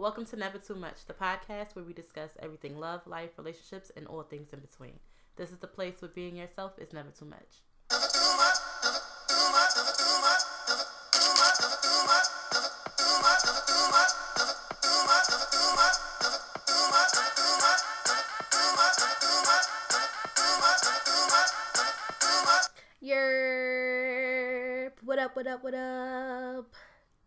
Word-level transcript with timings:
Welcome 0.00 0.24
to 0.24 0.36
Never 0.36 0.56
Too 0.56 0.76
Much, 0.76 1.04
the 1.04 1.12
podcast 1.12 1.76
where 1.76 1.84
we 1.84 1.92
discuss 1.92 2.30
everything 2.40 2.80
love, 2.80 3.06
life, 3.06 3.32
relationships, 3.36 3.92
and 3.94 4.06
all 4.06 4.22
things 4.22 4.50
in 4.50 4.60
between. 4.60 4.98
This 5.36 5.52
is 5.52 5.58
the 5.58 5.66
place 5.66 6.00
where 6.00 6.08
being 6.08 6.36
yourself 6.36 6.72
is 6.78 6.94
never 6.94 7.10
too 7.10 7.26
much. 7.26 7.60
Yerp. 23.04 24.92
What 25.04 25.18
up, 25.18 25.36
what 25.36 25.46
up, 25.46 25.62
what 25.62 25.74
up? 25.74 26.74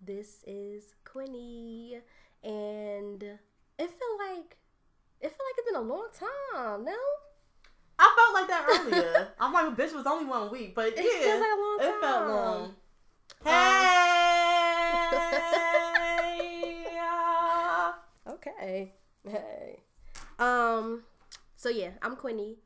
This 0.02 0.44
is 0.48 0.96
Quinny, 1.06 2.02
and 2.44 3.24
it 3.24 3.40
felt 3.78 4.20
like 4.20 4.58
it 5.22 5.30
felt 5.30 5.40
like 5.40 5.56
it's 5.58 5.68
been 5.72 5.76
a 5.76 5.82
long 5.82 6.08
time, 6.14 6.84
no? 6.86 6.98
I 8.00 8.14
felt 8.18 8.34
like 8.34 8.48
that 8.50 8.66
earlier. 8.68 9.30
I'm 9.40 9.54
like, 9.54 9.76
bitch, 9.78 9.94
it 9.94 9.96
was 9.96 10.06
only 10.06 10.26
one 10.26 10.52
week, 10.52 10.76
but 10.76 10.88
It 10.98 10.98
yeah, 10.98 11.24
feels 11.24 11.40
like 11.40 11.52
a 11.52 11.56
long 11.62 11.78
it 11.80 11.84
felt 12.02 12.02
time. 12.02 12.28
long. 12.28 12.76
Hey, 13.44 15.00
Okay. 18.28 18.94
Hey. 19.28 19.80
Um, 20.40 21.04
so 21.56 21.70
yeah, 21.70 21.92
I'm 22.02 22.16
Quinny, 22.16 22.58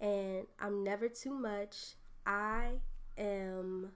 and 0.00 0.46
I'm 0.60 0.84
never 0.84 1.08
too 1.08 1.32
much. 1.34 1.94
I 2.26 2.72
am 3.18 3.90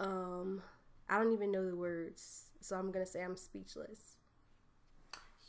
um 0.00 0.62
I 1.08 1.18
don't 1.18 1.32
even 1.32 1.50
know 1.52 1.64
the 1.66 1.76
words, 1.76 2.45
so 2.60 2.76
I'm 2.76 2.90
gonna 2.90 3.06
say 3.06 3.22
I'm 3.22 3.36
speechless. 3.36 4.16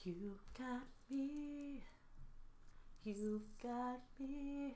you 0.03 0.35
got 0.57 0.83
me. 1.09 1.83
You 3.03 3.41
got 3.61 4.01
me. 4.19 4.75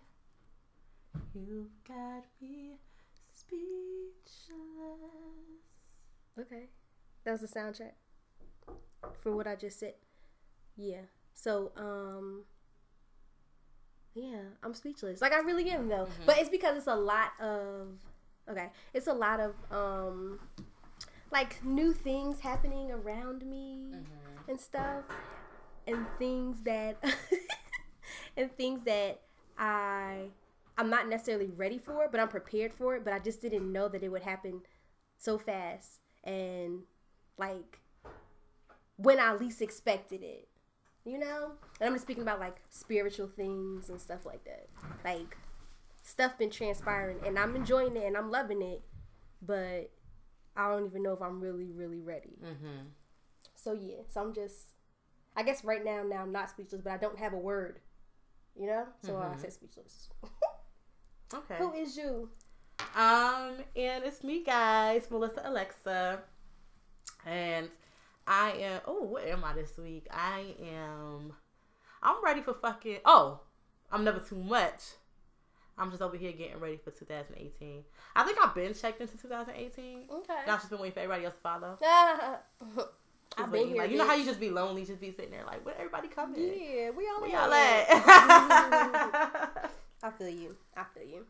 You 1.33 1.69
got 1.87 2.25
me 2.41 2.77
speechless. 3.35 3.61
Okay. 6.39 6.69
That 7.23 7.31
was 7.31 7.41
the 7.41 7.47
soundtrack 7.47 7.93
for 9.21 9.35
what 9.35 9.47
I 9.47 9.55
just 9.55 9.79
said. 9.79 9.95
Yeah. 10.75 11.01
So, 11.33 11.71
um 11.77 12.43
yeah, 14.13 14.41
I'm 14.61 14.73
speechless. 14.73 15.21
Like 15.21 15.33
I 15.33 15.39
really 15.39 15.69
am 15.69 15.87
though. 15.87 16.07
But 16.25 16.37
it's 16.39 16.49
because 16.49 16.77
it's 16.77 16.87
a 16.87 16.95
lot 16.95 17.31
of 17.39 17.87
okay, 18.49 18.69
it's 18.93 19.07
a 19.07 19.13
lot 19.13 19.39
of 19.39 19.55
um 19.71 20.39
like 21.31 21.63
new 21.63 21.93
things 21.93 22.39
happening 22.39 22.91
around 22.91 23.45
me 23.45 23.91
mm-hmm. 23.93 24.49
and 24.49 24.59
stuff 24.59 25.05
and 25.87 26.05
things 26.19 26.61
that 26.63 26.97
and 28.37 28.55
things 28.57 28.83
that 28.83 29.21
I 29.57 30.27
I'm 30.77 30.89
not 30.89 31.07
necessarily 31.07 31.51
ready 31.55 31.77
for, 31.77 32.07
but 32.09 32.19
I'm 32.19 32.27
prepared 32.27 32.73
for 32.73 32.95
it, 32.95 33.03
but 33.03 33.13
I 33.13 33.19
just 33.19 33.41
didn't 33.41 33.71
know 33.71 33.87
that 33.87 34.03
it 34.03 34.09
would 34.09 34.23
happen 34.23 34.61
so 35.17 35.37
fast 35.37 35.99
and 36.23 36.79
like 37.37 37.79
when 38.97 39.19
I 39.19 39.33
least 39.33 39.61
expected 39.61 40.23
it. 40.23 40.47
You 41.03 41.17
know? 41.17 41.53
And 41.79 41.87
I'm 41.87 41.93
just 41.93 42.05
speaking 42.05 42.21
about 42.21 42.39
like 42.39 42.57
spiritual 42.69 43.27
things 43.27 43.89
and 43.89 43.99
stuff 43.99 44.25
like 44.25 44.43
that. 44.45 44.67
Like 45.03 45.37
stuff 46.03 46.37
been 46.37 46.49
transpiring 46.49 47.17
and 47.25 47.39
I'm 47.39 47.55
enjoying 47.55 47.95
it 47.95 48.05
and 48.05 48.15
I'm 48.15 48.29
loving 48.29 48.61
it, 48.61 48.83
but 49.41 49.91
I 50.55 50.69
don't 50.69 50.85
even 50.85 51.03
know 51.03 51.13
if 51.13 51.21
I'm 51.21 51.39
really, 51.39 51.71
really 51.71 52.01
ready. 52.01 52.37
Mm-hmm. 52.43 52.87
So 53.55 53.73
yeah, 53.73 54.01
so 54.07 54.21
I'm 54.21 54.33
just 54.33 54.73
I 55.35 55.43
guess 55.43 55.63
right 55.63 55.83
now 55.83 56.03
now 56.03 56.21
I'm 56.21 56.31
not 56.31 56.49
speechless, 56.49 56.81
but 56.81 56.91
I 56.91 56.97
don't 56.97 57.17
have 57.17 57.33
a 57.33 57.37
word. 57.37 57.79
You 58.59 58.67
know? 58.67 58.85
So 59.05 59.17
I 59.17 59.35
said 59.37 59.53
speechless. 59.53 60.09
Okay. 61.33 61.55
Who 61.59 61.73
is 61.73 61.95
you? 61.95 62.29
Um, 62.95 63.53
and 63.75 64.03
it's 64.03 64.23
me, 64.23 64.43
guys, 64.43 65.09
Melissa 65.09 65.41
Alexa, 65.45 66.19
and 67.25 67.69
I 68.27 68.51
am. 68.51 68.81
Oh, 68.85 69.03
what 69.03 69.25
am 69.25 69.43
I 69.43 69.53
this 69.53 69.77
week? 69.77 70.07
I 70.11 70.55
am. 70.61 71.33
I'm 72.03 72.23
ready 72.23 72.41
for 72.41 72.53
fucking. 72.53 72.97
Oh, 73.05 73.39
I'm 73.91 74.03
never 74.03 74.19
too 74.19 74.35
much. 74.35 74.81
I'm 75.77 75.89
just 75.89 76.01
over 76.01 76.17
here 76.17 76.31
getting 76.31 76.59
ready 76.59 76.77
for 76.77 76.91
2018. 76.91 77.83
I 78.15 78.23
think 78.23 78.37
I've 78.43 78.53
been 78.53 78.73
checked 78.73 79.01
into 79.01 79.17
2018. 79.17 80.03
Okay. 80.11 80.33
I've 80.41 80.45
just 80.59 80.69
been 80.69 80.79
waiting 80.79 80.93
for 80.93 80.99
everybody 80.99 81.25
else 81.25 81.35
to 81.35 81.41
follow. 81.41 81.77
I've 83.37 83.51
been 83.51 83.51
waiting. 83.51 83.67
here. 83.69 83.81
Like, 83.83 83.91
you 83.91 83.97
know 83.97 84.07
how 84.07 84.15
you 84.15 84.25
just 84.25 84.39
be 84.39 84.49
lonely, 84.49 84.85
just 84.85 84.99
be 84.99 85.11
sitting 85.11 85.31
there 85.31 85.45
like, 85.45 85.65
where 85.65 85.75
everybody 85.77 86.09
coming? 86.09 86.41
Yeah, 86.41 86.89
we 86.91 87.07
all 87.07 87.21
Where 87.21 87.29
y'all 87.29 87.53
at? 87.53 87.85
I 90.03 90.09
feel 90.17 90.29
you. 90.29 90.55
I 90.75 90.83
feel 90.93 91.07
you. 91.07 91.25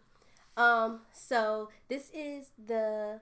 Um, 0.61 1.01
so 1.13 1.69
this 1.87 2.09
is 2.13 2.47
the 2.67 3.19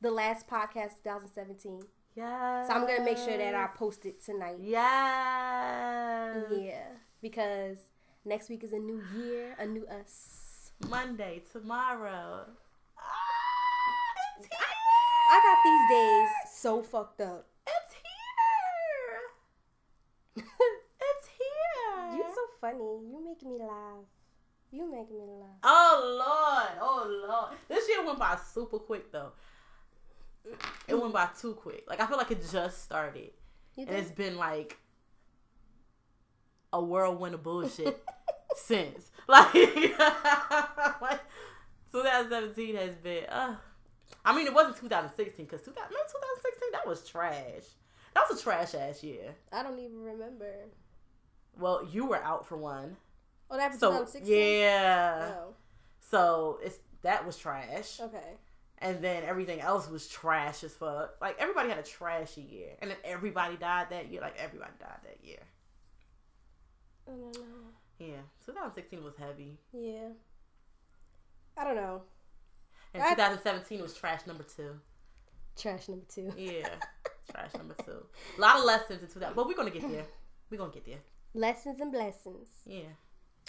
the 0.00 0.10
last 0.10 0.48
podcast 0.48 1.02
2017. 1.02 1.82
yeah. 2.14 2.66
So 2.66 2.72
I'm 2.74 2.86
gonna 2.86 3.04
make 3.04 3.18
sure 3.18 3.36
that 3.36 3.54
I 3.54 3.66
post 3.74 4.06
it 4.06 4.24
tonight. 4.24 4.56
Yeah. 4.60 6.42
Yeah. 6.50 6.84
Because 7.22 7.78
next 8.26 8.48
week 8.50 8.64
is 8.64 8.72
a 8.72 8.78
new 8.78 9.00
year, 9.16 9.54
a 9.58 9.66
new 9.66 9.86
us. 9.86 10.72
Monday, 10.90 11.42
tomorrow. 11.52 12.44
Ah, 12.98 14.36
it's 14.38 14.46
here. 14.46 14.58
I 15.30 15.40
got 15.42 15.58
these 15.64 15.86
days 15.96 16.28
so 16.52 16.82
fucked 16.82 17.20
up. 17.22 17.46
It's 17.66 17.94
here. 20.34 20.44
it's 21.00 21.28
here. 21.28 22.16
You're 22.16 22.34
so 22.34 22.46
funny. 22.60 22.78
You 22.78 23.24
make 23.24 23.42
me 23.42 23.58
laugh. 23.64 24.04
You 24.70 24.90
make 24.90 25.10
me 25.10 25.24
laugh. 25.40 25.56
oh 25.62 26.16
Lord, 26.18 26.78
oh 26.82 27.26
Lord. 27.28 27.56
This 27.68 27.88
year 27.88 28.04
went 28.04 28.18
by 28.18 28.36
super 28.52 28.78
quick 28.78 29.10
though. 29.12 29.32
It 30.86 31.00
went 31.00 31.14
by 31.14 31.28
too 31.40 31.54
quick. 31.54 31.84
Like 31.88 32.00
I 32.00 32.06
feel 32.06 32.18
like 32.18 32.30
it 32.32 32.44
just 32.50 32.82
started, 32.84 33.30
and 33.78 33.88
it's 33.88 34.10
been 34.10 34.36
like 34.36 34.76
a 36.78 36.82
whirlwind 36.82 37.34
of 37.34 37.42
bullshit 37.42 38.02
since. 38.56 39.10
Like, 39.28 39.52
like 41.02 41.20
2017 41.92 42.76
has 42.76 42.94
been. 42.96 43.24
Uh, 43.24 43.56
I 44.24 44.36
mean, 44.36 44.46
it 44.46 44.54
wasn't 44.54 44.76
2016 44.76 45.44
because 45.46 45.62
2000, 45.62 45.74
remember 45.82 46.08
2016 46.08 46.68
that 46.72 46.86
was 46.86 47.08
trash. 47.08 47.64
That 48.14 48.24
was 48.30 48.38
a 48.38 48.42
trash 48.42 48.74
ass 48.74 49.02
year. 49.02 49.34
I 49.52 49.64
don't 49.64 49.78
even 49.80 50.00
remember. 50.02 50.52
Well, 51.58 51.88
you 51.90 52.06
were 52.06 52.22
out 52.22 52.46
for 52.46 52.56
one, 52.56 52.96
Oh, 53.50 53.56
that 53.56 53.70
was 53.72 53.80
so 53.80 53.90
2016. 53.90 54.60
yeah. 54.60 55.32
Oh, 55.38 55.54
So 56.00 56.58
it's 56.62 56.78
that 57.02 57.26
was 57.26 57.36
trash, 57.36 57.98
okay. 58.00 58.34
and 58.78 59.02
then 59.02 59.22
everything 59.24 59.60
else 59.60 59.88
was 59.90 60.06
trash 60.08 60.62
as 60.64 60.72
fuck. 60.74 61.16
Like 61.20 61.36
everybody 61.40 61.68
had 61.68 61.78
a 61.78 61.82
trashy 61.82 62.42
year, 62.42 62.70
and 62.80 62.90
then 62.90 62.98
everybody 63.04 63.56
died 63.56 63.88
that 63.90 64.10
year. 64.12 64.20
Like 64.20 64.36
everybody 64.38 64.72
died 64.78 65.00
that 65.04 65.24
year. 65.24 65.40
I 67.06 67.10
don't 67.12 67.34
know. 67.38 67.42
Yeah, 67.98 68.20
2016 68.44 69.02
was 69.02 69.14
heavy, 69.16 69.56
Yeah. 69.72 70.08
I 71.56 71.64
don't 71.64 71.76
know. 71.76 72.02
and 72.92 73.02
I- 73.02 73.10
2017 73.14 73.80
was 73.82 73.94
trash 73.94 74.26
number 74.26 74.42
two. 74.44 74.78
Trash 75.56 75.88
number 75.88 76.04
two. 76.06 76.30
Yeah, 76.36 76.68
trash 77.30 77.54
number 77.54 77.74
two. 77.84 78.04
A 78.36 78.40
lot 78.40 78.58
of 78.58 78.64
lessons 78.64 79.02
in 79.02 79.08
2000, 79.08 79.34
but 79.34 79.46
we're 79.46 79.54
gonna 79.54 79.70
get 79.70 79.88
there. 79.90 80.04
We're 80.50 80.58
gonna 80.58 80.72
get 80.72 80.84
there. 80.84 80.98
Lessons 81.34 81.80
and 81.80 81.90
blessings. 81.90 82.48
Yeah. 82.66 82.92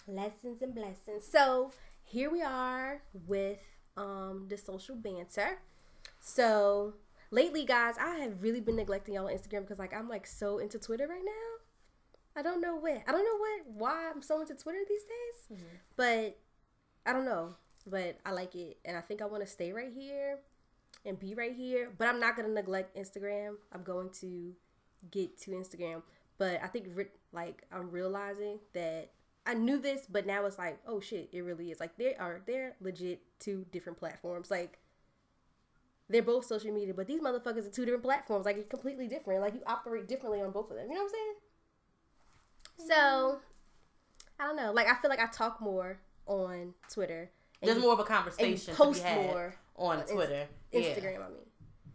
Lessons 0.08 0.62
and 0.62 0.74
blessings. 0.74 1.26
So 1.30 1.72
here 2.04 2.30
we 2.32 2.42
are 2.42 3.02
with 3.28 3.60
um 3.98 4.46
the 4.48 4.58
social 4.58 4.96
banter. 4.96 5.60
So 6.22 6.94
lately, 7.32 7.66
guys, 7.66 7.96
I 8.00 8.16
have 8.20 8.42
really 8.42 8.62
been 8.62 8.78
neglecting 8.78 9.16
y'all 9.16 9.28
on 9.28 9.34
Instagram 9.34 9.62
because 9.62 9.80
like 9.80 9.94
I'm 9.94 10.08
like 10.08 10.26
so 10.26 10.60
into 10.60 10.80
Twitter 10.80 11.08
right 11.08 11.24
now. 11.26 11.57
I 12.38 12.44
don't 12.44 12.62
know 12.62 12.76
what. 12.76 13.02
I 13.08 13.12
don't 13.12 13.26
know 13.26 13.38
what 13.38 13.62
why 13.90 14.12
I'm 14.14 14.22
so 14.22 14.40
into 14.40 14.54
Twitter 14.54 14.80
these 14.88 15.04
days. 15.04 15.58
Mm-hmm. 15.58 15.76
But 15.96 16.38
I 17.06 17.14
don't 17.14 17.26
know. 17.26 17.56
But 17.88 18.20
I 18.26 18.32
like 18.32 18.54
it 18.54 18.78
and 18.86 18.96
I 18.96 19.02
think 19.02 19.22
I 19.22 19.26
want 19.26 19.44
to 19.44 19.50
stay 19.50 19.72
right 19.72 19.92
here 19.92 20.40
and 21.06 21.20
be 21.20 21.34
right 21.34 21.56
here. 21.56 21.90
But 21.98 22.08
I'm 22.08 22.20
not 22.20 22.36
gonna 22.36 22.50
neglect 22.50 22.96
Instagram. 22.96 23.56
I'm 23.74 23.84
going 23.84 24.10
to 24.22 24.54
get 25.10 25.38
to 25.42 25.52
Instagram. 25.52 26.04
But 26.38 26.62
I 26.64 26.68
think 26.68 26.90
re- 26.94 27.06
like 27.34 27.66
I'm 27.72 27.90
realizing 27.90 28.60
that 28.74 29.10
I 29.48 29.56
knew 29.56 29.80
this, 29.80 30.06
but 30.08 30.28
now 30.28 30.46
it's 30.46 30.60
like, 30.60 30.78
oh 30.86 31.00
shit, 31.00 31.30
it 31.32 31.42
really 31.42 31.72
is. 31.72 31.80
Like 31.80 31.98
they 31.98 32.16
are 32.16 32.42
they're 32.46 32.76
legit 32.82 33.22
two 33.40 33.66
different 33.72 33.98
platforms. 33.98 34.52
Like 34.52 34.78
they're 36.10 36.22
both 36.22 36.46
social 36.46 36.72
media, 36.72 36.94
but 36.94 37.08
these 37.08 37.22
motherfuckers 37.22 37.68
are 37.68 37.72
two 37.72 37.86
different 37.86 38.04
platforms. 38.04 38.46
Like 38.46 38.58
it's 38.58 38.70
completely 38.70 39.08
different. 39.08 39.42
Like 39.42 39.56
you 39.56 39.62
operate 39.66 40.08
differently 40.08 40.42
on 40.42 40.52
both 40.52 40.70
of 40.70 40.78
them. 40.78 40.88
You 40.88 40.96
know 40.96 41.02
what 41.04 41.10
I'm 41.10 41.16
saying? 41.16 41.34
So 42.78 43.40
I 44.40 44.46
don't 44.46 44.56
know. 44.56 44.72
Like 44.72 44.88
I 44.88 44.96
feel 45.02 45.10
like 45.10 45.20
I 45.20 45.28
talk 45.28 45.62
more 45.62 46.00
on 46.26 46.74
Twitter. 46.92 47.30
There's 47.62 47.78
you- 47.78 47.84
more 47.84 47.94
of 47.94 48.00
a 48.00 48.04
conversation 48.04 48.76
post 48.76 49.04
more 49.04 49.56
on 49.76 50.00
Inst- 50.02 50.14
Twitter. 50.14 50.48
Instagram. 50.74 51.26
I 51.26 51.30
mean, 51.30 51.46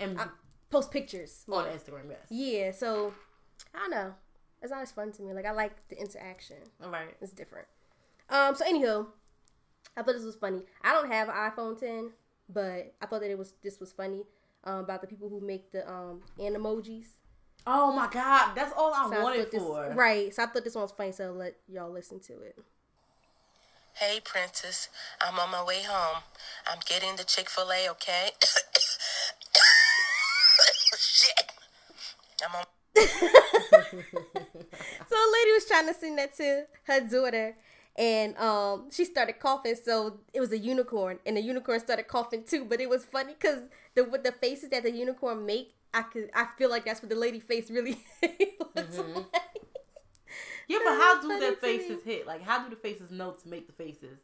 And 0.01 0.19
I'm- 0.19 0.33
post 0.71 0.91
pictures 0.91 1.45
on 1.51 1.67
Instagram. 1.67 2.09
Yes. 2.11 2.27
Yeah, 2.31 2.71
so 2.73 3.15
I 3.75 3.79
don't 3.79 3.91
know. 3.91 4.15
It's 4.63 4.71
not 4.71 4.83
as 4.83 4.93
fun 4.93 5.13
to 5.13 5.23
me. 5.23 5.33
Like 5.33 5.47
I 5.47 5.51
like 5.53 5.89
the 5.89 5.99
interaction. 5.99 6.57
All 6.83 6.91
right. 6.91 7.17
It's 7.21 7.33
different. 7.33 7.67
Um. 8.29 8.55
So 8.55 8.65
anywho, 8.65 9.07
I 9.97 10.03
thought 10.03 10.15
this 10.15 10.25
was 10.25 10.37
funny. 10.37 10.65
I 10.83 10.93
don't 10.93 11.11
have 11.11 11.29
an 11.29 11.35
iPhone 11.35 11.79
10, 11.79 12.13
but 12.49 12.95
I 13.01 13.07
thought 13.07 13.21
that 13.21 13.31
it 13.31 13.39
was 13.39 13.55
this 13.63 13.79
was 13.81 13.93
funny 13.93 14.25
um, 14.65 14.79
about 14.81 15.01
the 15.01 15.07
people 15.07 15.29
who 15.29 15.41
make 15.41 15.71
the 15.73 15.89
um 15.91 16.23
animojis. 16.39 17.07
Oh 17.67 17.93
my 17.93 18.09
god, 18.11 18.55
that's 18.55 18.73
all 18.77 18.93
I 18.93 19.09
So 19.09 19.17
I 19.17 19.23
wanted 19.23 19.43
thought 19.43 19.51
this, 19.53 19.63
for. 19.63 19.93
Right. 19.95 20.35
So 20.35 20.43
I 20.43 20.47
thought 20.47 20.65
this 20.65 20.75
one 20.75 20.83
was 20.83 20.93
funny. 20.93 21.13
So 21.13 21.29
I 21.29 21.31
let 21.31 21.57
y'all 21.69 21.91
listen 21.91 22.19
to 22.21 22.33
it. 22.41 22.59
Hey, 23.95 24.21
Princess. 24.25 24.89
I'm 25.21 25.39
on 25.39 25.51
my 25.51 25.63
way 25.65 25.83
home. 25.87 26.23
I'm 26.67 26.79
getting 26.87 27.17
the 27.17 27.25
Chick 27.25 27.49
fil 27.51 27.71
A, 27.71 27.89
okay? 27.91 28.31
Shit. 30.99 31.53
I'm 32.45 32.55
on. 32.57 32.65
So 35.09 35.17
a 35.17 35.29
lady 35.33 35.53
was 35.53 35.67
trying 35.67 35.87
to 35.89 35.95
send 35.95 36.19
that 36.19 36.35
to 36.39 36.65
her 36.85 37.01
daughter, 37.01 37.55
and 37.97 38.37
um, 38.39 38.91
she 38.91 39.05
started 39.05 39.39
coughing. 39.39 39.75
So 39.75 40.21
it 40.33 40.41
was 40.41 40.53
a 40.53 40.59
unicorn, 40.59 41.19
and 41.27 41.37
the 41.37 41.43
unicorn 41.43 41.81
started 41.81 42.09
coughing 42.09 42.45
too. 42.45 42.65
But 42.65 42.81
it 42.81 42.89
was 42.89 43.05
funny 43.05 43.35
because 43.39 43.69
the 43.95 44.05
with 44.05 44.25
the 44.25 44.33
faces 44.33 44.71
that 44.71 44.85
the 44.85 44.91
unicorn 44.91 45.45
make, 45.45 45.75
I 45.95 46.03
could 46.03 46.31
I 46.35 46.47
feel 46.57 46.71
like 46.71 46.85
that's 46.85 47.03
what 47.03 47.11
the 47.11 47.17
lady 47.17 47.41
face 47.41 47.71
really 47.71 47.99
looks 48.75 48.99
like. 48.99 49.27
Yeah, 50.69 50.79
but 50.85 50.95
how 50.95 51.21
do 51.21 51.39
their 51.39 51.53
faces 51.55 52.03
hit? 52.03 52.27
Like, 52.27 52.43
how 52.43 52.63
do 52.63 52.71
the 52.71 52.77
faces 52.77 53.11
know 53.11 53.33
to 53.33 53.49
make 53.49 53.67
the 53.67 53.73
faces? 53.73 54.19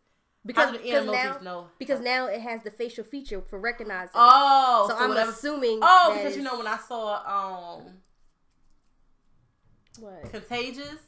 Because, 0.46 0.72
the 0.72 0.78
because 0.78 1.06
now 1.06 1.38
know? 1.42 1.66
because 1.78 2.00
now 2.00 2.26
it 2.26 2.40
has 2.40 2.62
the 2.62 2.70
facial 2.70 3.04
feature 3.04 3.42
for 3.42 3.58
recognizing. 3.58 4.12
Oh, 4.14 4.86
so, 4.88 4.94
so, 4.96 5.02
I'm 5.02 5.10
whatever. 5.10 5.30
assuming. 5.30 5.80
Oh, 5.82 6.14
because 6.16 6.36
you 6.36 6.42
know 6.42 6.56
when 6.56 6.66
I 6.66 6.78
saw 6.78 7.76
um 7.76 7.98
what? 9.98 10.30
Contagious 10.30 11.00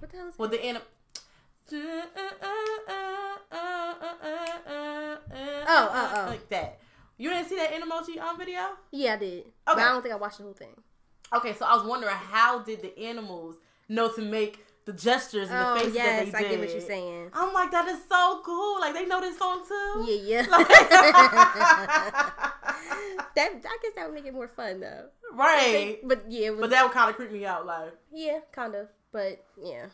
What 0.00 0.10
the 0.10 0.16
hell 0.18 0.28
is 0.28 0.38
with 0.38 0.50
that? 0.50 0.60
the 0.60 0.66
anim. 0.66 0.82
Oh, 5.66 5.90
oh, 5.92 6.12
oh. 6.14 6.26
Like 6.30 6.48
that. 6.50 6.78
You 7.16 7.30
didn't 7.30 7.48
see 7.48 7.56
that 7.56 7.70
emoji 7.72 8.20
on 8.20 8.30
um, 8.30 8.38
video? 8.38 8.60
Yeah, 8.90 9.14
I 9.14 9.16
did. 9.16 9.44
But 9.64 9.72
Okay. 9.74 9.82
I 9.82 9.88
don't 9.92 10.02
think 10.02 10.14
I 10.14 10.18
watched 10.18 10.38
the 10.38 10.44
whole 10.44 10.52
thing. 10.52 10.74
Okay, 11.32 11.52
so 11.54 11.64
I 11.64 11.74
was 11.76 11.84
wondering 11.86 12.14
how 12.14 12.60
did 12.60 12.82
the 12.82 12.96
animals 12.98 13.56
know 13.88 14.12
to 14.12 14.22
make 14.22 14.64
the 14.84 14.92
gestures 14.92 15.48
and 15.48 15.58
Oh 15.58 15.74
the 15.74 15.80
faces 15.80 15.94
yes, 15.94 16.30
that 16.30 16.36
I 16.38 16.42
they 16.42 16.48
did? 16.48 16.50
get 16.50 16.60
what 16.60 16.70
you're 16.70 16.80
saying. 16.86 17.30
I'm 17.32 17.52
like, 17.54 17.70
that 17.70 17.88
is 17.88 18.00
so 18.08 18.42
cool. 18.44 18.80
Like 18.80 18.94
they 18.94 19.06
know 19.06 19.20
this 19.20 19.38
song 19.38 19.62
too. 19.66 20.04
Yeah, 20.06 20.42
yeah. 20.42 20.46
that 23.34 23.50
I 23.64 23.78
guess 23.82 23.92
that 23.96 24.06
would 24.06 24.14
make 24.14 24.26
it 24.26 24.34
more 24.34 24.48
fun 24.48 24.80
though. 24.80 25.06
right. 25.32 25.98
But 26.04 26.24
yeah, 26.30 26.48
it 26.48 26.50
was, 26.52 26.60
But 26.60 26.70
that 26.70 26.82
would 26.84 26.92
kind 26.92 27.10
of 27.10 27.16
creep 27.16 27.32
me 27.32 27.46
out. 27.46 27.64
Like, 27.66 27.94
yeah, 28.12 28.40
kind 28.52 28.74
of. 28.74 28.88
But 29.12 29.44
yeah. 29.62 29.86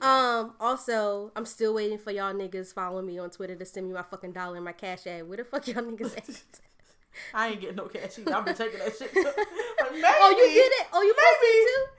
Um. 0.00 0.54
Also, 0.60 1.32
I'm 1.36 1.46
still 1.46 1.74
waiting 1.74 1.98
for 1.98 2.10
y'all 2.10 2.32
niggas 2.32 2.72
following 2.72 3.06
me 3.06 3.18
on 3.18 3.30
Twitter 3.30 3.56
to 3.56 3.64
send 3.64 3.86
me 3.88 3.94
my 3.94 4.02
fucking 4.02 4.32
dollar 4.32 4.56
and 4.56 4.64
my 4.64 4.72
cash 4.72 5.06
app. 5.06 5.26
Where 5.26 5.38
the 5.38 5.44
fuck 5.44 5.66
y'all 5.68 5.82
niggas 5.82 6.16
at? 6.16 6.28
I 7.34 7.48
ain't 7.48 7.60
getting 7.60 7.76
no 7.76 7.86
cash 7.86 8.18
either. 8.18 8.34
I've 8.34 8.44
been 8.44 8.54
taking 8.54 8.78
that 8.78 8.96
shit. 8.96 9.12
Too. 9.12 9.24
Like, 9.80 9.92
maybe, 9.92 10.04
oh, 10.06 10.30
you 10.30 10.54
did 10.54 10.72
it. 10.72 10.86
Oh, 10.92 11.02
you 11.02 11.14
posted 11.14 11.48
it 11.48 11.66
too. 11.66 11.92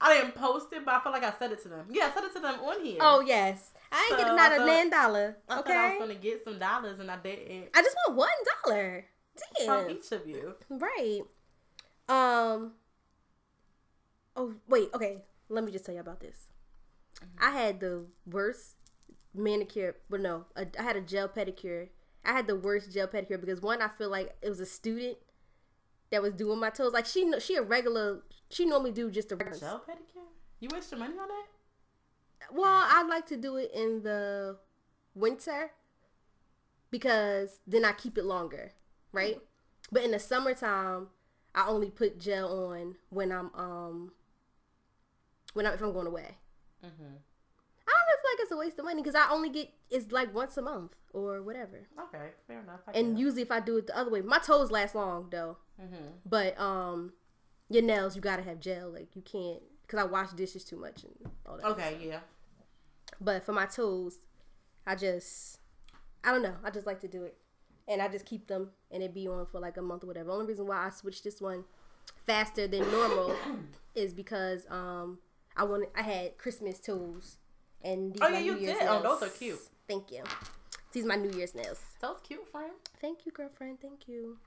I 0.00 0.14
didn't 0.14 0.34
post 0.34 0.72
it, 0.72 0.84
but 0.84 0.94
I 0.94 1.00
feel 1.00 1.12
like 1.12 1.24
I 1.24 1.32
said 1.38 1.52
it 1.52 1.62
to 1.62 1.68
them. 1.68 1.86
Yeah, 1.90 2.10
I 2.10 2.14
said 2.14 2.24
it 2.24 2.34
to 2.34 2.40
them 2.40 2.60
on 2.60 2.84
here. 2.84 2.98
Oh 3.00 3.20
yes, 3.20 3.72
I 3.90 3.96
ain't 3.96 4.10
So, 4.10 4.16
getting 4.18 4.36
not 4.36 4.52
I 4.52 4.56
a 4.56 4.66
nan 4.66 4.90
dollar. 4.90 5.36
I 5.48 5.56
thought 5.56 5.70
I 5.70 5.90
was 5.90 5.98
gonna 5.98 6.14
get 6.14 6.44
some 6.44 6.58
dollars, 6.58 6.98
and 6.98 7.10
I 7.10 7.16
didn't. 7.16 7.70
I 7.74 7.82
just 7.82 7.96
want 8.06 8.18
one 8.18 8.28
dollar. 8.64 9.06
Damn, 9.58 9.66
From 9.66 9.90
each 9.90 10.12
of 10.12 10.26
you. 10.26 10.54
Right. 10.68 11.22
Um. 12.08 12.72
Oh 14.36 14.54
wait. 14.68 14.90
Okay. 14.94 15.22
Let 15.48 15.64
me 15.64 15.72
just 15.72 15.86
tell 15.86 15.94
you 15.94 16.02
about 16.02 16.20
this. 16.20 16.46
I 17.38 17.50
had 17.50 17.80
the 17.80 18.06
worst 18.26 18.76
manicure. 19.34 19.96
But 20.08 20.20
no, 20.20 20.46
a, 20.56 20.66
I 20.78 20.82
had 20.82 20.96
a 20.96 21.00
gel 21.00 21.28
pedicure. 21.28 21.88
I 22.24 22.32
had 22.32 22.46
the 22.46 22.56
worst 22.56 22.92
gel 22.92 23.08
pedicure 23.08 23.40
because 23.40 23.60
one, 23.60 23.82
I 23.82 23.88
feel 23.88 24.10
like 24.10 24.36
it 24.40 24.48
was 24.48 24.60
a 24.60 24.66
student 24.66 25.18
that 26.10 26.22
was 26.22 26.32
doing 26.34 26.58
my 26.58 26.70
toes. 26.70 26.92
Like 26.92 27.06
she, 27.06 27.30
she 27.40 27.56
a 27.56 27.62
regular. 27.62 28.22
She 28.50 28.64
normally 28.64 28.92
do 28.92 29.10
just 29.10 29.32
a 29.32 29.36
regular. 29.36 29.58
Gel 29.58 29.82
pedicure? 29.88 30.28
You 30.60 30.68
waste 30.72 30.90
your 30.90 31.00
money 31.00 31.14
on 31.18 31.28
that? 31.28 31.46
Well, 32.52 32.64
I 32.66 33.02
like 33.02 33.26
to 33.26 33.36
do 33.36 33.56
it 33.56 33.70
in 33.74 34.02
the 34.02 34.56
winter 35.14 35.70
because 36.90 37.60
then 37.66 37.84
I 37.84 37.92
keep 37.92 38.18
it 38.18 38.24
longer, 38.24 38.72
right? 39.12 39.40
But 39.90 40.04
in 40.04 40.12
the 40.12 40.18
summertime, 40.18 41.08
I 41.54 41.66
only 41.66 41.90
put 41.90 42.18
gel 42.18 42.66
on 42.68 42.96
when 43.10 43.32
I'm 43.32 43.50
um 43.54 44.12
when 45.52 45.66
I 45.66 45.74
if 45.74 45.82
I'm 45.82 45.92
going 45.92 46.06
away. 46.06 46.36
Mm-hmm. 46.84 47.14
I 47.86 47.92
don't 47.92 48.20
feel 48.20 48.30
like 48.32 48.40
it's 48.40 48.52
a 48.52 48.56
waste 48.56 48.78
of 48.78 48.84
money 48.84 49.02
because 49.02 49.14
I 49.14 49.30
only 49.30 49.50
get 49.50 49.70
it's 49.90 50.10
like 50.12 50.34
once 50.34 50.56
a 50.56 50.62
month 50.62 50.94
or 51.12 51.42
whatever. 51.42 51.80
Okay, 52.08 52.30
fair 52.46 52.60
enough. 52.60 52.80
I 52.88 52.92
And 52.98 53.14
guess. 53.14 53.20
usually 53.20 53.42
if 53.42 53.50
I 53.50 53.60
do 53.60 53.76
it 53.76 53.86
the 53.86 53.96
other 53.98 54.10
way, 54.10 54.20
my 54.22 54.38
toes 54.38 54.70
last 54.70 54.94
long 54.94 55.28
though. 55.30 55.56
Mhm. 55.80 56.12
But 56.24 56.58
um, 56.58 57.12
your 57.68 57.82
nails 57.82 58.16
you 58.16 58.22
gotta 58.22 58.42
have 58.42 58.60
gel. 58.60 58.90
Like 58.90 59.14
you 59.14 59.22
can't 59.22 59.62
because 59.82 59.98
I 60.00 60.04
wash 60.04 60.30
dishes 60.32 60.64
too 60.64 60.76
much 60.76 61.04
and 61.04 61.30
all 61.46 61.56
that. 61.58 61.66
Okay, 61.66 61.98
yeah. 62.00 62.20
But 63.20 63.44
for 63.44 63.52
my 63.52 63.66
toes, 63.66 64.18
I 64.86 64.94
just 64.94 65.58
I 66.24 66.32
don't 66.32 66.42
know. 66.42 66.56
I 66.64 66.70
just 66.70 66.86
like 66.86 67.00
to 67.00 67.08
do 67.08 67.22
it. 67.24 67.36
And 67.86 68.00
I 68.00 68.08
just 68.08 68.24
keep 68.24 68.46
them 68.46 68.70
and 68.90 69.02
it 69.02 69.12
be 69.12 69.28
on 69.28 69.44
for 69.46 69.60
like 69.60 69.76
a 69.76 69.82
month 69.82 70.04
or 70.04 70.06
whatever. 70.06 70.30
Only 70.30 70.46
reason 70.46 70.66
why 70.66 70.86
I 70.86 70.90
switched 70.90 71.22
this 71.24 71.40
one 71.40 71.64
faster 72.26 72.66
than 72.66 72.90
normal 72.90 73.34
is 73.94 74.14
because 74.14 74.64
um 74.70 75.18
I 75.56 75.64
wanted 75.64 75.88
I 75.96 76.02
had 76.02 76.38
Christmas 76.38 76.80
tools 76.80 77.38
and 77.82 78.12
these 78.14 78.22
Oh, 78.22 78.28
yeah, 78.28 78.38
you 78.38 78.56
Year's 78.56 78.78
did. 78.78 78.88
Oh, 78.88 79.02
those 79.02 79.22
are 79.22 79.32
cute. 79.32 79.60
Thank 79.88 80.10
you. 80.10 80.22
These 80.92 81.04
are 81.04 81.08
my 81.08 81.16
New 81.16 81.30
Year's 81.36 81.54
nails. 81.54 81.80
Was 82.02 82.20
cute, 82.22 82.48
friend. 82.50 82.72
Thank 83.00 83.26
you, 83.26 83.32
girlfriend. 83.32 83.80
Thank 83.80 84.08
you. 84.08 84.38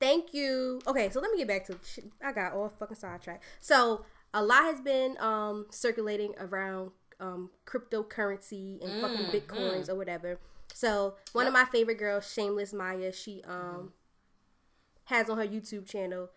Thank 0.00 0.32
you. 0.32 0.80
Okay, 0.86 1.10
so 1.10 1.20
let 1.20 1.30
me 1.32 1.38
get 1.38 1.48
back 1.48 1.66
to 1.66 1.78
I 2.24 2.32
got 2.32 2.52
all 2.52 2.68
fucking 2.68 2.96
sidetracked. 2.96 3.44
So 3.60 4.04
a 4.32 4.42
lot 4.42 4.64
has 4.64 4.80
been 4.80 5.16
um 5.18 5.66
circulating 5.70 6.34
around 6.38 6.92
um 7.20 7.50
cryptocurrency 7.66 8.82
and 8.82 9.00
fucking 9.00 9.26
bitcoins 9.26 9.88
or 9.88 9.96
whatever. 9.96 10.38
So 10.72 11.14
one 11.32 11.46
of 11.46 11.52
my 11.52 11.64
favorite 11.64 11.98
girls, 11.98 12.32
Shameless 12.32 12.72
Maya, 12.72 13.12
she 13.12 13.42
um 13.46 13.92
has 15.04 15.28
on 15.28 15.38
her 15.38 15.46
YouTube 15.46 15.86
channel 15.86 16.30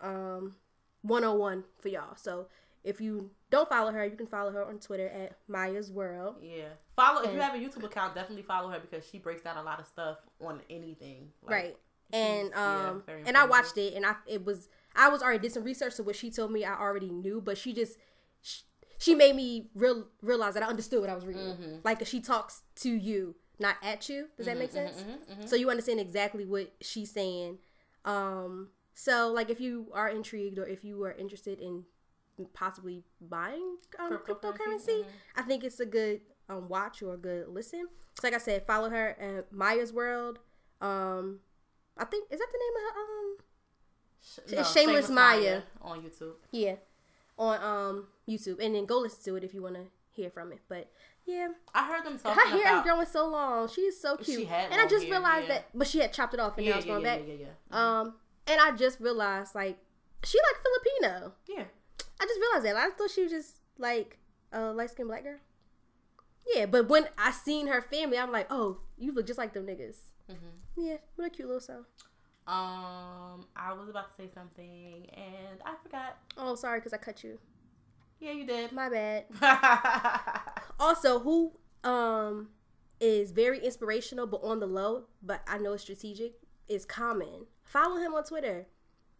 um 0.00 0.56
101 1.02 1.64
for 1.78 1.88
y'all. 1.88 2.16
So 2.16 2.48
if 2.84 3.00
you 3.00 3.30
don't 3.50 3.68
follow 3.68 3.90
her, 3.92 4.04
you 4.04 4.16
can 4.16 4.26
follow 4.26 4.50
her 4.52 4.64
on 4.64 4.78
Twitter 4.78 5.08
at 5.08 5.36
Maya's 5.48 5.90
World. 5.90 6.36
Yeah. 6.42 6.68
Follow 6.94 7.22
if 7.22 7.32
you 7.32 7.40
have 7.40 7.54
a 7.54 7.58
YouTube 7.58 7.82
account, 7.84 8.14
definitely 8.14 8.42
follow 8.42 8.68
her 8.70 8.78
because 8.78 9.04
she 9.08 9.18
breaks 9.18 9.42
down 9.42 9.56
a 9.56 9.62
lot 9.62 9.80
of 9.80 9.86
stuff 9.86 10.18
on 10.40 10.60
anything. 10.70 11.30
Like, 11.42 11.50
right 11.52 11.76
and 12.12 12.48
she's- 12.48 12.52
yeah, 12.54 12.88
um 12.90 13.02
and 13.26 13.34
i 13.38 13.46
watched 13.46 13.78
it 13.78 13.94
and 13.94 14.04
i 14.04 14.14
it 14.26 14.44
was 14.44 14.68
i 14.94 15.08
was 15.08 15.22
already 15.22 15.38
did 15.38 15.52
some 15.52 15.64
research 15.64 15.94
so 15.94 16.02
what 16.02 16.14
she 16.14 16.30
told 16.30 16.52
me 16.52 16.62
i 16.62 16.78
already 16.78 17.08
knew 17.08 17.40
but 17.40 17.56
she 17.56 17.72
just 17.72 17.96
she, 18.42 18.60
she 18.98 19.14
made 19.14 19.34
me 19.34 19.70
real 19.74 20.06
realize 20.20 20.52
that 20.52 20.62
i 20.62 20.66
understood 20.66 21.00
what 21.00 21.08
i 21.08 21.14
was 21.14 21.24
reading 21.24 21.42
Mm-hmm. 21.42 21.76
like 21.82 22.04
she 22.06 22.20
talks 22.20 22.60
to 22.82 22.90
you 22.90 23.34
not 23.58 23.76
at 23.82 24.06
you 24.10 24.28
does 24.36 24.44
that 24.44 24.58
make 24.58 24.70
sense 24.70 25.02
mm-hmm, 25.02 25.46
so 25.46 25.56
you 25.56 25.70
understand 25.70 25.98
exactly 25.98 26.44
what 26.44 26.74
she's 26.82 27.10
saying 27.10 27.56
um 28.04 28.68
so 28.92 29.32
like 29.32 29.48
if 29.48 29.58
you 29.58 29.86
are 29.94 30.08
intrigued 30.10 30.58
or 30.58 30.66
if 30.66 30.84
you 30.84 31.02
are 31.04 31.12
interested 31.12 31.58
in 31.58 31.84
possibly 32.52 33.02
buying 33.20 33.76
um, 33.98 34.10
Cryptocurrency, 34.10 34.40
cryptocurrency 34.40 34.98
mhm. 35.00 35.06
i 35.36 35.42
think 35.42 35.64
it's 35.64 35.80
a 35.80 35.86
good 35.86 36.20
um 36.48 36.68
watch 36.68 37.02
or 37.02 37.14
a 37.14 37.16
good 37.16 37.48
listen 37.48 37.86
so 38.14 38.26
like 38.26 38.34
i 38.34 38.38
said 38.38 38.66
follow 38.66 38.90
her 38.90 39.16
at 39.20 39.52
maya's 39.52 39.92
world 39.92 40.38
um 40.80 41.40
I 41.96 42.04
think 42.04 42.28
is 42.30 42.38
that 42.38 42.48
the 42.50 42.58
name 42.58 42.76
of 42.76 42.94
her 42.94 43.00
um 43.00 43.36
Sh- 44.20 44.58
It's 44.58 44.72
Shameless 44.72 45.10
Maya. 45.10 45.62
on 45.82 46.02
YouTube. 46.02 46.34
yeah 46.50 46.76
on 47.38 47.62
um 47.62 48.06
YouTube 48.28 48.64
and 48.64 48.74
then 48.74 48.86
go 48.86 48.98
listen 48.98 49.22
to 49.24 49.36
it 49.36 49.44
if 49.44 49.54
you 49.54 49.62
want 49.62 49.74
to 49.74 49.86
hear 50.12 50.30
from 50.30 50.52
it. 50.52 50.60
But 50.68 50.90
yeah, 51.26 51.48
I 51.74 51.86
heard 51.86 52.04
them 52.04 52.18
talking 52.18 52.40
her 52.42 52.48
hair 52.50 52.60
about. 52.62 52.78
is 52.78 52.82
growing 52.90 53.06
so 53.06 53.28
long. 53.28 53.68
She's 53.68 54.00
so 54.00 54.16
cute. 54.16 54.40
She 54.40 54.44
had 54.44 54.70
and 54.70 54.80
I 54.80 54.86
just 54.86 55.04
hair, 55.04 55.12
realized 55.12 55.48
yeah. 55.48 55.54
that, 55.54 55.66
but 55.74 55.86
she 55.86 55.98
had 55.98 56.12
chopped 56.12 56.34
it 56.34 56.40
off 56.40 56.56
and 56.56 56.66
yeah, 56.66 56.72
now 56.72 56.78
it's 56.78 56.86
yeah, 56.86 56.92
going 56.92 57.04
yeah, 57.04 57.16
back. 57.16 57.26
yeah, 57.26 57.34
yeah, 57.34 57.46
yeah. 57.70 58.00
Um, 58.00 58.14
and 58.46 58.60
I 58.60 58.76
just 58.76 59.00
realized 59.00 59.54
like 59.54 59.78
she 60.24 60.38
like 60.38 60.62
Filipino. 60.62 61.32
yeah. 61.48 61.64
Just 62.34 62.40
realized 62.40 62.66
that. 62.66 62.76
I 62.76 62.90
thought 62.90 63.10
she 63.10 63.22
was 63.22 63.30
just 63.32 63.54
like 63.78 64.18
a 64.52 64.72
light 64.72 64.90
skinned 64.90 65.08
black 65.08 65.22
girl. 65.22 65.38
Yeah, 66.52 66.66
but 66.66 66.88
when 66.88 67.08
I 67.16 67.30
seen 67.30 67.68
her 67.68 67.80
family, 67.80 68.18
I'm 68.18 68.32
like, 68.32 68.46
oh, 68.50 68.78
you 68.98 69.12
look 69.12 69.26
just 69.26 69.38
like 69.38 69.54
them 69.54 69.66
niggas. 69.66 69.96
Mm-hmm. 70.30 70.82
Yeah, 70.86 70.96
what 71.16 71.26
a 71.26 71.30
cute 71.30 71.48
little 71.48 71.60
soul. 71.60 71.84
Um, 72.46 73.46
I 73.56 73.72
was 73.72 73.88
about 73.88 74.10
to 74.10 74.22
say 74.22 74.28
something 74.32 75.06
and 75.14 75.60
I 75.64 75.74
forgot. 75.82 76.18
Oh, 76.36 76.54
sorry, 76.54 76.80
because 76.80 76.92
I 76.92 76.98
cut 76.98 77.24
you. 77.24 77.38
Yeah, 78.20 78.32
you 78.32 78.46
did. 78.46 78.72
My 78.72 78.90
bad. 78.90 79.24
also 80.80 81.20
who 81.20 81.52
um 81.82 82.48
is 83.00 83.30
very 83.30 83.58
inspirational 83.58 84.26
but 84.26 84.42
on 84.42 84.60
the 84.60 84.66
low 84.66 85.04
but 85.22 85.42
i 85.46 85.58
know 85.58 85.72
it's 85.74 85.82
strategic 85.82 86.32
is 86.68 86.86
common 86.86 87.46
follow 87.64 87.96
him 87.96 88.14
on 88.14 88.24
twitter 88.24 88.66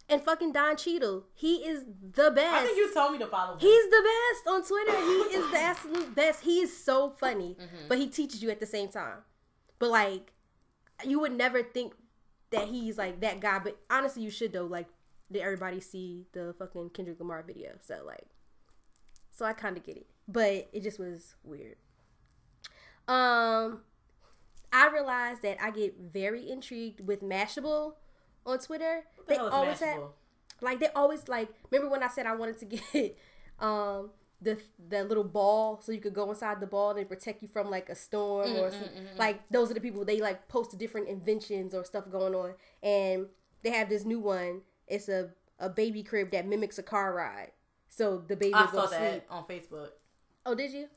and 0.09 0.21
fucking 0.21 0.51
Don 0.51 0.77
Cheadle. 0.77 1.25
He 1.33 1.55
is 1.57 1.83
the 1.85 2.31
best. 2.31 2.53
I 2.53 2.63
think 2.65 2.77
you 2.77 2.93
told 2.93 3.13
me 3.13 3.17
to 3.19 3.27
follow 3.27 3.53
him. 3.53 3.59
He's 3.59 3.85
the 3.89 4.03
best 4.03 4.47
on 4.53 4.63
Twitter. 4.63 4.97
He 4.99 5.37
is 5.37 5.51
the 5.51 5.59
absolute 5.59 6.15
best. 6.15 6.41
He 6.43 6.59
is 6.59 6.75
so 6.77 7.09
funny, 7.09 7.55
Mm-hmm. 7.59 7.87
but 7.89 7.97
he 7.97 8.07
teaches 8.07 8.41
you 8.43 8.49
at 8.51 8.59
the 8.59 8.65
same 8.65 8.89
time. 8.89 9.17
But 9.79 9.89
like, 9.89 10.33
you 11.03 11.19
would 11.19 11.33
never 11.33 11.63
think 11.63 11.93
that 12.51 12.67
he's 12.67 12.97
like 12.97 13.19
that 13.21 13.39
guy. 13.39 13.59
But 13.59 13.77
honestly, 13.89 14.21
you 14.23 14.29
should 14.29 14.53
though. 14.53 14.65
Like, 14.65 14.87
did 15.31 15.41
everybody 15.41 15.81
see 15.81 16.25
the 16.33 16.53
fucking 16.59 16.91
Kendrick 16.91 17.19
Lamar 17.19 17.43
video? 17.45 17.71
So 17.81 18.01
like, 18.05 18.27
so 19.31 19.43
I 19.45 19.53
kind 19.53 19.75
of 19.75 19.83
get 19.83 19.97
it, 19.97 20.07
but 20.27 20.69
it 20.71 20.83
just 20.83 20.99
was 20.99 21.35
weird. 21.43 21.75
Um, 23.07 23.81
I 24.73 24.89
realized 24.91 25.41
that 25.43 25.57
I 25.61 25.71
get 25.71 25.95
very 25.99 26.49
intrigued 26.49 27.01
with 27.05 27.21
Mashable 27.21 27.93
on 28.45 28.59
Twitter. 28.59 29.03
The 29.27 29.33
They 29.33 29.37
always 29.37 29.79
have 29.79 29.99
like 30.61 30.79
they 30.79 30.87
always 30.95 31.27
like 31.27 31.49
remember 31.71 31.91
when 31.91 32.03
I 32.03 32.07
said 32.07 32.25
I 32.25 32.35
wanted 32.35 32.57
to 32.59 32.65
get 32.93 33.17
um 33.59 34.09
the 34.41 34.57
the 34.89 35.03
little 35.03 35.23
ball 35.23 35.79
so 35.81 35.91
you 35.91 35.99
could 36.01 36.13
go 36.13 36.29
inside 36.29 36.59
the 36.59 36.67
ball 36.67 36.91
and 36.91 37.07
protect 37.07 37.41
you 37.41 37.47
from 37.47 37.69
like 37.69 37.89
a 37.89 37.95
storm 37.95 38.49
Mm, 38.49 38.61
or 38.61 38.71
some, 38.71 38.89
like 39.17 39.41
those 39.49 39.71
are 39.71 39.73
the 39.73 39.81
people 39.81 40.03
they 40.05 40.19
like 40.21 40.47
post 40.47 40.77
different 40.77 41.07
inventions 41.07 41.73
or 41.73 41.83
stuff 41.85 42.09
going 42.11 42.35
on. 42.35 42.53
And 42.83 43.27
they 43.63 43.71
have 43.71 43.89
this 43.89 44.05
new 44.05 44.19
one. 44.19 44.61
It's 44.87 45.09
a 45.09 45.31
a 45.59 45.69
baby 45.69 46.03
crib 46.03 46.31
that 46.31 46.45
mimics 46.47 46.77
a 46.77 46.83
car 46.83 47.13
ride. 47.13 47.51
So 47.89 48.23
the 48.27 48.35
baby 48.35 48.53
I 48.53 48.65
saw 48.71 48.87
to 48.87 48.87
sleep. 48.89 49.23
on 49.29 49.45
Facebook. 49.45 49.89
oh 50.45 50.53
did 50.53 50.71
you? 50.73 50.87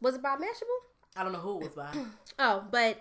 Was 0.00 0.16
it 0.16 0.22
by 0.22 0.36
Mashable? 0.36 0.80
I 1.16 1.22
don't 1.22 1.32
know 1.32 1.38
who 1.38 1.60
it 1.60 1.64
was 1.64 1.74
by. 1.74 1.92
Oh, 2.40 2.64
but 2.70 2.98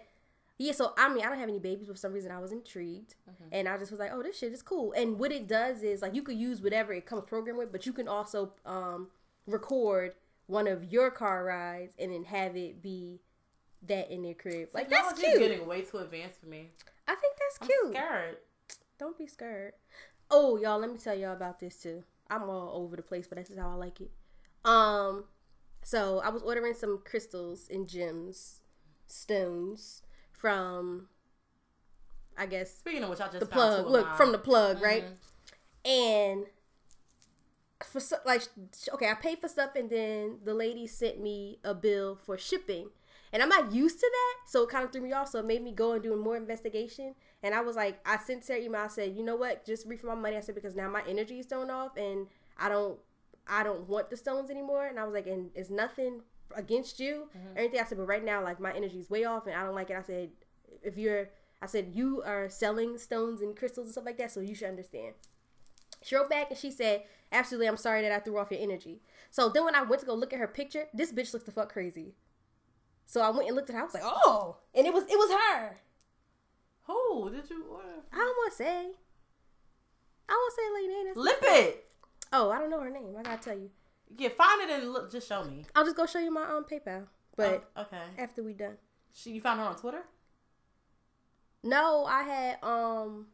yeah, 0.58 0.72
so 0.72 0.94
I 0.98 1.12
mean, 1.14 1.24
I 1.26 1.30
don't 1.30 1.40
have 1.40 1.50
any 1.50 1.60
babies, 1.60 1.88
but 1.88 1.96
for 1.96 2.00
some 2.00 2.14
reason 2.14 2.32
I 2.32 2.40
was 2.40 2.52
intrigued, 2.52 3.16
Mm-hmm. 3.30 3.50
and 3.52 3.68
I 3.68 3.78
just 3.78 3.92
was 3.92 4.00
like, 4.00 4.12
"Oh, 4.14 4.22
this 4.24 4.38
shit 4.38 4.52
is 4.54 4.62
cool." 4.62 4.94
And 4.94 5.18
what 5.20 5.32
it 5.32 5.48
does 5.48 5.82
is 5.84 6.02
like 6.02 6.14
you 6.16 6.22
could 6.24 6.38
use 6.38 6.62
whatever 6.62 6.94
it 6.94 7.06
comes 7.06 7.24
programmed 7.28 7.58
with, 7.60 7.72
but 7.72 7.86
you 7.86 7.94
can 7.94 8.08
also 8.08 8.54
um, 8.66 9.08
record 9.48 10.14
one 10.48 10.68
of 10.68 10.92
your 10.92 11.10
car 11.10 11.44
rides 11.46 11.96
and 11.98 12.12
then 12.14 12.24
have 12.26 12.56
it 12.56 12.82
be 12.82 13.22
that 13.88 14.12
in 14.12 14.22
their 14.24 14.34
crib. 14.34 14.70
Like 14.74 14.90
that's 14.90 15.20
cute. 15.20 15.40
getting 15.40 15.66
way 15.66 15.82
too 15.82 15.98
advanced 15.98 16.40
for 16.40 16.48
me. 16.48 16.70
I 17.08 17.16
think 17.16 17.36
that's 17.38 17.58
I'm 17.62 17.68
cute. 17.68 17.94
scared. 17.94 18.38
Don't 19.00 19.18
be 19.18 19.28
scared. 19.28 19.74
Oh, 20.32 20.58
y'all, 20.58 20.80
let 20.80 20.92
me 20.92 20.98
tell 20.98 21.18
y'all 21.18 21.34
about 21.34 21.60
this 21.60 21.78
too. 21.82 22.04
I'm 22.30 22.44
all 22.44 22.82
over 22.84 22.96
the 22.96 23.02
place, 23.02 23.28
but 23.28 23.38
this 23.38 23.50
is 23.50 23.58
how 23.58 23.70
I 23.70 23.74
like 23.74 24.00
it. 24.02 24.12
Um, 24.64 25.26
so 25.84 26.22
I 26.24 26.30
was 26.30 26.42
ordering 26.42 26.74
some 26.74 27.02
crystals 27.06 27.68
and 27.70 27.88
gems, 27.88 28.62
stones 29.08 30.02
from, 30.44 31.08
I 32.38 32.48
guess 32.48 32.70
Speaking 32.80 33.02
of 33.02 33.10
which, 33.10 33.22
I 33.22 33.28
just 33.28 33.40
the 33.40 33.46
plug. 33.46 33.88
Look 33.88 34.14
from 34.18 34.34
the 34.34 34.38
plug, 34.38 34.82
right? 34.82 35.06
Mm-hmm. 35.06 35.90
And 35.90 36.46
for 37.82 38.02
like, 38.26 38.42
okay, 38.94 39.10
I 39.10 39.14
paid 39.14 39.40
for 39.40 39.48
stuff, 39.48 39.76
and 39.78 39.90
then 39.90 40.40
the 40.44 40.54
lady 40.54 40.86
sent 40.86 41.22
me 41.22 41.60
a 41.64 41.74
bill 41.74 42.20
for 42.26 42.38
shipping. 42.38 42.90
And 43.32 43.42
I'm 43.42 43.48
not 43.48 43.72
used 43.72 44.02
to 44.02 44.10
that, 44.12 44.52
so 44.52 44.64
it 44.64 44.70
kind 44.70 44.84
of 44.84 44.92
threw 44.92 45.00
me 45.02 45.14
off. 45.14 45.30
So 45.30 45.40
it 45.40 45.46
made 45.46 45.64
me 45.64 45.72
go 45.72 45.94
and 45.94 46.04
do 46.04 46.14
more 46.18 46.36
investigation. 46.36 47.16
And 47.42 47.56
I 47.56 47.62
was 47.62 47.78
like, 47.78 48.06
I 48.06 48.18
sent 48.18 48.46
her 48.50 48.58
email. 48.58 48.82
I 48.82 48.88
said, 48.88 49.16
you 49.16 49.24
know 49.24 49.38
what? 49.38 49.66
Just 49.66 49.88
refund 49.88 50.10
my 50.16 50.22
money. 50.22 50.36
I 50.36 50.42
said 50.42 50.56
because 50.56 50.76
now 50.76 50.90
my 50.90 51.04
energy 51.08 51.40
is 51.40 51.46
thrown 51.46 51.72
off, 51.72 51.96
and 51.96 52.28
I 52.58 52.68
don't, 52.68 53.00
I 53.48 53.64
don't 53.64 53.88
want 53.88 54.10
the 54.10 54.18
stones 54.18 54.50
anymore. 54.52 54.88
And 54.88 55.00
I 55.00 55.06
was 55.06 55.14
like, 55.14 55.28
and 55.28 55.52
it's 55.56 55.70
nothing 55.70 56.22
against 56.56 57.00
you 57.00 57.30
mm-hmm. 57.38 57.56
or 57.56 57.60
anything. 57.60 57.80
I 57.80 57.84
said, 57.84 57.98
but 57.98 58.08
right 58.08 58.24
now, 58.24 58.44
like 58.44 58.60
my 58.60 58.74
energy 58.74 59.00
is 59.00 59.10
way 59.10 59.24
off, 59.26 59.48
and 59.48 59.56
I 59.56 59.64
don't 59.64 59.76
like 59.76 59.90
it. 59.90 59.98
I 59.98 60.02
said, 60.02 60.30
if 60.82 60.98
you're, 60.98 61.30
I 61.62 61.66
said 61.66 61.92
you 61.94 62.22
are 62.26 62.50
selling 62.50 62.98
stones 62.98 63.42
and 63.42 63.56
crystals 63.56 63.88
and 63.88 63.92
stuff 63.94 64.06
like 64.06 64.18
that, 64.18 64.32
so 64.32 64.40
you 64.40 64.56
should 64.56 64.70
understand. 64.70 65.14
She 66.02 66.16
wrote 66.16 66.30
back 66.30 66.50
and 66.50 66.60
she 66.60 66.72
said, 66.72 67.04
Absolutely, 67.32 67.68
I'm 67.68 67.78
sorry 67.78 68.02
that 68.02 68.12
I 68.12 68.20
threw 68.20 68.38
off 68.38 68.52
your 68.52 68.60
energy. 68.60 69.02
So 69.32 69.50
then 69.50 69.66
when 69.66 69.74
I 69.74 69.82
went 69.82 70.02
to 70.02 70.06
go 70.06 70.14
look 70.14 70.34
at 70.34 70.40
her 70.40 70.48
picture, 70.48 70.86
this 70.94 71.12
bitch 71.12 71.34
looks 71.34 71.46
the 71.46 71.52
fuck 71.52 71.72
crazy. 71.72 72.14
So 73.06 73.22
I 73.22 73.30
went 73.30 73.48
and 73.48 73.56
looked 73.56 73.70
at 73.70 73.76
her. 73.76 73.82
I 73.82 73.86
was 73.86 73.94
like, 73.94 74.04
oh, 74.06 74.58
and 74.76 74.86
it 74.86 74.94
was 74.94 75.04
it 75.04 75.18
was 75.18 75.32
her. 75.32 75.78
Who 76.84 77.30
did 77.32 77.50
you 77.50 77.66
order? 77.72 78.04
I 78.12 78.18
don't 78.18 78.38
want 78.38 78.52
to 78.52 78.58
say. 78.58 78.92
I 80.30 80.34
won't 80.34 80.54
say 80.54 80.62
lady 80.74 81.04
name. 81.04 81.14
Lip 81.16 81.40
it. 81.42 81.86
Oh, 82.32 82.52
I 82.52 82.60
don't 82.60 82.70
know 82.70 82.82
her 82.82 82.90
name. 82.90 83.16
I 83.18 83.24
gotta 83.24 83.42
tell 83.42 83.58
you. 83.58 83.70
Yeah, 84.18 84.30
find 84.30 84.62
it 84.62 84.70
and 84.70 84.92
look. 84.94 85.12
Just 85.12 85.28
show 85.28 85.44
me. 85.44 85.66
I'll 85.76 85.84
just 85.86 85.96
go 85.98 86.06
show 86.06 86.20
you 86.20 86.32
my 86.32 86.44
um 86.44 86.66
PayPal. 86.66 87.08
But 87.36 87.70
Oh, 87.76 87.82
okay. 87.84 88.02
after 88.18 88.44
we 88.44 88.54
done. 88.54 88.78
She, 89.12 89.32
you 89.32 89.42
found 89.42 89.60
her 89.60 89.66
on 89.66 89.76
Twitter? 89.76 90.04
No, 91.64 92.06
I 92.06 92.24
had 92.24 92.58
um 92.64 93.28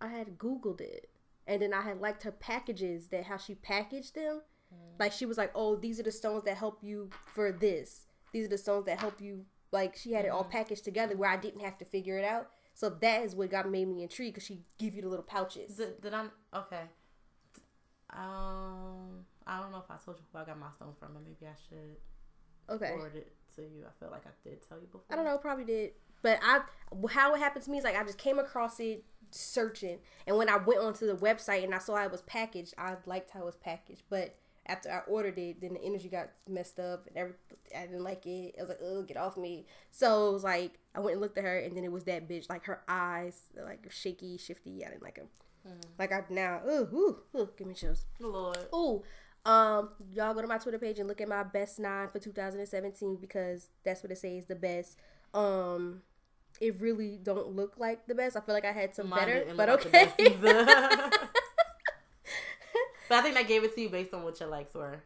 I 0.00 0.08
had 0.08 0.38
Googled 0.38 0.80
it. 0.80 1.08
And 1.46 1.60
then 1.60 1.74
I 1.74 1.82
had 1.82 2.00
liked 2.00 2.22
her 2.22 2.30
packages 2.32 3.08
that 3.08 3.24
how 3.24 3.36
she 3.36 3.54
packaged 3.54 4.14
them. 4.14 4.42
Like 4.98 5.12
she 5.12 5.26
was 5.26 5.36
like, 5.36 5.50
Oh, 5.54 5.76
these 5.76 5.98
are 6.00 6.04
the 6.04 6.12
stones 6.12 6.44
that 6.44 6.56
help 6.56 6.78
you 6.82 7.10
for 7.26 7.52
this. 7.52 8.06
These 8.32 8.46
are 8.46 8.50
the 8.50 8.58
stones 8.58 8.86
that 8.86 9.00
help 9.00 9.20
you 9.20 9.44
like 9.70 9.96
she 9.96 10.12
had 10.12 10.24
it 10.24 10.28
all 10.28 10.44
packaged 10.44 10.84
together 10.84 11.16
where 11.16 11.30
I 11.30 11.36
didn't 11.36 11.60
have 11.60 11.78
to 11.78 11.84
figure 11.84 12.16
it 12.18 12.24
out. 12.24 12.48
So 12.74 12.88
that 12.88 13.22
is 13.22 13.34
what 13.34 13.50
got 13.50 13.70
made 13.70 13.88
me 13.88 14.02
intrigued 14.02 14.34
because 14.34 14.46
she 14.46 14.62
give 14.78 14.94
you 14.94 15.02
the 15.02 15.08
little 15.08 15.24
pouches. 15.24 15.76
Did, 15.76 16.00
did 16.00 16.14
I? 16.14 16.26
Okay. 16.54 16.82
Um, 18.12 19.24
I 19.46 19.60
don't 19.60 19.72
know 19.72 19.78
if 19.78 19.90
I 19.90 19.96
told 20.04 20.18
you 20.18 20.24
who 20.32 20.38
I 20.38 20.44
got 20.44 20.58
my 20.58 20.70
stone 20.76 20.94
from, 20.98 21.14
but 21.14 21.22
maybe 21.24 21.46
I 21.46 21.56
should 21.68 21.96
Okay. 22.74 22.88
forward 22.88 23.16
it 23.16 23.32
to 23.56 23.62
you. 23.62 23.84
I 23.86 23.90
feel 23.98 24.10
like 24.10 24.26
I 24.26 24.30
did 24.48 24.66
tell 24.66 24.78
you 24.78 24.86
before. 24.86 25.02
I 25.10 25.16
don't 25.16 25.24
know, 25.24 25.38
probably 25.38 25.64
did. 25.64 25.92
But 26.22 26.38
I 26.42 26.60
how 27.10 27.34
it 27.34 27.38
happened 27.38 27.64
to 27.64 27.70
me 27.70 27.78
is 27.78 27.84
like 27.84 27.96
I 27.96 28.04
just 28.04 28.18
came 28.18 28.38
across 28.38 28.78
it 28.78 29.04
searching 29.30 29.98
and 30.26 30.36
when 30.36 30.48
I 30.48 30.56
went 30.56 30.80
onto 30.80 31.06
the 31.06 31.16
website 31.16 31.64
and 31.64 31.74
I 31.74 31.78
saw 31.78 31.96
how 31.96 32.04
it 32.04 32.12
was 32.12 32.22
packaged, 32.22 32.74
I 32.78 32.96
liked 33.06 33.30
how 33.30 33.40
it 33.40 33.46
was 33.46 33.56
packaged. 33.56 34.02
But 34.08 34.36
after 34.66 34.88
I 34.90 34.98
ordered 35.10 35.36
it, 35.38 35.60
then 35.60 35.74
the 35.74 35.82
energy 35.82 36.08
got 36.08 36.28
messed 36.48 36.78
up 36.78 37.08
and 37.08 37.16
every 37.16 37.34
I 37.76 37.86
didn't 37.86 38.04
like 38.04 38.24
it. 38.26 38.54
I 38.56 38.60
was 38.62 38.68
like, 38.68 38.78
oh, 38.82 39.02
get 39.02 39.16
off 39.16 39.36
me. 39.36 39.66
So 39.90 40.28
it 40.30 40.32
was 40.34 40.44
like 40.44 40.78
I 40.94 41.00
went 41.00 41.12
and 41.14 41.20
looked 41.20 41.38
at 41.38 41.44
her 41.44 41.58
and 41.58 41.76
then 41.76 41.82
it 41.82 41.90
was 41.90 42.04
that 42.04 42.28
bitch, 42.28 42.48
like 42.48 42.66
her 42.66 42.82
eyes, 42.86 43.40
like 43.66 43.90
shaky, 43.90 44.36
shifty. 44.38 44.84
I 44.84 44.90
didn't 44.90 45.02
like 45.02 45.16
them. 45.16 45.28
Like 45.98 46.12
I've 46.12 46.30
now, 46.30 46.60
ooh, 46.66 46.88
ooh, 46.92 47.16
ooh, 47.36 47.48
give 47.56 47.66
me 47.66 47.74
chills. 47.74 48.04
Lord. 48.18 48.58
Ooh, 48.74 49.02
um, 49.44 49.90
y'all 50.12 50.34
go 50.34 50.40
to 50.40 50.46
my 50.46 50.58
Twitter 50.58 50.78
page 50.78 50.98
and 50.98 51.08
look 51.08 51.20
at 51.20 51.28
my 51.28 51.42
best 51.42 51.78
nine 51.80 52.08
for 52.08 52.18
2017 52.18 53.16
because 53.16 53.68
that's 53.84 54.02
what 54.02 54.12
it 54.12 54.18
says 54.18 54.46
the 54.46 54.54
best. 54.54 54.96
Um, 55.34 56.02
it 56.60 56.80
really 56.80 57.18
don't 57.22 57.48
look 57.56 57.74
like 57.78 58.06
the 58.06 58.14
best. 58.14 58.36
I 58.36 58.40
feel 58.40 58.54
like 58.54 58.64
I 58.64 58.72
had 58.72 58.94
some 58.94 59.08
Mine 59.08 59.18
better, 59.18 59.44
but 59.56 59.68
look 59.68 59.92
like 59.92 60.16
the 60.16 60.26
okay. 60.26 60.36
but 63.08 63.18
I 63.18 63.22
think 63.22 63.36
I 63.36 63.42
gave 63.42 63.64
it 63.64 63.74
to 63.74 63.80
you 63.80 63.88
based 63.88 64.14
on 64.14 64.22
what 64.22 64.38
your 64.38 64.48
likes 64.48 64.74
were. 64.74 65.02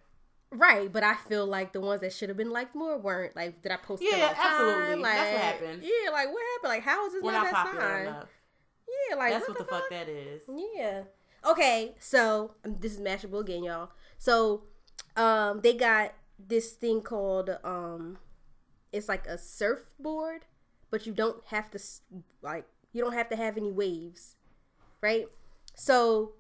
right, 0.50 0.92
but 0.92 1.02
I 1.02 1.14
feel 1.14 1.46
like 1.46 1.72
the 1.72 1.80
ones 1.80 2.02
that 2.02 2.12
should 2.12 2.28
have 2.28 2.36
been 2.36 2.50
liked 2.50 2.74
more 2.74 2.98
weren't. 2.98 3.34
Like, 3.34 3.62
did 3.62 3.72
I 3.72 3.76
post? 3.76 4.02
Yeah, 4.02 4.34
absolutely. 4.36 5.02
Like, 5.02 5.16
That's 5.16 5.32
what 5.32 5.42
happened. 5.42 5.82
Yeah, 5.82 6.10
like 6.10 6.28
what 6.32 6.42
happened? 6.54 6.68
Like, 6.68 6.82
how 6.82 7.06
is 7.06 7.12
this 7.14 7.22
We're 7.22 7.32
my 7.32 7.38
not 7.38 7.44
best 7.44 7.54
popular 7.54 7.98
enough. 8.00 8.28
Yeah, 9.08 9.16
like 9.16 9.32
That's 9.32 9.48
what, 9.48 9.58
what 9.58 9.68
the 9.68 9.74
fuck 9.74 9.90
that 9.90 10.08
is. 10.08 10.42
Yeah. 10.74 11.02
Okay, 11.46 11.94
so 12.00 12.54
um, 12.64 12.76
this 12.80 12.92
is 12.92 13.00
Mashable 13.00 13.40
again, 13.40 13.62
y'all. 13.62 13.90
So, 14.18 14.64
um, 15.16 15.60
they 15.60 15.74
got 15.74 16.12
this 16.38 16.72
thing 16.72 17.00
called 17.02 17.50
um, 17.64 18.18
it's 18.92 19.08
like 19.08 19.26
a 19.26 19.38
surfboard, 19.38 20.46
but 20.90 21.06
you 21.06 21.12
don't 21.12 21.44
have 21.46 21.70
to 21.70 21.78
like 22.42 22.66
you 22.92 23.02
don't 23.02 23.12
have 23.12 23.28
to 23.28 23.36
have 23.36 23.56
any 23.56 23.70
waves, 23.70 24.36
right? 25.00 25.26
So 25.74 26.32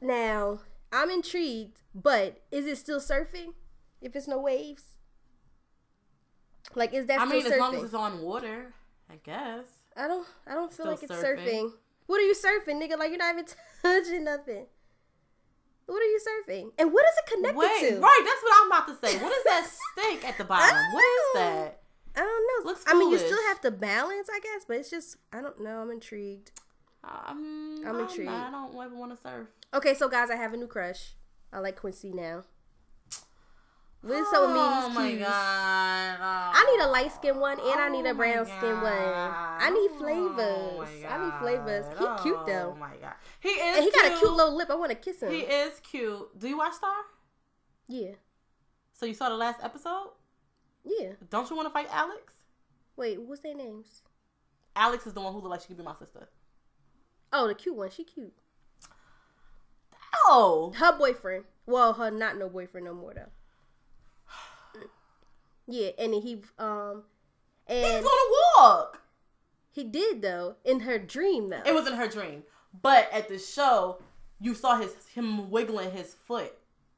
now 0.00 0.60
I'm 0.92 1.10
intrigued, 1.10 1.80
but 1.94 2.42
is 2.50 2.66
it 2.66 2.78
still 2.78 3.00
surfing 3.00 3.54
if 4.00 4.16
it's 4.16 4.26
no 4.28 4.38
waves? 4.38 4.96
Like, 6.74 6.92
is 6.92 7.06
that 7.06 7.20
I 7.20 7.26
mean, 7.26 7.42
surfing? 7.42 7.52
as 7.52 7.60
long 7.60 7.74
as 7.76 7.82
it's 7.84 7.94
on 7.94 8.22
water, 8.22 8.72
I 9.10 9.16
guess. 9.22 9.66
I 9.96 10.08
don't 10.08 10.26
I 10.46 10.54
don't 10.54 10.72
feel 10.72 10.86
Still 10.86 10.90
like 10.92 11.02
it's 11.02 11.12
surfing. 11.12 11.46
surfing. 11.46 11.72
What 12.06 12.20
are 12.20 12.24
you 12.24 12.34
surfing, 12.34 12.80
nigga? 12.82 12.98
Like 12.98 13.10
you're 13.10 13.18
not 13.18 13.34
even 13.34 13.46
touching 13.82 14.24
nothing. 14.24 14.66
What 15.86 16.00
are 16.02 16.06
you 16.06 16.18
surfing? 16.18 16.70
And 16.78 16.92
what 16.92 17.04
is 17.04 17.14
it 17.18 17.32
connected 17.34 17.58
Wait, 17.58 17.90
to? 17.90 18.00
right? 18.00 18.22
That's 18.24 18.42
what 18.42 18.54
I'm 18.60 18.66
about 18.68 18.88
to 18.88 19.06
say. 19.06 19.18
What 19.22 19.32
is 19.32 19.44
that 19.44 19.68
stake 19.92 20.24
at 20.26 20.38
the 20.38 20.44
bottom? 20.44 20.76
What 20.92 21.02
is 21.04 21.34
that? 21.34 21.80
I 22.16 22.20
don't 22.20 22.64
know. 22.64 22.70
Looks 22.70 22.84
I 22.86 22.94
mean, 22.98 23.10
you 23.10 23.18
still 23.18 23.42
have 23.48 23.60
to 23.62 23.70
balance, 23.70 24.28
I 24.32 24.38
guess, 24.40 24.64
but 24.66 24.76
it's 24.78 24.90
just 24.90 25.16
I 25.32 25.40
don't 25.42 25.60
know. 25.62 25.80
I'm 25.80 25.90
intrigued. 25.90 26.52
Um, 27.02 27.82
I'm 27.84 27.86
I'm 27.88 28.00
intrigued. 28.00 28.30
I 28.30 28.50
don't 28.50 28.74
ever 28.74 28.94
want 28.96 29.14
to 29.14 29.20
surf. 29.20 29.48
Okay, 29.74 29.94
so 29.94 30.08
guys, 30.08 30.30
I 30.30 30.36
have 30.36 30.54
a 30.54 30.56
new 30.56 30.66
crush. 30.66 31.14
I 31.52 31.58
like 31.58 31.76
Quincy 31.76 32.12
now. 32.12 32.44
So 34.06 34.46
with 34.46 34.54
me 34.54 34.60
and 34.60 34.84
Oh 34.84 34.88
my 34.94 35.08
cues? 35.10 35.20
god! 35.20 36.18
Oh. 36.20 36.52
I 36.54 36.76
need 36.76 36.84
a 36.84 36.88
light 36.88 37.12
skin 37.12 37.38
one 37.40 37.58
and 37.58 37.80
I 37.80 37.88
need 37.88 38.06
Oh 38.06 38.10
a 38.10 38.14
brown 38.14 38.44
skin 38.44 38.80
one. 38.80 38.84
I 38.92 39.70
need 39.70 39.90
Oh 39.94 39.98
flavors. 39.98 41.04
I 41.08 41.18
need 41.24 41.32
oh 41.34 41.38
flavors. 41.40 41.86
He 41.98 42.22
cute 42.22 42.46
though. 42.46 42.74
Oh 42.76 42.78
my 42.78 42.96
god, 43.00 43.14
he 43.40 43.48
is. 43.48 43.76
And 43.76 43.84
he 43.84 43.90
got 43.90 44.12
a 44.12 44.18
cute 44.18 44.32
little 44.32 44.54
lip. 44.56 44.68
I 44.70 44.74
want 44.74 44.90
to 44.90 44.96
kiss 44.96 45.22
him. 45.22 45.32
He 45.32 45.40
is 45.40 45.80
cute. 45.80 46.38
Do 46.38 46.48
you 46.48 46.58
watch 46.58 46.74
Star? 46.74 46.94
Yeah. 47.88 48.12
So 48.92 49.06
you 49.06 49.14
saw 49.14 49.28
the 49.30 49.36
last 49.36 49.60
episode? 49.62 50.10
Yeah. 50.84 51.12
Don't 51.30 51.48
you 51.48 51.56
want 51.56 51.66
to 51.66 51.72
fight 51.72 51.88
Alex? 51.90 52.34
Wait, 52.96 53.20
what's 53.22 53.40
their 53.40 53.54
names? 53.54 54.02
Alex 54.76 55.06
is 55.06 55.14
the 55.14 55.20
one 55.20 55.32
who 55.32 55.38
looks 55.40 55.50
like 55.50 55.60
she 55.62 55.68
could 55.68 55.78
be 55.78 55.82
my 55.82 55.94
sister. 55.94 56.28
Oh, 57.32 57.48
the 57.48 57.54
cute 57.54 57.74
one. 57.74 57.90
She 57.90 58.04
cute. 58.04 58.34
Oh, 60.26 60.72
Her 60.76 60.96
boyfriend. 60.96 61.44
Well, 61.66 61.94
her 61.94 62.10
not 62.10 62.36
no 62.38 62.48
boyfriend 62.48 62.86
no 62.86 62.94
more 62.94 63.14
though. 63.14 63.30
Yeah, 65.66 65.90
and 65.98 66.12
then 66.12 66.22
he 66.22 66.42
um 66.58 67.04
he's 67.66 67.82
gonna 67.82 68.30
walk. 68.58 69.02
he 69.70 69.84
did 69.84 70.22
though 70.22 70.56
in 70.64 70.80
her 70.80 70.98
dream 70.98 71.48
though. 71.50 71.62
It 71.64 71.74
was 71.74 71.86
in 71.86 71.94
her 71.94 72.08
dream, 72.08 72.42
but 72.82 73.08
at 73.12 73.28
the 73.28 73.38
show, 73.38 74.02
you 74.40 74.54
saw 74.54 74.76
his 74.76 74.94
him 75.14 75.50
wiggling 75.50 75.90
his 75.90 76.14
foot. 76.14 76.52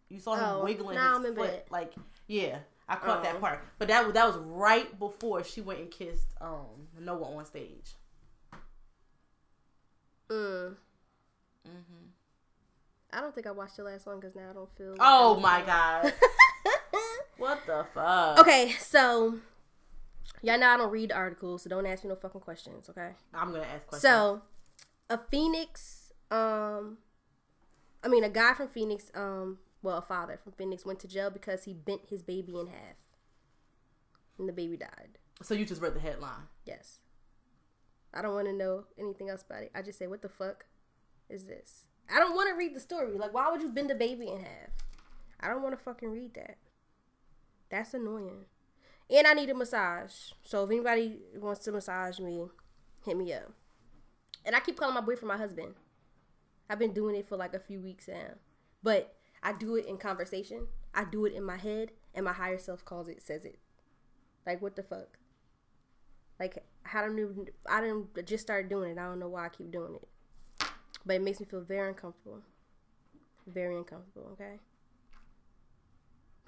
You 0.08 0.18
saw 0.20 0.34
him 0.34 0.44
Oh, 0.44 0.64
wiggling 0.64 0.98
his 0.98 1.34
foot. 1.34 1.64
Like, 1.70 1.92
yeah, 2.26 2.58
I 2.88 2.96
caught 2.96 3.20
Oh. 3.20 3.22
that 3.22 3.40
part. 3.40 3.62
But 3.78 3.88
that 3.88 4.04
was 4.04 4.14
that 4.14 4.26
was 4.26 4.36
right 4.38 4.98
before 4.98 5.42
she 5.44 5.60
went 5.60 5.80
and 5.80 5.90
kissed 5.90 6.34
um 6.40 6.88
Noah 6.98 7.36
on 7.36 7.44
stage. 7.44 7.94
Mm. 10.28 10.74
Mm-hmm. 11.66 12.06
I 13.12 13.20
don't 13.20 13.34
think 13.34 13.46
I 13.46 13.52
watched 13.52 13.76
the 13.76 13.84
last 13.84 14.06
one 14.06 14.18
because 14.20 14.34
now 14.34 14.50
I 14.50 14.52
don't 14.52 14.68
feel. 14.76 14.90
like 14.90 14.98
Oh 15.00 15.38
my 15.40 15.62
god. 15.62 16.12
what 17.38 17.64
the 17.66 17.86
fuck? 17.94 18.38
okay, 18.38 18.72
so 18.78 19.38
y'all 20.42 20.58
know 20.58 20.68
I 20.68 20.76
don't 20.76 20.90
read 20.90 21.12
articles, 21.12 21.62
so 21.62 21.70
don't 21.70 21.86
ask 21.86 22.04
me 22.04 22.10
no 22.10 22.16
fucking 22.16 22.40
questions. 22.40 22.88
Okay. 22.88 23.10
I'm 23.34 23.52
gonna 23.52 23.64
ask 23.64 23.86
questions. 23.86 24.02
So, 24.02 24.42
a 25.08 25.18
Phoenix, 25.30 26.12
um, 26.30 26.98
I 28.02 28.08
mean, 28.08 28.24
a 28.24 28.28
guy 28.30 28.54
from 28.54 28.68
Phoenix, 28.68 29.10
um, 29.14 29.58
well, 29.82 29.98
a 29.98 30.02
father 30.02 30.38
from 30.42 30.52
Phoenix 30.52 30.84
went 30.84 31.00
to 31.00 31.08
jail 31.08 31.30
because 31.30 31.64
he 31.64 31.72
bent 31.72 32.02
his 32.08 32.22
baby 32.22 32.58
in 32.58 32.66
half, 32.68 32.96
and 34.38 34.48
the 34.48 34.52
baby 34.52 34.76
died. 34.76 35.18
so 35.42 35.54
you 35.54 35.64
just 35.64 35.82
read 35.82 35.94
the 35.94 36.00
headline. 36.00 36.48
Yes. 36.64 37.00
I 38.14 38.22
don't 38.22 38.34
want 38.34 38.46
to 38.46 38.52
know 38.54 38.84
anything 38.98 39.28
else 39.28 39.42
about 39.42 39.62
it. 39.62 39.72
I 39.74 39.82
just 39.82 39.98
say, 39.98 40.06
what 40.06 40.22
the 40.22 40.28
fuck 40.28 40.64
is 41.28 41.44
this? 41.44 41.84
I 42.10 42.18
don't 42.18 42.34
want 42.34 42.48
to 42.48 42.54
read 42.54 42.74
the 42.74 42.80
story. 42.80 43.16
Like, 43.18 43.34
why 43.34 43.50
would 43.50 43.60
you 43.60 43.70
bend 43.70 43.90
a 43.90 43.94
baby 43.94 44.28
in 44.28 44.38
half? 44.38 44.70
I 45.40 45.48
don't 45.48 45.62
want 45.62 45.76
to 45.76 45.84
fucking 45.84 46.10
read 46.10 46.34
that. 46.34 46.56
That's 47.70 47.94
annoying. 47.94 48.46
And 49.10 49.26
I 49.26 49.34
need 49.34 49.50
a 49.50 49.54
massage. 49.54 50.32
So 50.42 50.64
if 50.64 50.70
anybody 50.70 51.18
wants 51.36 51.60
to 51.64 51.72
massage 51.72 52.18
me, 52.18 52.46
hit 53.04 53.16
me 53.16 53.32
up. 53.32 53.52
And 54.44 54.54
I 54.54 54.60
keep 54.60 54.78
calling 54.78 54.94
my 54.94 55.00
boyfriend 55.00 55.28
my 55.28 55.36
husband. 55.36 55.74
I've 56.68 56.78
been 56.78 56.92
doing 56.92 57.14
it 57.14 57.28
for 57.28 57.36
like 57.36 57.54
a 57.54 57.60
few 57.60 57.80
weeks 57.80 58.08
now. 58.08 58.34
But 58.82 59.14
I 59.42 59.52
do 59.52 59.76
it 59.76 59.86
in 59.86 59.98
conversation. 59.98 60.66
I 60.94 61.04
do 61.04 61.24
it 61.24 61.34
in 61.34 61.44
my 61.44 61.56
head, 61.56 61.90
and 62.14 62.24
my 62.24 62.32
higher 62.32 62.58
self 62.58 62.84
calls 62.84 63.08
it, 63.08 63.22
says 63.22 63.44
it. 63.44 63.58
Like, 64.46 64.62
what 64.62 64.76
the 64.76 64.82
fuck? 64.82 65.18
Like, 66.40 66.64
I 66.92 67.00
don't 67.00 67.18
even, 67.18 67.48
I 67.68 67.80
didn't 67.80 68.26
just 68.26 68.42
start 68.42 68.68
doing 68.68 68.92
it. 68.92 68.98
I 68.98 69.04
don't 69.04 69.18
know 69.18 69.28
why 69.28 69.46
I 69.46 69.48
keep 69.48 69.70
doing 69.70 69.96
it. 69.96 70.66
But 71.04 71.16
it 71.16 71.22
makes 71.22 71.40
me 71.40 71.46
feel 71.46 71.60
very 71.60 71.88
uncomfortable. 71.88 72.42
Very 73.46 73.76
uncomfortable, 73.76 74.30
okay? 74.32 74.58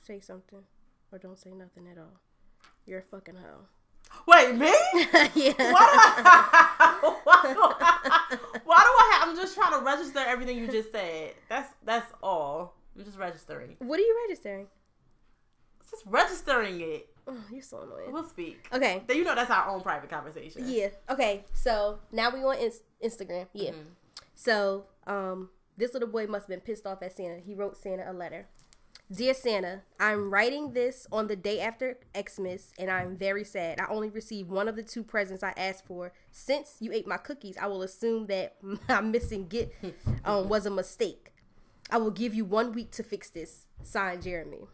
Say 0.03 0.21
something 0.21 0.65
or 1.13 1.19
don't 1.19 1.39
say 1.39 1.51
nothing 1.51 1.87
at 1.91 1.99
all. 1.99 2.21
You're 2.87 3.01
a 3.01 3.03
fucking 3.03 3.37
hoe. 3.37 3.67
Wait, 4.27 4.55
me? 4.55 4.67
yeah. 5.35 5.53
Why 5.73 5.85
do 5.85 5.99
I, 6.01 7.15
why 7.25 7.41
do 7.53 7.61
I, 7.61 8.39
why 8.65 8.79
do 8.79 8.91
I 8.91 9.19
have, 9.21 9.29
I'm 9.29 9.37
just 9.37 9.55
trying 9.55 9.79
to 9.79 9.85
register 9.85 10.21
everything 10.21 10.57
you 10.57 10.67
just 10.69 10.93
said. 10.93 11.35
That's 11.49 11.73
that's 11.85 12.11
all. 12.23 12.75
I'm 12.97 13.05
just 13.05 13.19
registering. 13.19 13.77
What 13.81 13.99
are 13.99 14.03
you 14.03 14.17
registering? 14.29 14.67
Just 15.91 16.05
registering 16.07 16.81
it. 16.81 17.09
Oh, 17.27 17.37
you're 17.53 17.63
so 17.63 17.83
annoying. 17.83 18.13
We'll 18.13 18.29
speak. 18.29 18.67
Okay. 18.73 19.03
Then 19.07 19.17
you 19.19 19.25
know 19.25 19.35
that's 19.35 19.51
our 19.51 19.69
own 19.69 19.83
private 19.83 20.11
conversation. 20.11 20.63
Yeah. 20.67 20.89
Okay. 21.11 21.45
So 21.53 21.99
now 22.11 22.31
we 22.31 22.41
on 22.41 22.57
Inst- 22.59 22.83
Instagram. 23.05 23.47
Yeah. 23.53 23.73
So 24.35 24.85
um, 25.07 25.51
this 25.77 25.93
little 25.93 26.09
boy 26.09 26.27
must 26.27 26.45
have 26.45 26.49
been 26.49 26.61
pissed 26.61 26.87
off 26.87 27.03
at 27.03 27.17
Santa. 27.17 27.39
He 27.39 27.55
wrote 27.55 27.77
Santa 27.77 28.11
a 28.11 28.13
letter. 28.13 28.49
Dear 29.11 29.33
Santa, 29.33 29.81
I'm 29.99 30.31
writing 30.31 30.75
this 30.75 31.07
on 31.11 31.29
the 31.29 31.37
day 31.37 31.61
after 31.61 31.97
Xmas, 32.15 32.75
and 32.79 32.91
I'm 32.91 33.17
very 33.17 33.43
sad. 33.43 33.81
I 33.81 33.87
only 33.89 34.11
received 34.11 34.51
one 34.51 34.69
of 34.69 34.77
the 34.77 34.83
two 34.83 35.03
presents 35.03 35.43
I 35.43 35.55
asked 35.57 35.87
for. 35.87 36.13
Since 36.31 36.77
you 36.81 36.93
ate 36.93 37.07
my 37.07 37.17
cookies, 37.17 37.57
I 37.57 37.69
will 37.69 37.81
assume 37.83 38.27
that 38.27 38.57
my 38.89 39.01
missing 39.01 39.49
gift 39.49 39.73
um, 40.27 40.51
was 40.51 40.67
a 40.67 40.71
mistake. 40.71 41.33
I 41.91 41.97
will 41.97 42.11
give 42.11 42.35
you 42.35 42.45
one 42.45 42.75
week 42.75 42.91
to 42.93 43.03
fix 43.03 43.31
this. 43.31 43.65
Signed, 43.83 44.25
Jeremy. 44.25 44.67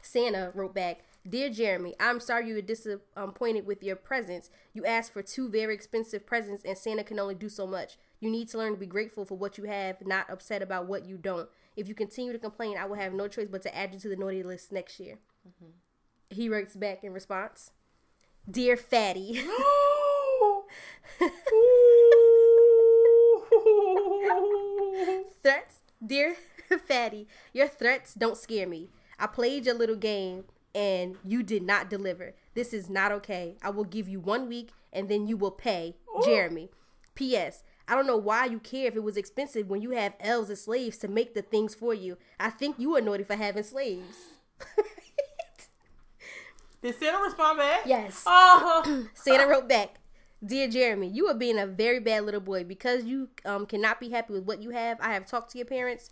Santa 0.00 0.52
wrote 0.54 0.76
back, 0.76 1.00
Dear 1.28 1.50
Jeremy, 1.50 1.96
I'm 1.98 2.20
sorry 2.20 2.46
you 2.46 2.54
were 2.54 2.60
disappointed 2.60 3.66
with 3.66 3.82
your 3.82 3.96
presents. 3.96 4.50
You 4.72 4.86
asked 4.86 5.12
for 5.12 5.22
two 5.22 5.48
very 5.48 5.74
expensive 5.74 6.24
presents, 6.24 6.62
and 6.64 6.78
Santa 6.78 7.02
can 7.02 7.18
only 7.18 7.34
do 7.34 7.48
so 7.48 7.66
much. 7.66 7.98
You 8.20 8.30
need 8.30 8.48
to 8.50 8.58
learn 8.58 8.74
to 8.74 8.78
be 8.78 8.86
grateful 8.86 9.24
for 9.24 9.36
what 9.36 9.58
you 9.58 9.64
have, 9.64 10.06
not 10.06 10.30
upset 10.30 10.62
about 10.62 10.86
what 10.86 11.04
you 11.04 11.16
don't. 11.16 11.48
If 11.76 11.88
you 11.88 11.94
continue 11.94 12.32
to 12.32 12.38
complain, 12.38 12.78
I 12.78 12.86
will 12.86 12.96
have 12.96 13.12
no 13.12 13.28
choice 13.28 13.48
but 13.50 13.62
to 13.62 13.76
add 13.76 13.92
you 13.92 14.00
to 14.00 14.08
the 14.08 14.16
naughty 14.16 14.42
list 14.42 14.72
next 14.72 14.98
year. 14.98 15.18
He 16.30 16.48
writes 16.48 16.74
back 16.74 17.04
in 17.04 17.12
response, 17.12 17.70
Dear 18.50 18.76
Fatty. 18.76 19.42
threats, 25.42 25.82
dear 26.04 26.36
Fatty, 26.88 27.28
your 27.52 27.68
threats 27.68 28.14
don't 28.14 28.36
scare 28.36 28.66
me. 28.66 28.88
I 29.18 29.26
played 29.26 29.66
your 29.66 29.74
little 29.74 29.96
game 29.96 30.44
and 30.74 31.16
you 31.24 31.42
did 31.42 31.62
not 31.62 31.88
deliver. 31.88 32.34
This 32.54 32.72
is 32.72 32.90
not 32.90 33.12
okay. 33.12 33.56
I 33.62 33.70
will 33.70 33.84
give 33.84 34.08
you 34.08 34.20
one 34.20 34.48
week 34.48 34.70
and 34.92 35.08
then 35.08 35.26
you 35.26 35.36
will 35.36 35.50
pay. 35.50 35.96
Jeremy. 36.24 36.70
P.S. 37.14 37.62
I 37.88 37.94
don't 37.94 38.06
know 38.06 38.16
why 38.16 38.46
you 38.46 38.58
care 38.58 38.88
if 38.88 38.96
it 38.96 39.02
was 39.02 39.16
expensive 39.16 39.68
when 39.68 39.80
you 39.80 39.90
have 39.90 40.14
elves 40.20 40.50
as 40.50 40.62
slaves 40.62 40.98
to 40.98 41.08
make 41.08 41.34
the 41.34 41.42
things 41.42 41.74
for 41.74 41.94
you. 41.94 42.16
I 42.40 42.50
think 42.50 42.76
you 42.78 42.96
are 42.96 43.00
naughty 43.00 43.22
for 43.24 43.36
having 43.36 43.62
slaves. 43.62 44.16
Did 46.82 46.98
Santa 46.98 47.22
respond 47.22 47.58
back? 47.58 47.80
yes. 47.86 48.24
Oh, 48.26 49.06
Santa 49.14 49.46
wrote 49.46 49.68
back, 49.68 49.96
Dear 50.44 50.68
Jeremy, 50.68 51.08
you 51.08 51.26
are 51.28 51.34
being 51.34 51.58
a 51.58 51.66
very 51.66 52.00
bad 52.00 52.24
little 52.24 52.40
boy. 52.40 52.64
Because 52.64 53.04
you 53.04 53.28
um, 53.44 53.66
cannot 53.66 54.00
be 54.00 54.10
happy 54.10 54.32
with 54.32 54.44
what 54.44 54.62
you 54.62 54.70
have, 54.70 54.98
I 55.00 55.12
have 55.14 55.26
talked 55.26 55.52
to 55.52 55.58
your 55.58 55.66
parents 55.66 56.10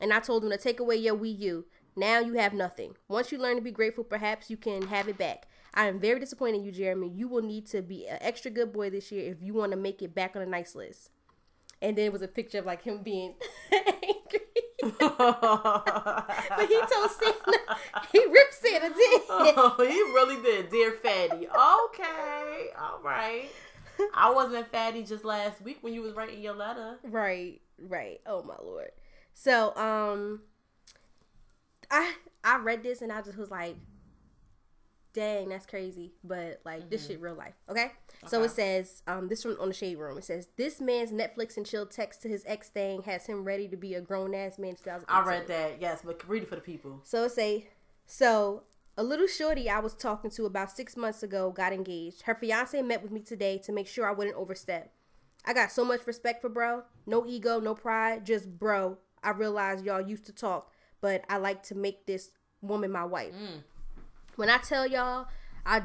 and 0.00 0.12
I 0.12 0.20
told 0.20 0.42
them 0.42 0.50
to 0.50 0.58
take 0.58 0.80
away 0.80 0.96
your 0.96 1.16
Wii 1.16 1.38
U. 1.40 1.64
Now 1.96 2.20
you 2.20 2.34
have 2.34 2.54
nothing. 2.54 2.94
Once 3.08 3.32
you 3.32 3.38
learn 3.38 3.56
to 3.56 3.62
be 3.62 3.72
grateful, 3.72 4.04
perhaps 4.04 4.50
you 4.50 4.56
can 4.56 4.86
have 4.86 5.08
it 5.08 5.18
back. 5.18 5.46
I 5.78 5.86
am 5.86 6.00
very 6.00 6.18
disappointed 6.18 6.56
in 6.56 6.64
you, 6.64 6.72
Jeremy. 6.72 7.08
You 7.08 7.28
will 7.28 7.40
need 7.40 7.66
to 7.66 7.82
be 7.82 8.08
an 8.08 8.18
extra 8.20 8.50
good 8.50 8.72
boy 8.72 8.90
this 8.90 9.12
year 9.12 9.30
if 9.30 9.40
you 9.40 9.54
want 9.54 9.70
to 9.70 9.78
make 9.78 10.02
it 10.02 10.12
back 10.12 10.34
on 10.34 10.42
a 10.42 10.46
nice 10.46 10.74
list. 10.74 11.10
And 11.80 11.96
then 11.96 12.06
it 12.06 12.12
was 12.12 12.20
a 12.20 12.26
picture 12.26 12.58
of 12.58 12.66
like 12.66 12.82
him 12.82 13.04
being 13.04 13.34
angry. 13.72 14.40
but 14.98 16.66
he 16.68 16.80
told 16.80 17.10
Santa, 17.12 17.76
he 18.10 18.26
ripped 18.26 18.54
Santa, 18.54 18.88
did 18.88 19.22
oh, 19.28 19.76
he 19.78 20.00
really 20.14 20.42
did, 20.42 20.68
dear 20.68 20.90
Fatty. 20.90 21.46
Okay, 21.46 22.66
all 22.76 23.00
right. 23.04 23.48
I 24.14 24.32
wasn't 24.32 24.66
fatty 24.72 25.04
just 25.04 25.24
last 25.24 25.60
week 25.60 25.78
when 25.82 25.94
you 25.94 26.02
was 26.02 26.12
writing 26.14 26.42
your 26.42 26.54
letter. 26.54 26.98
Right, 27.04 27.60
right. 27.80 28.20
Oh 28.26 28.42
my 28.42 28.56
lord. 28.60 28.90
So, 29.32 29.76
um 29.76 30.40
I 31.88 32.14
I 32.42 32.58
read 32.58 32.82
this 32.82 33.00
and 33.00 33.12
I 33.12 33.22
just 33.22 33.38
was 33.38 33.50
like, 33.50 33.76
dang, 35.18 35.48
that's 35.48 35.66
crazy. 35.66 36.12
But 36.22 36.60
like 36.64 36.90
this 36.90 37.06
shit 37.06 37.20
real 37.20 37.34
life. 37.34 37.54
Okay? 37.68 37.92
So 38.26 38.42
it 38.42 38.50
says, 38.50 39.02
um, 39.06 39.28
this 39.28 39.42
from 39.42 39.56
on 39.60 39.68
the 39.68 39.74
shade 39.74 39.98
room. 39.98 40.16
It 40.18 40.24
says, 40.24 40.48
This 40.56 40.80
man's 40.80 41.10
Netflix 41.10 41.56
and 41.56 41.66
chill 41.66 41.86
text 41.86 42.22
to 42.22 42.28
his 42.28 42.44
ex 42.46 42.68
thing 42.68 43.02
has 43.02 43.26
him 43.26 43.44
ready 43.44 43.68
to 43.68 43.76
be 43.76 43.94
a 43.94 44.00
grown 44.00 44.34
ass 44.34 44.58
man 44.58 44.70
in 44.70 44.76
2018. 44.76 45.06
I 45.08 45.28
read 45.28 45.48
that, 45.48 45.80
yes, 45.80 46.02
but 46.04 46.26
read 46.28 46.44
it 46.44 46.48
for 46.48 46.54
the 46.54 46.60
people. 46.60 47.00
So 47.04 47.24
it 47.24 47.32
say, 47.32 47.68
so 48.06 48.62
a 48.96 49.02
little 49.02 49.26
shorty 49.26 49.68
I 49.68 49.80
was 49.80 49.94
talking 49.94 50.30
to 50.32 50.46
about 50.46 50.70
six 50.70 50.96
months 50.96 51.22
ago 51.22 51.50
got 51.50 51.72
engaged. 51.72 52.22
Her 52.22 52.34
fiance 52.34 52.80
met 52.82 53.02
with 53.02 53.10
me 53.10 53.20
today 53.20 53.58
to 53.64 53.72
make 53.72 53.88
sure 53.88 54.08
I 54.08 54.12
wouldn't 54.12 54.36
overstep. 54.36 54.92
I 55.44 55.52
got 55.52 55.72
so 55.72 55.84
much 55.84 56.06
respect 56.06 56.40
for 56.40 56.48
bro. 56.48 56.82
No 57.06 57.26
ego, 57.26 57.58
no 57.58 57.74
pride, 57.74 58.24
just 58.24 58.58
bro. 58.58 58.98
I 59.22 59.30
realize 59.30 59.82
y'all 59.82 60.00
used 60.00 60.26
to 60.26 60.32
talk, 60.32 60.72
but 61.00 61.24
I 61.28 61.38
like 61.38 61.64
to 61.64 61.74
make 61.74 62.06
this 62.06 62.30
woman 62.60 62.92
my 62.92 63.04
wife. 63.04 63.34
When 64.38 64.48
I 64.48 64.58
tell 64.58 64.86
y'all, 64.86 65.26
I 65.66 65.82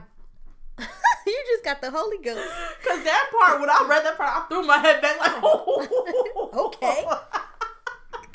you 0.77 1.43
just 1.47 1.63
got 1.63 1.81
the 1.81 1.89
Holy 1.89 2.19
Ghost. 2.19 2.47
Cause 2.87 3.03
that 3.03 3.31
part, 3.35 3.59
when 3.59 3.67
I 3.67 3.83
read 3.89 4.05
that 4.05 4.15
part, 4.15 4.29
I 4.31 4.45
threw 4.47 4.61
my 4.61 4.77
head 4.77 5.01
back 5.01 5.19
like, 5.19 5.43
Okay. 6.53 7.03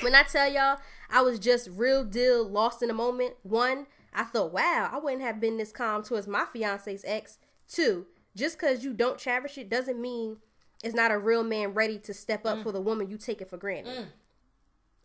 when 0.01 0.17
I 0.17 0.25
tell 0.25 0.53
y'all, 0.53 0.81
I 1.09 1.23
was 1.23 1.39
just 1.39 1.69
real 1.71 2.03
deal 2.03 2.45
lost 2.49 2.83
in 2.83 2.89
the 2.89 2.95
moment. 2.95 3.35
One, 3.45 3.87
I 4.13 4.25
thought, 4.25 4.53
wow, 4.53 4.91
I 4.93 4.99
wouldn't 4.99 5.23
have 5.23 5.41
been 5.41 5.57
this 5.57 5.71
calm 5.71 6.03
towards 6.03 6.27
my 6.27 6.47
fiance's 6.53 7.05
ex. 7.07 7.39
Two, 7.69 8.07
just 8.35 8.59
because 8.59 8.83
you 8.83 8.95
don't 8.95 9.19
cherish 9.19 9.57
it 9.57 9.71
doesn't 9.71 10.01
mean 10.01 10.39
it's 10.83 10.97
not 10.97 11.13
a 11.13 11.19
real 11.19 11.45
man 11.45 11.75
ready 11.75 12.01
to 12.01 12.13
step 12.13 12.45
up 12.45 12.59
mm. 12.59 12.63
for 12.65 12.73
the 12.73 12.81
woman 12.81 13.09
you 13.09 13.19
take 13.19 13.41
it 13.41 13.49
for 13.49 13.57
granted. 13.57 14.09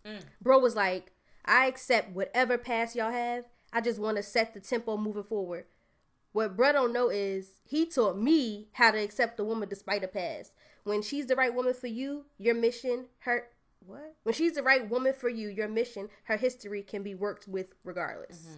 Mm. 0.08 0.12
Mm. 0.16 0.24
Bro 0.42 0.58
was 0.58 0.76
like, 0.76 1.12
I 1.46 1.68
accept 1.68 2.16
whatever 2.16 2.58
past 2.58 2.96
y'all 2.96 3.12
have. 3.12 3.46
I 3.74 3.82
just 3.82 4.00
want 4.00 4.18
to 4.18 4.24
set 4.24 4.54
the 4.54 4.60
tempo 4.60 4.96
moving 4.96 5.24
forward. 5.24 5.66
What 6.32 6.56
bro 6.56 6.72
don't 6.72 6.94
know 6.94 7.10
is 7.10 7.60
he 7.64 7.86
taught 7.86 8.18
me 8.18 8.68
how 8.74 8.92
to 8.92 8.98
accept 8.98 9.40
a 9.40 9.44
woman 9.44 9.70
despite 9.70 10.04
a 10.04 10.08
past. 10.08 10.52
when 10.84 11.02
she's 11.02 11.28
the 11.28 11.36
right 11.36 11.54
woman 11.54 11.74
for 11.74 11.88
you, 11.88 12.26
your 12.38 12.56
mission, 12.56 13.06
her 13.20 13.48
what? 13.86 14.16
When 14.24 14.34
she's 14.34 14.54
the 14.54 14.64
right 14.64 14.90
woman 14.90 15.14
for 15.14 15.30
you, 15.30 15.50
your 15.50 15.68
mission, 15.68 16.10
her 16.26 16.38
history 16.38 16.82
can 16.84 17.04
be 17.04 17.16
worked 17.16 17.48
with 17.48 17.74
regardless. 17.84 18.58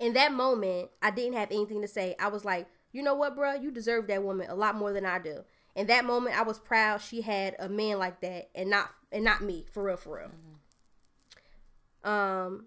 In 0.00 0.12
that 0.14 0.32
moment, 0.32 0.90
I 1.00 1.10
didn't 1.10 1.34
have 1.34 1.50
anything 1.50 1.80
to 1.82 1.88
say. 1.88 2.16
I 2.18 2.28
was 2.28 2.44
like, 2.44 2.66
you 2.92 3.02
know 3.02 3.14
what, 3.14 3.36
bruh? 3.36 3.62
You 3.62 3.70
deserve 3.70 4.06
that 4.08 4.22
woman 4.22 4.50
a 4.50 4.54
lot 4.54 4.74
more 4.74 4.92
than 4.92 5.06
I 5.06 5.18
do. 5.18 5.44
In 5.74 5.86
that 5.88 6.04
moment, 6.04 6.38
I 6.38 6.42
was 6.42 6.58
proud 6.58 7.00
she 7.00 7.22
had 7.22 7.56
a 7.58 7.68
man 7.68 7.98
like 7.98 8.20
that, 8.20 8.50
and 8.54 8.70
not 8.70 8.90
and 9.10 9.24
not 9.24 9.40
me, 9.40 9.66
for 9.72 9.82
real, 9.84 9.96
for 9.96 10.18
real. 10.18 10.30
Um, 12.12 12.66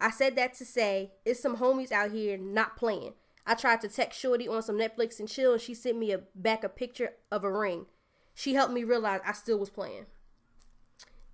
I 0.00 0.10
said 0.10 0.36
that 0.36 0.54
to 0.54 0.64
say 0.64 1.12
it's 1.24 1.40
some 1.40 1.56
homies 1.56 1.92
out 1.92 2.12
here 2.12 2.36
not 2.36 2.76
playing. 2.76 3.14
I 3.46 3.54
tried 3.54 3.80
to 3.80 3.88
text 3.88 4.20
Shorty 4.20 4.46
on 4.46 4.62
some 4.62 4.76
Netflix 4.76 5.18
and 5.18 5.28
chill, 5.28 5.54
and 5.54 5.60
she 5.60 5.74
sent 5.74 5.98
me 5.98 6.12
a 6.12 6.20
back 6.34 6.64
a 6.64 6.68
picture 6.68 7.12
of 7.32 7.44
a 7.44 7.52
ring. 7.52 7.86
She 8.34 8.54
helped 8.54 8.72
me 8.72 8.84
realize 8.84 9.20
I 9.26 9.32
still 9.32 9.58
was 9.58 9.70
playing. 9.70 10.06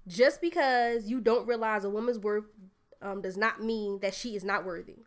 Just 0.07 0.41
because 0.41 1.09
you 1.09 1.21
don't 1.21 1.47
realize 1.47 1.85
a 1.85 1.91
woman's 1.91 2.19
worth 2.19 2.45
um, 3.03 3.21
does 3.21 3.37
not 3.37 3.63
mean 3.63 3.99
that 4.01 4.15
she 4.15 4.37
is 4.37 4.45
not 4.45 4.65
worthy. 4.65 4.99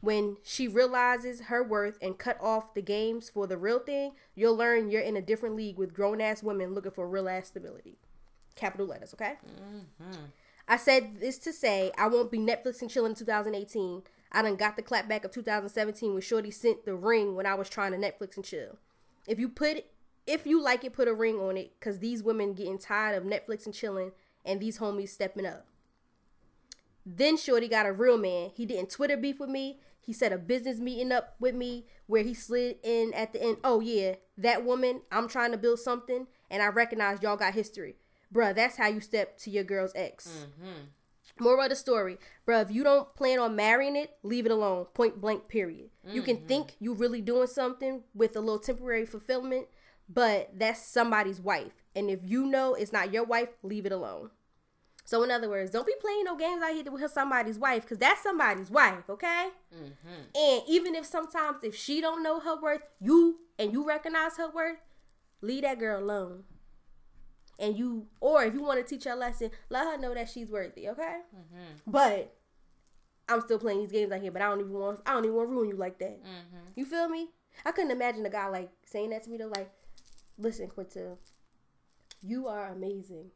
When 0.00 0.36
she 0.44 0.68
realizes 0.68 1.42
her 1.42 1.64
worth 1.64 1.96
and 2.02 2.18
cut 2.18 2.38
off 2.40 2.74
the 2.74 2.82
games 2.82 3.30
for 3.30 3.46
the 3.46 3.56
real 3.56 3.78
thing, 3.78 4.12
you'll 4.34 4.56
learn 4.56 4.90
you're 4.90 5.00
in 5.00 5.16
a 5.16 5.22
different 5.22 5.56
league 5.56 5.78
with 5.78 5.94
grown 5.94 6.20
ass 6.20 6.42
women 6.42 6.74
looking 6.74 6.92
for 6.92 7.08
real 7.08 7.28
ass 7.28 7.48
stability. 7.48 7.98
Capital 8.54 8.86
letters, 8.86 9.14
okay? 9.14 9.34
I 10.68 10.76
said 10.76 11.20
this 11.20 11.38
to 11.40 11.52
say 11.52 11.92
I 11.96 12.08
won't 12.08 12.30
be 12.30 12.38
Netflix 12.38 12.80
and 12.80 12.90
chilling 12.90 13.12
in 13.12 13.16
2018. 13.16 14.02
I 14.32 14.42
done 14.42 14.56
got 14.56 14.76
the 14.76 14.82
clapback 14.82 15.24
of 15.24 15.30
2017 15.30 16.12
when 16.12 16.20
Shorty 16.20 16.50
sent 16.50 16.84
the 16.84 16.94
ring 16.94 17.36
when 17.36 17.46
I 17.46 17.54
was 17.54 17.68
trying 17.68 17.92
to 17.92 17.98
Netflix 17.98 18.36
and 18.36 18.44
chill. 18.44 18.78
If 19.26 19.38
you 19.38 19.48
put 19.48 19.84
if 20.26 20.44
you 20.44 20.60
like 20.60 20.84
it, 20.84 20.92
put 20.92 21.06
a 21.06 21.14
ring 21.14 21.36
on 21.36 21.56
it, 21.56 21.78
cause 21.80 22.00
these 22.00 22.22
women 22.22 22.52
getting 22.52 22.78
tired 22.78 23.16
of 23.16 23.22
Netflix 23.22 23.64
and 23.64 23.74
chilling, 23.74 24.10
and 24.44 24.60
these 24.60 24.78
homies 24.78 25.10
stepping 25.10 25.46
up. 25.46 25.66
Then 27.04 27.36
Shorty 27.36 27.68
got 27.68 27.86
a 27.86 27.92
real 27.92 28.18
man. 28.18 28.50
He 28.52 28.66
didn't 28.66 28.90
Twitter 28.90 29.16
beef 29.16 29.38
with 29.38 29.48
me. 29.48 29.78
He 30.00 30.12
set 30.12 30.32
a 30.32 30.38
business 30.38 30.78
meeting 30.78 31.12
up 31.12 31.36
with 31.38 31.54
me 31.54 31.86
where 32.06 32.24
he 32.24 32.34
slid 32.34 32.78
in 32.82 33.14
at 33.14 33.32
the 33.32 33.42
end. 33.42 33.58
Oh 33.62 33.80
yeah, 33.80 34.16
that 34.36 34.64
woman. 34.64 35.02
I'm 35.12 35.28
trying 35.28 35.52
to 35.52 35.58
build 35.58 35.78
something, 35.78 36.26
and 36.50 36.62
I 36.62 36.66
recognize 36.66 37.22
y'all 37.22 37.36
got 37.36 37.54
history, 37.54 37.96
bruh. 38.32 38.54
That's 38.54 38.76
how 38.76 38.88
you 38.88 39.00
step 39.00 39.38
to 39.38 39.50
your 39.50 39.64
girl's 39.64 39.92
ex. 39.94 40.46
Mm-hmm. 40.60 40.70
Moral 41.38 41.64
of 41.64 41.68
the 41.68 41.76
story, 41.76 42.16
bruh, 42.46 42.62
if 42.62 42.70
you 42.70 42.82
don't 42.82 43.14
plan 43.14 43.38
on 43.38 43.56
marrying 43.56 43.94
it, 43.94 44.16
leave 44.22 44.46
it 44.46 44.52
alone. 44.52 44.86
Point 44.94 45.20
blank, 45.20 45.48
period. 45.48 45.90
You 46.08 46.22
can 46.22 46.38
mm-hmm. 46.38 46.46
think 46.46 46.76
you 46.78 46.94
really 46.94 47.20
doing 47.20 47.46
something 47.46 48.04
with 48.14 48.36
a 48.36 48.40
little 48.40 48.58
temporary 48.58 49.04
fulfillment, 49.04 49.66
but 50.08 50.50
that's 50.56 50.86
somebody's 50.86 51.40
wife. 51.40 51.84
And 51.94 52.08
if 52.08 52.20
you 52.22 52.46
know 52.46 52.74
it's 52.74 52.92
not 52.92 53.12
your 53.12 53.24
wife, 53.24 53.50
leave 53.62 53.84
it 53.84 53.92
alone. 53.92 54.30
So, 55.04 55.22
in 55.22 55.30
other 55.30 55.48
words, 55.48 55.70
don't 55.70 55.86
be 55.86 55.94
playing 56.00 56.24
no 56.24 56.36
games 56.36 56.62
out 56.62 56.72
here 56.72 56.90
with 56.90 57.12
somebody's 57.12 57.58
wife, 57.58 57.82
because 57.82 57.98
that's 57.98 58.22
somebody's 58.22 58.70
wife, 58.70 59.08
okay? 59.08 59.50
Mm-hmm. 59.74 60.36
And 60.36 60.62
even 60.68 60.94
if 60.94 61.04
sometimes 61.04 61.58
if 61.62 61.76
she 61.76 62.00
don't 62.00 62.22
know 62.22 62.40
her 62.40 62.60
worth, 62.60 62.82
you 62.98 63.40
and 63.58 63.72
you 63.72 63.86
recognize 63.86 64.36
her 64.38 64.48
worth, 64.48 64.78
leave 65.42 65.62
that 65.62 65.78
girl 65.78 66.02
alone 66.02 66.44
and 67.58 67.78
you 67.78 68.06
or 68.20 68.44
if 68.44 68.54
you 68.54 68.62
want 68.62 68.78
to 68.78 68.94
teach 68.94 69.04
her 69.04 69.12
a 69.12 69.16
lesson 69.16 69.50
let 69.70 69.86
her 69.86 69.98
know 69.98 70.14
that 70.14 70.28
she's 70.28 70.50
worthy 70.50 70.88
okay? 70.88 71.20
Mm-hmm. 71.34 71.90
But 71.90 72.34
i'm 73.28 73.40
still 73.40 73.58
playing 73.58 73.80
these 73.80 73.90
games 73.90 74.12
out 74.12 74.20
here 74.20 74.30
but 74.30 74.40
i 74.40 74.48
don't 74.48 74.60
even 74.60 74.72
want 74.72 75.00
i 75.04 75.12
don't 75.12 75.24
even 75.24 75.36
want 75.36 75.48
to 75.48 75.52
ruin 75.52 75.68
you 75.68 75.76
like 75.76 75.98
that. 75.98 76.22
Mm-hmm. 76.22 76.66
You 76.76 76.84
feel 76.84 77.08
me? 77.08 77.28
I 77.64 77.72
couldn't 77.72 77.90
imagine 77.90 78.24
a 78.26 78.30
guy 78.30 78.48
like 78.48 78.70
saying 78.84 79.10
that 79.10 79.24
to 79.24 79.30
me 79.30 79.38
though 79.38 79.52
like 79.54 79.70
listen 80.38 80.68
quinta 80.68 81.16
you 82.22 82.48
are 82.48 82.72
amazing. 82.72 83.30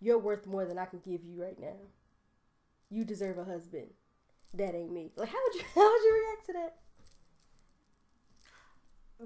You're 0.00 0.18
worth 0.18 0.46
more 0.46 0.64
than 0.64 0.78
i 0.78 0.84
can 0.84 1.00
give 1.00 1.24
you 1.24 1.42
right 1.42 1.58
now. 1.58 1.76
You 2.90 3.04
deserve 3.04 3.38
a 3.38 3.44
husband. 3.44 3.88
That 4.54 4.74
ain't 4.74 4.92
me. 4.92 5.10
Like 5.16 5.28
how 5.28 5.38
would 5.42 5.54
you 5.54 5.62
how 5.74 5.90
would 5.90 6.02
you 6.02 6.26
react 6.26 6.46
to 6.46 6.52
that? 6.54 6.76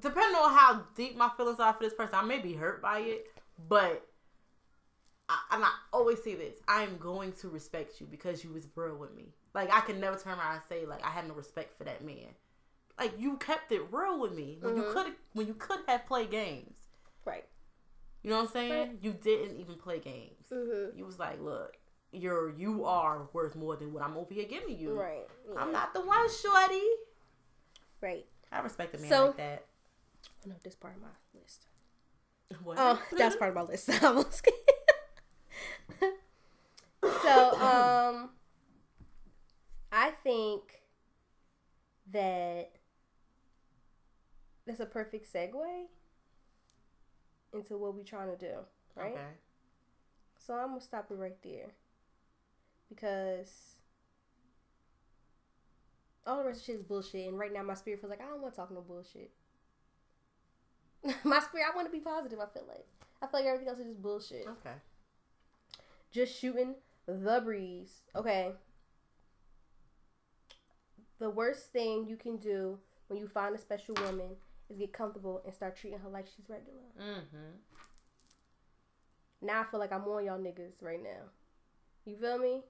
Depending 0.00 0.36
on 0.36 0.54
how 0.56 0.82
deep 0.94 1.16
my 1.16 1.30
feelings 1.36 1.58
are 1.58 1.72
for 1.72 1.82
this 1.82 1.94
person, 1.94 2.14
I 2.14 2.22
may 2.22 2.38
be 2.38 2.54
hurt 2.54 2.80
by 2.80 3.00
it, 3.00 3.26
but 3.68 4.07
I, 5.29 5.38
and 5.53 5.64
I 5.64 5.70
always 5.92 6.23
say 6.23 6.35
this: 6.35 6.57
I 6.68 6.83
am 6.83 6.96
going 6.99 7.33
to 7.35 7.49
respect 7.49 8.01
you 8.01 8.07
because 8.07 8.42
you 8.44 8.53
was 8.53 8.66
real 8.75 8.96
with 8.96 9.14
me. 9.14 9.35
Like 9.55 9.73
I 9.73 9.81
can 9.81 10.01
never 10.01 10.16
turn 10.16 10.38
around 10.38 10.55
and 10.55 10.62
say 10.68 10.87
like 10.87 11.05
I 11.05 11.11
had 11.11 11.27
no 11.29 11.35
respect 11.35 11.77
for 11.77 11.85
that 11.85 12.05
man. 12.05 12.27
Like 12.99 13.12
you 13.18 13.37
kept 13.38 13.73
it 13.73 13.83
real 13.90 14.20
with 14.20 14.33
me 14.35 14.59
when 14.61 14.77
you 14.77 14.85
could 14.92 15.12
when 15.33 15.46
you 15.46 15.55
could 15.55 15.81
have 15.88 16.07
played 16.07 16.31
games. 16.31 16.75
right 17.25 17.44
You 18.23 18.31
know 18.31 18.37
what 18.37 18.46
I'm 18.46 18.53
saying? 18.53 18.73
Right. 18.73 18.99
You 19.03 19.12
didn't 19.12 19.57
even 19.59 19.77
play 19.77 19.99
games. 20.01 20.46
Mhm. 20.53 20.96
You 20.96 21.07
was 21.07 21.18
like, 21.18 21.40
look, 21.40 21.79
you're 22.12 22.51
you 22.51 22.85
are 22.85 23.29
worth 23.33 23.57
more 23.57 23.77
than 23.77 23.92
what 23.92 24.03
I'm 24.03 24.16
over 24.16 24.35
here 24.35 24.44
giving 24.44 24.77
you. 24.79 24.99
right 25.01 25.27
yeah. 25.51 25.61
I'm 25.61 25.73
not 25.73 25.94
the 25.94 26.01
one, 26.01 26.29
shorty. 26.31 26.83
right 28.01 28.27
I 28.53 28.61
respect 28.61 28.94
a 28.94 28.99
man 28.99 29.09
So- 29.09 29.27
like 29.29 29.37
that. 29.38 29.64
oh, 30.44 30.49
no 30.51 30.55
this 30.62 30.75
part 30.75 30.96
of 30.96 31.03
my 31.03 31.09
list 31.40 31.66
What? 32.62 32.76
Oh, 32.78 33.00
that's 33.16 33.36
part 33.36 33.50
of 33.50 33.56
my 33.56 33.62
list. 33.62 33.88
So, 37.22 37.60
um, 37.60 38.30
I 39.92 40.10
think 40.22 40.82
that 42.12 42.72
that's 44.66 44.80
a 44.80 44.86
perfect 44.86 45.32
segue 45.32 45.86
into 47.52 47.78
what 47.78 47.94
we're 47.94 48.02
trying 48.04 48.28
to 48.28 48.36
do, 48.36 48.58
right? 48.94 49.12
Okay. 49.12 49.20
So 50.38 50.54
I'm 50.54 50.68
gonna 50.68 50.80
stop 50.80 51.10
it 51.10 51.14
right 51.14 51.40
there 51.42 51.72
because 52.88 53.76
all 56.26 56.38
the 56.38 56.44
rest 56.44 56.60
of 56.60 56.66
shit 56.66 56.76
is 56.76 56.82
bullshit, 56.82 57.28
and 57.28 57.38
right 57.38 57.52
now 57.52 57.62
my 57.62 57.74
spirit 57.74 58.00
feels 58.00 58.10
like 58.10 58.20
I 58.20 58.26
don't 58.26 58.42
want 58.42 58.54
to 58.54 58.60
talk 58.60 58.70
no 58.70 58.82
bullshit. 58.82 59.30
my 61.24 61.40
spirit, 61.40 61.66
I 61.72 61.76
want 61.76 61.86
to 61.86 61.92
be 61.92 62.00
positive. 62.00 62.38
I 62.38 62.46
feel 62.46 62.64
like 62.68 62.86
I 63.22 63.26
feel 63.26 63.40
like 63.40 63.46
everything 63.46 63.68
else 63.68 63.78
is 63.78 63.86
just 63.86 64.02
bullshit. 64.02 64.46
Okay. 64.46 64.74
Just 66.10 66.38
shooting 66.38 66.74
the 67.06 67.40
breeze. 67.44 68.02
Okay. 68.16 68.52
The 71.18 71.30
worst 71.30 71.72
thing 71.72 72.06
you 72.08 72.16
can 72.16 72.38
do 72.38 72.78
when 73.08 73.18
you 73.18 73.28
find 73.28 73.54
a 73.54 73.58
special 73.58 73.94
woman 74.06 74.36
is 74.70 74.78
get 74.78 74.92
comfortable 74.92 75.42
and 75.44 75.54
start 75.54 75.76
treating 75.76 75.98
her 75.98 76.08
like 76.08 76.26
she's 76.26 76.48
regular. 76.48 76.80
Mm-hmm. 76.98 77.56
Now 79.42 79.60
I 79.60 79.64
feel 79.64 79.80
like 79.80 79.92
I'm 79.92 80.04
on 80.04 80.24
y'all 80.24 80.38
niggas 80.38 80.82
right 80.82 81.02
now. 81.02 81.28
You 82.04 82.16
feel 82.16 82.38
me? 82.38 82.62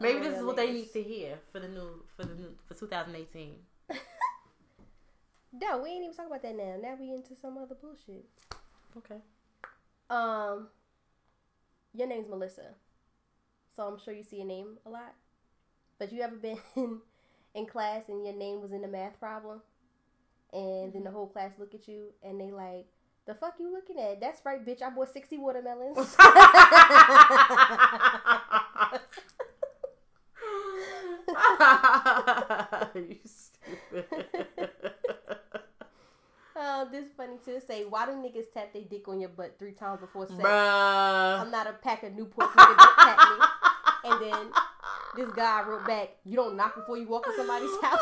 Maybe 0.00 0.20
this 0.20 0.38
is 0.38 0.44
what 0.44 0.56
they 0.56 0.72
need 0.72 0.92
to 0.92 1.02
hear 1.02 1.38
for 1.52 1.60
the 1.60 1.68
new 1.68 2.02
for 2.16 2.24
the 2.24 2.34
new 2.34 2.54
for 2.66 2.74
2018. 2.74 3.54
No, 5.52 5.78
we 5.78 5.90
ain't 5.90 6.04
even 6.04 6.14
talking 6.14 6.30
about 6.30 6.42
that 6.42 6.56
now. 6.56 6.76
Now 6.80 6.96
we 6.98 7.12
into 7.12 7.34
some 7.40 7.58
other 7.58 7.74
bullshit. 7.74 8.24
Okay. 8.96 9.20
Um, 10.08 10.68
your 11.92 12.06
name's 12.06 12.28
Melissa, 12.28 12.74
so 13.74 13.84
I'm 13.84 13.98
sure 13.98 14.14
you 14.14 14.22
see 14.22 14.36
your 14.36 14.46
name 14.46 14.78
a 14.86 14.90
lot. 14.90 15.14
But 15.98 16.12
you 16.12 16.22
ever 16.22 16.36
been 16.36 16.58
in, 16.76 16.98
in 17.54 17.66
class 17.66 18.08
and 18.08 18.24
your 18.24 18.34
name 18.34 18.60
was 18.60 18.72
in 18.72 18.82
the 18.82 18.88
math 18.88 19.18
problem, 19.18 19.60
and 20.52 20.92
then 20.92 21.04
the 21.04 21.10
whole 21.10 21.26
class 21.26 21.52
look 21.58 21.74
at 21.74 21.88
you 21.88 22.12
and 22.22 22.40
they 22.40 22.52
like, 22.52 22.86
"The 23.26 23.34
fuck 23.34 23.54
you 23.58 23.72
looking 23.72 23.98
at? 23.98 24.20
That's 24.20 24.44
right, 24.44 24.64
bitch. 24.64 24.82
I 24.82 24.90
bought 24.90 25.12
sixty 25.12 25.36
watermelons." 25.36 26.16
you 32.94 33.18
stupid. 33.24 34.70
Oh, 36.80 36.88
this 36.90 37.06
funny 37.16 37.36
too. 37.44 37.60
Say, 37.66 37.84
why 37.84 38.06
do 38.06 38.12
niggas 38.12 38.52
tap 38.52 38.72
their 38.72 38.82
dick 38.82 39.08
on 39.08 39.20
your 39.20 39.30
butt 39.30 39.56
three 39.58 39.72
times 39.72 40.00
before 40.00 40.26
sex? 40.26 40.40
Bruh. 40.40 41.40
I'm 41.40 41.50
not 41.50 41.66
a 41.66 41.72
pack 41.72 42.02
of 42.02 42.12
Newports. 42.12 42.52
Nigga, 42.52 42.76
don't 42.76 42.96
tap 42.98 43.38
me. 43.38 43.46
And 44.02 44.22
then 44.22 44.46
this 45.14 45.28
guy 45.36 45.62
wrote 45.68 45.86
back, 45.86 46.16
"You 46.24 46.34
don't 46.34 46.56
knock 46.56 46.74
before 46.74 46.96
you 46.96 47.06
walk 47.06 47.26
in 47.26 47.36
somebody's 47.36 47.68
house." 47.82 48.00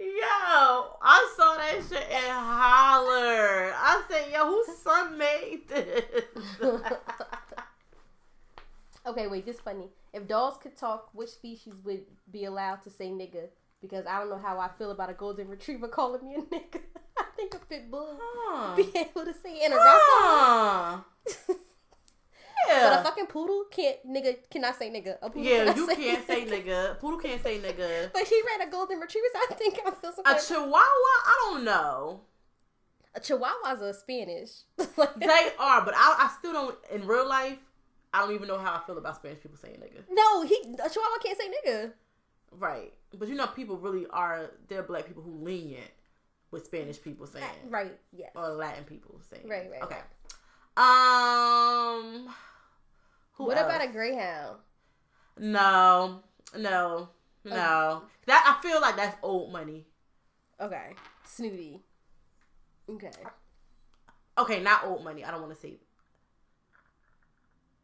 Yo, 0.00 0.96
I 1.02 1.34
saw 1.36 1.56
that 1.56 1.80
shit 1.88 2.08
and 2.10 2.32
hollered. 2.32 3.74
I 3.76 4.02
said, 4.08 4.32
yo, 4.32 4.46
whose 4.46 4.78
son 4.78 5.18
made 5.18 5.68
this? 5.68 6.24
okay, 9.06 9.26
wait, 9.28 9.46
this 9.46 9.60
funny. 9.60 9.88
Dolls 10.28 10.56
could 10.62 10.76
talk, 10.76 11.10
which 11.12 11.30
species 11.30 11.74
would 11.84 12.02
be 12.30 12.44
allowed 12.44 12.82
to 12.82 12.90
say 12.90 13.08
nigga? 13.08 13.48
Because 13.80 14.06
I 14.06 14.18
don't 14.18 14.28
know 14.30 14.38
how 14.38 14.58
I 14.58 14.68
feel 14.76 14.90
about 14.90 15.10
a 15.10 15.14
golden 15.14 15.48
retriever 15.48 15.88
calling 15.88 16.28
me 16.28 16.34
a 16.36 16.40
nigga. 16.40 16.80
I 17.18 17.24
think 17.36 17.54
a 17.54 17.58
pit 17.58 17.90
bull 17.90 18.16
Huh. 18.20 18.74
be 18.76 18.90
able 18.96 19.24
to 19.24 19.34
say 19.34 19.64
in 19.64 19.72
a 19.72 19.76
Huh. 19.78 21.00
Yeah. 21.26 21.44
But 22.90 23.00
a 23.00 23.02
fucking 23.04 23.26
poodle 23.26 23.64
can't 23.70 23.98
nigga 24.06 24.36
cannot 24.50 24.76
say 24.76 24.90
nigga. 24.90 25.16
A 25.22 25.30
poodle 25.30 25.44
Yeah, 25.44 25.74
you 25.74 25.86
can't 25.86 26.26
say 26.26 26.44
nigga. 26.44 26.98
Poodle 26.98 27.18
can't 27.18 27.42
say 27.42 27.58
nigga. 27.60 28.10
But 28.12 28.26
he 28.26 28.42
ran 28.46 28.66
a 28.66 28.70
golden 28.70 28.98
retriever, 28.98 29.26
so 29.32 29.38
I 29.50 29.54
think 29.54 29.78
I 29.86 29.90
feel 29.92 30.12
some 30.12 30.24
A 30.26 30.34
chihuahua, 30.40 30.74
I 31.32 31.48
don't 31.50 31.64
know. 31.64 32.20
a 33.14 33.20
chihuahuas 33.20 33.80
are 33.80 33.92
Spanish. 33.92 34.50
like, 34.96 35.14
They 35.20 35.50
are, 35.58 35.84
but 35.84 35.94
I, 35.96 36.26
I 36.26 36.30
still 36.38 36.52
don't. 36.52 36.76
In 36.92 37.06
real 37.06 37.28
life, 37.28 37.58
I 38.12 38.20
don't 38.20 38.34
even 38.34 38.48
know 38.48 38.58
how 38.58 38.74
I 38.74 38.80
feel 38.86 38.98
about 38.98 39.16
Spanish 39.16 39.40
people 39.40 39.58
saying 39.58 39.76
nigga. 39.76 40.02
no, 40.10 40.42
he 40.42 40.56
a 40.82 40.88
chihuahua 40.88 41.18
can't 41.22 41.38
say 41.38 41.48
nigga. 41.48 41.92
Right, 42.50 42.94
but 43.14 43.28
you 43.28 43.34
know, 43.34 43.46
people 43.48 43.76
really 43.76 44.06
are. 44.10 44.50
There 44.68 44.80
are 44.80 44.82
black 44.82 45.06
people 45.06 45.22
who 45.22 45.32
lenient 45.44 45.90
with 46.50 46.64
Spanish 46.64 47.00
people 47.00 47.26
saying, 47.26 47.44
Right. 47.68 47.98
Yes. 48.16 48.30
or 48.34 48.48
Latin 48.48 48.84
people 48.84 49.20
saying. 49.30 49.46
Right, 49.46 49.70
right, 49.70 49.82
Okay. 49.82 49.98
Um. 50.76 52.28
Who 53.32 53.44
what 53.44 53.58
about 53.58 53.80
a 53.80 53.84
else? 53.84 53.92
greyhound? 53.92 54.56
No, 55.38 56.20
no, 56.56 57.10
no. 57.44 58.02
That 58.26 58.56
I 58.58 58.62
feel 58.66 58.80
like 58.80 58.96
that's 58.96 59.16
old 59.22 59.52
money. 59.52 59.86
Okay. 60.60 60.94
Snooty. 61.24 61.82
Okay. 62.88 63.10
Okay, 64.38 64.62
not 64.62 64.84
old 64.86 65.04
money. 65.04 65.24
I 65.24 65.30
don't 65.30 65.42
want 65.42 65.54
to 65.54 65.60
say. 65.60 65.78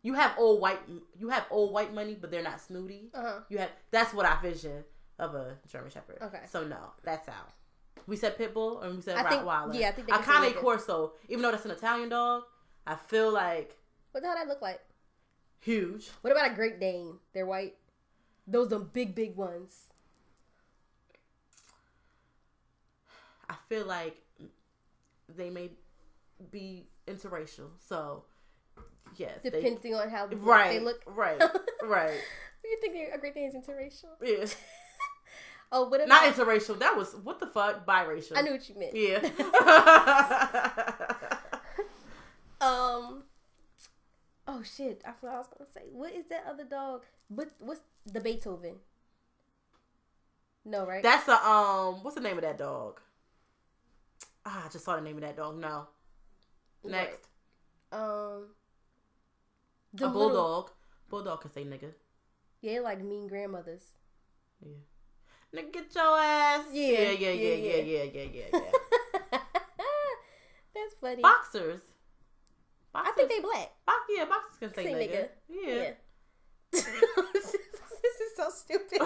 You 0.04 0.14
have 0.14 0.34
old 0.38 0.60
white. 0.60 0.78
You 1.18 1.30
have 1.30 1.46
old 1.50 1.72
white 1.72 1.92
money, 1.92 2.14
but 2.20 2.30
they're 2.30 2.42
not 2.42 2.60
snooty. 2.60 3.10
Uh 3.14 3.22
huh. 3.22 3.38
You 3.48 3.58
have. 3.58 3.70
That's 3.90 4.12
what 4.14 4.26
I 4.26 4.40
vision 4.40 4.84
of 5.18 5.34
a 5.34 5.56
German 5.66 5.90
Shepherd. 5.90 6.18
Okay. 6.22 6.42
So 6.48 6.62
no, 6.64 6.92
that's 7.02 7.26
out. 7.28 7.50
We 8.06 8.16
said 8.16 8.36
Pitbull 8.36 8.84
and 8.84 8.96
we 8.96 9.00
said 9.02 9.16
I 9.16 9.28
think- 9.30 9.42
Rottweiler. 9.42 9.78
yeah, 9.80 9.88
I 9.88 9.92
think 9.92 10.06
they 10.08 10.14
a 10.14 10.18
Cane 10.18 10.52
Corso. 10.54 11.12
Even 11.28 11.42
though 11.42 11.50
that's 11.50 11.64
an 11.64 11.70
Italian 11.70 12.10
dog, 12.10 12.42
I 12.86 12.96
feel 12.96 13.32
like 13.32 13.78
What 14.12 14.20
the 14.20 14.26
hell 14.28 14.36
that 14.36 14.46
look 14.46 14.60
like? 14.62 14.80
huge. 15.60 16.10
What 16.20 16.30
about 16.30 16.50
a 16.50 16.54
Great 16.54 16.78
Dane? 16.78 17.14
They're 17.32 17.46
white. 17.46 17.74
Those 18.46 18.70
are 18.74 18.78
big, 18.78 19.14
big 19.14 19.34
ones. 19.36 19.84
I 23.48 23.54
feel 23.70 23.86
like 23.86 24.18
they 25.34 25.48
may 25.48 25.70
be 26.50 26.88
interracial. 27.06 27.68
So 27.78 28.24
yes, 29.16 29.40
they, 29.42 29.50
Depending 29.50 29.94
on 29.94 30.08
how 30.10 30.26
right, 30.28 30.78
they 30.78 30.84
look. 30.84 31.02
right, 31.06 31.40
right. 31.82 32.18
You 32.64 32.78
think 32.80 32.94
they're- 32.94 33.12
a 33.14 33.18
Great 33.18 33.34
Dane 33.34 33.48
is 33.48 33.54
interracial? 33.54 34.10
Yeah. 34.22 34.46
Oh, 35.72 35.88
what 35.88 36.00
about? 36.00 36.08
Not 36.08 36.32
interracial. 36.34 36.78
That 36.78 36.96
was 36.96 37.14
what 37.24 37.40
the 37.40 37.48
fuck 37.48 37.84
biracial. 37.84 38.36
I 38.36 38.42
knew 38.42 38.52
what 38.52 38.68
you 38.68 38.78
meant. 38.78 38.94
Yeah. 38.94 39.28
Um. 42.60 43.24
Oh 44.46 44.62
shit! 44.62 45.02
I 45.06 45.12
forgot 45.12 45.22
what 45.22 45.32
I 45.34 45.38
was 45.38 45.46
gonna 45.58 45.70
say. 45.74 45.82
What 45.92 46.12
is 46.14 46.26
that 46.28 46.44
other 46.48 46.64
dog? 46.64 47.02
What 47.28 47.48
what's 47.58 47.80
the 48.06 48.20
Beethoven? 48.20 48.76
No, 50.64 50.86
right? 50.86 51.02
That's 51.02 51.28
a 51.28 51.34
um. 51.46 52.02
What's 52.04 52.14
the 52.14 52.22
name 52.22 52.36
of 52.36 52.42
that 52.42 52.56
dog? 52.58 53.00
Ah, 54.46 54.64
I 54.66 54.68
just 54.70 54.84
saw 54.84 54.96
the 54.96 55.02
name 55.02 55.16
of 55.16 55.22
that 55.22 55.36
dog. 55.36 55.58
No. 55.60 55.88
Next, 56.84 57.26
um. 57.92 58.46
The 59.94 60.06
a 60.06 60.08
bulldog. 60.08 60.64
Little... 60.64 60.70
Bulldog 61.08 61.40
can 61.42 61.52
say 61.52 61.64
nigga. 61.64 61.92
Yeah, 62.60 62.80
like 62.80 63.02
mean 63.02 63.28
grandmothers. 63.28 63.82
Yeah. 64.60 64.72
Nigga, 65.54 65.72
get 65.72 65.94
your 65.94 66.18
ass. 66.18 66.64
Yeah, 66.72 66.88
yeah, 66.88 67.10
yeah, 67.10 67.30
yeah, 67.30 67.54
yeah, 67.54 67.54
yeah, 67.54 68.02
yeah, 68.02 68.02
yeah. 68.02 68.44
yeah, 68.52 68.60
yeah. 69.32 69.38
That's 70.74 70.94
funny. 71.00 71.22
Boxers. 71.22 71.80
Boxers. 72.92 73.12
I 73.12 73.12
think 73.14 73.28
they 73.28 73.40
black. 73.40 73.70
Box, 73.86 73.98
yeah, 74.10 74.24
boxers 74.24 74.58
can 74.58 74.74
say, 74.74 74.84
say 74.84 74.92
nigga. 74.94 74.98
nigga. 74.98 75.28
Yeah. 75.48 75.74
yeah. 75.74 75.92
this 78.02 78.16
is 78.20 78.36
so 78.36 78.50
stupid. 78.50 78.98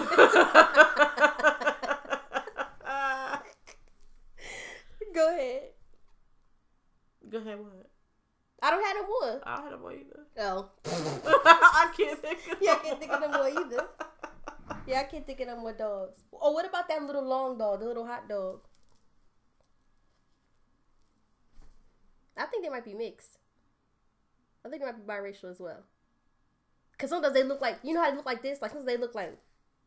Go 5.13 5.35
ahead. 5.35 5.61
Go 7.29 7.37
ahead. 7.37 7.59
What? 7.59 7.89
I 8.61 8.71
don't 8.71 8.85
have 8.85 8.95
no 8.97 9.07
more. 9.07 9.41
I 9.45 9.55
don't 9.55 9.63
have 9.65 9.73
a 9.73 9.77
boy 9.77 9.97
either. 10.01 10.19
Oh. 10.39 10.69
I 10.85 11.93
can't 11.95 12.19
think. 12.19 12.39
Of 12.51 12.57
Yeah, 12.61 12.73
I 12.73 12.75
can't 12.83 12.99
think 12.99 13.11
of 13.11 13.21
no 13.21 13.29
more 13.29 13.49
either. 13.49 13.87
Yeah, 14.85 14.99
I 14.99 15.03
can't 15.03 15.25
think 15.25 15.39
of 15.39 15.47
no 15.47 15.57
more 15.57 15.73
dogs. 15.73 16.23
Oh, 16.33 16.51
what 16.51 16.67
about 16.67 16.87
that 16.89 17.03
little 17.03 17.23
long 17.23 17.57
dog, 17.57 17.79
the 17.79 17.85
little 17.85 18.05
hot 18.05 18.27
dog? 18.27 18.61
I 22.37 22.45
think 22.45 22.63
they 22.63 22.69
might 22.69 22.85
be 22.85 22.93
mixed. 22.93 23.37
I 24.65 24.69
think 24.69 24.81
they 24.81 24.87
might 24.87 25.05
be 25.05 25.11
biracial 25.11 25.51
as 25.51 25.59
well. 25.59 25.83
Cause 26.97 27.09
sometimes 27.09 27.33
they 27.33 27.43
look 27.43 27.61
like 27.61 27.79
you 27.83 27.93
know 27.93 28.01
how 28.01 28.09
they 28.09 28.17
look 28.17 28.25
like 28.25 28.41
this. 28.41 28.61
Like 28.61 28.71
sometimes 28.71 28.87
they 28.87 28.97
look 28.97 29.15
like, 29.15 29.37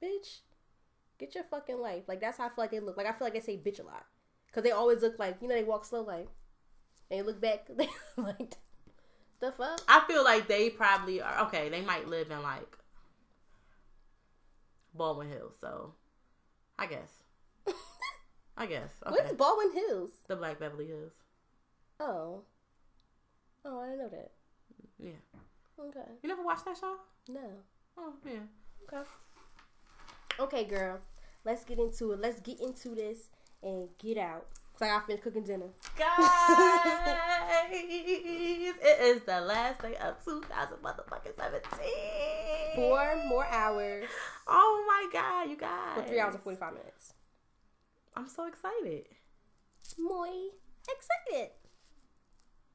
bitch, 0.02 0.40
get 1.18 1.34
your 1.34 1.44
fucking 1.44 1.78
life. 1.78 2.04
Like 2.08 2.20
that's 2.20 2.38
how 2.38 2.44
I 2.44 2.48
feel 2.48 2.54
like 2.58 2.70
they 2.70 2.80
look. 2.80 2.96
Like 2.96 3.06
I 3.06 3.12
feel 3.12 3.26
like 3.26 3.34
they 3.34 3.40
say 3.40 3.58
bitch 3.58 3.80
a 3.80 3.82
lot. 3.82 4.06
Cause 4.52 4.62
they 4.62 4.70
always 4.70 5.02
look 5.02 5.18
like 5.18 5.36
you 5.40 5.48
know 5.48 5.54
they 5.54 5.64
walk 5.64 5.84
slow 5.84 6.02
like, 6.02 6.28
and 7.10 7.20
they 7.20 7.22
look 7.22 7.40
back 7.40 7.68
like, 8.16 8.54
the 9.42 9.52
fuck. 9.52 9.80
I 9.88 10.00
feel 10.06 10.24
like 10.24 10.48
they 10.48 10.70
probably 10.70 11.20
are 11.20 11.40
okay. 11.46 11.68
They 11.68 11.82
might 11.82 12.08
live 12.08 12.30
in 12.30 12.42
like 12.42 12.78
Baldwin 14.94 15.28
Hills, 15.28 15.54
so 15.60 15.94
I 16.78 16.86
guess. 16.86 17.22
I 18.56 18.66
guess. 18.66 18.92
Okay. 19.04 19.16
What's 19.16 19.32
Baldwin 19.34 19.72
Hills? 19.72 20.10
the 20.28 20.36
Black 20.36 20.58
Beverly 20.58 20.86
Hills. 20.86 21.12
Oh. 22.00 22.42
Oh, 23.64 23.80
I 23.80 23.90
didn't 23.90 23.98
know 23.98 24.08
that. 24.08 24.30
Yeah. 24.98 25.84
Okay. 25.88 26.10
You 26.22 26.28
never 26.28 26.42
watched 26.42 26.64
that 26.64 26.78
show? 26.78 26.96
No. 27.28 27.40
Oh 27.98 28.14
yeah. 28.24 28.40
Okay. 28.92 29.08
Okay, 30.38 30.64
girl. 30.64 31.00
Let's 31.44 31.64
get 31.64 31.78
into 31.78 32.12
it. 32.12 32.20
Let's 32.20 32.40
get 32.40 32.60
into 32.60 32.94
this 32.94 33.28
and 33.62 33.88
get 33.98 34.18
out. 34.18 34.46
Cause 34.82 34.90
I 34.90 35.06
finished 35.06 35.22
cooking 35.22 35.44
dinner. 35.44 35.66
Guys, 35.96 36.18
it 37.70 39.00
is 39.00 39.22
the 39.22 39.40
last 39.40 39.80
day 39.80 39.94
of 40.02 40.24
2000 40.24 40.78
motherfucking 40.78 41.36
17. 41.36 41.62
Four 42.74 43.22
more 43.28 43.46
hours. 43.46 44.08
Oh 44.48 44.84
my 44.88 45.06
god, 45.12 45.48
you 45.50 45.56
guys. 45.56 45.94
For 45.94 46.02
three 46.02 46.18
hours 46.18 46.34
and 46.34 46.42
forty 46.42 46.58
five 46.58 46.72
minutes. 46.72 47.14
I'm 48.16 48.28
so 48.28 48.48
excited. 48.48 49.04
Muy 50.00 50.50
excited. 50.90 51.50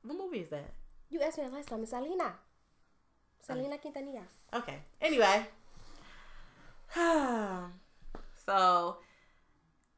What 0.04 0.17
movie 0.17 0.39
is 0.39 0.50
that? 0.52 0.76
You 1.10 1.20
asked 1.20 1.39
me 1.39 1.43
that 1.43 1.52
last 1.52 1.67
time. 1.67 1.84
It's 1.84 1.91
Alina. 1.91 2.36
Selena. 3.41 3.67
Selena 3.67 3.78
Quintanillas. 3.80 4.32
Okay. 4.54 4.78
Anyway. 5.02 5.46
so, 8.46 8.98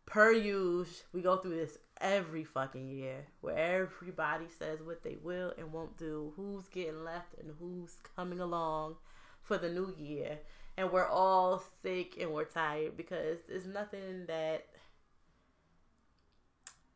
per 0.07 0.31
usual, 0.31 0.87
we 1.13 1.21
go 1.21 1.37
through 1.37 1.57
this 1.57 1.77
every 2.01 2.43
fucking 2.43 2.89
year 2.89 3.27
where 3.41 3.57
everybody 3.57 4.45
says 4.57 4.79
what 4.83 5.03
they 5.03 5.17
will 5.21 5.53
and 5.57 5.73
won't 5.73 5.97
do, 5.97 6.33
who's 6.35 6.67
getting 6.67 7.03
left 7.03 7.33
and 7.39 7.51
who's 7.59 7.95
coming 8.15 8.39
along 8.39 8.95
for 9.41 9.57
the 9.57 9.69
new 9.69 9.93
year. 9.97 10.39
And 10.77 10.91
we're 10.91 11.07
all 11.07 11.63
sick 11.83 12.15
and 12.19 12.31
we're 12.31 12.45
tired 12.45 12.95
because 12.95 13.39
there's 13.47 13.65
nothing 13.65 14.25
that 14.27 14.65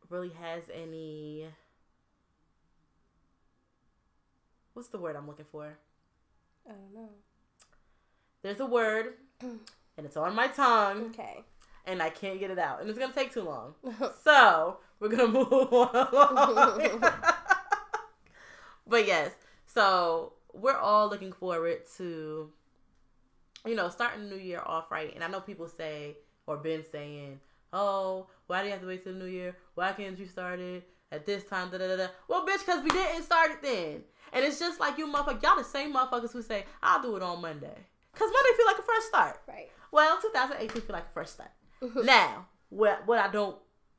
really 0.08 0.32
has 0.40 0.62
any. 0.72 1.46
What's 4.72 4.88
the 4.88 4.98
word 4.98 5.16
I'm 5.16 5.26
looking 5.26 5.44
for? 5.50 5.76
I 6.66 6.72
don't 6.72 6.94
know. 6.94 7.10
There's 8.42 8.60
a 8.60 8.66
word, 8.66 9.14
and 9.40 9.60
it's 9.98 10.16
on 10.16 10.34
my 10.34 10.48
tongue, 10.48 11.06
Okay. 11.06 11.44
And 11.86 12.02
I 12.02 12.10
can't 12.10 12.40
get 12.40 12.50
it 12.50 12.58
out, 12.58 12.80
and 12.80 12.88
it's 12.88 12.98
gonna 12.98 13.12
take 13.12 13.32
too 13.32 13.42
long. 13.42 13.74
So 14.24 14.78
we're 15.00 15.08
gonna 15.08 15.28
move 15.32 15.48
on 15.50 17.00
but 18.86 19.06
yes, 19.06 19.32
so 19.66 20.32
we're 20.52 20.76
all 20.76 21.08
looking 21.08 21.32
forward 21.32 21.82
to, 21.96 22.50
you 23.66 23.74
know, 23.74 23.88
starting 23.88 24.28
the 24.28 24.36
new 24.36 24.40
year 24.42 24.62
off 24.64 24.90
right. 24.90 25.14
And 25.14 25.22
I 25.22 25.28
know 25.28 25.40
people 25.40 25.68
say 25.68 26.16
or 26.46 26.56
been 26.56 26.84
saying, 26.90 27.40
"Oh, 27.72 28.28
why 28.46 28.60
do 28.60 28.66
you 28.66 28.72
have 28.72 28.80
to 28.82 28.86
wait 28.86 29.04
till 29.04 29.12
the 29.12 29.18
new 29.18 29.26
year? 29.26 29.56
Why 29.74 29.92
can't 29.92 30.18
you 30.18 30.26
start 30.26 30.60
it 30.60 30.88
at 31.12 31.26
this 31.26 31.44
time?" 31.44 31.70
Da 31.70 31.78
da 31.78 31.88
da. 31.88 31.96
da. 31.96 32.06
Well, 32.28 32.46
bitch, 32.46 32.64
because 32.64 32.82
we 32.82 32.90
didn't 32.90 33.24
start 33.24 33.50
it 33.50 33.62
then. 33.62 34.04
And 34.32 34.44
it's 34.44 34.58
just 34.58 34.80
like 34.80 34.98
you 34.98 35.06
motherfuckers, 35.12 35.42
y'all 35.42 35.56
the 35.56 35.64
same 35.64 35.94
motherfuckers 35.94 36.32
who 36.32 36.42
say, 36.42 36.64
"I'll 36.82 37.02
do 37.02 37.16
it 37.16 37.22
on 37.22 37.40
Monday," 37.40 37.76
because 38.12 38.30
Monday 38.32 38.56
feel 38.56 38.66
like 38.66 38.78
a 38.78 38.82
fresh 38.82 39.02
start. 39.04 39.42
Right. 39.46 39.70
Well, 39.90 40.18
2018 40.20 40.82
feel 40.82 40.94
like 40.94 41.06
a 41.06 41.12
fresh 41.12 41.30
start. 41.30 41.50
now, 42.04 42.46
what 42.70 43.06
what 43.06 43.18
I 43.18 43.28
don't, 43.30 43.56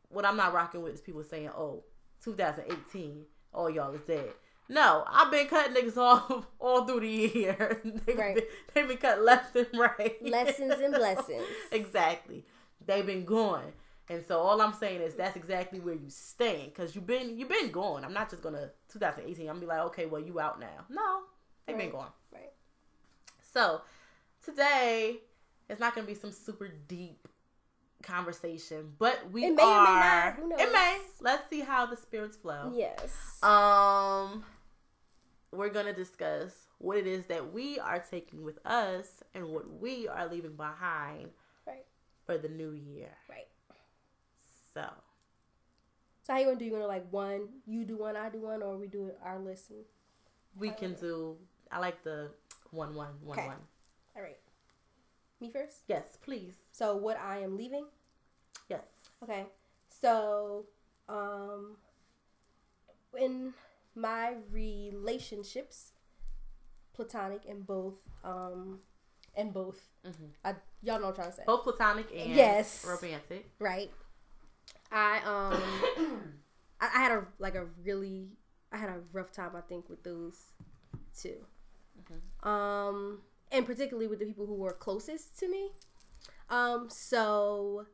what 0.09 0.25
I'm 0.25 0.37
not 0.37 0.53
rocking 0.53 0.81
with 0.81 0.93
is 0.95 1.01
people 1.01 1.23
saying, 1.23 1.49
"Oh, 1.49 1.83
2018, 2.23 3.23
all 3.53 3.69
y'all 3.69 3.93
is 3.93 4.01
dead." 4.01 4.29
No, 4.67 5.03
I've 5.07 5.31
been 5.31 5.47
cutting 5.47 5.75
niggas 5.75 5.97
off 6.01 6.47
all 6.59 6.85
through 6.85 7.01
the 7.01 7.07
year. 7.07 7.81
they've, 8.05 8.17
Right. 8.17 8.35
been, 8.35 8.43
they've 8.73 8.87
been 8.87 8.97
cut 8.97 9.21
left 9.21 9.55
and 9.55 9.67
right. 9.77 10.15
Lessons 10.23 10.73
and 10.81 10.93
blessings. 10.93 11.43
exactly. 11.71 12.45
They've 12.85 13.05
been 13.05 13.25
going. 13.25 13.73
And 14.09 14.23
so 14.25 14.39
all 14.39 14.61
I'm 14.61 14.73
saying 14.73 15.01
is 15.01 15.13
that's 15.15 15.35
exactly 15.35 15.79
where 15.79 15.93
you 15.95 16.09
stand 16.09 16.65
because 16.73 16.95
you've 16.95 17.07
been 17.07 17.37
you've 17.37 17.49
been 17.49 17.71
going. 17.71 18.03
I'm 18.03 18.13
not 18.13 18.29
just 18.29 18.41
gonna 18.43 18.69
2018. 18.91 19.41
I'm 19.47 19.55
gonna 19.55 19.59
be 19.61 19.65
like, 19.67 19.81
okay, 19.87 20.05
well 20.07 20.21
you 20.21 20.39
out 20.39 20.59
now. 20.59 20.85
No, 20.89 21.21
They've 21.65 21.75
been 21.77 21.87
Right. 21.87 21.93
gone. 21.93 22.11
Right. 22.33 22.51
So 23.53 23.81
today 24.43 25.17
it's 25.69 25.79
not 25.79 25.95
gonna 25.95 26.05
be 26.07 26.13
some 26.13 26.31
super 26.31 26.69
deep 26.87 27.24
conversation, 28.05 28.93
but 28.99 29.31
we 29.31 29.45
It 29.45 29.55
may 29.55 29.63
or 29.63 29.65
may 29.83 29.89
are. 29.89 30.25
not. 30.25 30.33
Who 30.35 30.51
It 30.53 30.71
may. 30.71 30.99
Let's 31.21 31.49
see 31.49 31.61
how 31.61 31.85
the 31.85 31.97
spirits 31.97 32.37
flow. 32.37 32.71
Yes. 32.75 33.39
Um, 33.43 34.43
we're 35.51 35.69
gonna 35.69 35.93
discuss 35.93 36.51
what 36.77 36.97
it 36.97 37.07
is 37.07 37.25
that 37.27 37.51
we 37.53 37.79
are 37.79 37.99
taking 37.99 38.43
with 38.43 38.59
us 38.65 39.23
and 39.33 39.47
what 39.49 39.69
we 39.79 40.07
are 40.07 40.27
leaving 40.27 40.55
behind 40.55 41.29
right. 41.65 41.85
for 42.25 42.37
the 42.37 42.49
new 42.49 42.71
year. 42.71 43.11
Right. 43.29 43.47
So 44.73 44.85
So 46.23 46.33
how 46.33 46.39
you 46.39 46.45
gonna 46.45 46.59
do? 46.59 46.65
You 46.65 46.71
gonna 46.71 46.87
like 46.87 47.11
one? 47.11 47.47
You 47.65 47.85
do 47.85 47.97
one, 47.97 48.15
I 48.15 48.29
do 48.29 48.39
one, 48.41 48.61
or 48.61 48.77
we 48.77 48.87
do 48.87 49.11
our 49.23 49.39
list? 49.39 49.69
and- 49.69 49.85
we 50.57 50.69
can 50.71 50.93
do. 50.93 51.37
I 51.71 51.79
like 51.79 52.03
the 52.03 52.31
one, 52.71 52.95
one, 52.95 53.13
one, 53.21 53.37
Okay. 53.39 53.47
one. 53.47 53.67
All 54.15 54.21
right. 54.21 54.39
Me 55.41 55.49
first. 55.51 55.83
Yes, 55.87 56.17
please. 56.21 56.53
So 56.71 56.95
what 56.95 57.17
I 57.19 57.39
am 57.39 57.57
leaving? 57.57 57.85
Okay. 59.25 59.45
So, 59.89 60.65
um, 61.09 61.77
in 63.17 63.53
my 63.95 64.33
relationships, 64.51 65.91
platonic 66.93 67.41
and 67.49 67.65
both, 67.65 67.95
um, 68.23 68.79
and 69.35 69.51
both, 69.53 69.89
Mhm. 70.05 70.31
I, 70.43 70.55
y'all 70.83 70.99
know 70.99 71.07
what 71.07 71.09
I'm 71.09 71.15
trying 71.15 71.29
to 71.31 71.35
say, 71.37 71.43
Both 71.45 71.63
platonic 71.63 72.11
and 72.11 72.35
Yes. 72.35 72.85
romantic. 72.85 73.49
right? 73.59 73.91
I 74.91 75.19
um, 75.25 76.33
I, 76.79 76.85
I 76.85 76.99
had 76.99 77.11
a 77.11 77.27
like 77.39 77.55
a 77.55 77.65
really, 77.83 78.29
I 78.71 78.77
had 78.77 78.89
a 78.89 78.99
rough 79.11 79.31
time 79.31 79.55
I 79.55 79.61
think 79.61 79.89
with 79.89 80.03
those 80.03 80.51
2 81.19 81.45
Um, 82.47 83.23
and 83.51 83.65
particularly 83.65 84.07
with 84.07 84.19
the 84.19 84.25
people 84.25 84.45
who 84.45 84.53
were 84.55 84.73
closest 84.73 85.37
to 85.39 85.47
me. 85.49 85.71
Um, 86.49 86.89
so 86.89 87.87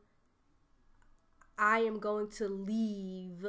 I 1.58 1.80
am 1.80 1.98
going 1.98 2.28
to 2.32 2.48
leave 2.48 3.46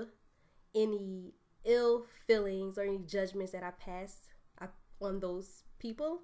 any 0.76 1.34
ill 1.66 2.06
feelings 2.28 2.78
or 2.78 2.84
any 2.84 3.00
judgments 3.00 3.52
that 3.54 3.64
I 3.64 3.72
passed 3.72 4.28
uh, 4.62 4.68
on 5.02 5.20
those 5.20 5.64
people 5.80 6.22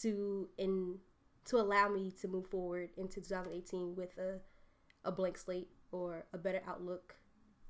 to 0.00 0.48
in 0.58 0.98
to 1.46 1.56
allow 1.56 1.88
me 1.88 2.12
to 2.20 2.28
move 2.28 2.46
forward 2.48 2.90
into 2.96 3.20
2018 3.20 3.94
with 3.94 4.16
a 4.18 4.40
a 5.04 5.12
blank 5.12 5.36
slate 5.36 5.68
or 5.92 6.24
a 6.32 6.38
better 6.38 6.62
outlook 6.66 7.16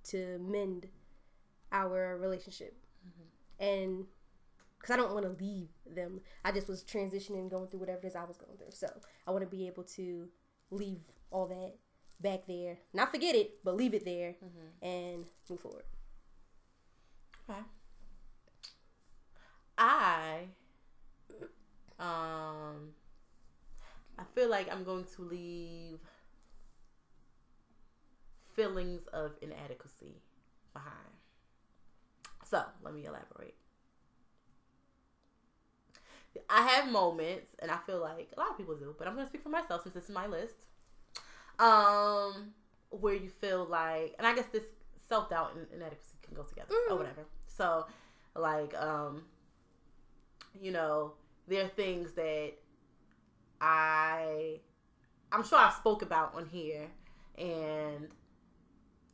to 0.04 0.38
mend 0.38 0.86
our 1.72 2.16
relationship. 2.16 2.76
And 3.58 4.04
because 4.78 4.94
I 4.94 4.96
don't 4.96 5.14
want 5.14 5.24
to 5.24 5.44
leave 5.44 5.68
them, 5.86 6.20
I 6.44 6.52
just 6.52 6.68
was 6.68 6.84
transitioning, 6.84 7.50
going 7.50 7.68
through 7.68 7.80
whatever 7.80 8.00
it 8.02 8.06
is 8.06 8.16
I 8.16 8.24
was 8.24 8.36
going 8.36 8.56
through. 8.56 8.70
So 8.70 8.88
I 9.26 9.30
want 9.30 9.42
to 9.42 9.48
be 9.48 9.66
able 9.66 9.84
to 9.84 10.28
leave 10.70 11.00
all 11.30 11.46
that 11.46 11.74
back 12.20 12.46
there, 12.46 12.78
not 12.92 13.10
forget 13.10 13.34
it, 13.34 13.64
but 13.64 13.76
leave 13.76 13.94
it 13.94 14.04
there 14.04 14.34
and 14.82 15.26
move 15.48 15.60
forward. 15.60 15.84
Okay. 17.48 17.60
I 19.76 20.46
um 21.98 22.94
I 24.18 24.22
feel 24.34 24.48
like 24.48 24.72
I'm 24.72 24.84
going 24.84 25.04
to 25.16 25.22
leave 25.22 25.98
feelings 28.54 29.06
of 29.08 29.32
inadequacy 29.42 30.22
behind. 30.72 30.94
So, 32.44 32.62
let 32.82 32.94
me 32.94 33.04
elaborate. 33.04 33.56
I 36.48 36.62
have 36.62 36.90
moments 36.90 37.54
and 37.60 37.70
I 37.70 37.78
feel 37.86 38.00
like 38.00 38.30
a 38.36 38.40
lot 38.40 38.50
of 38.50 38.56
people 38.56 38.76
do, 38.76 38.94
but 38.98 39.06
I'm 39.06 39.14
going 39.14 39.26
to 39.26 39.30
speak 39.30 39.42
for 39.42 39.48
myself 39.48 39.82
since 39.82 39.94
this 39.94 40.04
is 40.04 40.10
my 40.10 40.26
list. 40.26 40.66
Um 41.58 42.52
where 42.90 43.14
you 43.14 43.28
feel 43.28 43.64
like 43.66 44.14
and 44.18 44.26
I 44.26 44.34
guess 44.34 44.46
this 44.52 44.64
self-doubt 45.08 45.54
and 45.56 45.66
inadequacy 45.74 46.16
can 46.22 46.34
go 46.34 46.42
together 46.42 46.74
or 46.88 46.94
Mhm. 46.94 46.98
whatever. 46.98 47.24
So, 47.46 47.86
like 48.36 48.74
um 48.74 49.24
you 50.60 50.70
know 50.72 51.14
there 51.48 51.64
are 51.64 51.68
things 51.68 52.12
that 52.14 52.52
i 53.60 54.60
i'm 55.32 55.42
sure 55.44 55.58
i've 55.58 55.74
spoke 55.74 56.02
about 56.02 56.34
on 56.34 56.46
here 56.46 56.88
and 57.38 58.08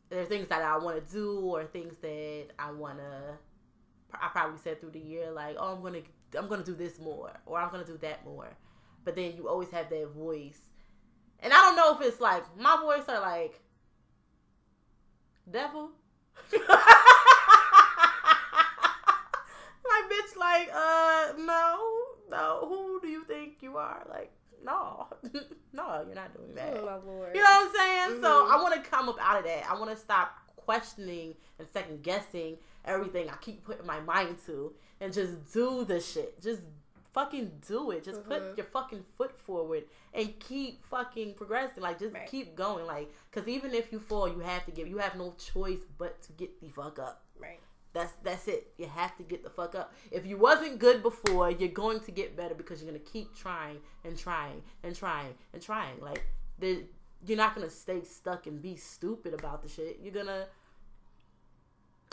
there 0.08 0.20
are 0.22 0.26
things 0.26 0.48
that 0.48 0.62
i 0.62 0.76
want 0.76 1.04
to 1.06 1.12
do 1.12 1.40
or 1.40 1.64
things 1.64 1.96
that 1.98 2.46
i 2.58 2.70
want 2.70 2.98
to 2.98 3.38
i 4.14 4.28
probably 4.28 4.58
said 4.58 4.80
through 4.80 4.90
the 4.90 4.98
year 4.98 5.30
like 5.30 5.56
oh 5.58 5.74
i'm 5.74 5.82
gonna 5.82 6.00
i'm 6.38 6.48
gonna 6.48 6.64
do 6.64 6.74
this 6.74 6.98
more 6.98 7.30
or 7.46 7.58
i'm 7.58 7.70
gonna 7.70 7.84
do 7.84 7.98
that 7.98 8.24
more 8.24 8.48
but 9.04 9.14
then 9.14 9.34
you 9.36 9.48
always 9.48 9.70
have 9.70 9.88
that 9.90 10.08
voice 10.08 10.60
and 11.42 11.52
i 11.52 11.56
don't 11.56 11.76
know 11.76 11.94
if 11.94 12.00
it's 12.06 12.20
like 12.20 12.44
my 12.58 12.76
voice 12.80 13.04
or 13.08 13.20
like 13.20 13.60
devil. 15.50 15.90
Like 19.92 20.10
bitch 20.10 20.36
like 20.38 20.70
uh 20.72 21.32
no 21.38 21.80
no 22.30 22.66
who 22.68 23.00
do 23.00 23.08
you 23.08 23.24
think 23.24 23.54
you 23.60 23.76
are? 23.76 24.06
Like 24.08 24.30
no 24.64 25.06
no 25.72 26.04
you're 26.06 26.14
not 26.14 26.32
doing 26.36 26.54
that. 26.54 26.76
Oh 26.76 26.86
my 26.86 26.94
lord. 27.12 27.34
you 27.34 27.42
know 27.42 27.48
what 27.50 27.68
i'm 27.70 27.74
saying? 27.74 28.22
So 28.22 28.28
Mhm. 28.46 28.50
i 28.52 28.62
want 28.62 28.74
to 28.74 28.88
come 28.88 29.08
up 29.08 29.16
out 29.20 29.38
of 29.38 29.44
that. 29.46 29.68
I 29.68 29.74
want 29.78 29.90
to 29.90 29.96
stop 29.96 30.32
questioning 30.56 31.34
and 31.58 31.66
second 31.72 32.02
guessing 32.02 32.56
everything 32.84 33.28
i 33.28 33.34
keep 33.40 33.64
putting 33.64 33.84
my 33.86 34.00
mind 34.00 34.36
to 34.46 34.72
and 35.00 35.12
just 35.12 35.52
do 35.52 35.84
the 35.84 35.98
shit. 36.00 36.40
Just 36.40 36.60
fucking 37.12 37.50
do 37.66 37.90
it 37.90 38.04
just 38.04 38.22
put 38.24 38.40
Mhm. 38.40 38.56
your 38.56 38.66
fucking 38.66 39.04
foot 39.16 39.36
forward 39.40 39.84
and 40.14 40.38
keep 40.38 40.84
fucking 40.84 41.34
progressing 41.34 41.82
like 41.82 41.98
just 41.98 42.14
Right. 42.14 42.28
keep 42.28 42.54
going 42.54 42.86
like 42.86 43.12
because 43.30 43.48
even 43.48 43.74
if 43.74 43.90
you 43.92 43.98
fall 43.98 44.28
you 44.28 44.38
have 44.40 44.64
to 44.66 44.70
give 44.70 44.86
you 44.86 44.98
have 44.98 45.16
no 45.16 45.32
choice 45.32 45.80
but 45.98 46.22
to 46.22 46.32
get 46.32 46.60
the 46.60 46.68
fuck 46.68 46.98
up 46.98 47.24
Right. 47.38 47.58
that's 47.92 48.12
that's 48.22 48.46
it. 48.46 48.72
You 48.78 48.86
have 48.86 49.16
to 49.16 49.24
get 49.24 49.42
the 49.42 49.50
fuck 49.50 49.74
up. 49.74 49.92
If 50.12 50.24
you 50.24 50.36
wasn't 50.36 50.78
good 50.78 51.02
before, 51.02 51.50
you're 51.50 51.68
going 51.84 51.98
to 52.00 52.12
get 52.12 52.36
better 52.36 52.54
because 52.54 52.80
you're 52.80 52.90
gonna 52.92 53.04
keep 53.04 53.34
trying 53.34 53.80
and 54.04 54.16
trying 54.16 54.62
and 54.84 54.94
trying 54.94 55.34
and 55.52 55.60
trying. 55.60 55.98
Like 56.00 56.22
the, 56.60 56.86
you're 57.26 57.36
not 57.36 57.54
gonna 57.56 57.68
stay 57.70 58.04
stuck 58.04 58.46
and 58.46 58.62
be 58.62 58.76
stupid 58.76 59.34
about 59.34 59.62
the 59.62 59.68
shit. 59.68 59.98
You're 60.00 60.12
gonna 60.14 60.46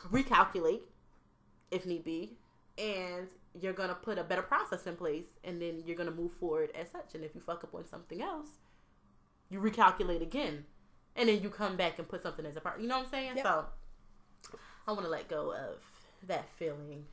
recalculate 0.09 0.81
if 1.71 1.85
need 1.85 2.03
be, 2.03 2.37
and 2.77 3.27
you're 3.59 3.73
gonna 3.73 3.95
put 3.95 4.17
a 4.17 4.23
better 4.23 4.41
process 4.41 4.85
in 4.87 4.95
place, 4.95 5.25
and 5.43 5.61
then 5.61 5.83
you're 5.85 5.97
gonna 5.97 6.11
move 6.11 6.33
forward 6.33 6.71
as 6.75 6.91
such. 6.91 7.15
And 7.15 7.23
if 7.23 7.33
you 7.35 7.41
fuck 7.41 7.63
up 7.63 7.73
on 7.73 7.87
something 7.87 8.21
else, 8.21 8.49
you 9.49 9.59
recalculate 9.59 10.21
again, 10.21 10.65
and 11.15 11.29
then 11.29 11.41
you 11.41 11.49
come 11.49 11.75
back 11.77 11.97
and 11.99 12.07
put 12.07 12.21
something 12.21 12.45
as 12.45 12.55
a 12.55 12.61
part. 12.61 12.79
You 12.79 12.87
know 12.87 12.97
what 12.97 13.05
I'm 13.05 13.11
saying? 13.11 13.37
Yep. 13.37 13.45
So. 13.45 13.65
I 14.87 14.91
want 14.91 15.03
to 15.03 15.09
let 15.09 15.27
go 15.27 15.51
of 15.51 15.81
that 16.27 16.49
feeling. 16.57 17.05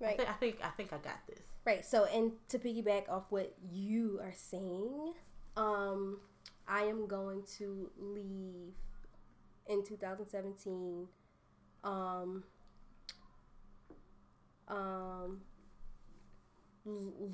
I, 0.00 0.04
Right. 0.04 0.20
I 0.20 0.32
think 0.32 0.58
I 0.62 0.68
think 0.70 0.92
I 0.92 0.98
got 0.98 1.26
this. 1.26 1.40
Right. 1.64 1.84
So, 1.84 2.04
and 2.04 2.32
to 2.48 2.58
piggyback 2.58 3.08
off 3.08 3.24
what 3.30 3.54
you 3.72 4.20
are 4.22 4.34
saying, 4.34 5.14
um, 5.56 6.18
I 6.68 6.82
am 6.82 7.06
going 7.06 7.42
to 7.58 7.90
leave 7.98 8.74
in 9.66 9.84
2017. 9.84 11.08
Um, 11.84 12.44
um, 14.68 15.40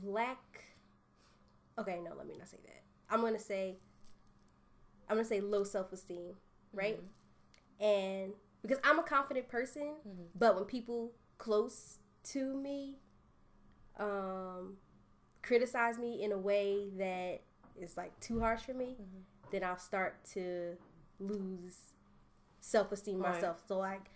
lack. 0.02 0.64
Okay, 1.78 2.00
no, 2.04 2.14
let 2.16 2.26
me 2.26 2.34
not 2.38 2.48
say 2.48 2.58
that. 2.64 2.82
I'm 3.08 3.20
gonna 3.20 3.38
say. 3.38 3.76
I'm 5.08 5.16
gonna 5.16 5.24
say 5.26 5.40
low 5.40 5.64
self 5.64 5.92
esteem, 5.92 6.34
right? 6.72 7.00
And 7.80 8.32
because 8.62 8.78
I'm 8.84 8.98
a 8.98 9.02
confident 9.02 9.48
person, 9.48 9.94
Mhm. 10.06 10.28
but 10.34 10.54
when 10.54 10.64
people 10.64 11.12
close 11.38 11.98
to 12.22 12.54
me 12.54 12.98
um 13.96 14.76
criticize 15.42 15.98
me 15.98 16.22
in 16.22 16.32
a 16.32 16.38
way 16.38 16.90
that 16.90 17.40
is 17.76 17.96
like 17.96 18.18
too 18.20 18.40
harsh 18.40 18.62
for 18.62 18.74
me, 18.74 18.96
Mhm. 19.00 19.50
then 19.50 19.64
I'll 19.64 19.78
start 19.78 20.22
to 20.32 20.76
lose 21.18 21.92
self 22.60 22.92
esteem 22.92 23.20
Right. 23.20 23.32
myself. 23.34 23.64
So 23.66 23.78
like 23.78 24.10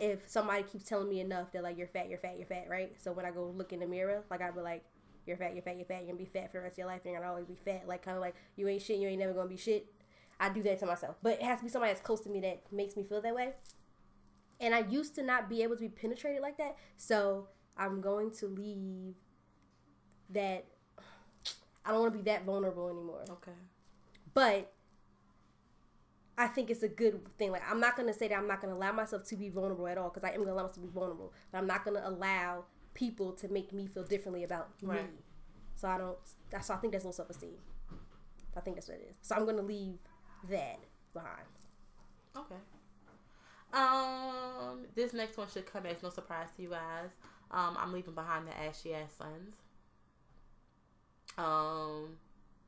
if 0.00 0.28
somebody 0.28 0.62
keeps 0.62 0.84
telling 0.84 1.08
me 1.08 1.20
enough 1.20 1.52
that 1.52 1.62
like 1.62 1.76
you're 1.76 1.88
fat, 1.88 2.08
you're 2.08 2.18
fat, 2.18 2.36
you're 2.36 2.46
fat, 2.46 2.66
right? 2.68 2.92
So 2.98 3.12
when 3.12 3.24
I 3.24 3.30
go 3.30 3.52
look 3.56 3.72
in 3.72 3.80
the 3.80 3.86
mirror, 3.86 4.24
like 4.30 4.40
I'll 4.40 4.52
be 4.52 4.60
like, 4.60 4.84
You're 5.26 5.36
fat, 5.36 5.54
you're 5.54 5.62
fat, 5.62 5.76
you're 5.76 5.86
fat, 5.86 5.98
you're 5.98 6.12
gonna 6.12 6.18
be 6.18 6.24
fat 6.24 6.50
for 6.50 6.58
the 6.58 6.64
rest 6.64 6.74
of 6.74 6.78
your 6.78 6.86
life, 6.86 7.00
and 7.04 7.12
you're 7.12 7.20
gonna 7.20 7.32
always 7.32 7.46
be 7.46 7.56
fat. 7.64 7.86
Like 7.86 8.04
kinda 8.04 8.20
like 8.20 8.34
you 8.56 8.68
ain't 8.68 8.82
shit, 8.82 8.98
you 8.98 9.08
ain't 9.08 9.18
never 9.18 9.32
gonna 9.32 9.48
be 9.48 9.56
shit. 9.56 9.86
I 10.40 10.48
do 10.50 10.62
that 10.62 10.78
to 10.80 10.86
myself. 10.86 11.16
But 11.22 11.34
it 11.34 11.42
has 11.42 11.58
to 11.58 11.64
be 11.64 11.70
somebody 11.70 11.92
that's 11.92 12.04
close 12.04 12.20
to 12.20 12.30
me 12.30 12.40
that 12.40 12.62
makes 12.72 12.96
me 12.96 13.02
feel 13.02 13.20
that 13.20 13.34
way. 13.34 13.54
And 14.60 14.74
I 14.74 14.80
used 14.80 15.14
to 15.16 15.22
not 15.22 15.48
be 15.48 15.62
able 15.62 15.76
to 15.76 15.82
be 15.82 15.88
penetrated 15.88 16.42
like 16.42 16.58
that. 16.58 16.76
So 16.96 17.48
I'm 17.76 18.00
going 18.00 18.30
to 18.32 18.46
leave 18.46 19.14
that 20.30 20.66
I 21.84 21.92
don't 21.92 22.00
want 22.00 22.12
to 22.12 22.18
be 22.18 22.24
that 22.24 22.44
vulnerable 22.44 22.88
anymore. 22.88 23.24
Okay. 23.30 23.52
But 24.34 24.72
I 26.40 26.46
think 26.46 26.70
it's 26.70 26.82
a 26.84 26.88
good 26.88 27.20
thing. 27.36 27.50
Like 27.52 27.62
I'm 27.68 27.80
not 27.80 27.96
gonna 27.96 28.12
say 28.14 28.28
that 28.28 28.38
I'm 28.38 28.46
not 28.46 28.60
gonna 28.60 28.74
allow 28.74 28.92
myself 28.92 29.24
to 29.24 29.36
be 29.36 29.48
vulnerable 29.50 29.86
at 29.88 29.98
all 29.98 30.08
because 30.08 30.22
I 30.24 30.32
am 30.32 30.38
gonna 30.40 30.52
allow 30.52 30.62
myself 30.62 30.74
to 30.76 30.80
be 30.80 30.88
vulnerable. 30.88 31.32
But 31.50 31.58
I'm 31.58 31.66
not 31.66 31.84
gonna 31.84 32.02
allow 32.04 32.64
people 32.94 33.32
to 33.32 33.48
make 33.48 33.72
me 33.72 33.86
feel 33.86 34.04
differently 34.04 34.44
about 34.44 34.70
Right. 34.80 35.02
me. 35.12 35.18
So 35.74 35.88
I 35.88 35.98
don't. 35.98 36.16
That's 36.50 36.68
so 36.68 36.74
I 36.74 36.76
think 36.78 36.92
that's 36.92 37.04
low 37.04 37.10
self 37.10 37.28
esteem. 37.30 37.58
I 38.56 38.60
think 38.60 38.76
that's 38.76 38.88
what 38.88 38.98
it 38.98 39.08
is. 39.10 39.16
So 39.20 39.34
I'm 39.36 39.44
gonna 39.46 39.62
leave 39.62 39.98
that 40.48 40.78
behind. 41.12 41.46
Okay. 42.36 42.56
Um, 43.72 44.86
this 44.94 45.12
next 45.12 45.36
one 45.36 45.48
should 45.48 45.66
come 45.66 45.86
as 45.86 46.02
no 46.02 46.08
surprise 46.10 46.48
to 46.56 46.62
you 46.62 46.70
guys. 46.70 47.10
Um, 47.50 47.76
I'm 47.78 47.92
leaving 47.92 48.14
behind 48.14 48.46
the 48.46 48.56
ashy 48.58 48.94
ass 48.94 49.12
sons. 49.18 49.56
Um, 51.36 52.16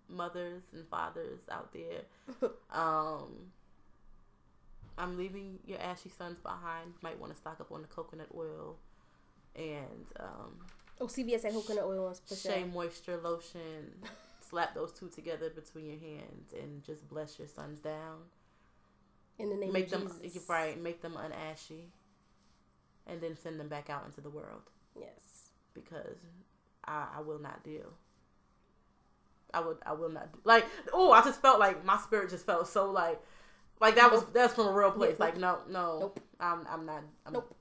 mothers 0.08 0.62
and 0.72 0.86
fathers 0.88 1.40
out 1.50 1.72
there. 1.72 2.02
Um, 2.72 3.52
I'm 5.00 5.16
leaving 5.16 5.58
your 5.66 5.80
ashy 5.80 6.10
sons 6.10 6.38
behind. 6.40 6.92
Might 7.02 7.18
want 7.18 7.32
to 7.32 7.38
stock 7.38 7.60
up 7.60 7.72
on 7.72 7.82
the 7.82 7.88
coconut 7.88 8.28
oil 8.36 8.76
and 9.56 10.06
um, 10.18 10.58
Oh, 11.00 11.06
CVS 11.06 11.42
had 11.44 11.52
coconut 11.52 11.84
oil 11.84 12.06
on 12.08 12.14
for 12.26 12.34
Shea. 12.36 12.64
Moisture 12.64 13.18
lotion. 13.22 13.92
Slap 14.48 14.74
those 14.74 14.92
two 14.92 15.08
together 15.08 15.48
between 15.50 15.86
your 15.86 15.98
hands 15.98 16.52
and 16.60 16.82
just 16.84 17.08
bless 17.08 17.38
your 17.38 17.48
sons 17.48 17.80
down. 17.80 18.18
In 19.38 19.48
the 19.48 19.56
name 19.56 19.72
make 19.72 19.84
of 19.86 19.90
them 19.92 20.10
Jesus. 20.22 20.44
right, 20.48 20.80
make 20.80 21.00
them 21.00 21.14
unashy, 21.14 21.84
and 23.06 23.20
then 23.22 23.36
send 23.36 23.58
them 23.58 23.68
back 23.68 23.88
out 23.88 24.04
into 24.04 24.20
the 24.20 24.28
world 24.28 24.62
Yes. 24.98 25.50
because 25.72 26.18
I, 26.84 27.06
I 27.16 27.20
will 27.22 27.38
not 27.38 27.64
deal. 27.64 27.92
I 29.54 29.60
would 29.60 29.78
I 29.86 29.92
will 29.94 30.10
not 30.10 30.32
do, 30.32 30.38
like 30.44 30.64
oh 30.92 31.10
I 31.12 31.22
just 31.22 31.40
felt 31.42 31.58
like 31.58 31.84
my 31.84 31.96
spirit 31.98 32.30
just 32.30 32.44
felt 32.46 32.68
so 32.68 32.90
like 32.90 33.20
like 33.80 33.96
that 33.96 34.10
was 34.12 34.24
that's 34.32 34.54
from 34.54 34.68
a 34.68 34.72
real 34.72 34.92
place 34.92 35.16
Yeah, 35.18 35.24
like 35.24 35.36
no 35.36 35.58
no 35.68 35.98
Nope. 36.00 36.20
I'm 36.38 36.64
I'm 36.70 36.86
not 36.86 37.02
I'm, 37.26 37.32
Nope. 37.32 37.56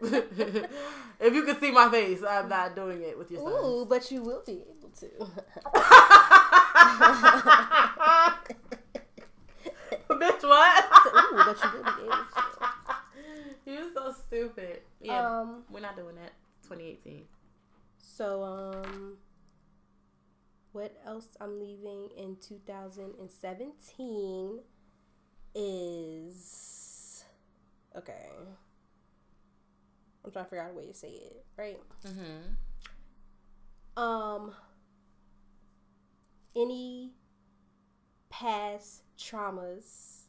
if 0.00 1.34
you 1.34 1.42
could 1.44 1.60
see 1.60 1.70
my 1.70 1.88
face 1.90 2.22
I'm 2.28 2.48
not 2.48 2.74
doing 2.76 3.02
it 3.02 3.16
with 3.18 3.30
your 3.30 3.42
son. 3.42 3.52
Ooh, 3.64 3.84
but 3.84 4.10
you 4.10 4.22
will 4.22 4.42
be 4.46 4.62
able 4.62 4.88
to. 5.00 5.08
Bitch, 10.10 10.42
what? 10.42 10.84
Ooh, 11.06 11.44
but 11.44 11.56
you 11.62 11.70
will 11.72 11.84
be 11.84 12.02
able 12.02 12.24
to. 12.34 12.42
You're 13.66 13.92
so 13.94 14.12
stupid. 14.12 14.80
Yeah, 15.00 15.26
Um. 15.40 15.64
we're 15.70 15.80
not 15.80 15.96
doing 15.96 16.16
that. 16.16 16.32
2018. 16.64 17.24
So 17.98 18.42
um. 18.42 19.16
What 20.72 20.94
else 21.06 21.28
I'm 21.40 21.58
leaving 21.58 22.10
in 22.16 22.36
2017 22.46 24.60
is 25.60 27.24
okay. 27.96 28.28
I'm 30.24 30.30
trying 30.30 30.44
to 30.44 30.50
figure 30.50 30.62
out 30.62 30.70
a 30.70 30.74
way 30.74 30.86
to 30.86 30.94
say 30.94 31.08
it, 31.08 31.44
right? 31.56 31.80
Mm-hmm. 32.06 34.02
um 34.02 34.52
any 36.54 37.12
past 38.30 39.02
traumas 39.18 40.22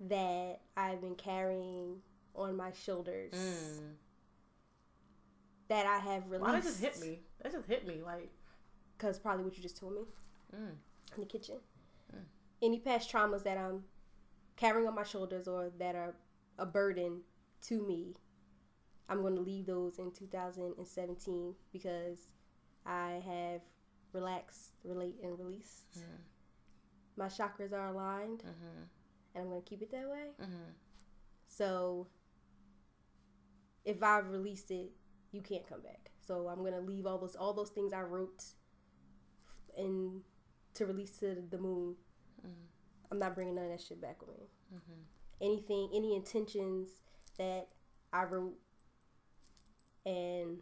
that 0.00 0.60
I've 0.76 1.00
been 1.00 1.14
carrying 1.14 1.96
on 2.34 2.56
my 2.56 2.72
shoulders 2.72 3.80
that 5.68 5.86
I 5.86 5.98
have 5.98 6.24
released. 6.30 6.42
Why 6.42 6.52
that 6.52 6.62
just 6.62 6.80
hit 6.80 7.00
me? 7.00 7.20
That 7.42 7.52
just 7.52 7.66
hit 7.66 7.86
me. 7.86 8.00
Like, 8.04 8.30
Because 8.96 9.18
probably 9.18 9.44
what 9.44 9.56
you 9.56 9.62
just 9.62 9.78
told 9.78 9.94
me 9.94 10.02
mm. 10.54 10.70
in 11.14 11.20
the 11.20 11.26
kitchen. 11.26 11.56
Any 12.62 12.80
past 12.80 13.12
traumas 13.12 13.44
that 13.44 13.58
I'm 13.58 13.84
carrying 14.56 14.88
on 14.88 14.94
my 14.94 15.02
shoulders 15.02 15.46
or 15.46 15.70
that 15.78 15.94
are 15.94 16.14
a 16.58 16.66
burden 16.66 17.20
to 17.66 17.86
me, 17.86 18.14
I'm 19.08 19.20
going 19.20 19.34
to 19.34 19.40
leave 19.40 19.66
those 19.66 19.98
in 19.98 20.10
2017 20.10 21.54
because 21.72 22.18
I 22.84 23.22
have 23.24 23.60
relaxed, 24.12 24.72
relate, 24.84 25.16
and 25.22 25.38
released. 25.38 25.98
Mm-hmm. 25.98 26.22
My 27.18 27.26
chakras 27.26 27.72
are 27.72 27.88
aligned, 27.88 28.40
mm-hmm. 28.40 28.82
and 29.34 29.44
I'm 29.44 29.50
going 29.50 29.62
to 29.62 29.68
keep 29.68 29.82
it 29.82 29.90
that 29.92 30.08
way. 30.08 30.30
Mm-hmm. 30.40 30.70
So 31.46 32.08
if 33.84 34.02
I've 34.02 34.28
released 34.30 34.70
it, 34.70 34.90
you 35.32 35.40
can't 35.40 35.66
come 35.66 35.80
back. 35.80 36.10
So 36.26 36.48
I'm 36.48 36.64
gonna 36.64 36.80
leave 36.80 37.06
all 37.06 37.18
those 37.18 37.36
all 37.36 37.54
those 37.54 37.70
things 37.70 37.92
I 37.92 38.02
wrote 38.02 38.44
and 39.76 40.22
to 40.74 40.86
release 40.86 41.18
to 41.18 41.42
the 41.48 41.58
moon. 41.58 41.94
Mm-hmm. 42.46 43.12
I'm 43.12 43.18
not 43.18 43.34
bringing 43.34 43.54
none 43.54 43.64
of 43.66 43.70
that 43.70 43.80
shit 43.80 44.00
back 44.00 44.20
with 44.20 44.36
me. 44.36 44.44
Mm-hmm. 44.74 45.00
Anything, 45.40 45.90
any 45.94 46.16
intentions 46.16 46.88
that 47.38 47.68
I 48.12 48.24
wrote 48.24 48.56
and 50.04 50.58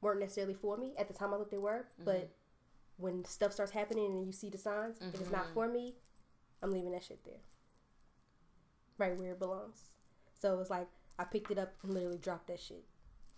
weren't 0.00 0.20
necessarily 0.20 0.54
for 0.54 0.76
me 0.76 0.94
at 0.98 1.08
the 1.08 1.14
time. 1.14 1.32
I 1.32 1.38
thought 1.38 1.50
they 1.50 1.58
were, 1.58 1.86
mm-hmm. 1.94 2.04
but 2.04 2.30
when 2.96 3.24
stuff 3.24 3.52
starts 3.52 3.72
happening 3.72 4.06
and 4.06 4.26
you 4.26 4.32
see 4.32 4.50
the 4.50 4.58
signs, 4.58 4.98
if 5.00 5.20
it's 5.20 5.30
not 5.30 5.46
for 5.54 5.68
me, 5.68 5.94
I'm 6.62 6.72
leaving 6.72 6.90
that 6.92 7.04
shit 7.04 7.24
there, 7.24 7.40
right 8.98 9.16
where 9.16 9.32
it 9.32 9.38
belongs. 9.38 9.90
So 10.40 10.58
it's 10.60 10.70
like 10.70 10.88
I 11.18 11.24
picked 11.24 11.50
it 11.50 11.58
up 11.58 11.72
and 11.82 11.94
literally 11.94 12.18
dropped 12.18 12.48
that 12.48 12.60
shit. 12.60 12.84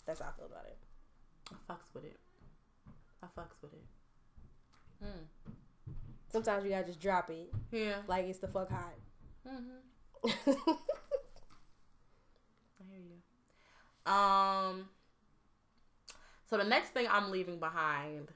That's 0.07 0.21
how 0.21 0.29
I 0.29 0.33
feel 0.37 0.47
about 0.47 0.67
it. 0.67 0.79
I 1.53 1.73
fucks 1.73 1.95
with 1.95 2.05
it. 2.05 2.19
I 3.23 3.27
fucks 3.39 3.61
with 3.63 3.75
it. 3.75 3.85
Mm. 5.05 5.53
Sometimes 6.33 6.65
you 6.65 6.71
gotta 6.71 6.87
just 6.87 7.01
drop 7.01 7.29
it, 7.31 7.53
Yeah. 7.73 7.97
like 8.07 8.27
it's 8.27 8.39
the 8.39 8.49
fuck 8.49 8.71
hot. 8.71 8.95
Mm-hmm. 9.49 10.31
I 12.81 12.85
hear 12.89 13.01
you. 13.01 14.13
Um. 14.13 14.89
So 16.49 16.57
the 16.57 16.65
next 16.65 16.91
thing 16.91 17.07
I'm 17.11 17.31
leaving 17.31 17.59
behind, 17.61 18.29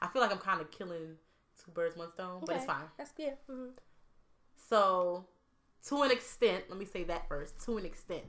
I 0.00 0.06
feel 0.08 0.22
like 0.22 0.30
I'm 0.32 0.38
kind 0.38 0.60
of 0.60 0.70
killing 0.70 1.16
two 1.64 1.70
birds, 1.72 1.96
one 1.96 2.10
stone, 2.10 2.42
but 2.46 2.56
it's 2.56 2.64
fine. 2.66 2.84
That's 2.96 3.12
good. 3.12 3.34
hmm 3.48 3.68
So, 4.68 5.26
to 5.88 6.02
an 6.02 6.10
extent, 6.12 6.64
let 6.68 6.78
me 6.78 6.84
say 6.84 7.02
that 7.04 7.28
first. 7.28 7.60
To 7.64 7.78
an 7.78 7.84
extent, 7.84 8.24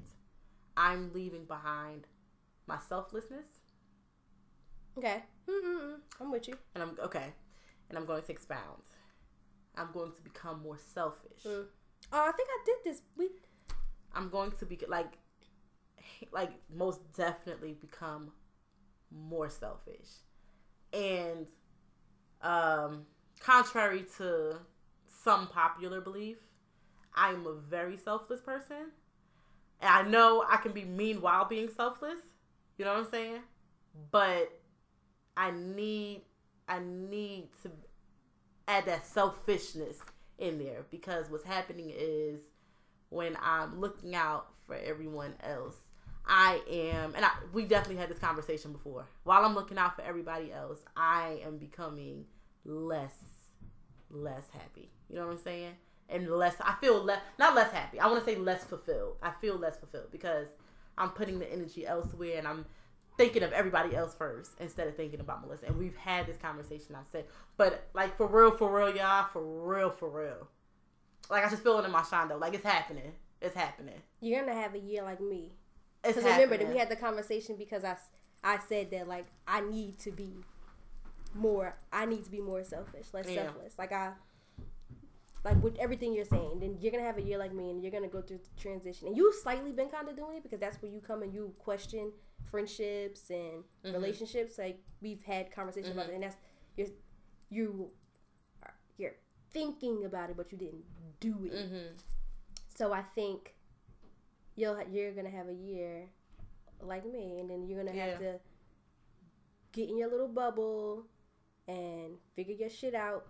I'm 0.75 1.11
leaving 1.13 1.45
behind 1.45 2.07
my 2.65 2.79
selflessness, 2.89 3.45
Okay. 4.97 5.23
Mm-mm-mm. 5.49 5.95
I'm 6.19 6.31
with 6.31 6.47
you. 6.47 6.55
and 6.73 6.83
I'm 6.83 6.97
okay, 7.03 7.33
and 7.89 7.97
I'm 7.97 8.05
going 8.05 8.23
to 8.23 8.31
expound. 8.31 8.83
I'm 9.75 9.89
going 9.93 10.11
to 10.11 10.21
become 10.21 10.61
more 10.61 10.77
selfish. 10.93 11.43
Mm. 11.45 11.65
Oh, 12.11 12.29
I 12.29 12.31
think 12.31 12.49
I 12.49 12.59
did 12.65 12.75
this. 12.85 13.01
We 13.17 13.29
I'm 14.13 14.29
going 14.29 14.51
to 14.59 14.65
be 14.65 14.79
like, 14.87 15.13
like 16.31 16.51
most 16.73 16.99
definitely 17.13 17.73
become 17.73 18.31
more 19.11 19.49
selfish, 19.49 20.09
and 20.91 21.47
um, 22.41 23.05
contrary 23.39 24.05
to 24.17 24.57
some 25.23 25.47
popular 25.47 26.01
belief, 26.01 26.37
I'm 27.15 27.45
a 27.47 27.53
very 27.53 27.97
selfless 27.97 28.41
person, 28.41 28.91
and 29.81 29.89
I 29.89 30.03
know 30.03 30.45
I 30.49 30.57
can 30.57 30.71
be 30.71 30.83
mean 30.83 31.21
while 31.21 31.45
being 31.45 31.69
selfless. 31.69 32.19
You 32.77 32.85
know 32.85 32.93
what 32.93 33.05
I'm 33.05 33.11
saying? 33.11 33.41
But 34.11 34.51
I 35.35 35.51
need, 35.51 36.21
I 36.67 36.79
need 36.79 37.49
to 37.63 37.71
add 38.67 38.85
that 38.85 39.05
selfishness 39.05 39.97
in 40.37 40.59
there 40.59 40.85
because 40.91 41.29
what's 41.29 41.43
happening 41.43 41.91
is 41.95 42.41
when 43.09 43.37
I'm 43.41 43.79
looking 43.79 44.15
out 44.15 44.47
for 44.65 44.75
everyone 44.75 45.33
else, 45.43 45.75
I 46.25 46.61
am, 46.69 47.13
and 47.15 47.25
I, 47.25 47.31
we 47.51 47.65
definitely 47.65 47.97
had 47.97 48.09
this 48.09 48.19
conversation 48.19 48.71
before. 48.71 49.05
While 49.23 49.43
I'm 49.43 49.55
looking 49.55 49.77
out 49.77 49.95
for 49.95 50.03
everybody 50.03 50.51
else, 50.53 50.79
I 50.95 51.41
am 51.45 51.57
becoming 51.57 52.25
less, 52.65 53.13
less 54.09 54.45
happy. 54.51 54.89
You 55.09 55.17
know 55.17 55.27
what 55.27 55.33
I'm 55.33 55.43
saying? 55.43 55.73
And 56.09 56.29
less, 56.29 56.55
I 56.61 56.75
feel 56.79 57.03
less, 57.03 57.21
not 57.39 57.55
less 57.55 57.71
happy. 57.71 57.99
I 57.99 58.07
want 58.07 58.23
to 58.23 58.25
say 58.25 58.37
less 58.37 58.63
fulfilled. 58.63 59.17
I 59.21 59.31
feel 59.41 59.57
less 59.57 59.77
fulfilled 59.77 60.11
because 60.11 60.47
I'm 60.97 61.09
putting 61.09 61.39
the 61.39 61.51
energy 61.51 61.85
elsewhere 61.85 62.37
and 62.37 62.47
I'm 62.47 62.65
thinking 63.17 63.43
of 63.43 63.51
everybody 63.53 63.95
else 63.95 64.13
first 64.15 64.51
instead 64.59 64.87
of 64.87 64.95
thinking 64.95 65.19
about 65.19 65.41
Melissa. 65.41 65.67
And 65.67 65.77
we've 65.77 65.95
had 65.95 66.25
this 66.27 66.37
conversation. 66.37 66.95
I've 66.95 67.07
said, 67.11 67.25
but 67.57 67.87
like 67.93 68.17
for 68.17 68.27
real, 68.27 68.51
for 68.51 68.75
real, 68.75 68.95
y'all, 68.95 69.27
for 69.31 69.41
real, 69.43 69.89
for 69.89 70.09
real. 70.09 70.47
Like 71.29 71.45
I 71.45 71.49
just 71.49 71.63
feel 71.63 71.79
it 71.79 71.85
in 71.85 71.91
my 71.91 72.01
shondo. 72.01 72.39
Like 72.39 72.53
it's 72.53 72.65
happening. 72.65 73.13
It's 73.41 73.55
happening. 73.55 74.01
you're 74.21 74.39
gonna 74.39 74.59
have 74.59 74.73
a 74.73 74.79
year 74.79 75.03
like 75.03 75.19
me. 75.21 75.51
It's 76.03 76.15
Because 76.15 76.31
remember 76.31 76.57
that 76.57 76.67
we 76.69 76.77
had 76.77 76.89
the 76.89 76.95
conversation 76.95 77.55
because 77.57 77.83
I 77.83 77.97
I 78.43 78.57
said 78.67 78.91
that 78.91 79.07
like 79.07 79.25
I 79.47 79.61
need 79.61 79.99
to 79.99 80.11
be 80.11 80.33
more. 81.33 81.75
I 81.91 82.05
need 82.05 82.23
to 82.25 82.31
be 82.31 82.39
more 82.41 82.63
selfish, 82.63 83.07
less 83.13 83.27
Yeah. 83.29 83.45
selfless. 83.45 83.77
Like 83.77 83.91
I, 83.91 84.13
like 85.43 85.61
with 85.61 85.77
everything 85.77 86.13
you're 86.13 86.25
saying, 86.25 86.59
then 86.61 86.77
you're 86.79 86.91
gonna 86.91 87.03
have 87.03 87.17
a 87.17 87.21
year 87.21 87.37
like 87.37 87.53
me, 87.53 87.69
and 87.69 87.81
you're 87.81 87.91
gonna 87.91 88.07
go 88.07 88.21
through 88.21 88.39
the 88.39 88.61
transition. 88.61 89.07
And 89.07 89.17
you've 89.17 89.35
slightly 89.35 89.71
been 89.71 89.89
kind 89.89 90.07
of 90.07 90.15
doing 90.15 90.37
it 90.37 90.43
because 90.43 90.59
that's 90.59 90.81
where 90.81 90.91
you 90.91 91.01
come 91.01 91.21
and 91.21 91.33
you 91.33 91.53
question 91.59 92.11
friendships 92.49 93.29
and 93.29 93.63
Mm-hmm. 93.83 93.93
relationships. 93.93 94.57
Like 94.57 94.79
we've 95.01 95.21
had 95.23 95.51
conversations 95.51 95.93
about 95.93 96.09
it, 96.09 96.13
and 96.15 96.23
that's 96.23 96.37
you're 96.77 96.87
you 97.49 97.89
are, 98.63 98.73
you're 98.97 99.15
thinking 99.51 100.05
about 100.05 100.29
it, 100.29 100.37
but 100.37 100.51
you 100.51 100.57
didn't 100.57 100.83
do 101.19 101.35
it. 101.45 101.53
Mm-hmm. 101.53 101.95
So 102.75 102.93
I 102.93 103.01
think 103.15 103.53
you'll 104.55 104.79
you're 104.89 105.11
gonna 105.11 105.29
have 105.29 105.49
a 105.49 105.53
year 105.53 106.05
like 106.81 107.05
me, 107.05 107.39
and 107.39 107.49
then 107.49 107.67
you're 107.67 107.83
gonna 107.83 107.97
have 107.97 108.19
to 108.19 108.39
get 109.73 109.89
in 109.89 109.97
your 109.97 110.09
little 110.09 110.27
bubble 110.27 111.05
and 111.67 112.13
figure 112.35 112.55
your 112.55 112.69
shit 112.69 112.93
out. 112.95 113.25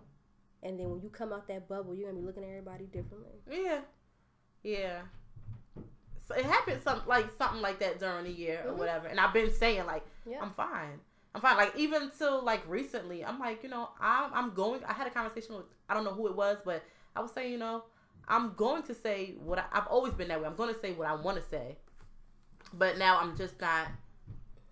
And 0.64 0.78
then 0.80 0.90
when 0.90 1.02
you 1.02 1.10
come 1.10 1.32
out 1.32 1.46
that 1.48 1.68
bubble, 1.68 1.94
you're 1.94 2.08
gonna 2.10 2.20
be 2.20 2.26
looking 2.26 2.42
at 2.42 2.48
everybody 2.48 2.84
differently. 2.86 3.32
Yeah, 3.50 3.80
yeah. 4.62 5.00
So 6.26 6.34
it 6.34 6.44
happened 6.46 6.80
some 6.82 7.02
like 7.06 7.26
something 7.36 7.60
like 7.60 7.78
that 7.80 7.98
during 8.00 8.24
the 8.24 8.32
year 8.32 8.62
or 8.66 8.72
Mhm. 8.72 8.76
whatever, 8.78 9.08
and 9.08 9.20
I've 9.20 9.34
been 9.34 9.52
saying 9.52 9.84
like 9.86 10.04
Yeah. 10.24 10.40
I'm 10.40 10.52
fine. 10.52 11.00
I'm 11.34 11.40
fine. 11.42 11.56
Like 11.56 11.76
even 11.76 12.10
till 12.16 12.42
like 12.42 12.62
recently, 12.66 13.24
I'm 13.24 13.38
like 13.38 13.62
you 13.62 13.68
know 13.68 13.90
I'm 14.00 14.32
I'm 14.32 14.54
going. 14.54 14.82
I 14.84 14.94
had 14.94 15.06
a 15.06 15.10
conversation 15.10 15.54
with 15.56 15.66
I 15.88 15.94
don't 15.94 16.04
know 16.04 16.14
who 16.14 16.26
it 16.28 16.34
was, 16.34 16.58
but 16.64 16.82
I 17.14 17.20
was 17.20 17.30
saying 17.32 17.52
you 17.52 17.58
know 17.58 17.84
I'm 18.26 18.54
going 18.54 18.82
to 18.84 18.94
say 18.94 19.34
what 19.44 19.58
I, 19.58 19.64
I've 19.70 19.86
always 19.88 20.14
been 20.14 20.28
that 20.28 20.40
way. 20.40 20.46
I'm 20.46 20.56
going 20.56 20.72
to 20.72 20.80
say 20.80 20.92
what 20.94 21.06
I 21.06 21.14
want 21.14 21.36
to 21.36 21.46
say, 21.50 21.76
but 22.72 22.96
now 22.96 23.18
I'm 23.18 23.36
just 23.36 23.60
not 23.60 23.88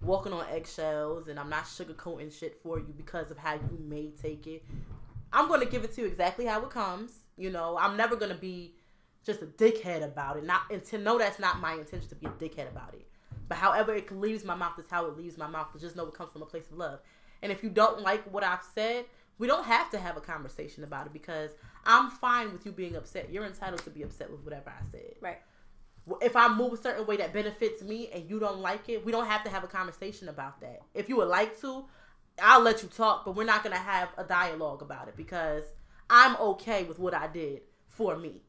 walking 0.01 0.33
on 0.33 0.47
eggshells 0.49 1.29
and 1.29 1.39
I'm 1.39 1.51
not 1.51 1.65
sugarcoating 1.65 2.33
shit 2.37 2.59
for 2.63 2.79
you 2.79 2.95
because 2.97 3.31
of 3.31 3.37
how 3.39 3.55
you 3.55 3.79
may 3.79 4.11
take 4.23 4.47
it. 4.47 4.65
I'm 5.33 5.49
going 5.49 5.61
to 5.61 5.67
give 5.67 5.85
it 5.85 5.95
to 5.95 6.03
you 6.03 6.07
exactly 6.07 6.47
how 6.47 6.63
it 6.63 6.71
comes. 6.71 7.13
You 7.37 7.51
know, 7.51 7.79
I'm 7.81 7.97
never 7.97 8.17
going 8.17 8.33
to 8.33 8.39
be 8.39 8.75
just 9.25 9.43
a 9.43 9.47
dickhead 9.47 10.05
about 10.05 10.37
it. 10.37 10.45
Not 10.45 10.63
and 10.71 10.85
to 10.85 10.99
know 10.99 11.19
that's 11.19 11.39
not 11.39 11.61
my 11.61 11.75
intention 11.75 12.09
to 12.09 12.15
be 12.15 12.27
a 12.27 12.31
dickhead 12.31 12.71
about 12.71 12.95
it. 12.95 13.07
But 13.49 13.59
however 13.59 13.95
it 13.95 14.11
leaves 14.11 14.45
my 14.45 14.55
mouth 14.55 14.79
is 14.79 14.87
how 14.91 15.07
it 15.07 15.17
leaves 15.17 15.39
my 15.39 15.47
mouth. 15.47 15.69
But 15.73 15.81
just 15.81 15.97
know 15.97 16.07
it 16.07 16.15
comes 16.15 16.33
from 16.33 16.43
a 16.43 16.47
place 16.47 16.67
of 16.71 16.77
love. 16.77 17.01
And 17.43 17.51
if 17.51 17.63
you 17.63 17.71
don't 17.71 18.01
like 18.01 18.23
what 18.33 18.45
I've 18.45 18.65
said, 18.75 19.07
we 19.39 19.47
don't 19.47 19.65
have 19.65 19.91
to 19.91 19.99
have 19.99 20.17
a 20.17 20.21
conversation 20.21 20.85
about 20.85 21.07
it 21.07 21.13
because 21.13 21.51
I'm 21.85 22.11
fine 22.11 22.53
with 22.53 22.65
you 22.65 22.73
being 22.73 22.97
upset. 22.97 23.33
You're 23.33 23.45
entitled 23.45 23.83
to 23.85 23.91
be 23.91 24.03
upset 24.03 24.31
with 24.31 24.45
whatever 24.45 24.71
I 24.71 24.85
said. 24.91 25.15
Right. 25.21 25.39
If 26.21 26.37
I 26.37 26.49
move 26.53 26.73
a 26.73 26.77
certain 26.77 27.07
way 27.07 27.17
that 27.17 27.33
benefits 27.33 27.83
me 27.83 28.11
and 28.13 28.29
you 28.29 28.39
don't 28.39 28.61
like 28.61 28.89
it, 28.89 29.05
we 29.05 29.13
don't 29.13 29.27
have 29.27 29.45
to 29.45 29.51
have 29.51 29.65
a 29.65 29.69
conversation 29.69 30.29
about 30.29 30.61
that. 30.61 30.83
If 30.95 31.09
you 31.09 31.17
would 31.17 31.29
like 31.29 31.61
to, 31.61 31.85
I'll 32.43 32.61
let 32.61 32.83
you 32.83 32.89
talk, 32.89 33.25
but 33.25 33.35
we're 33.37 33.45
not 33.45 33.63
going 33.63 33.75
to 33.77 33.83
have 33.83 34.09
a 34.19 34.25
dialogue 34.25 34.83
about 34.83 35.09
it 35.09 35.17
because 35.17 35.65
I'm 36.11 36.37
okay 36.37 36.85
with 36.85 36.99
what 36.99 37.15
I 37.15 37.27
did 37.29 37.63
for 37.89 38.17
me. 38.17 38.43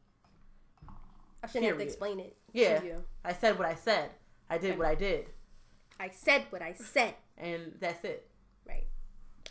I 1.44 1.48
shouldn't 1.48 1.66
have 1.66 1.78
to 1.78 1.84
explain 1.84 2.20
it 2.20 2.36
Yeah. 2.54 2.80
to 2.80 2.86
you. 2.86 3.04
I 3.24 3.34
said 3.34 3.58
what 3.60 3.68
I 3.68 3.76
said. 3.76 4.12
I 4.50 4.58
did 4.58 4.78
what 4.78 4.88
I 4.88 4.96
did. 4.96 5.28
I 6.00 6.10
said 6.10 6.46
what 6.50 6.62
I 6.62 6.74
said. 6.74 7.16
And 7.38 7.74
that's 7.80 8.04
it. 8.04 8.28
Right. 8.68 8.88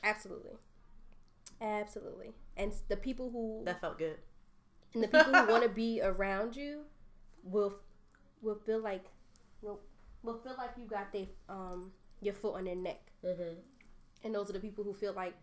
Absolutely. 0.02 0.52
Absolutely. 1.60 2.32
And 2.56 2.72
the 2.88 2.96
people 2.96 3.30
who 3.30 3.62
That 3.64 3.80
felt 3.80 3.98
good. 3.98 4.18
and 4.94 5.02
the 5.04 5.08
people 5.08 5.32
who 5.34 5.46
want 5.48 5.62
to 5.62 5.68
be 5.84 6.00
around 6.02 6.56
you 6.56 6.82
will 7.44 7.78
will 8.42 8.56
feel 8.66 8.80
like 8.80 9.04
will, 9.62 9.80
will 10.22 10.38
feel 10.38 10.54
like 10.58 10.70
you 10.76 10.84
got 10.86 11.12
their 11.12 11.26
um 11.48 11.92
your 12.20 12.34
foot 12.34 12.54
on 12.56 12.64
their 12.64 12.76
neck. 12.76 13.00
Mm-hmm. 13.24 13.60
And 14.24 14.34
those 14.34 14.48
are 14.50 14.52
the 14.52 14.60
people 14.60 14.84
who 14.84 14.94
feel 14.94 15.12
like 15.12 15.34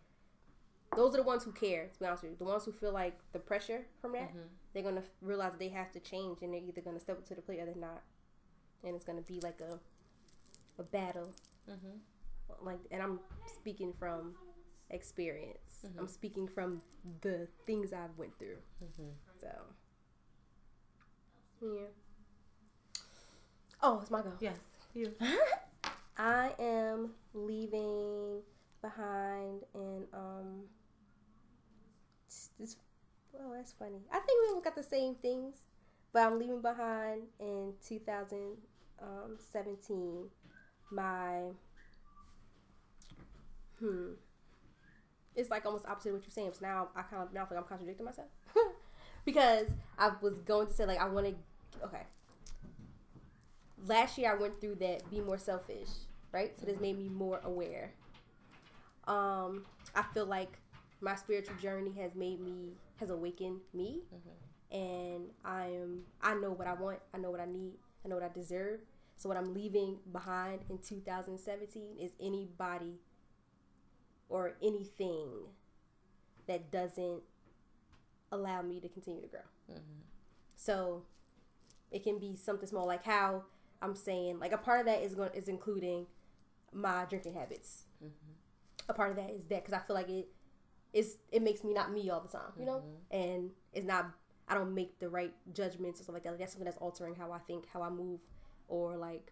those 0.95 1.13
are 1.13 1.17
the 1.17 1.23
ones 1.23 1.43
who 1.43 1.51
care. 1.51 1.87
To 1.93 1.99
be 1.99 2.05
honest 2.05 2.23
with 2.23 2.31
you, 2.31 2.37
the 2.37 2.45
ones 2.45 2.65
who 2.65 2.71
feel 2.71 2.91
like 2.91 3.17
the 3.31 3.39
pressure 3.39 3.85
from 4.01 4.13
that, 4.13 4.33
Mhm. 4.33 4.47
they're 4.73 4.83
gonna 4.83 5.03
realize 5.21 5.53
they 5.57 5.69
have 5.69 5.91
to 5.91 5.99
change, 5.99 6.41
and 6.41 6.53
they're 6.53 6.61
either 6.61 6.81
gonna 6.81 6.99
step 6.99 7.17
up 7.17 7.25
to 7.25 7.35
the 7.35 7.41
plate 7.41 7.59
or 7.59 7.65
they're 7.65 7.75
not. 7.75 8.01
And 8.83 8.95
it's 8.95 9.05
gonna 9.05 9.21
be 9.21 9.39
like 9.41 9.61
a 9.61 9.79
a 10.77 10.83
battle. 10.83 11.33
Mm-hmm. 11.69 12.65
Like, 12.65 12.79
and 12.89 13.03
I'm 13.03 13.19
speaking 13.45 13.91
from 13.93 14.37
experience. 14.89 15.83
Mhm. 15.85 15.99
I'm 15.99 16.07
speaking 16.07 16.47
from 16.47 16.81
the 17.21 17.47
things 17.65 17.91
I've 17.91 18.17
went 18.17 18.37
through. 18.39 18.61
Mm-hmm. 18.81 19.09
So, 19.41 19.75
yeah. 21.61 21.87
Oh, 23.81 23.99
it's 24.01 24.09
my 24.11 24.21
go. 24.21 24.31
Yes. 24.39 24.57
You. 24.93 25.13
I 26.17 26.55
am 26.59 27.13
leaving 27.33 28.41
behind 28.81 29.63
and 29.73 30.05
um 30.13 30.63
this 32.59 32.75
well 33.33 33.53
that's 33.55 33.73
funny. 33.73 33.99
I 34.11 34.19
think 34.19 34.55
we 34.55 34.61
got 34.61 34.75
the 34.75 34.83
same 34.83 35.15
things, 35.15 35.55
but 36.13 36.23
I'm 36.23 36.39
leaving 36.39 36.61
behind 36.61 37.23
in 37.39 37.73
2017 37.87 40.29
my 40.91 41.41
hmm 43.79 44.13
it's 45.35 45.49
like 45.49 45.65
almost 45.65 45.85
opposite 45.85 46.09
of 46.09 46.15
what 46.15 46.23
you're 46.23 46.31
saying. 46.31 46.51
So 46.53 46.65
now 46.65 46.89
I 46.95 47.01
kind 47.03 47.23
of 47.23 47.33
now 47.33 47.45
feel 47.45 47.57
like 47.57 47.65
I'm 47.65 47.69
contradicting 47.69 48.05
myself 48.05 48.27
because 49.25 49.67
I 49.97 50.11
was 50.21 50.39
going 50.39 50.67
to 50.67 50.73
say 50.73 50.85
like 50.85 50.99
I 50.99 51.07
want 51.07 51.27
to 51.27 51.85
okay. 51.85 52.03
Last 53.85 54.17
year 54.17 54.31
I 54.31 54.35
went 54.35 54.59
through 54.61 54.75
that 54.75 55.09
be 55.09 55.21
more 55.21 55.37
selfish, 55.37 55.87
right? 56.31 56.57
So 56.59 56.65
this 56.65 56.79
made 56.79 56.97
me 56.97 57.09
more 57.09 57.39
aware. 57.43 57.93
Um, 59.09 59.65
I 59.95 60.03
feel 60.13 60.25
like 60.25 60.59
my 61.01 61.15
spiritual 61.15 61.55
journey 61.55 61.91
has 61.99 62.15
made 62.15 62.39
me 62.39 62.73
has 62.99 63.09
awakened 63.09 63.61
me, 63.73 64.03
and 64.71 65.31
I 65.43 65.65
am 65.65 66.03
I 66.21 66.35
know 66.35 66.51
what 66.51 66.67
I 66.67 66.73
want, 66.73 66.99
I 67.13 67.17
know 67.17 67.31
what 67.31 67.39
I 67.39 67.45
need, 67.45 67.73
I 68.05 68.07
know 68.07 68.15
what 68.15 68.23
I 68.23 68.29
deserve. 68.29 68.81
So 69.17 69.27
what 69.27 69.37
I'm 69.37 69.53
leaving 69.53 69.97
behind 70.13 70.61
in 70.69 70.77
2017 70.77 71.97
is 71.99 72.11
anybody 72.21 72.93
or 74.29 74.53
anything 74.63 75.27
that 76.47 76.71
doesn't 76.71 77.21
allow 78.31 78.61
me 78.61 78.79
to 78.79 78.87
continue 78.87 79.21
to 79.21 79.27
grow. 79.27 79.39
Mm-hmm. 79.69 80.01
So 80.55 81.03
it 81.91 82.03
can 82.03 82.17
be 82.19 82.35
something 82.35 82.67
small, 82.67 82.87
like 82.87 83.03
how 83.03 83.43
I'm 83.81 83.95
saying, 83.95 84.39
like 84.39 84.53
a 84.53 84.57
part 84.57 84.81
of 84.81 84.85
that 84.85 85.01
is 85.01 85.15
going 85.15 85.31
is 85.33 85.47
including 85.47 86.05
my 86.71 87.05
drinking 87.09 87.33
habits. 87.33 87.83
Mm-hmm. 88.03 88.31
A 88.89 88.93
part 88.93 89.11
of 89.11 89.15
that 89.17 89.29
is 89.29 89.43
that 89.49 89.63
because 89.63 89.73
I 89.73 89.79
feel 89.85 89.95
like 89.95 90.09
it 90.09 90.27
is 90.91 91.17
it 91.31 91.41
makes 91.41 91.63
me 91.63 91.73
not 91.73 91.93
me 91.93 92.09
all 92.09 92.19
the 92.19 92.27
time, 92.27 92.51
you 92.59 92.65
know, 92.65 92.81
mm-hmm. 92.83 93.17
and 93.17 93.51
it's 93.73 93.85
not. 93.85 94.11
I 94.47 94.55
don't 94.55 94.73
make 94.73 94.97
the 94.99 95.09
right 95.09 95.31
judgments 95.53 96.01
or 96.01 96.03
stuff 96.03 96.15
like 96.15 96.23
that. 96.23 96.31
Like 96.31 96.39
that's 96.39 96.53
something 96.53 96.65
that's 96.65 96.77
altering 96.77 97.13
how 97.15 97.31
I 97.31 97.37
think, 97.37 97.67
how 97.71 97.83
I 97.83 97.89
move, 97.89 98.19
or 98.67 98.97
like 98.97 99.31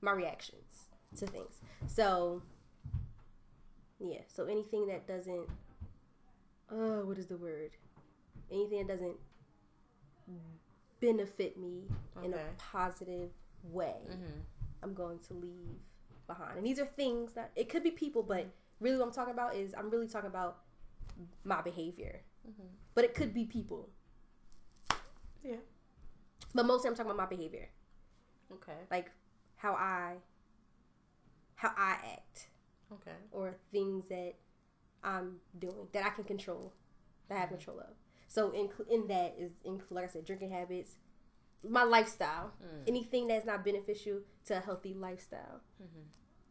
my 0.00 0.12
reactions 0.12 0.88
to 1.18 1.26
things. 1.26 1.60
So 1.86 2.42
yeah, 4.00 4.20
so 4.26 4.46
anything 4.46 4.86
that 4.86 5.06
doesn't, 5.06 5.48
oh, 6.70 7.04
what 7.04 7.18
is 7.18 7.26
the 7.26 7.36
word? 7.36 7.72
Anything 8.50 8.86
that 8.86 8.88
doesn't 8.88 9.16
benefit 11.00 11.58
me 11.58 11.82
in 12.24 12.32
a 12.34 12.40
positive 12.56 13.30
way, 13.62 13.96
Mm-hmm. 14.10 14.40
I'm 14.82 14.94
going 14.94 15.18
to 15.26 15.34
leave 15.34 15.76
behind. 16.28 16.56
And 16.58 16.66
these 16.66 16.78
are 16.78 16.86
things 16.86 17.32
that 17.32 17.50
it 17.56 17.68
could 17.68 17.82
be 17.82 17.90
people, 17.90 18.22
but 18.22 18.42
mm-hmm. 18.42 18.48
Really 18.80 18.98
what 18.98 19.06
I'm 19.06 19.12
talking 19.12 19.34
about 19.34 19.54
is 19.54 19.74
I'm 19.76 19.90
really 19.90 20.08
talking 20.08 20.28
about 20.28 20.58
my 21.44 21.60
behavior. 21.62 22.22
Mhm. 22.46 22.68
But 22.94 23.04
it 23.04 23.14
could 23.14 23.34
be 23.34 23.44
people. 23.44 23.90
Yeah. 25.42 25.56
But 26.54 26.66
mostly 26.66 26.88
I'm 26.88 26.94
talking 26.94 27.10
about 27.10 27.30
my 27.30 27.36
behavior. 27.36 27.68
Okay. 28.52 28.86
Like 28.90 29.10
how 29.56 29.74
I 29.74 30.16
how 31.56 31.72
I 31.76 31.98
act 32.12 32.48
Okay. 32.92 33.16
or 33.32 33.56
things 33.72 34.08
that 34.08 34.36
I'm 35.02 35.40
doing 35.58 35.88
that 35.92 36.04
I 36.04 36.10
can 36.10 36.24
control, 36.24 36.72
that 37.28 37.36
I 37.36 37.38
have 37.38 37.48
mm-hmm. 37.48 37.56
control 37.56 37.80
of. 37.80 37.94
So 38.28 38.50
in 38.52 38.70
in 38.88 39.08
that 39.08 39.36
is 39.38 39.52
include 39.64 39.90
like 39.92 40.04
I 40.04 40.08
said, 40.08 40.24
drinking 40.24 40.50
habits, 40.50 40.96
my 41.68 41.82
lifestyle, 41.82 42.52
mm. 42.62 42.86
anything 42.86 43.28
that's 43.28 43.46
not 43.46 43.64
beneficial 43.64 44.20
to 44.46 44.58
a 44.58 44.60
healthy 44.60 44.94
lifestyle, 44.94 45.60
mm-hmm. 45.82 46.02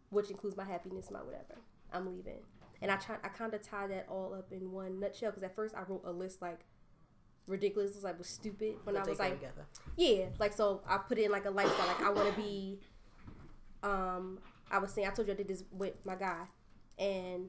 which 0.09 0.29
includes 0.29 0.57
my 0.57 0.65
happiness, 0.65 1.09
my 1.11 1.19
whatever. 1.19 1.59
I'm 1.93 2.05
leaving, 2.05 2.39
and 2.81 2.91
I 2.91 2.97
try 2.97 3.15
I 3.23 3.29
kind 3.29 3.53
of 3.53 3.61
tie 3.61 3.87
that 3.87 4.07
all 4.09 4.33
up 4.33 4.51
in 4.51 4.71
one 4.71 4.99
nutshell 4.99 5.31
because 5.31 5.43
at 5.43 5.55
first 5.55 5.75
I 5.75 5.83
wrote 5.87 6.01
a 6.05 6.11
list 6.11 6.41
like 6.41 6.59
ridiculous, 7.47 7.95
was 7.95 8.03
like 8.03 8.17
was 8.17 8.27
stupid 8.27 8.75
when 8.83 8.95
But 8.95 9.05
I 9.05 9.09
was 9.09 9.19
like 9.19 9.39
together. 9.39 9.65
yeah, 9.95 10.25
like 10.39 10.53
so 10.53 10.81
I 10.87 10.97
put 10.97 11.17
it 11.17 11.25
in 11.25 11.31
like 11.31 11.45
a 11.45 11.49
lifestyle. 11.51 11.87
Like 11.87 12.01
I 12.01 12.09
want 12.09 12.29
to 12.33 12.39
be. 12.41 12.79
Um, 13.83 14.39
I 14.69 14.79
was 14.79 14.91
saying 14.91 15.07
I 15.07 15.11
told 15.11 15.27
you 15.27 15.33
I 15.33 15.37
did 15.37 15.47
this 15.47 15.63
with 15.71 15.93
my 16.05 16.15
guy, 16.15 16.43
and 16.99 17.47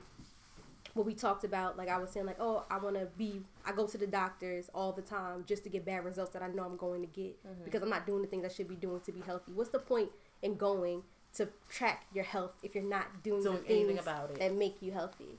what 0.95 1.05
we 1.07 1.15
talked 1.15 1.45
about, 1.45 1.77
like 1.77 1.89
I 1.89 1.99
was 1.99 2.11
saying, 2.11 2.27
like 2.27 2.37
oh 2.41 2.65
I 2.71 2.79
want 2.79 2.97
to 2.97 3.07
be. 3.17 3.43
I 3.67 3.73
go 3.73 3.87
to 3.87 3.99
the 3.99 4.07
doctors 4.07 4.71
all 4.75 4.93
the 4.93 5.03
time 5.03 5.45
just 5.47 5.65
to 5.65 5.71
get 5.71 5.85
bad 5.85 6.05
results 6.05 6.33
that 6.33 6.43
I 6.43 6.49
know 6.49 6.63
I'm 6.65 6.77
going 6.77 7.01
to 7.01 7.09
get 7.09 7.37
because 7.65 7.83
I'm 7.83 7.91
not 7.91 8.07
doing 8.07 8.23
the 8.23 8.29
things 8.29 8.45
I 8.45 8.49
should 8.49 8.69
be 8.69 8.77
doing 8.77 9.01
to 9.01 9.13
be 9.13 9.21
healthy. 9.21 9.53
What's 9.53 9.71
the 9.71 9.79
point 9.81 10.11
in 10.43 10.57
going 10.57 11.03
to 11.39 11.49
track 11.69 12.07
your 12.15 12.25
health 12.25 12.53
if 12.63 12.75
you're 12.75 12.85
not 12.85 13.23
doing, 13.25 13.43
Doing 13.43 13.65
anything 13.67 13.99
about 13.99 14.31
it. 14.31 14.39
that 14.39 14.55
make 14.55 14.77
you 14.83 14.93
healthy? 14.93 15.39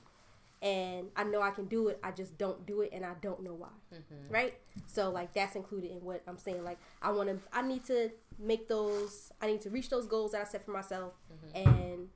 And 0.62 1.08
I 1.16 1.24
know 1.24 1.40
I 1.40 1.50
can 1.52 1.64
do 1.66 1.88
it. 1.88 1.98
I 2.02 2.10
just 2.10 2.36
don't 2.36 2.66
do 2.66 2.82
it, 2.82 2.90
and 2.92 3.02
I 3.04 3.14
don't 3.22 3.42
know 3.42 3.54
why 3.54 3.68
Mm-hmm. 3.94 4.32
right 4.32 4.54
so 4.86 5.10
like 5.10 5.32
that's 5.34 5.56
included 5.56 5.90
in 5.90 5.96
what 6.04 6.22
i'm 6.28 6.38
saying 6.38 6.62
like 6.62 6.78
i 7.02 7.10
want 7.10 7.28
to 7.28 7.36
i 7.52 7.60
need 7.60 7.84
to 7.86 8.08
make 8.38 8.68
those 8.68 9.32
i 9.42 9.48
need 9.48 9.60
to 9.62 9.68
reach 9.70 9.90
those 9.90 10.06
goals 10.06 10.30
that 10.30 10.42
i 10.42 10.44
set 10.44 10.64
for 10.64 10.70
myself 10.70 11.12
and 11.56 12.08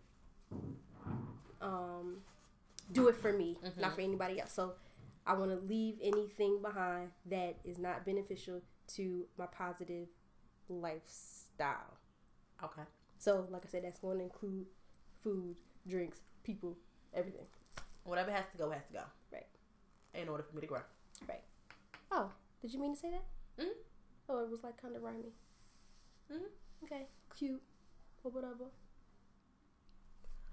um 1.60 2.18
do 2.92 3.08
it 3.08 3.16
for 3.16 3.32
me 3.32 3.58
not 3.80 3.94
for 3.96 4.02
anybody 4.02 4.40
else 4.40 4.52
so 4.52 4.74
i 5.26 5.32
want 5.34 5.50
to 5.50 5.56
leave 5.66 5.96
anything 6.00 6.60
behind 6.62 7.08
that 7.28 7.56
is 7.64 7.76
not 7.78 8.04
beneficial 8.06 8.60
to 8.86 9.24
my 9.36 9.46
positive 9.46 10.06
lifestyle. 10.68 11.98
Okay. 12.62 12.82
So, 13.24 13.46
like 13.50 13.62
I 13.64 13.68
said, 13.70 13.84
that's 13.84 14.00
going 14.00 14.18
to 14.18 14.24
include 14.24 14.66
food, 15.22 15.56
drinks, 15.88 16.20
people, 16.42 16.76
everything. 17.14 17.46
Whatever 18.02 18.30
has 18.30 18.44
to 18.52 18.58
go 18.58 18.68
has 18.70 18.82
to 18.88 18.92
go. 18.92 19.02
Right. 19.32 19.46
In 20.12 20.28
order 20.28 20.42
for 20.42 20.54
me 20.54 20.60
to 20.60 20.66
grow. 20.66 20.80
Right. 21.26 21.40
Oh, 22.12 22.30
did 22.60 22.74
you 22.74 22.78
mean 22.78 22.92
to 22.94 23.00
say 23.00 23.10
that? 23.12 23.24
Mhm. 23.64 23.70
Oh, 24.28 24.44
it 24.44 24.50
was 24.50 24.62
like 24.62 24.76
kind 24.76 24.94
of 24.94 25.02
rhyming. 25.02 25.32
Mhm. 26.30 26.48
Okay, 26.84 27.06
cute 27.34 27.62
or 28.22 28.30
whatever. 28.30 28.64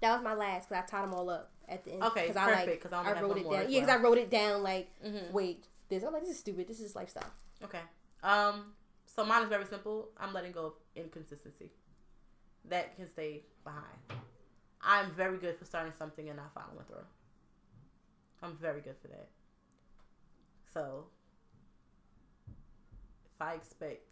That 0.00 0.14
was 0.14 0.22
my 0.24 0.32
last 0.32 0.70
because 0.70 0.82
I 0.82 0.86
tied 0.86 1.02
them 1.04 1.12
all 1.14 1.28
up 1.28 1.52
at 1.68 1.84
the 1.84 1.92
end. 1.92 2.02
Okay, 2.04 2.30
I 2.30 2.32
like 2.32 2.64
perfect, 2.64 2.82
'cause 2.84 2.92
I 2.94 2.98
only 3.00 3.10
I 3.10 3.14
have 3.16 3.22
wrote 3.22 3.36
it 3.36 3.50
down. 3.50 3.62
as 3.66 3.70
Yeah, 3.70 3.80
because. 3.80 3.94
I 3.94 4.02
wrote 4.02 4.18
it 4.18 4.30
down 4.30 4.62
like 4.62 4.88
Mhm. 5.02 5.30
wait 5.32 5.68
this. 5.90 6.02
I'm 6.04 6.12
like 6.14 6.22
this 6.22 6.30
is 6.30 6.38
stupid. 6.38 6.68
This 6.68 6.80
is 6.80 6.96
lifestyle. 6.96 7.30
Okay. 7.62 7.82
Um. 8.22 8.74
So 9.04 9.26
mine 9.26 9.42
is 9.42 9.50
very 9.50 9.66
simple. 9.66 10.10
I'm 10.16 10.32
letting 10.32 10.52
go 10.52 10.66
of 10.66 10.74
inconsistency. 10.96 11.70
That 12.68 12.96
can 12.96 13.08
stay 13.10 13.42
behind. 13.64 14.22
I'm 14.80 15.10
very 15.12 15.38
good 15.38 15.56
for 15.58 15.64
starting 15.64 15.92
something 15.98 16.28
and 16.28 16.36
not 16.36 16.52
following 16.54 16.84
through. 16.86 17.04
I'm 18.42 18.56
very 18.56 18.80
good 18.80 18.96
for 19.00 19.08
that. 19.08 19.28
So, 20.72 21.04
if 22.46 23.40
I 23.40 23.54
expect 23.54 24.06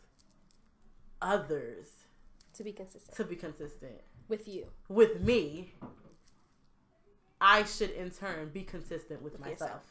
others 1.23 1.87
To 2.55 2.65
be 2.65 2.73
consistent 2.73 3.17
to 3.17 3.25
be 3.25 3.37
consistent 3.37 4.01
with 4.29 4.47
you. 4.47 4.67
with 4.89 5.21
me, 5.21 5.73
I 7.41 7.65
should 7.65 7.91
in 7.91 8.11
turn 8.11 8.51
be 8.51 8.63
consistent 8.63 9.23
with 9.23 9.33
With 9.33 9.41
myself. 9.41 9.61
yourself. 9.61 9.83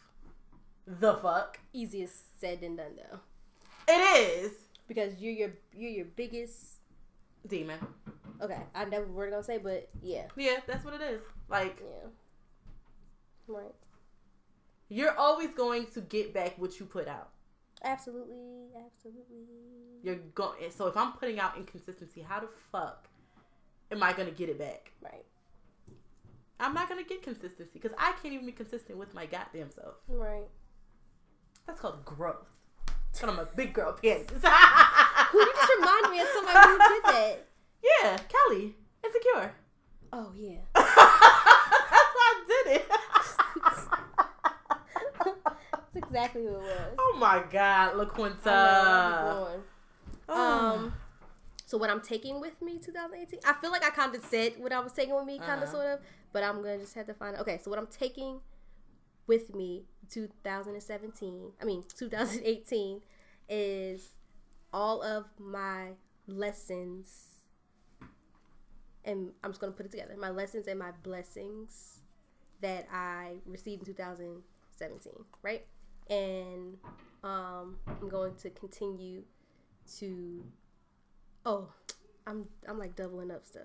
The 0.88 1.14
fuck? 1.16 1.60
Easiest 1.74 2.40
said 2.40 2.62
than 2.62 2.76
done 2.78 2.96
though, 2.98 3.20
It 3.88 4.44
is. 4.44 4.52
because 4.88 5.20
you're 5.20 5.34
your 5.34 5.52
you're 5.74 5.92
your 5.92 6.06
biggest. 6.06 6.79
Demon. 7.48 7.80
Okay, 8.42 8.62
I 8.74 8.86
never 8.86 9.06
were 9.06 9.30
gonna 9.30 9.44
say, 9.44 9.58
but 9.58 9.90
yeah, 10.02 10.26
Yeah, 10.36 10.58
that's 10.68 10.84
what 10.86 10.94
it 10.94 11.02
is. 11.02 11.22
Like, 11.50 11.82
yeah. 11.82 12.08
Right. 13.48 13.74
you're 14.90 15.18
always 15.18 15.54
going 15.54 15.88
to 15.88 16.02
get 16.02 16.34
back 16.34 16.54
what 16.58 16.80
you 16.80 16.86
put 16.86 17.08
out. 17.08 17.30
Absolutely, 17.84 18.68
absolutely. 18.86 19.46
You're 20.04 20.16
going. 20.36 20.70
So 20.72 20.88
if 20.88 20.96
I'm 20.98 21.14
putting 21.14 21.40
out 21.40 21.58
inconsistency, 21.58 22.22
how 22.22 22.40
the 22.42 22.50
fuck 22.72 23.08
am 23.92 24.04
I 24.04 24.14
gonna 24.14 24.32
get 24.32 24.50
it 24.50 24.60
back? 24.60 24.92
Right. 25.02 25.26
I'm 26.60 26.74
not 26.74 26.90
gonna 26.90 27.04
get 27.04 27.22
consistency 27.24 27.72
because 27.74 27.94
I 27.98 28.14
can't 28.22 28.34
even 28.34 28.46
be 28.46 28.52
consistent 28.52 28.98
with 28.98 29.14
my 29.14 29.26
goddamn 29.26 29.72
self. 29.72 29.96
Right. 30.08 30.48
That's 31.66 31.80
called 31.82 32.04
growth. 32.06 32.46
But 33.20 33.30
I'm 33.30 33.40
a 33.40 33.46
big 33.46 33.74
girl 33.74 33.94
panties. 34.04 34.28
Just 35.70 35.80
reminded 35.80 36.12
me 36.12 36.20
of 36.22 36.28
somebody 36.34 36.60
who 36.60 36.78
did 36.78 37.04
that. 37.14 37.46
yeah, 37.84 38.18
Kelly, 38.28 38.76
insecure. 39.04 39.52
Oh 40.12 40.32
yeah. 40.36 40.58
That's 40.76 40.96
why 40.96 42.34
I 42.34 42.44
did 42.48 42.76
it. 42.78 42.86
That's 45.72 45.96
exactly 45.96 46.44
who 46.44 46.56
it 46.56 46.62
was. 46.62 46.96
oh 46.98 47.18
my 47.20 47.44
god, 47.52 47.92
I 47.92 47.94
know, 47.94 48.06
LaQuinta. 48.06 48.48
I'll. 48.48 49.62
Um, 50.30 50.38
Um, 50.38 50.94
so 51.66 51.78
what 51.78 51.90
I'm 51.90 52.02
taking 52.02 52.40
with 52.40 52.62
me 52.62 52.78
2018, 52.80 53.40
I 53.46 53.54
feel 53.54 53.72
like 53.72 53.84
I 53.84 53.90
kind 53.92 54.14
of 54.16 54.24
said 54.24 54.54
what 54.58 54.72
I 54.72 54.80
was 54.80 54.94
taking 54.94 55.16
with 55.16 55.26
me, 55.26 55.38
kind 55.40 55.62
of 55.62 55.70
Uh-huh. 55.70 55.72
sort 55.72 55.86
of, 55.88 56.00
but 56.34 56.44
I'm 56.44 56.58
gonna 56.62 56.78
just 56.80 56.94
have 56.96 57.06
to 57.08 57.14
find. 57.14 57.36
Okay, 57.38 57.60
so 57.64 57.70
what 57.70 57.80
I'm 57.80 57.88
taking 57.88 58.40
with 59.28 59.54
me 59.56 59.86
2017, 60.10 61.52
I 61.62 61.66
mean 61.66 61.84
2018, 61.98 63.02
is 63.50 64.10
all 64.74 65.02
of 65.02 65.26
my 65.40 65.90
lessons, 66.28 67.26
and 69.06 69.32
I'm 69.44 69.52
just 69.52 69.60
gonna 69.62 69.74
put 69.74 69.86
it 69.86 69.92
together. 69.92 70.16
My 70.18 70.30
lessons 70.30 70.68
and 70.68 70.78
my 70.80 70.92
blessings 71.04 72.00
that 72.62 72.88
I 72.92 73.36
received 73.46 73.82
in 73.88 73.94
2017, 73.96 75.14
right? 75.42 75.66
And 76.10 76.78
um, 77.24 77.78
I'm 77.88 78.10
going 78.10 78.36
to 78.36 78.50
continue 78.52 79.24
to 79.98 80.44
oh 81.48 81.68
i'm 82.28 82.48
i'm 82.68 82.78
like 82.78 82.96
doubling 82.96 83.32
up 83.32 83.44
stuff 83.48 83.64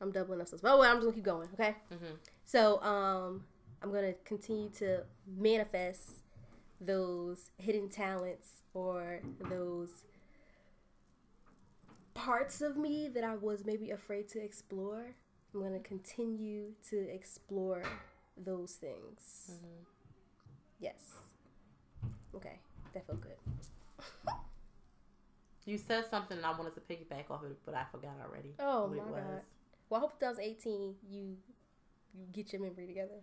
i'm 0.00 0.12
doubling 0.12 0.40
up 0.40 0.46
stuff 0.46 0.60
oh 0.62 0.78
well 0.78 0.88
i'm 0.88 0.98
just 0.98 1.06
gonna 1.06 1.14
keep 1.14 1.24
going 1.24 1.48
okay 1.54 1.74
Mhm. 1.92 2.16
so 2.44 2.80
um 2.82 3.42
i'm 3.82 3.90
gonna 3.92 4.12
continue 4.24 4.68
to 4.78 5.02
manifest 5.26 6.21
those 6.84 7.50
hidden 7.58 7.88
talents 7.88 8.48
or 8.74 9.20
those 9.48 9.90
parts 12.14 12.60
of 12.60 12.76
me 12.76 13.08
that 13.08 13.24
i 13.24 13.34
was 13.34 13.64
maybe 13.64 13.90
afraid 13.90 14.28
to 14.28 14.42
explore 14.42 15.14
i'm 15.54 15.62
gonna 15.62 15.78
continue 15.80 16.72
to 16.88 16.96
explore 17.12 17.82
those 18.36 18.72
things 18.74 19.50
Mhm. 19.52 19.84
yes 20.80 21.14
okay 22.34 22.58
that 22.92 23.06
felt 23.06 23.20
good 23.20 23.36
You 25.64 25.78
said 25.78 26.06
something 26.10 26.36
and 26.36 26.44
I 26.44 26.50
wanted 26.58 26.74
to 26.74 26.80
piggyback 26.80 27.30
off 27.30 27.44
it, 27.44 27.56
but 27.64 27.76
I 27.76 27.84
forgot 27.92 28.14
already. 28.26 28.52
Oh, 28.58 28.88
my 28.88 28.96
it 28.96 29.04
was. 29.06 29.12
God. 29.22 29.42
Well, 29.88 29.98
I 29.98 30.00
hope 30.00 30.18
2018 30.18 30.96
you 31.08 31.36
you 32.18 32.26
get 32.32 32.52
your 32.52 32.62
memory 32.62 32.88
together. 32.88 33.20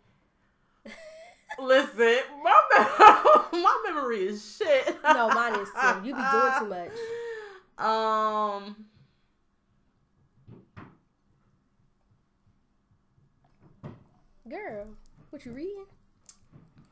Listen, 1.59 2.19
my 2.41 2.61
my 3.53 3.83
memory 3.85 4.27
is 4.27 4.57
shit. 4.57 4.97
No, 5.03 5.29
mine 5.29 5.53
is 5.59 5.69
too. 5.69 6.07
You 6.07 6.15
be 6.15 6.21
doing 6.31 6.53
too 6.59 6.65
much. 6.69 6.91
Um. 7.79 8.75
Girl, 14.49 14.87
what 15.29 15.45
you 15.45 15.51
reading? 15.51 15.85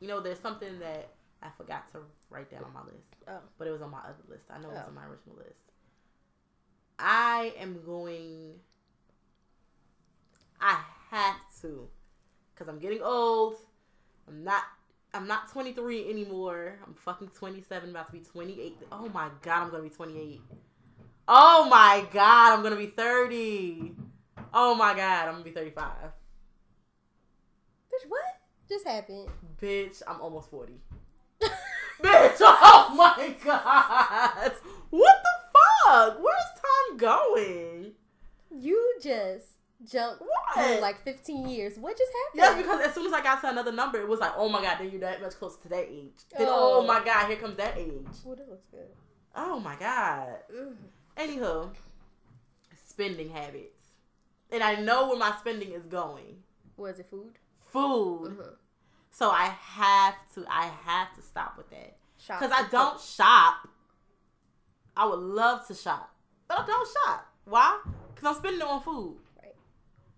You 0.00 0.08
know, 0.08 0.20
there's 0.20 0.38
something 0.38 0.78
that 0.78 1.08
I 1.42 1.48
forgot 1.56 1.90
to 1.92 1.98
write 2.30 2.50
down 2.50 2.64
on 2.64 2.72
my 2.72 2.82
list, 2.84 3.16
Oh, 3.26 3.40
but 3.58 3.66
it 3.66 3.72
was 3.72 3.82
on 3.82 3.90
my 3.90 3.98
other 3.98 4.14
list. 4.28 4.44
I 4.50 4.58
know 4.58 4.68
it 4.68 4.74
was 4.74 4.82
Oh. 4.84 4.88
on 4.88 4.94
my 4.94 5.04
original 5.06 5.36
list. 5.36 5.72
I 6.98 7.52
am 7.58 7.82
going. 7.84 8.54
I 10.60 10.80
have 11.10 11.36
to, 11.62 11.88
cause 12.56 12.68
I'm 12.68 12.78
getting 12.78 13.00
old. 13.02 13.56
I'm 14.26 14.42
not. 14.44 14.64
I'm 15.14 15.26
not 15.26 15.50
23 15.50 16.10
anymore. 16.10 16.78
I'm 16.86 16.94
fucking 16.94 17.28
27, 17.28 17.90
about 17.90 18.06
to 18.06 18.12
be 18.12 18.20
28. 18.20 18.76
Oh 18.92 19.08
my 19.08 19.30
god, 19.42 19.62
I'm 19.62 19.70
gonna 19.70 19.82
be 19.82 19.88
28. 19.88 20.40
Oh 21.26 21.68
my 21.68 22.06
god, 22.12 22.52
I'm 22.52 22.62
gonna 22.62 22.76
be 22.76 22.86
30. 22.86 23.92
Oh 24.52 24.74
my 24.74 24.94
god, 24.94 25.28
I'm 25.28 25.34
gonna 25.34 25.44
be 25.44 25.50
35. 25.50 25.90
bitch, 27.90 28.08
what 28.08 28.20
just 28.68 28.86
happened? 28.86 29.28
Bitch, 29.60 30.02
I'm 30.06 30.20
almost 30.20 30.50
40. 30.50 30.74
Bitch, 32.02 32.36
oh 32.40 32.94
my 32.96 33.34
god. 33.44 34.52
What 34.90 35.16
the 35.22 35.58
fuck? 35.86 36.18
Where's 36.22 36.52
time 36.54 36.96
going? 36.96 37.92
You 38.50 38.94
just 39.02 39.57
jumped 39.84 40.20
What? 40.22 40.66
through 40.66 40.80
like 40.80 41.02
15 41.04 41.48
years. 41.48 41.78
What 41.78 41.96
just 41.96 42.10
happened? 42.12 42.34
Yes, 42.34 42.56
because 42.62 42.80
as 42.86 42.94
soon 42.94 43.06
as 43.06 43.12
I 43.12 43.22
got 43.22 43.40
to 43.42 43.48
another 43.50 43.72
number, 43.72 43.98
it 44.00 44.08
was 44.08 44.20
like, 44.20 44.32
oh 44.36 44.48
my 44.48 44.60
god, 44.62 44.78
then 44.80 44.90
you're 44.90 45.00
that 45.00 45.20
much 45.22 45.34
closer 45.34 45.60
to 45.62 45.68
that 45.68 45.86
age. 45.88 46.12
Then, 46.36 46.46
oh, 46.50 46.80
Oh. 46.82 46.86
my 46.86 47.04
god, 47.04 47.26
here 47.28 47.36
comes 47.36 47.56
that 47.56 47.76
age. 47.78 47.92
Oh, 48.26 48.34
that 48.34 48.48
looks 48.48 48.66
good. 48.70 48.88
Oh 49.36 49.60
my 49.60 49.76
god. 49.76 50.38
Mm. 50.52 50.74
Anywho, 51.16 51.70
spending 52.86 53.30
habits. 53.30 53.82
And 54.50 54.62
I 54.62 54.76
know 54.76 55.08
where 55.08 55.18
my 55.18 55.34
spending 55.38 55.72
is 55.72 55.84
going. 55.86 56.42
Was 56.76 56.98
it 56.98 57.06
food? 57.10 57.34
Food. 57.66 58.38
Mhm. 58.38 58.54
So 59.10 59.30
I 59.30 59.44
have 59.46 60.14
to, 60.34 60.44
I 60.48 60.66
have 60.84 61.14
to 61.16 61.22
stop 61.22 61.56
with 61.56 61.68
that. 61.70 61.96
Shop 62.18 62.40
Because 62.40 62.52
I 62.56 62.68
don't 62.68 63.00
shop. 63.00 63.68
I 64.96 65.06
would 65.06 65.20
love 65.20 65.66
to 65.68 65.74
shop, 65.74 66.12
but 66.48 66.60
I 66.60 66.66
don't 66.66 66.88
shop. 67.04 67.26
Why? 67.44 67.80
Because 68.14 68.28
I'm 68.34 68.40
spending 68.42 68.60
it 68.62 68.66
on 68.66 68.80
food. 68.82 69.16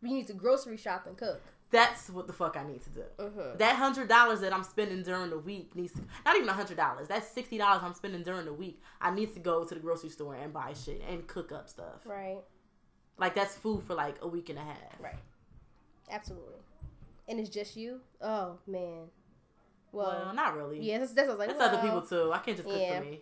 You 0.02 0.14
need 0.14 0.26
to 0.28 0.32
grocery 0.34 0.76
shop 0.76 1.06
and 1.06 1.16
cook. 1.16 1.40
That's 1.70 2.10
what 2.10 2.26
the 2.26 2.32
fuck 2.32 2.56
I 2.56 2.66
need 2.66 2.82
to 2.82 2.90
do. 2.90 3.04
Mhm. 3.18 3.58
That 3.58 3.76
hundred 3.76 4.08
dollars 4.08 4.40
that 4.40 4.52
I'm 4.52 4.64
spending 4.64 5.02
during 5.04 5.30
the 5.30 5.38
week 5.38 5.76
needs 5.76 5.92
to 5.92 6.00
not 6.24 6.36
even 6.36 6.48
a 6.48 6.52
hundred 6.52 6.76
dollars. 6.76 7.06
That's 7.08 7.28
sixty 7.28 7.58
dollars 7.58 7.82
I'm 7.84 7.94
spending 7.94 8.22
during 8.24 8.44
the 8.46 8.52
week. 8.52 8.82
I 9.00 9.12
need 9.12 9.32
to 9.34 9.40
go 9.40 9.64
to 9.64 9.74
the 9.74 9.80
grocery 9.80 10.10
store 10.10 10.34
and 10.34 10.52
buy 10.52 10.72
shit 10.72 11.00
and 11.08 11.26
cook 11.28 11.52
up 11.52 11.68
stuff. 11.68 12.04
Right. 12.04 12.38
Like 13.18 13.34
that's 13.34 13.54
food 13.54 13.84
for 13.84 13.94
like 13.94 14.16
a 14.20 14.26
week 14.26 14.48
and 14.48 14.58
a 14.58 14.62
half. 14.62 15.00
Right. 15.00 15.18
Absolutely. 16.10 16.58
And 17.28 17.38
it's 17.38 17.50
just 17.50 17.76
you? 17.76 18.00
Oh 18.20 18.58
man. 18.66 19.06
Well, 19.92 20.22
Well, 20.24 20.34
not 20.34 20.56
really. 20.56 20.80
yeah, 20.80 20.98
that's, 20.98 21.12
that's 21.12 21.28
what 21.28 21.34
I 21.34 21.36
was 21.36 21.48
like. 21.48 21.58
That's 21.58 21.74
other 21.74 21.82
people 21.82 22.02
too. 22.02 22.32
I 22.32 22.38
can't 22.38 22.56
just 22.56 22.68
cook 22.68 22.78
yeah. 22.80 22.98
for 22.98 23.04
me. 23.04 23.20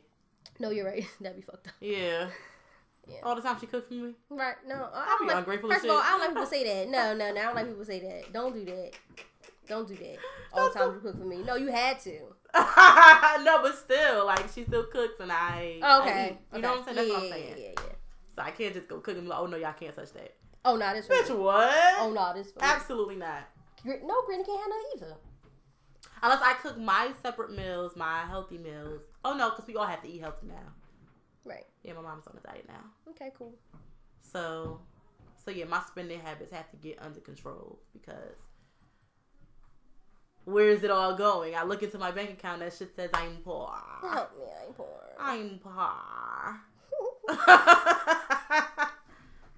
No, 0.59 0.71
you're 0.71 0.87
right. 0.87 1.07
That'd 1.21 1.37
be 1.37 1.43
fucked 1.43 1.69
up. 1.69 1.75
Yeah. 1.81 2.29
Yeah. 3.09 3.21
All 3.23 3.35
the 3.35 3.43
time 3.43 3.57
she 3.61 3.67
cooked 3.67 3.89
for 3.89 3.95
me. 3.95 4.15
Right? 4.31 4.55
No, 4.67 4.75
I 4.75 5.07
I'll 5.11 5.19
don't 5.19 5.29
like, 5.29 5.37
ungrateful 5.39 5.71
First 5.71 5.85
of 5.85 5.91
all. 5.91 5.99
I 5.99 6.09
don't 6.11 6.21
like 6.21 6.29
people 6.31 6.47
say 6.47 6.65
that. 6.65 6.89
No, 6.91 7.15
no, 7.15 7.33
no. 7.33 7.41
I 7.41 7.45
don't 7.45 7.55
like 7.55 7.69
people 7.69 7.85
say 7.85 8.01
that. 8.01 8.33
Don't 8.33 8.55
do 8.55 8.65
that. 8.67 8.91
Don't 9.69 9.89
do 9.89 9.95
that. 9.97 10.17
All 10.53 10.69
the 10.69 10.79
time 10.79 10.95
you 10.95 11.01
cook 11.01 11.19
for 11.19 11.27
me. 11.27 11.39
No, 11.39 11.57
you 11.57 11.69
had 11.69 12.01
to. 12.01 12.11
no, 12.55 13.63
but 13.63 13.77
still, 13.77 14.27
like 14.27 14.47
she 14.55 14.65
still 14.65 14.85
cooks 14.85 15.21
and 15.21 15.31
I. 15.33 15.79
I 15.83 16.01
Okay. 16.01 16.27
eat. 16.31 16.57
You 16.57 16.63
know 16.63 16.71
what 16.71 16.79
I'm 16.79 16.85
saying? 16.85 16.97
That's 16.97 17.09
yeah, 17.09 17.15
what 17.15 17.23
I'm 17.23 17.29
yeah, 17.29 17.35
saying. 17.35 17.55
Yeah, 17.59 17.69
yeah. 17.69 17.93
So 18.37 18.43
I 18.43 18.51
can't 18.53 18.75
just 18.75 18.89
go 18.89 19.01
cook 19.01 19.17
and 19.17 19.25
be 19.25 19.29
like, 19.31 19.39
oh 19.41 19.47
no, 19.47 19.57
y'all 19.57 19.73
can't 19.73 19.95
touch 19.95 20.13
that. 20.13 20.35
Oh 20.65 20.77
no, 20.77 20.93
this 20.93 21.07
Bitch, 21.07 21.37
what? 21.37 21.73
Oh 21.99 22.13
no, 22.13 22.33
this 22.35 22.53
for 22.53 22.61
me. 22.61 22.67
Absolutely 22.67 23.17
not. 23.17 23.49
No, 23.85 24.23
Granny 24.27 24.45
can't 24.45 24.61
have 24.61 24.69
none 24.69 24.81
either. 24.97 25.17
Unless 26.23 26.43
I 26.43 26.55
cook 26.55 26.79
my 26.79 27.11
separate 27.23 27.53
meals, 27.57 27.97
my 27.97 28.25
healthy 28.29 28.59
meals. 28.59 29.03
Oh 29.25 29.35
no, 29.35 29.51
because 29.51 29.67
we 29.67 29.77
all 29.77 29.87
have 29.87 30.03
to 30.03 30.09
eat 30.09 30.21
healthy 30.21 30.49
now. 30.49 30.73
Right. 31.49 31.67
Yeah, 31.83 31.95
my 31.95 32.03
mom's 32.03 32.27
on 32.27 32.37
a 32.37 32.47
diet 32.47 32.67
now. 32.69 32.85
Okay, 33.11 33.31
cool. 33.37 33.55
So, 34.21 34.81
so 35.43 35.51
yeah, 35.51 35.65
my 35.65 35.81
spending 35.81 36.21
habits 36.21 36.53
have 36.53 36.71
to 36.71 36.77
get 36.77 36.99
under 37.01 37.21
control 37.21 37.79
because 37.93 38.37
where 40.45 40.69
is 40.69 40.83
it 40.83 40.91
all 40.91 41.15
going? 41.15 41.55
I 41.55 41.63
look 41.65 41.83
into 41.83 41.99
my 41.99 42.11
bank 42.11 42.31
account, 42.31 42.61
that 42.61 42.73
shit 42.75 42.95
says 42.95 43.11
I'm 43.15 43.37
poor. 43.45 43.73
Help 44.03 44.39
me, 44.39 44.45
I'm 44.67 44.73
poor. 44.75 45.01
I'm 45.19 45.59
poor. 45.59 45.93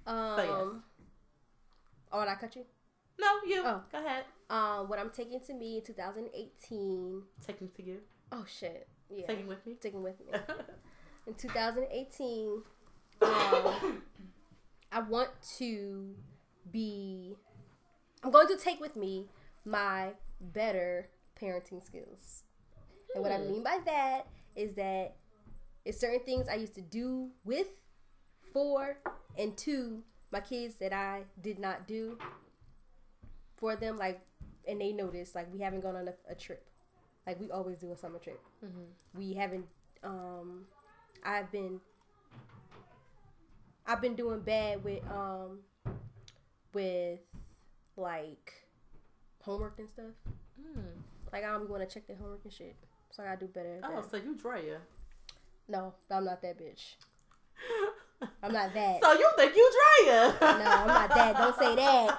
um. 0.07 0.35
So, 0.37 0.43
yes. 0.43 0.81
Oh, 2.11 2.19
did 2.21 2.29
I 2.29 2.35
cut 2.35 2.55
you? 2.55 2.65
no, 3.19 3.27
you. 3.45 3.61
Oh. 3.65 3.81
Go 3.91 3.99
ahead. 3.99 4.25
Um, 4.49 4.89
what 4.89 4.99
I'm 4.99 5.11
taking 5.11 5.39
to 5.39 5.53
me 5.53 5.77
in 5.77 5.83
2018. 5.83 7.21
Taking 7.45 7.69
to 7.69 7.83
you. 7.83 7.99
Oh 8.31 8.43
shit. 8.47 8.87
Yeah. 9.09 9.27
Taking 9.27 9.47
with 9.47 9.65
me. 9.65 9.75
Taking 9.79 10.03
with 10.03 10.19
me. 10.19 10.33
in 11.27 11.33
2018, 11.35 12.61
um, 13.21 13.31
I 14.91 14.99
want 15.01 15.29
to 15.57 16.15
be. 16.71 17.35
I'm 18.23 18.31
going 18.31 18.47
to 18.47 18.57
take 18.57 18.79
with 18.79 18.95
me 18.95 19.27
my 19.65 20.09
better 20.39 21.09
parenting 21.39 21.83
skills. 21.83 22.43
And 23.15 23.23
what 23.23 23.31
I 23.31 23.37
Hmm. 23.37 23.47
mean 23.47 23.63
by 23.63 23.79
that 23.85 24.27
is 24.55 24.73
that 24.75 25.15
it's 25.85 25.99
certain 25.99 26.19
things 26.21 26.47
I 26.47 26.55
used 26.55 26.75
to 26.75 26.81
do 26.81 27.31
with, 27.43 27.67
for, 28.53 28.97
and 29.37 29.57
to 29.59 30.03
my 30.31 30.39
kids 30.39 30.75
that 30.75 30.93
I 30.93 31.23
did 31.41 31.59
not 31.59 31.87
do 31.87 32.17
for 33.57 33.75
them. 33.75 33.97
Like, 33.97 34.21
and 34.67 34.79
they 34.81 34.91
noticed, 34.93 35.35
like, 35.35 35.51
we 35.53 35.59
haven't 35.59 35.81
gone 35.81 35.95
on 35.95 36.07
a, 36.07 36.13
a 36.29 36.35
trip. 36.35 36.65
Like, 37.25 37.39
we 37.39 37.51
always 37.51 37.77
do 37.77 37.91
a 37.91 37.97
summer 37.97 38.19
trip 38.19 38.39
we 39.13 39.33
haven't 39.33 39.65
um 40.03 40.65
i've 41.25 41.51
been 41.51 41.79
i've 43.87 44.01
been 44.01 44.15
doing 44.15 44.39
bad 44.39 44.83
with 44.83 45.01
um 45.09 45.59
with 46.73 47.19
like 47.97 48.53
homework 49.41 49.77
and 49.79 49.89
stuff 49.89 50.13
Hmm. 50.61 50.81
like 51.33 51.43
i 51.43 51.47
don't 51.47 51.69
want 51.69 51.87
to 51.87 51.91
check 51.91 52.05
their 52.07 52.17
homework 52.17 52.41
and 52.43 52.53
shit 52.53 52.75
so 53.09 53.23
i 53.23 53.27
gotta 53.27 53.39
do 53.39 53.47
better 53.47 53.79
Oh, 53.83 53.95
that. 54.01 54.11
so 54.11 54.17
you 54.17 54.35
Drea. 54.35 54.77
no 55.67 55.93
i'm 56.11 56.23
not 56.25 56.41
that 56.43 56.57
bitch 56.59 56.95
i'm 58.43 58.51
not 58.53 58.73
that 58.75 58.99
So 59.03 59.13
you 59.13 59.29
think 59.37 59.55
you 59.55 59.71
Drea? 60.03 60.35
no 60.39 60.47
i'm 60.47 60.87
not 60.87 61.09
that 61.15 61.35
don't 61.37 61.57
say 61.57 61.75
that 61.75 62.17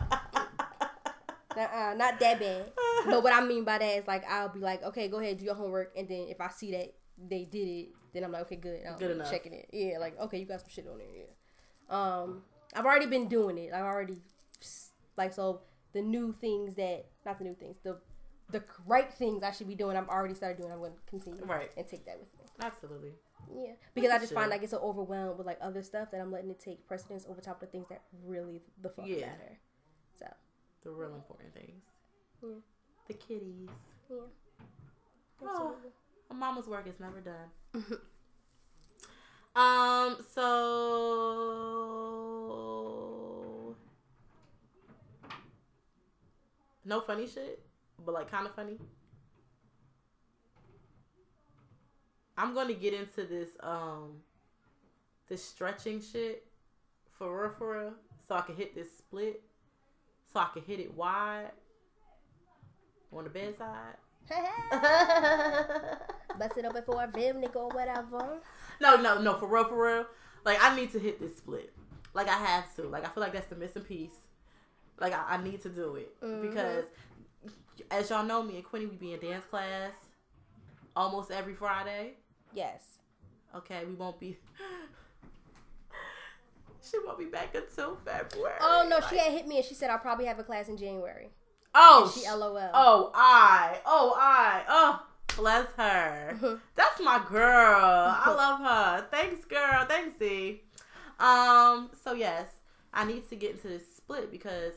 uh 1.56 1.94
not 1.96 2.18
that 2.18 2.40
bad 2.40 2.72
but 3.06 3.22
what 3.22 3.32
i 3.32 3.44
mean 3.44 3.62
by 3.62 3.78
that 3.78 3.96
is 3.98 4.06
like 4.08 4.24
i'll 4.28 4.48
be 4.48 4.58
like 4.58 4.82
okay 4.82 5.06
go 5.08 5.18
ahead 5.20 5.38
do 5.38 5.44
your 5.44 5.54
homework 5.54 5.92
and 5.96 6.08
then 6.08 6.26
if 6.28 6.40
i 6.40 6.48
see 6.48 6.72
that 6.72 6.92
they 7.28 7.44
did 7.44 7.68
it 7.68 7.88
then 8.12 8.24
i'm 8.24 8.32
like 8.32 8.42
okay 8.42 8.56
good 8.56 8.80
I'm 8.86 8.98
Good 8.98 9.12
enough. 9.12 9.30
checking 9.30 9.52
it 9.52 9.68
yeah 9.72 9.98
like 9.98 10.18
okay 10.20 10.38
you 10.38 10.46
got 10.46 10.60
some 10.60 10.70
shit 10.70 10.86
on 10.90 10.98
there 10.98 11.06
yeah 11.08 11.24
um 11.90 12.42
i've 12.74 12.84
already 12.84 13.06
been 13.06 13.28
doing 13.28 13.58
it 13.58 13.72
i've 13.72 13.84
already 13.84 14.16
like 15.16 15.32
so 15.32 15.60
the 15.92 16.02
new 16.02 16.32
things 16.32 16.74
that 16.76 17.06
not 17.26 17.38
the 17.38 17.44
new 17.44 17.54
things 17.54 17.76
the 17.82 17.98
the 18.50 18.62
right 18.86 19.12
things 19.12 19.42
i 19.42 19.50
should 19.50 19.68
be 19.68 19.74
doing 19.74 19.96
i'm 19.96 20.08
already 20.08 20.34
started 20.34 20.58
doing 20.60 20.72
i'm 20.72 20.78
going 20.78 20.92
to 20.92 20.98
continue 21.08 21.44
Right. 21.44 21.70
and 21.76 21.86
take 21.86 22.04
that 22.06 22.18
with 22.18 22.28
me 22.38 22.44
Absolutely. 22.60 23.12
yeah 23.54 23.72
because 23.94 24.10
i 24.10 24.18
just 24.18 24.32
find 24.34 24.50
like 24.50 24.62
it's 24.62 24.72
so 24.72 24.78
overwhelmed 24.78 25.38
with 25.38 25.46
like 25.46 25.58
other 25.60 25.82
stuff 25.82 26.10
that 26.10 26.20
i'm 26.20 26.30
letting 26.32 26.50
it 26.50 26.60
take 26.60 26.86
precedence 26.86 27.26
over 27.28 27.40
top 27.40 27.56
of 27.62 27.68
the 27.68 27.72
things 27.72 27.88
that 27.88 28.02
really 28.24 28.60
the 28.80 28.88
fuck 28.90 29.06
Yeah. 29.06 29.26
matter 29.26 29.58
so 30.18 30.26
The 30.84 30.90
real 30.90 31.14
important 31.14 31.54
things. 31.54 31.82
Yeah. 32.42 32.58
The 33.08 33.14
kitties. 33.14 33.68
yeah 34.10 34.16
Oh, 35.44 35.48
Absolutely. 35.48 35.88
a 35.88 35.92
mama's 36.32 36.66
work 36.66 36.86
is 36.86 36.98
never 37.00 37.20
done. 37.20 37.50
um. 39.56 40.16
So. 40.34 40.62
No 46.84 47.00
funny 47.00 47.26
shit, 47.26 47.64
but 48.04 48.12
like 48.12 48.30
kind 48.30 48.46
of 48.46 48.54
funny. 48.54 48.78
I'm 52.36 52.54
gonna 52.54 52.74
get 52.74 52.92
into 52.92 53.24
this 53.24 53.50
um 53.60 54.22
this 55.28 55.44
stretching 55.44 56.00
shit 56.00 56.44
for 57.16 57.42
real 57.42 57.52
for 57.56 57.78
real, 57.78 57.92
so 58.26 58.34
I 58.34 58.40
can 58.40 58.56
hit 58.56 58.74
this 58.74 58.90
split, 58.98 59.42
so 60.32 60.40
I 60.40 60.48
can 60.52 60.62
hit 60.62 60.80
it 60.80 60.92
wide 60.94 61.52
on 63.12 63.24
the 63.24 63.30
bedside. 63.30 63.96
Bust 66.38 66.56
it 66.56 66.64
open 66.64 66.82
for 66.84 67.02
a 67.02 67.06
vim, 67.06 67.36
nigga, 67.42 67.56
or 67.56 67.68
whatever. 67.68 68.38
No, 68.80 68.96
no, 68.96 69.20
no, 69.20 69.34
for 69.38 69.46
real, 69.46 69.64
for 69.64 69.84
real. 69.86 70.06
Like 70.44 70.58
I 70.60 70.74
need 70.74 70.90
to 70.92 70.98
hit 70.98 71.20
this 71.20 71.36
split. 71.36 71.72
Like 72.14 72.28
I 72.28 72.34
have 72.36 72.74
to. 72.76 72.82
Like 72.84 73.04
I 73.06 73.08
feel 73.10 73.22
like 73.22 73.32
that's 73.32 73.46
the 73.46 73.56
missing 73.56 73.82
piece. 73.82 74.14
Like 75.00 75.12
I, 75.14 75.22
I 75.36 75.42
need 75.42 75.60
to 75.62 75.68
do 75.68 75.96
it 75.96 76.14
Mhm. 76.20 76.42
because, 76.42 76.84
as 77.90 78.10
y'all 78.10 78.24
know, 78.24 78.42
me 78.42 78.56
and 78.56 78.64
Quinny 78.64 78.86
we 78.86 78.96
be 78.96 79.12
in 79.14 79.20
dance 79.20 79.44
class 79.44 79.92
almost 80.94 81.30
every 81.30 81.54
Friday. 81.54 82.14
Yes. 82.54 82.98
Okay, 83.54 83.84
we 83.86 83.94
won't 83.94 84.18
be. 84.20 84.36
she 86.82 86.98
won't 87.04 87.18
be 87.18 87.26
back 87.26 87.54
until 87.54 87.96
February. 88.04 88.56
Oh 88.60 88.86
no, 88.88 89.00
she 89.08 89.16
had 89.18 89.32
hit 89.32 89.46
me 89.46 89.56
and 89.58 89.64
she 89.64 89.74
said 89.74 89.90
I'll 89.90 89.98
probably 89.98 90.26
have 90.26 90.38
a 90.38 90.44
class 90.44 90.68
in 90.68 90.76
January. 90.76 91.28
Oh, 91.74 92.10
She 92.14 92.20
sh- 92.20 92.30
LOL. 92.30 92.70
Oh, 92.74 93.10
I. 93.14 93.78
Oh, 93.86 94.14
I. 94.18 94.62
Oh, 94.68 95.06
bless 95.36 95.66
her. 95.76 96.58
That's 96.74 97.00
my 97.00 97.22
girl. 97.28 98.14
I 98.16 98.30
love 98.34 98.60
her. 98.60 99.06
Thanks, 99.10 99.44
girl. 99.44 99.84
Thanks, 99.88 100.18
Z. 100.18 100.60
Um. 101.20 101.90
So 102.04 102.14
yes, 102.14 102.48
I 102.92 103.04
need 103.04 103.28
to 103.30 103.36
get 103.36 103.52
into 103.52 103.68
this 103.68 103.82
split 103.96 104.30
because 104.30 104.72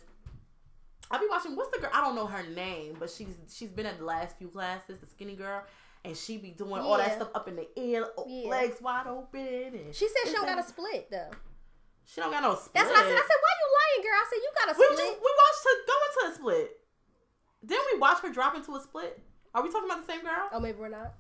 I'll 1.12 1.20
be 1.20 1.28
watching. 1.30 1.56
What's 1.56 1.72
the 1.76 1.82
girl? 1.82 1.92
I 1.94 2.02
don't 2.02 2.16
know 2.16 2.28
her 2.28 2.44
name, 2.50 2.96
but 3.00 3.10
she's 3.10 3.36
she's 3.52 3.70
been 3.70 3.86
at 3.86 3.98
the 4.00 4.06
last 4.06 4.38
few 4.38 4.48
classes. 4.50 5.00
The 5.00 5.06
skinny 5.08 5.36
girl. 5.36 5.64
And 6.04 6.16
she 6.16 6.38
be 6.38 6.52
doing 6.52 6.82
all 6.82 6.98
that 6.98 7.16
stuff 7.16 7.30
up 7.34 7.48
in 7.48 7.56
the 7.56 7.68
air, 7.76 8.06
Yeah. 8.28 8.48
legs 8.48 8.80
wide 8.80 9.08
open. 9.08 9.42
And 9.74 9.96
She 9.96 10.08
said 10.08 10.28
she 10.28 10.34
don't 10.34 10.46
got 10.46 10.60
a 10.60 10.68
split 10.68 11.10
though. 11.10 11.32
She 12.06 12.22
don't 12.22 12.30
got 12.30 12.44
no 12.44 12.54
split. 12.54 12.76
That's 12.76 12.90
what 12.90 13.00
I 13.00 13.02
said. 13.02 13.12
I 13.18 13.26
said, 13.26 13.42
why 13.42 13.54
you 13.58 13.68
lying, 13.74 14.04
girl? 14.06 14.14
I 14.14 14.26
said 14.30 14.38
you 14.38 14.52
got 14.54 14.68
a 14.76 14.78
We 14.78 14.86
split. 14.86 15.00
just 15.00 15.20
we 15.26 15.32
watched 15.42 15.64
her 15.66 15.76
go 15.88 15.96
into 16.06 16.32
a 16.32 16.36
split. 16.36 16.80
Didn't 17.66 17.86
we 17.92 17.98
watch 17.98 18.20
her 18.20 18.32
drop 18.32 18.54
into 18.56 18.76
a 18.76 18.82
split? 18.82 19.20
Are 19.56 19.64
we 19.64 19.72
talking 19.72 19.90
about 19.90 20.06
the 20.06 20.12
same 20.12 20.22
girl? 20.22 20.50
Oh, 20.52 20.60
maybe 20.60 20.78
we're 20.78 20.90
not. 20.90 21.14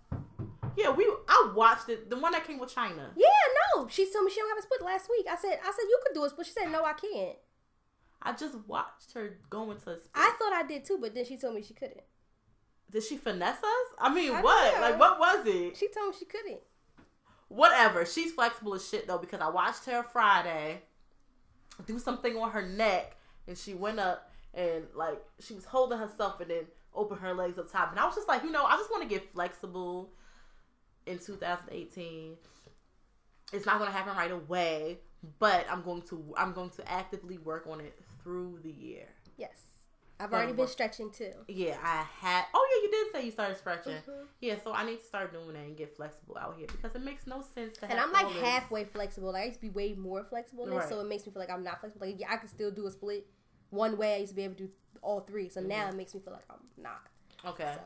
Yeah, 0.76 0.90
we. 0.90 1.10
I 1.30 1.54
watched 1.56 1.88
it. 1.88 2.10
The 2.10 2.20
one 2.20 2.34
that 2.34 2.46
came 2.46 2.60
with 2.60 2.76
China. 2.76 3.10
Yeah, 3.16 3.28
no. 3.76 3.88
She 3.88 4.12
told 4.12 4.26
me 4.26 4.32
she 4.32 4.42
don't 4.42 4.50
have 4.50 4.58
a 4.58 4.62
split 4.62 4.82
last 4.82 5.10
week. 5.10 5.26
I 5.32 5.38
said, 5.38 5.58
I 5.64 5.72
said 5.72 5.84
you 5.88 6.00
could 6.06 6.14
do 6.14 6.26
a 6.26 6.30
split. 6.30 6.48
She 6.48 6.52
said, 6.52 6.70
no, 6.70 6.84
I 6.84 6.92
can't. 6.94 7.38
I 8.22 8.34
just 8.34 8.56
watched 8.68 9.14
her 9.14 9.38
going 9.50 9.72
into 9.72 9.90
a 9.90 9.98
split. 9.98 10.10
I 10.14 10.36
thought 10.38 10.52
I 10.52 10.68
did 10.68 10.84
too, 10.84 10.98
but 11.00 11.16
then 11.16 11.24
she 11.24 11.38
told 11.38 11.56
me 11.56 11.62
she 11.62 11.74
couldn't. 11.74 12.02
Did 12.92 13.04
she 13.04 13.16
finesse 13.16 13.60
us? 13.60 13.96
I 14.00 14.14
mean, 14.14 14.34
I 14.34 14.42
what? 14.42 14.76
know. 14.76 14.82
Like, 14.82 15.00
what 15.00 15.18
was 15.18 15.48
it? 15.48 15.78
She 15.78 15.88
told 15.88 16.10
me 16.10 16.16
she 16.20 16.26
couldn't. 16.26 16.60
Whatever. 17.48 18.06
She's 18.06 18.34
flexible 18.34 18.74
as 18.74 18.88
shit 18.88 19.08
though 19.08 19.18
because 19.18 19.40
I 19.40 19.50
watched 19.50 19.86
her 19.86 20.04
Friday 20.04 20.82
do 21.86 22.00
something 22.00 22.36
on 22.38 22.52
her 22.52 22.68
neck 22.68 23.16
and 23.48 23.58
she 23.58 23.74
went 23.74 24.00
up 24.00 24.32
and 24.54 24.86
like 24.94 25.22
she 25.40 25.54
was 25.54 25.66
holding 25.66 26.00
herself 26.00 26.40
and 26.42 26.50
then 26.50 26.66
opened 26.96 27.22
her 27.22 27.34
legs 27.34 27.58
up 27.58 27.72
top 27.72 27.92
and 27.92 28.00
I 28.00 28.06
was 28.06 28.16
just 28.16 28.28
like, 28.28 28.44
you 28.44 28.52
know, 28.52 28.66
I 28.66 28.76
just 28.78 28.90
want 28.90 29.04
to 29.04 29.10
get 29.10 29.32
flexible 29.34 30.12
in 31.06 31.20
2018. 31.20 32.36
It's 33.54 33.66
not 33.66 33.78
going 33.78 33.90
to 33.90 33.96
happen 33.96 34.16
right 34.16 34.32
away, 34.32 35.00
but 35.40 35.66
I'm 35.70 35.82
going 35.82 36.02
to 36.04 36.34
I'm 36.38 36.54
going 36.54 36.72
to 36.72 36.92
actively 36.92 37.38
work 37.38 37.68
on 37.70 37.80
it 37.80 38.00
through 38.24 38.60
the 38.64 38.72
year. 38.72 39.08
Yes. 39.38 39.62
I've 40.18 40.32
already 40.32 40.54
been 40.54 40.68
stretching 40.68 41.12
too. 41.12 41.34
Yeah, 41.50 41.78
I 41.84 42.06
had. 42.22 42.46
Oh 42.54 42.68
yeah, 42.72 42.84
you 42.86 42.92
did 42.92 43.12
say 43.12 43.26
you 43.26 43.32
started 43.32 43.58
stretching. 43.58 43.96
Mhm. 43.96 44.28
Yeah, 44.40 44.56
so 44.64 44.72
I 44.72 44.86
need 44.86 45.00
to 45.00 45.06
start 45.06 45.34
doing 45.34 45.54
that 45.54 45.60
and 45.60 45.76
get 45.76 45.94
flexible 45.96 46.38
out 46.40 46.56
here 46.58 46.68
because 46.68 46.96
it 46.96 47.02
makes 47.02 47.28
no 47.28 47.42
sense 47.42 47.78
to. 47.80 47.92
And 47.92 48.00
I'm 48.00 48.14
like 48.14 48.28
halfway 48.28 48.86
flexible. 48.86 49.34
Like, 49.34 49.44
I 49.44 49.46
used 49.48 49.60
to 49.60 49.62
be 49.62 49.70
way 49.70 49.94
more 49.94 50.24
flexible 50.24 50.66
than 50.66 50.76
this, 50.76 50.88
so 50.90 51.02
it 51.02 51.08
makes 51.08 51.26
me 51.26 51.34
feel 51.34 51.42
like 51.42 51.50
I'm 51.50 51.64
not 51.64 51.82
flexible. 51.82 52.08
Like 52.08 52.18
yeah, 52.18 52.32
I 52.32 52.38
can 52.38 52.48
still 52.48 52.72
do 52.72 52.88
a 52.88 52.92
split 52.92 53.28
one 53.72 53.98
way. 53.98 54.16
I 54.16 54.18
used 54.20 54.32
to 54.32 54.36
be 54.38 54.44
able 54.44 54.56
to 54.56 54.64
do 54.68 54.70
all 55.06 55.22
three. 55.22 55.48
So 55.50 55.62
now 55.62 55.88
it 55.90 55.96
makes 55.96 56.14
me 56.14 56.20
feel 56.20 56.34
like 56.34 56.44
I'm 56.50 56.58
not. 56.82 57.08
Okay. 57.46 57.72
So 57.76 57.82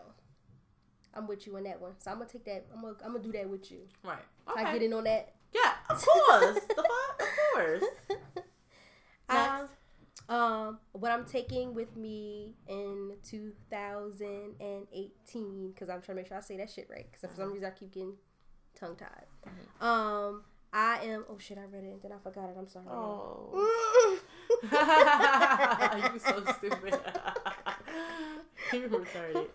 I'm 1.13 1.27
with 1.27 1.45
you 1.45 1.55
on 1.57 1.63
that 1.63 1.79
one. 1.81 1.91
So 1.99 2.09
I'm 2.11 2.17
gonna 2.17 2.29
take 2.29 2.45
that. 2.45 2.65
I'm 2.73 2.81
gonna 2.81 2.95
I'm 3.05 3.11
gonna 3.11 3.23
do 3.23 3.31
that 3.33 3.47
with 3.49 3.69
you. 3.71 3.79
Right. 4.03 4.17
Okay. 4.49 4.63
I 4.63 4.73
get 4.73 4.81
in 4.81 4.93
on 4.93 5.03
that. 5.03 5.33
Yeah, 5.53 5.73
of 5.89 6.01
course. 6.01 6.59
the 6.67 6.75
fuck? 6.75 7.21
Of 7.21 7.27
course. 7.53 7.83
Um, 9.31 9.37
Next. 9.37 9.73
um, 10.27 10.79
what 10.93 11.11
I'm 11.11 11.23
taking 11.23 11.75
with 11.75 11.95
me 11.95 12.55
in 12.67 13.11
2018, 13.29 15.71
because 15.71 15.87
I'm 15.87 16.01
trying 16.01 16.15
to 16.15 16.15
make 16.15 16.25
sure 16.27 16.37
I 16.37 16.41
say 16.41 16.57
that 16.57 16.71
shit 16.71 16.89
right, 16.89 17.05
because 17.05 17.21
for 17.29 17.35
some 17.39 17.51
reason 17.53 17.67
I 17.67 17.71
keep 17.77 17.91
getting 17.93 18.13
tongue 18.73 18.95
tied. 18.95 19.27
Um, 19.79 20.45
I 20.73 21.01
am. 21.03 21.25
Oh 21.29 21.37
shit! 21.37 21.59
I 21.59 21.65
read 21.71 21.83
it 21.83 21.91
and 21.93 22.01
then 22.01 22.11
I 22.11 22.17
forgot 22.23 22.49
it. 22.49 22.55
I'm 22.57 22.67
sorry. 22.67 22.87
Oh. 22.89 24.17
you 26.13 26.19
so 26.19 26.43
stupid. 26.57 26.99
You're 28.73 28.89
retarded. 28.89 29.47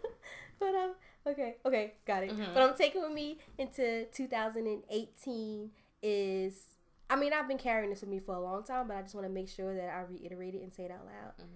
but 0.58 0.74
um, 0.74 0.94
okay, 1.26 1.56
okay, 1.66 1.94
got 2.06 2.22
it. 2.24 2.30
Mhm. 2.30 2.54
But 2.54 2.62
I'm 2.62 2.76
taking 2.76 3.02
with 3.02 3.12
me 3.12 3.38
into 3.58 4.06
2018 4.12 5.70
is. 6.02 6.62
I 7.10 7.16
mean, 7.16 7.32
I've 7.34 7.46
been 7.46 7.58
carrying 7.58 7.90
this 7.90 8.00
with 8.00 8.08
me 8.10 8.18
for 8.18 8.34
a 8.34 8.40
long 8.40 8.64
time, 8.64 8.88
but 8.88 8.96
I 8.96 9.02
just 9.02 9.14
want 9.14 9.26
to 9.26 9.32
make 9.32 9.48
sure 9.48 9.74
that 9.74 9.88
I 9.90 10.00
reiterate 10.10 10.54
it 10.54 10.62
and 10.62 10.72
say 10.72 10.84
it 10.84 10.90
out 10.90 11.04
loud. 11.04 11.46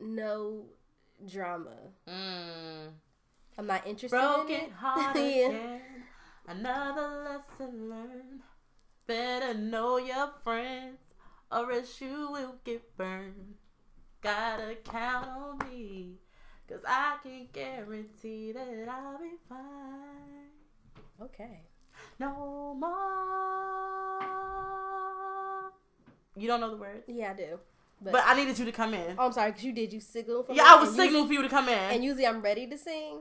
No 0.00 0.64
drama. 1.30 1.76
Mm. 2.08 2.88
I'm 3.58 3.66
not 3.66 3.86
interested 3.86 4.16
in 4.16 4.22
Broken 4.22 4.54
it. 4.54 4.72
heart 4.72 5.16
Yeah. 5.16 5.22
again. 5.48 5.80
Another 6.48 7.08
lesson 7.24 7.90
learned. 7.90 8.40
Better 9.06 9.52
know 9.54 9.98
your 9.98 10.30
friends, 10.42 10.98
or 11.52 11.70
else 11.72 12.00
you 12.00 12.30
will 12.32 12.56
get 12.64 12.96
burned. 12.96 13.54
Gotta 14.22 14.76
count 14.84 15.28
on 15.28 15.58
me, 15.68 16.14
cause 16.68 16.80
I 16.86 17.16
can 17.22 17.48
guarantee 17.52 18.52
that 18.52 18.88
I'll 18.88 19.18
be 19.18 19.32
fine. 19.48 20.50
Okay. 21.20 21.60
No 22.18 22.74
more. 22.78 22.88
You 26.36 26.48
don't 26.48 26.60
know 26.60 26.70
the 26.70 26.76
words, 26.76 27.04
Yeah, 27.08 27.32
I 27.32 27.34
do. 27.34 27.58
But, 28.00 28.12
but 28.12 28.22
I 28.26 28.34
needed 28.34 28.58
you 28.58 28.64
to 28.64 28.72
come 28.72 28.94
in. 28.94 29.14
oh, 29.18 29.26
I'm 29.26 29.32
sorry, 29.32 29.50
because 29.50 29.64
you 29.64 29.72
did. 29.72 29.92
You 29.92 30.00
signal 30.00 30.42
for 30.42 30.52
Yeah, 30.52 30.62
me, 30.62 30.68
Yeah, 30.68 30.74
I 30.74 30.80
was 30.80 30.94
signaling 30.96 31.26
for 31.28 31.34
you 31.34 31.42
to 31.42 31.48
come 31.48 31.68
in. 31.68 31.74
And 31.78 32.02
usually 32.02 32.26
I'm 32.26 32.40
ready 32.42 32.66
to 32.66 32.76
sing. 32.78 33.20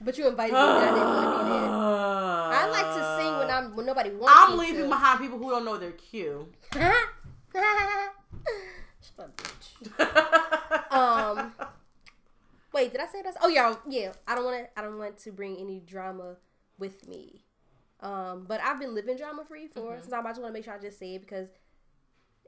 But 0.00 0.16
you 0.18 0.26
invited 0.26 0.52
me, 0.52 0.58
and 0.58 0.68
I 0.68 0.84
didn't 0.86 1.06
want 1.06 1.38
to 1.38 1.44
be 1.44 1.50
there. 1.50 1.70
I 1.70 2.68
like 2.70 2.86
to 2.96 3.22
sing 3.22 3.38
when 3.38 3.50
I'm 3.50 3.76
when 3.76 3.86
nobody 3.86 4.10
wants 4.10 4.34
I'm 4.36 4.58
leaving 4.58 4.82
to. 4.84 4.88
behind 4.88 5.20
people 5.20 5.38
who 5.38 5.50
don't 5.50 5.64
know 5.64 5.76
their 5.76 5.92
cue. 5.92 6.48
Shut 7.54 9.20
up, 9.20 9.36
bitch. 9.36 10.90
Um, 10.94 11.52
wait, 12.72 12.92
did 12.92 13.00
I 13.00 13.06
say 13.06 13.20
that? 13.22 13.36
Oh 13.42 13.48
yeah, 13.48 13.74
yeah. 13.88 14.12
I 14.28 14.34
don't 14.36 14.44
want 14.44 14.58
to. 14.64 14.78
I 14.78 14.82
don't 14.82 14.98
want 14.98 15.18
to 15.18 15.32
bring 15.32 15.56
any 15.56 15.80
drama 15.80 16.36
with 16.78 17.08
me. 17.08 17.42
Um, 18.00 18.44
but 18.46 18.60
I've 18.60 18.78
been 18.78 18.94
living 18.94 19.16
drama 19.16 19.44
free 19.44 19.66
for 19.66 19.92
Mm-hmm. 19.94 20.02
since 20.02 20.12
I 20.12 20.22
just 20.22 20.40
want 20.40 20.50
to 20.50 20.52
make 20.52 20.64
sure 20.64 20.74
I 20.74 20.78
just 20.78 20.98
say 20.98 21.14
it 21.16 21.20
because, 21.22 21.48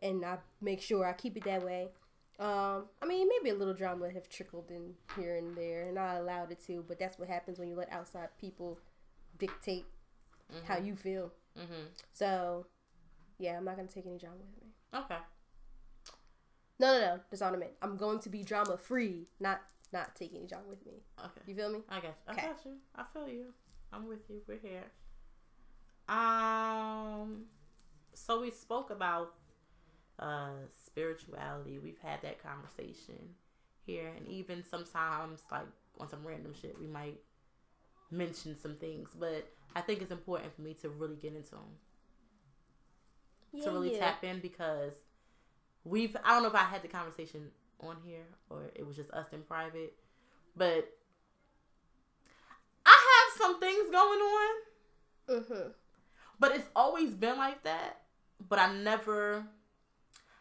and 0.02 0.24
I 0.24 0.38
make 0.60 0.80
sure 0.80 1.04
I 1.06 1.12
keep 1.12 1.36
it 1.36 1.44
that 1.44 1.64
way. 1.64 1.88
Um, 2.38 2.84
I 3.02 3.06
mean, 3.06 3.26
maybe 3.28 3.50
a 3.50 3.58
little 3.58 3.74
drama 3.74 4.10
have 4.10 4.28
trickled 4.28 4.70
in 4.70 4.94
here 5.16 5.36
and 5.36 5.56
there, 5.56 5.84
and 5.88 5.98
I 5.98 6.16
allowed 6.16 6.52
it 6.52 6.60
to. 6.66 6.84
But 6.86 6.98
that's 7.00 7.18
what 7.18 7.28
happens 7.28 7.58
when 7.58 7.68
you 7.68 7.74
let 7.74 7.90
outside 7.92 8.28
people 8.40 8.78
dictate 9.38 9.86
how 10.68 10.76
you 10.78 10.94
feel. 10.94 11.32
hmm 11.56 11.86
So, 12.12 12.66
yeah, 13.38 13.56
I'm 13.56 13.64
not 13.64 13.74
gonna 13.76 13.88
take 13.88 14.06
any 14.06 14.18
drama 14.18 14.36
with 14.36 14.62
me. 14.64 14.65
Okay. 14.94 15.16
No, 16.78 16.92
no, 16.92 17.00
no. 17.00 17.20
That's 17.30 17.40
not 17.40 17.50
what 17.52 17.56
I 17.56 17.60
meant. 17.60 17.72
I'm 17.82 17.96
going 17.96 18.18
to 18.20 18.28
be 18.28 18.42
drama 18.42 18.76
free, 18.76 19.28
not 19.40 19.60
not 19.92 20.14
take 20.16 20.34
any 20.34 20.46
drama 20.46 20.64
with 20.68 20.84
me. 20.84 20.94
Okay. 21.18 21.40
You 21.46 21.54
feel 21.54 21.70
me? 21.70 21.80
I 21.88 21.96
got 21.96 22.04
you. 22.04 22.12
I 22.28 22.32
Okay. 22.32 22.46
got 22.48 22.64
you. 22.64 22.72
I 22.96 23.04
feel 23.12 23.28
you. 23.28 23.44
I'm 23.92 24.06
with 24.08 24.28
you. 24.28 24.42
We're 24.46 24.58
here. 24.58 24.84
Um 26.08 27.44
so 28.14 28.40
we 28.40 28.50
spoke 28.50 28.90
about 28.90 29.34
uh 30.18 30.50
spirituality. 30.84 31.78
We've 31.78 31.98
had 32.02 32.22
that 32.22 32.42
conversation 32.42 33.34
here 33.84 34.10
and 34.16 34.26
even 34.28 34.64
sometimes 34.64 35.40
like 35.50 35.66
on 36.00 36.08
some 36.08 36.26
random 36.26 36.52
shit 36.60 36.78
we 36.80 36.86
might 36.86 37.20
mention 38.10 38.56
some 38.60 38.76
things, 38.76 39.10
but 39.18 39.48
I 39.74 39.80
think 39.80 40.00
it's 40.02 40.10
important 40.10 40.54
for 40.54 40.62
me 40.62 40.74
to 40.82 40.88
really 40.88 41.16
get 41.16 41.34
into 41.34 41.50
them. 41.52 41.78
To 43.64 43.70
really 43.70 43.90
tap 43.98 44.24
in 44.24 44.40
because 44.40 44.92
we've 45.84 46.16
I 46.24 46.30
don't 46.32 46.42
know 46.42 46.48
if 46.48 46.54
I 46.54 46.64
had 46.64 46.82
the 46.82 46.88
conversation 46.88 47.50
on 47.80 47.96
here 48.04 48.24
or 48.50 48.70
it 48.74 48.86
was 48.86 48.96
just 48.96 49.10
us 49.12 49.26
in 49.32 49.42
private, 49.42 49.94
but 50.56 50.88
I 52.84 52.90
have 52.90 53.38
some 53.40 53.60
things 53.60 53.90
going 53.90 54.20
on, 54.20 54.50
Mm-hmm. 55.28 55.68
but 56.38 56.54
it's 56.54 56.68
always 56.76 57.12
been 57.12 57.36
like 57.36 57.64
that. 57.64 58.02
But 58.48 58.58
I 58.60 58.72
never, 58.74 59.44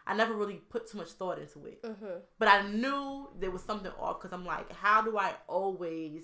I 0.05 0.15
never 0.15 0.33
really 0.35 0.55
put 0.69 0.89
too 0.91 0.97
much 0.97 1.09
thought 1.11 1.39
into 1.39 1.65
it. 1.65 1.81
Mm-hmm. 1.81 2.19
But 2.37 2.47
I 2.49 2.67
knew 2.69 3.29
there 3.39 3.49
was 3.51 3.63
something 3.63 3.91
off 3.99 4.19
because 4.19 4.31
I'm 4.33 4.45
like, 4.45 4.71
how 4.71 5.01
do 5.01 5.17
I 5.17 5.33
always 5.47 6.23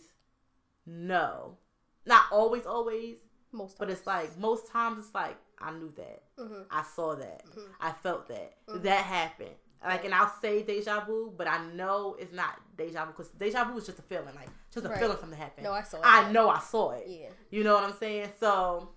know? 0.85 1.57
Not 2.05 2.23
always, 2.31 2.65
always, 2.65 3.17
Most. 3.51 3.79
but 3.79 3.89
it's 3.89 4.05
like 4.05 4.37
most 4.37 4.67
times 4.71 5.05
it's 5.05 5.15
like 5.15 5.37
I 5.61 5.71
knew 5.71 5.91
that. 5.97 6.23
Mm-hmm. 6.39 6.61
I 6.71 6.83
saw 6.83 7.15
that. 7.15 7.45
Mhm. 7.45 7.67
I 7.79 7.91
felt 7.91 8.27
that. 8.27 8.53
Mhm. 8.67 8.81
That 8.83 9.03
happened. 9.03 9.55
Like, 9.83 10.05
and 10.05 10.13
I'll 10.13 10.31
say 10.41 10.61
deja 10.61 11.03
vu, 11.05 11.33
but 11.35 11.47
I 11.47 11.65
know 11.71 12.15
it's 12.19 12.31
not 12.33 12.59
deja 12.77 13.05
vu 13.05 13.11
because 13.13 13.29
deja 13.31 13.63
vu 13.65 13.77
is 13.77 13.85
just 13.85 13.97
a 13.99 14.03
feeling, 14.03 14.35
like 14.35 14.49
just 14.71 14.85
a 14.85 14.89
Right. 14.89 14.99
feeling 14.99 15.17
something 15.17 15.37
happened. 15.39 15.63
No, 15.63 15.73
I 15.73 15.81
saw. 15.83 15.97
it. 15.97 16.03
I 16.05 16.31
know 16.31 16.49
I 16.49 16.59
saw 16.59 16.91
it. 16.91 17.07
Yeah. 17.07 17.29
You 17.49 17.63
know 17.63 17.73
what 17.75 17.83
I'm 17.85 17.93
saying? 17.97 18.31
So 18.39 18.89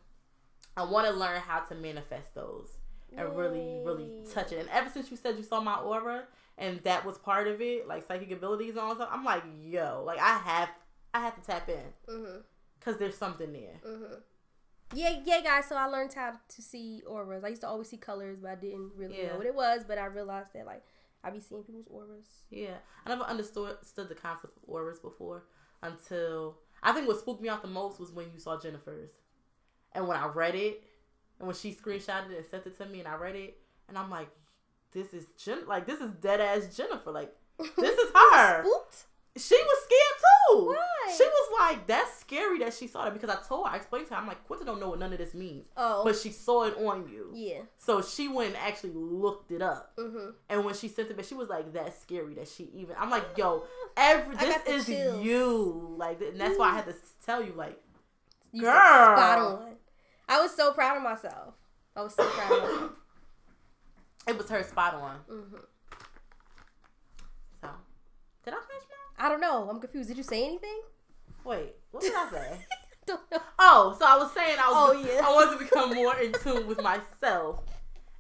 I 0.76 0.84
want 0.84 1.06
to 1.08 1.12
learn 1.14 1.40
how 1.40 1.60
to 1.60 1.74
manifest 1.74 2.34
those 2.34 2.68
and 3.16 3.34
really, 3.36 3.80
really 3.84 4.24
touch 4.32 4.52
it. 4.52 4.58
And 4.58 4.68
ever 4.70 4.90
since 4.90 5.10
you 5.10 5.16
said 5.16 5.36
you 5.36 5.42
saw 5.42 5.60
my 5.60 5.76
aura 5.76 6.24
and 6.58 6.80
that 6.80 7.04
was 7.06 7.16
part 7.16 7.46
of 7.46 7.62
it, 7.62 7.86
like 7.88 8.06
psychic 8.06 8.30
abilities 8.32 8.70
and 8.70 8.80
all 8.80 8.94
that, 8.96 9.08
I'm 9.10 9.24
like, 9.24 9.42
yo, 9.62 10.02
like 10.04 10.18
I 10.18 10.36
have, 10.38 10.68
I 11.14 11.20
have 11.20 11.34
to 11.36 11.40
tap 11.40 11.68
in 11.70 11.92
Mm-hmm. 12.08 12.38
because 12.78 12.98
there's 12.98 13.16
something 13.16 13.52
there. 13.52 13.80
Mm-hmm. 13.86 14.14
Yeah, 14.93 15.18
yeah, 15.24 15.41
guys. 15.41 15.66
So 15.68 15.76
I 15.76 15.87
learned 15.87 16.12
how 16.12 16.32
to 16.49 16.62
see 16.62 17.03
auras. 17.07 17.43
I 17.45 17.49
used 17.49 17.62
to 17.62 17.68
always 17.68 17.89
see 17.89 17.97
colors, 17.97 18.39
but 18.41 18.51
I 18.51 18.55
didn't 18.57 18.93
really 18.97 19.18
Yeah. 19.20 19.28
know 19.32 19.39
what 19.39 19.47
it 19.47 19.55
was. 19.55 19.85
But 19.87 19.99
I 19.99 20.07
realized 20.07 20.49
that 20.55 20.66
like 20.66 20.82
I 21.22 21.30
be 21.30 21.41
seeing 21.41 21.62
people's 21.64 21.89
auras. 21.91 22.26
Yeah, 22.51 22.76
I 23.05 23.09
never 23.09 23.22
understood 23.24 23.78
the 23.97 24.14
concept 24.14 24.57
of 24.57 24.62
auras 24.68 24.99
before 24.99 25.45
until 25.82 26.59
I 26.82 26.93
think 26.93 27.09
what 27.09 27.18
spooked 27.18 27.41
me 27.43 27.49
out 27.49 27.62
the 27.62 27.68
most 27.68 27.99
was 27.99 28.11
when 28.12 28.26
you 28.32 28.39
saw 28.39 28.61
Jennifer's, 28.61 29.12
and 29.93 30.07
when 30.07 30.16
I 30.18 30.26
read 30.26 30.55
it, 30.55 30.82
and 31.39 31.47
when 31.47 31.57
she 31.57 31.72
screenshotted 31.72 32.30
it 32.30 32.37
and 32.39 32.47
sent 32.47 32.66
it 32.66 32.76
to 32.78 32.87
me, 32.87 32.99
and 33.01 33.09
I 33.09 33.14
read 33.16 33.37
it, 33.37 33.57
and 33.89 33.97
I'm 33.97 34.11
like, 34.11 34.28
this 34.93 35.14
is 35.14 35.26
Jen, 35.43 35.66
like 35.66 35.87
this 35.87 36.01
is 36.01 36.11
dead 36.12 36.41
ass 36.41 36.76
Jennifer, 36.76 37.11
like 37.11 37.35
this 37.59 37.99
is 37.99 38.11
her. 38.14 38.62
Spooked? 38.64 39.05
She 39.37 39.57
was 39.57 39.85
scared 39.85 40.13
Why? 40.53 40.76
She 41.16 41.24
was 41.24 41.51
like, 41.61 41.86
that's 41.86 42.18
scary 42.20 42.59
that 42.61 42.74
she 42.74 42.86
saw 42.86 43.05
that 43.05 43.14
because 43.14 43.30
I 43.30 43.36
told 43.47 43.66
her, 43.66 43.72
I 43.72 43.76
explained 43.76 44.09
to 44.09 44.14
her, 44.14 44.20
I'm 44.20 44.26
like, 44.26 44.45
Quinta 44.47 44.64
don't 44.64 44.80
know 44.80 44.90
what 44.90 44.99
none 44.99 45.12
of 45.12 45.18
this 45.18 45.34
means, 45.34 45.66
Oh. 45.76 46.03
but 46.05 46.16
she 46.16 46.30
saw 46.30 46.64
it 46.64 46.76
on 46.78 47.09
you, 47.09 47.30
yeah. 47.34 47.61
so 47.78 48.03
she 48.03 48.28
went 48.28 48.49
and 48.49 48.57
actually 48.59 48.92
looked 48.95 49.51
it 49.51 49.62
up. 49.62 49.92
Mm-hmm. 49.97 50.30
And 50.49 50.64
when 50.64 50.74
she 50.74 50.88
sent 50.88 51.11
it 51.11 51.16
back, 51.16 51.26
she 51.26 51.34
was 51.34 51.49
like, 51.49 51.72
"That's 51.72 52.01
scary." 52.01 52.34
That 52.34 52.49
she 52.49 52.64
even. 52.74 52.95
I'm 52.99 53.11
like, 53.11 53.24
"Yo, 53.36 53.64
every 53.97 54.36
this 54.36 54.57
is 54.66 54.86
chills. 54.86 55.24
you." 55.24 55.95
Like, 55.99 56.20
and 56.20 56.40
that's 56.40 56.59
why 56.59 56.70
I 56.70 56.74
had 56.76 56.86
to 56.86 56.95
tell 57.24 57.42
you, 57.45 57.53
like, 57.57 57.80
You 58.53 58.62
Girl. 58.62 58.72
spot 58.72 59.38
on. 59.38 59.76
I 60.28 60.40
was 60.40 60.55
so 60.55 60.72
proud 60.72 60.97
of 60.97 61.03
myself. 61.03 61.55
I 61.97 62.03
was 62.03 62.14
so 62.14 62.24
proud 62.28 62.53
of 62.53 62.62
myself. 62.62 62.90
it 64.28 64.38
was 64.38 64.49
her 64.49 64.62
spot 64.64 64.95
on. 64.95 65.16
hmm 65.28 65.57
So, 67.61 67.68
did 68.45 68.55
I 68.55 68.57
finish? 68.57 68.84
I 69.18 69.28
don't 69.28 69.40
know. 69.40 69.68
I'm 69.70 69.80
confused. 69.80 70.08
Did 70.08 70.18
you 70.18 70.22
say 70.22 70.44
anything? 70.44 70.80
Wait, 71.44 71.74
what 71.90 72.02
did 72.02 72.12
I 72.14 72.30
say? 72.30 72.66
oh, 73.58 73.96
so 73.98 74.06
I 74.06 74.16
was 74.16 74.32
saying 74.32 74.56
I 74.58 74.70
was. 74.70 74.96
Oh, 74.96 75.08
yeah. 75.08 75.26
I 75.26 75.32
wanted 75.32 75.58
to 75.58 75.64
become 75.64 75.94
more 75.94 76.16
in 76.18 76.32
tune 76.32 76.66
with 76.66 76.82
myself 76.82 77.60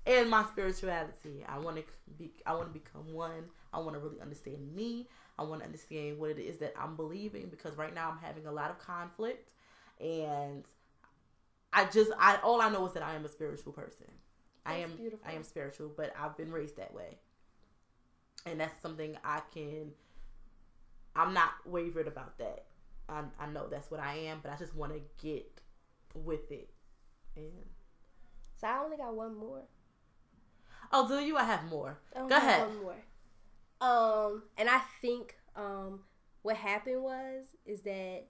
and 0.06 0.28
my 0.28 0.44
spirituality. 0.44 1.44
I 1.48 1.58
want 1.58 1.76
to 1.76 1.84
be. 2.18 2.32
I 2.46 2.54
want 2.54 2.72
to 2.72 2.78
become 2.78 3.12
one. 3.12 3.50
I 3.72 3.78
want 3.78 3.94
to 3.94 3.98
really 3.98 4.20
understand 4.20 4.74
me. 4.74 5.08
I 5.38 5.42
want 5.42 5.62
to 5.62 5.66
understand 5.66 6.18
what 6.18 6.30
it 6.30 6.38
is 6.38 6.58
that 6.58 6.74
I'm 6.78 6.94
believing 6.94 7.48
because 7.48 7.76
right 7.76 7.94
now 7.94 8.10
I'm 8.10 8.18
having 8.18 8.46
a 8.46 8.52
lot 8.52 8.70
of 8.70 8.78
conflict, 8.78 9.52
and 10.00 10.64
I 11.72 11.86
just 11.86 12.12
I 12.18 12.38
all 12.42 12.60
I 12.60 12.68
know 12.68 12.86
is 12.86 12.92
that 12.92 13.02
I 13.02 13.14
am 13.14 13.24
a 13.24 13.28
spiritual 13.28 13.72
person. 13.72 14.06
I 14.66 14.76
am 14.76 14.92
beautiful. 14.96 15.26
I 15.26 15.32
am 15.32 15.42
spiritual, 15.42 15.90
but 15.94 16.14
I've 16.18 16.36
been 16.36 16.52
raised 16.52 16.76
that 16.76 16.94
way, 16.94 17.18
and 18.46 18.60
that's 18.60 18.80
something 18.80 19.16
I 19.24 19.40
can. 19.52 19.92
I'm 21.16 21.32
not 21.34 21.50
wavered 21.64 22.08
about 22.08 22.38
that. 22.38 22.64
I, 23.08 23.22
I 23.38 23.46
know 23.46 23.68
that's 23.68 23.90
what 23.90 24.00
I 24.00 24.14
am, 24.14 24.40
but 24.42 24.50
I 24.52 24.56
just 24.56 24.74
want 24.74 24.92
to 24.92 25.00
get 25.24 25.60
with 26.14 26.50
it. 26.50 26.70
And 27.36 27.52
So 28.56 28.66
I 28.66 28.78
only 28.84 28.96
got 28.96 29.14
one 29.14 29.36
more. 29.36 29.62
oh, 30.92 31.06
do 31.08 31.18
you? 31.24 31.36
I 31.36 31.44
have 31.44 31.64
more. 31.64 31.98
I 32.16 32.20
Go 32.28 32.36
ahead. 32.36 32.66
One 32.68 32.82
more. 32.82 32.96
Um, 33.80 34.42
and 34.56 34.68
I 34.70 34.80
think 35.02 35.36
um, 35.56 36.00
what 36.42 36.56
happened 36.56 37.02
was 37.02 37.44
is 37.66 37.82
that 37.82 38.24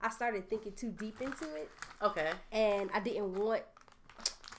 I 0.00 0.10
started 0.10 0.48
thinking 0.48 0.72
too 0.72 0.90
deep 0.90 1.20
into 1.20 1.44
it, 1.56 1.70
Okay. 2.02 2.30
and 2.52 2.90
I 2.94 3.00
didn't 3.00 3.34
want. 3.34 3.62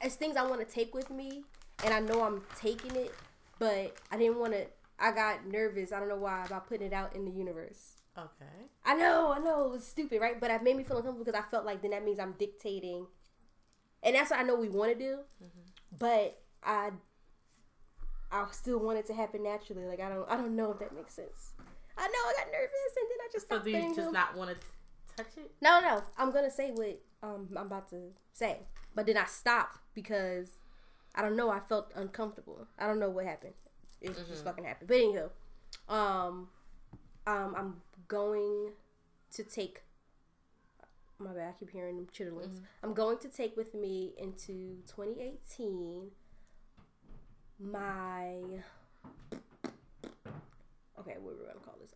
It's 0.02 0.16
things 0.16 0.36
I 0.36 0.46
want 0.46 0.68
to 0.68 0.72
take 0.74 0.94
with 0.94 1.10
me, 1.10 1.44
and 1.86 1.94
I 1.94 2.00
know 2.00 2.24
I'm 2.24 2.42
taking 2.60 2.96
it, 2.96 3.14
but 3.60 3.96
I 4.12 4.18
didn't 4.18 4.40
want 4.40 4.54
to. 4.54 4.66
I 5.00 5.12
got 5.12 5.46
nervous. 5.46 5.92
I 5.92 6.00
don't 6.00 6.10
know 6.10 6.18
why 6.18 6.46
about 6.46 6.68
putting 6.68 6.88
it 6.88 6.94
out 6.94 7.16
in 7.16 7.26
the 7.26 7.32
universe. 7.32 7.94
Okay. 8.18 8.46
I 8.84 8.96
know, 8.96 9.32
I 9.32 9.40
know, 9.40 9.66
it 9.68 9.72
was 9.72 9.86
stupid, 9.86 10.20
right? 10.20 10.40
But 10.40 10.50
it 10.50 10.64
made 10.64 10.76
me 10.76 10.84
feel 10.84 10.98
uncomfortable 10.98 11.24
because 11.24 11.40
I 11.40 11.48
felt 11.50 11.66
like 11.66 11.82
then 11.84 11.92
that 11.92 12.04
means 12.04 12.18
I'm 12.20 12.34
dictating, 12.40 13.06
and 14.02 14.16
that's 14.16 14.32
what 14.32 14.40
I 14.40 14.44
know 14.44 14.56
we 14.56 14.70
want 14.70 14.92
to 14.92 14.98
do. 14.98 15.20
But 16.00 16.42
I, 16.64 16.92
I 18.32 18.46
still 18.52 18.80
want 18.80 18.98
it 18.98 19.06
to 19.08 19.14
happen 19.14 19.44
naturally. 19.44 19.86
Like 19.86 20.00
I 20.00 20.10
don't, 20.10 20.28
I 20.30 20.36
don't 20.36 20.56
know 20.56 20.72
if 20.72 20.80
that 20.80 20.96
makes 20.96 21.14
sense. 21.14 21.52
I 21.96 22.08
know 22.08 22.30
I 22.30 22.34
got 22.38 22.52
nervous, 22.52 22.94
and 22.98 23.08
then 23.10 23.18
I 23.22 23.28
just 23.32 23.50
So 23.50 23.60
do 23.60 23.70
you 23.70 23.96
just 23.96 24.08
him- 24.08 24.14
not 24.14 24.36
want 24.36 24.50
to 24.52 25.16
touch 25.16 25.38
it? 25.38 25.52
No, 25.62 25.80
no, 25.80 26.02
I'm 26.18 26.32
gonna 26.32 26.52
say 26.52 26.72
what 26.72 27.00
um 27.22 27.50
I'm 27.56 27.68
about 27.68 27.90
to 27.90 28.14
say, 28.34 28.62
but 28.96 29.06
then 29.06 29.18
I 29.18 29.26
stopped 29.26 29.78
because 29.94 30.50
I 31.14 31.22
don't 31.22 31.36
know. 31.36 31.50
I 31.52 31.60
felt 31.60 31.92
uncomfortable. 31.96 32.68
I 32.80 32.88
don't 32.88 33.00
know 33.00 33.10
what 33.12 33.26
happened. 33.26 33.54
It 34.02 34.16
just 34.30 34.44
fucking 34.44 34.64
happened. 34.64 34.88
But 34.88 34.98
anywho, 34.98 35.30
um, 35.90 36.50
um, 37.26 37.56
I'm 37.56 37.82
going 38.08 38.72
to 39.34 39.44
take. 39.44 39.82
My 41.20 41.32
bad. 41.32 41.50
I 41.50 41.52
keep 41.60 41.72
hearing 41.72 41.96
them 41.96 42.08
chitterlings. 42.16 42.60
I'm 42.84 42.94
going 42.94 43.18
to 43.20 43.28
take 43.28 43.58
with 43.58 43.74
me 43.74 44.14
into 44.20 44.78
2018 44.88 46.12
my. 47.60 48.36
Okay, 51.00 51.16
what 51.22 51.36
we're 51.38 51.48
gonna 51.48 51.60
call 51.64 51.76
this? 51.80 51.92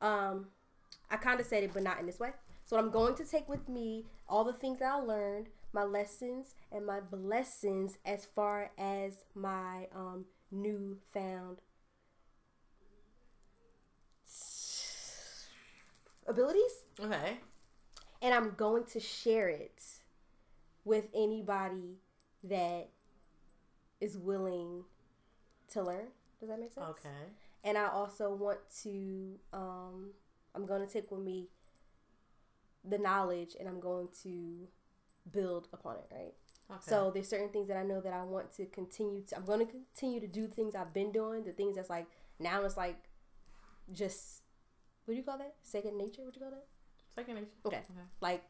Um, 0.00 0.46
I 1.10 1.16
kind 1.16 1.40
of 1.40 1.46
said 1.46 1.62
it, 1.62 1.72
but 1.72 1.82
not 1.82 1.98
in 2.00 2.06
this 2.06 2.18
way. 2.18 2.30
So 2.64 2.76
I'm 2.76 2.90
going 2.90 3.14
to 3.16 3.24
take 3.24 3.48
with 3.48 3.68
me 3.68 4.06
all 4.28 4.44
the 4.44 4.52
things 4.52 4.80
that 4.80 4.92
I 4.92 4.96
learned, 4.96 5.46
my 5.72 5.84
lessons 5.84 6.54
and 6.72 6.84
my 6.84 7.00
blessings, 7.00 7.98
as 8.04 8.24
far 8.24 8.72
as 8.76 9.24
my 9.34 9.86
um, 9.94 10.24
newfound 10.50 11.58
abilities, 16.26 16.84
Okay. 17.00 17.38
and 18.22 18.34
I'm 18.34 18.52
going 18.56 18.84
to 18.86 19.00
share 19.00 19.48
it 19.48 19.82
with 20.84 21.04
anybody 21.14 21.98
that 22.44 22.88
is 24.00 24.16
willing 24.18 24.84
to 25.72 25.82
learn. 25.82 26.06
Does 26.40 26.48
that 26.48 26.60
make 26.60 26.72
sense? 26.72 26.86
Okay. 26.90 27.24
and 27.64 27.76
I 27.78 27.88
also 27.88 28.32
want 28.34 28.58
to 28.82 29.38
um 29.52 30.10
I'm 30.54 30.66
going 30.66 30.86
to 30.86 30.92
take 30.92 31.10
with 31.10 31.20
me 31.20 31.48
the 32.88 32.98
knowledge 32.98 33.56
and 33.58 33.68
I'm 33.68 33.80
going 33.80 34.08
to 34.22 34.68
build 35.32 35.68
upon 35.72 35.96
it, 35.96 36.06
right? 36.12 36.34
Okay. 36.70 36.80
So 36.80 37.10
there's 37.12 37.28
certain 37.28 37.50
things 37.50 37.68
that 37.68 37.76
I 37.76 37.84
know 37.84 38.00
that 38.00 38.12
I 38.12 38.24
want 38.24 38.52
to 38.56 38.66
continue 38.66 39.22
to 39.28 39.36
I'm 39.36 39.44
going 39.44 39.64
to 39.64 39.72
continue 39.72 40.20
to 40.20 40.26
do 40.26 40.48
things 40.48 40.74
I've 40.74 40.92
been 40.92 41.12
doing, 41.12 41.44
the 41.44 41.52
things 41.52 41.76
that's 41.76 41.90
like 41.90 42.06
now 42.40 42.64
it's 42.64 42.76
like 42.76 42.96
just 43.92 44.42
what 45.04 45.14
do 45.14 45.18
you 45.18 45.22
call 45.22 45.38
that? 45.38 45.54
Second 45.62 45.96
nature, 45.96 46.22
what 46.24 46.34
do 46.34 46.40
you 46.40 46.46
call 46.46 46.50
that? 46.50 46.66
second 47.14 47.34
nature. 47.36 47.46
Okay. 47.64 47.76
Okay. 47.76 47.84
Like 48.20 48.42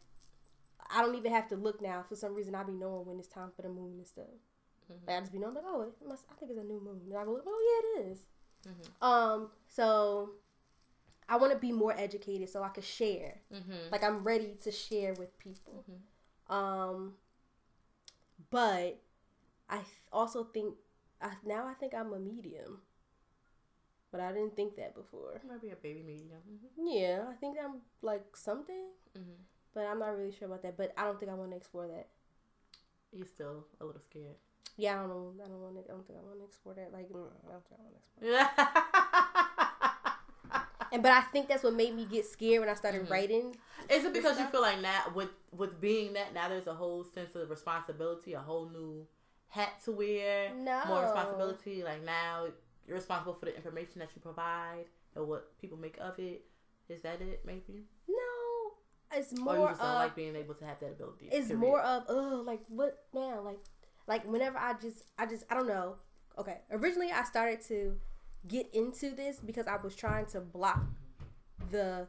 I 0.90 1.02
don't 1.02 1.14
even 1.14 1.32
have 1.32 1.48
to 1.48 1.56
look 1.56 1.80
now. 1.80 2.04
For 2.08 2.16
some 2.16 2.34
reason 2.34 2.54
I'll 2.54 2.66
be 2.66 2.72
knowing 2.72 3.06
when 3.06 3.18
it's 3.18 3.28
time 3.28 3.50
for 3.54 3.62
the 3.62 3.68
moon 3.68 3.94
and 3.98 4.06
stuff. 4.06 4.24
Like 5.06 5.16
I 5.16 5.20
just 5.20 5.32
be 5.32 5.38
knowing 5.38 5.54
like, 5.54 5.64
oh, 5.66 5.82
it 5.82 6.08
must 6.08 6.24
I 6.30 6.34
think 6.34 6.52
it's 6.52 6.60
a 6.60 6.64
new 6.64 6.80
moon. 6.80 7.00
And 7.08 7.18
I 7.18 7.24
go, 7.24 7.32
look, 7.32 7.44
oh 7.46 7.92
yeah, 7.96 8.02
it 8.02 8.10
is. 8.12 8.24
Um, 9.00 9.50
so 9.68 10.30
I 11.28 11.36
want 11.36 11.52
to 11.52 11.58
be 11.58 11.72
more 11.72 11.94
educated 11.96 12.48
so 12.48 12.62
I 12.62 12.68
can 12.68 12.82
share. 12.82 13.40
Mm-hmm. 13.52 13.90
Like 13.90 14.02
I'm 14.02 14.22
ready 14.22 14.56
to 14.64 14.70
share 14.70 15.14
with 15.14 15.36
people. 15.38 15.84
Um, 16.48 17.14
but 18.50 18.98
I 19.68 19.80
also 20.12 20.44
think 20.44 20.74
I, 21.20 21.30
now 21.44 21.66
I 21.66 21.74
think 21.74 21.94
I'm 21.94 22.12
a 22.12 22.18
medium, 22.18 22.80
but 24.12 24.20
I 24.20 24.32
didn't 24.32 24.54
think 24.56 24.76
that 24.76 24.94
before. 24.94 25.40
Maybe 25.48 25.72
a 25.72 25.76
baby 25.76 26.02
medium. 26.02 26.40
Mm-hmm. 26.50 26.86
Yeah, 26.86 27.24
I 27.30 27.34
think 27.34 27.56
I'm 27.62 27.80
like 28.02 28.36
something, 28.36 28.84
Mm-hmm. 29.16 29.40
but 29.74 29.86
I'm 29.86 29.98
not 29.98 30.16
really 30.16 30.32
sure 30.32 30.46
about 30.46 30.62
that. 30.62 30.76
But 30.76 30.92
I 30.96 31.04
don't 31.04 31.18
think 31.18 31.30
I 31.30 31.34
want 31.34 31.50
to 31.52 31.56
explore 31.56 31.88
that. 31.88 32.08
You're 33.12 33.26
still 33.26 33.64
a 33.80 33.84
little 33.84 34.00
scared. 34.02 34.36
Yeah, 34.76 34.96
I 34.96 35.06
don't 35.06 35.08
know. 35.08 35.32
I 35.42 35.48
don't 35.48 35.62
want 35.62 35.74
to. 35.76 35.90
I 35.90 35.94
don't 35.94 36.06
think 36.06 36.18
I 36.18 36.22
want 36.22 36.38
to 36.40 36.44
explore 36.44 36.74
that. 36.74 36.92
Like, 36.92 37.08
mm, 37.08 37.26
I 37.48 37.52
don't 37.52 37.64
think 37.66 37.80
I 37.80 37.84
want 37.84 37.96
to 37.96 38.02
explore. 38.02 38.92
And 40.92 41.02
but 41.02 41.12
I 41.12 41.20
think 41.22 41.48
that's 41.48 41.62
what 41.62 41.74
made 41.74 41.94
me 41.94 42.04
get 42.06 42.26
scared 42.26 42.60
when 42.60 42.68
I 42.68 42.74
started 42.74 43.06
Mhm. 43.06 43.10
writing. 43.10 43.56
Is 43.88 44.04
it 44.04 44.12
because 44.12 44.38
you 44.38 44.46
feel 44.46 44.62
like 44.62 44.80
now 44.80 45.12
with 45.14 45.30
with 45.52 45.80
being 45.80 46.12
that 46.14 46.32
now 46.34 46.48
there's 46.48 46.66
a 46.66 46.74
whole 46.74 47.04
sense 47.04 47.34
of 47.34 47.48
responsibility, 47.50 48.32
a 48.34 48.40
whole 48.40 48.68
new 48.68 49.06
hat 49.48 49.80
to 49.84 49.92
wear, 49.92 50.52
No. 50.54 50.84
more 50.86 51.02
responsibility. 51.02 51.82
Like 51.84 52.02
now 52.02 52.46
you're 52.86 52.96
responsible 52.96 53.34
for 53.34 53.46
the 53.46 53.56
information 53.56 53.98
that 54.00 54.10
you 54.14 54.20
provide 54.22 54.86
and 55.14 55.26
what 55.26 55.56
people 55.58 55.76
make 55.78 55.96
of 55.98 56.18
it. 56.18 56.44
Is 56.88 57.02
that 57.02 57.20
it? 57.20 57.44
Maybe. 57.44 57.86
No, 58.08 58.74
it's 59.12 59.32
more. 59.38 59.56
or 59.56 59.60
you 59.60 59.68
just 59.68 59.80
don't 59.80 59.88
of 59.90 59.94
like 59.96 60.14
being 60.14 60.36
able 60.36 60.54
to 60.54 60.64
have 60.64 60.78
that 60.80 60.92
ability. 60.92 61.26
it's 61.32 61.48
period. 61.48 61.58
more 61.58 61.80
of 61.80 62.04
oh 62.08 62.42
like 62.46 62.60
what 62.68 63.06
now 63.12 63.40
like 63.40 63.58
like 64.06 64.24
whenever 64.24 64.58
I 64.58 64.74
just 64.74 65.02
I 65.18 65.26
just 65.26 65.44
I 65.50 65.54
don't 65.54 65.66
know. 65.68 65.96
Okay, 66.38 66.58
originally 66.70 67.10
I 67.12 67.24
started 67.24 67.60
to 67.62 67.98
get 68.48 68.72
into 68.74 69.10
this 69.10 69.38
because 69.38 69.66
I 69.66 69.76
was 69.76 69.94
trying 69.96 70.26
to 70.26 70.40
block 70.40 70.82
the 71.70 72.06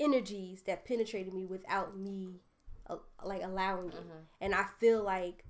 energies 0.00 0.62
that 0.62 0.84
penetrated 0.84 1.32
me 1.34 1.44
without 1.44 1.96
me 1.96 2.40
uh, 2.86 2.96
like 3.24 3.42
allowing 3.42 3.88
it, 3.88 3.94
Mhm. 3.96 4.24
and 4.40 4.54
I 4.54 4.64
feel 4.78 5.02
like 5.02 5.44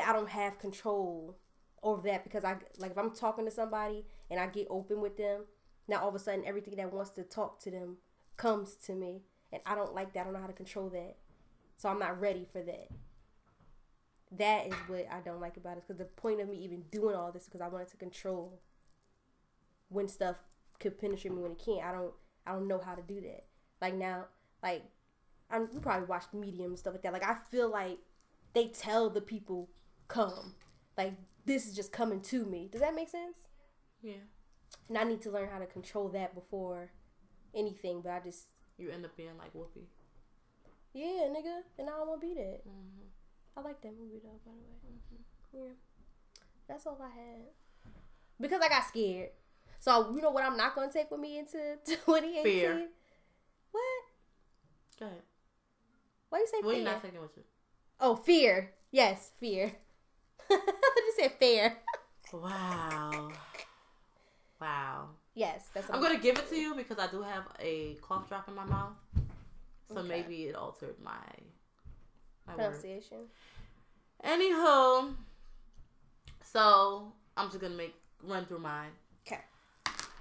I 0.00 0.12
don't 0.12 0.28
have 0.30 0.58
control 0.58 1.36
over 1.82 2.02
that 2.08 2.24
because 2.24 2.44
I 2.44 2.56
like 2.78 2.92
if 2.92 2.98
I'm 2.98 3.10
talking 3.14 3.44
to 3.44 3.50
somebody 3.50 4.06
and 4.30 4.38
I 4.40 4.46
get 4.46 4.68
open 4.70 5.00
with 5.00 5.16
them, 5.16 5.44
now 5.88 6.00
all 6.00 6.08
of 6.08 6.14
a 6.14 6.18
sudden 6.18 6.44
everything 6.46 6.76
that 6.76 6.92
wants 6.92 7.10
to 7.12 7.24
talk 7.24 7.60
to 7.60 7.70
them 7.70 7.98
comes 8.36 8.76
to 8.86 8.94
me, 8.94 9.22
and 9.52 9.60
I 9.66 9.74
don't 9.74 9.94
like 9.94 10.12
that. 10.14 10.20
I 10.20 10.24
don't 10.24 10.32
know 10.32 10.40
how 10.40 10.46
to 10.46 10.52
control 10.54 10.88
that, 10.90 11.16
so 11.76 11.88
I'm 11.90 11.98
not 11.98 12.18
ready 12.20 12.46
for 12.50 12.62
that. 12.62 12.88
That 14.38 14.66
is 14.68 14.74
what 14.86 15.06
I 15.10 15.20
don't 15.20 15.40
like 15.40 15.56
about 15.56 15.76
it. 15.76 15.84
Because 15.86 15.98
the 15.98 16.04
point 16.06 16.40
of 16.40 16.48
me 16.48 16.56
even 16.64 16.82
doing 16.90 17.14
all 17.14 17.32
this 17.32 17.44
because 17.44 17.60
I 17.60 17.68
wanted 17.68 17.88
to 17.90 17.96
control 17.96 18.60
when 19.88 20.08
stuff 20.08 20.36
could 20.80 20.98
penetrate 20.98 21.34
me 21.34 21.42
when 21.42 21.52
it 21.52 21.62
can't. 21.64 21.84
I 21.84 21.92
don't. 21.92 22.12
I 22.46 22.52
don't 22.52 22.66
know 22.66 22.80
how 22.84 22.94
to 22.94 23.02
do 23.02 23.20
that. 23.20 23.44
Like 23.80 23.94
now, 23.94 24.26
like 24.62 24.82
I'm. 25.50 25.68
You 25.72 25.80
probably 25.80 26.06
watched 26.06 26.32
Medium 26.34 26.70
and 26.70 26.78
stuff 26.78 26.94
like 26.94 27.02
that. 27.02 27.12
Like 27.12 27.28
I 27.28 27.36
feel 27.50 27.70
like 27.70 27.98
they 28.54 28.68
tell 28.68 29.10
the 29.10 29.20
people 29.20 29.68
come. 30.08 30.54
Like 30.96 31.12
this 31.44 31.66
is 31.66 31.74
just 31.74 31.92
coming 31.92 32.20
to 32.22 32.44
me. 32.46 32.68
Does 32.72 32.80
that 32.80 32.94
make 32.94 33.08
sense? 33.10 33.36
Yeah. 34.02 34.14
And 34.88 34.96
I 34.98 35.04
need 35.04 35.20
to 35.22 35.30
learn 35.30 35.48
how 35.50 35.58
to 35.58 35.66
control 35.66 36.08
that 36.10 36.34
before 36.34 36.90
anything. 37.54 38.00
But 38.02 38.12
I 38.12 38.20
just 38.20 38.46
You 38.78 38.90
end 38.90 39.04
up 39.04 39.16
being 39.16 39.36
like 39.38 39.52
Whoopi. 39.52 39.84
yeah, 40.94 41.28
nigga, 41.28 41.60
and 41.78 41.88
I 41.88 41.92
don't 41.92 42.08
want 42.08 42.20
to 42.20 42.26
be 42.26 42.34
that. 42.34 42.66
Mm-hmm. 42.66 43.06
I 43.56 43.60
like 43.60 43.80
that 43.82 43.92
movie 43.98 44.20
though, 44.22 44.40
by 44.44 44.52
the 44.52 44.64
way. 44.66 44.78
Mm-hmm. 44.86 45.56
Yeah, 45.58 45.72
that's 46.68 46.86
all 46.86 46.98
I 47.02 47.08
had 47.14 47.42
because 48.40 48.60
I 48.62 48.68
got 48.68 48.84
scared. 48.86 49.30
So 49.78 50.12
you 50.14 50.22
know 50.22 50.30
what? 50.30 50.44
I'm 50.44 50.56
not 50.56 50.74
gonna 50.74 50.92
take 50.92 51.10
with 51.10 51.20
me 51.20 51.38
into 51.38 51.76
2018. 51.86 52.42
Fear. 52.44 52.88
What? 53.72 53.82
Go 54.98 55.06
ahead. 55.06 55.22
Why 56.30 56.38
you 56.38 56.46
say 56.46 56.60
fear? 56.60 56.64
What 56.64 56.70
are 56.70 56.72
fear? 56.74 56.78
you 56.78 56.84
not 56.84 57.02
taking 57.02 57.20
with 57.20 57.36
you? 57.36 57.42
oh, 58.00 58.16
fear. 58.16 58.70
Yes, 58.90 59.32
fear. 59.38 59.72
you 60.50 61.12
said 61.18 61.32
fear. 61.38 61.76
Wow. 62.32 63.28
Wow. 64.60 65.08
Yes, 65.34 65.68
that's. 65.74 65.88
What 65.88 65.96
I'm 65.96 66.02
gonna 66.02 66.18
give 66.18 66.38
it 66.38 66.48
to 66.48 66.56
you 66.56 66.74
because 66.74 66.98
I 66.98 67.06
do 67.10 67.22
have 67.22 67.44
a 67.60 67.94
cough 68.02 68.28
drop 68.28 68.48
in 68.48 68.54
my 68.54 68.64
mouth, 68.64 68.92
so 69.88 69.98
Okay. 69.98 70.08
maybe 70.08 70.44
it 70.44 70.54
altered 70.54 70.96
my. 71.02 71.12
Pronunciation. 72.46 73.18
Anywho, 74.24 75.14
so 76.44 77.12
I'm 77.36 77.48
just 77.48 77.60
gonna 77.60 77.74
make 77.74 77.94
run 78.22 78.46
through 78.46 78.60
mine. 78.60 78.90
Okay. 79.26 79.40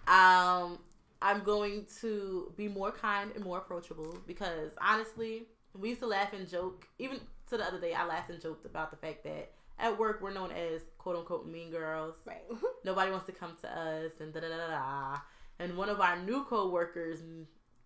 Um, 0.07 0.79
I'm 1.21 1.43
going 1.43 1.85
to 2.01 2.51
be 2.57 2.67
more 2.67 2.91
kind 2.91 3.31
and 3.35 3.43
more 3.43 3.59
approachable 3.59 4.17
because 4.25 4.71
honestly, 4.81 5.43
we 5.77 5.89
used 5.89 6.01
to 6.01 6.07
laugh 6.07 6.33
and 6.33 6.49
joke. 6.49 6.87
Even 6.99 7.19
to 7.49 7.57
the 7.57 7.65
other 7.65 7.79
day, 7.79 7.93
I 7.93 8.05
laughed 8.05 8.29
and 8.31 8.41
joked 8.41 8.65
about 8.65 8.91
the 8.91 8.97
fact 8.97 9.23
that 9.25 9.51
at 9.77 9.97
work 9.97 10.21
we're 10.21 10.33
known 10.33 10.51
as 10.51 10.81
quote 10.97 11.17
unquote 11.17 11.47
mean 11.47 11.69
girls. 11.69 12.15
Right. 12.25 12.43
Nobody 12.85 13.11
wants 13.11 13.27
to 13.27 13.31
come 13.31 13.55
to 13.61 13.69
us 13.69 14.13
and 14.19 14.33
da 14.33 14.39
da 14.39 14.49
da 14.49 14.57
da. 14.57 14.67
da. 14.67 15.17
And 15.59 15.77
one 15.77 15.89
of 15.89 16.01
our 16.01 16.17
new 16.19 16.43
coworkers, 16.45 17.19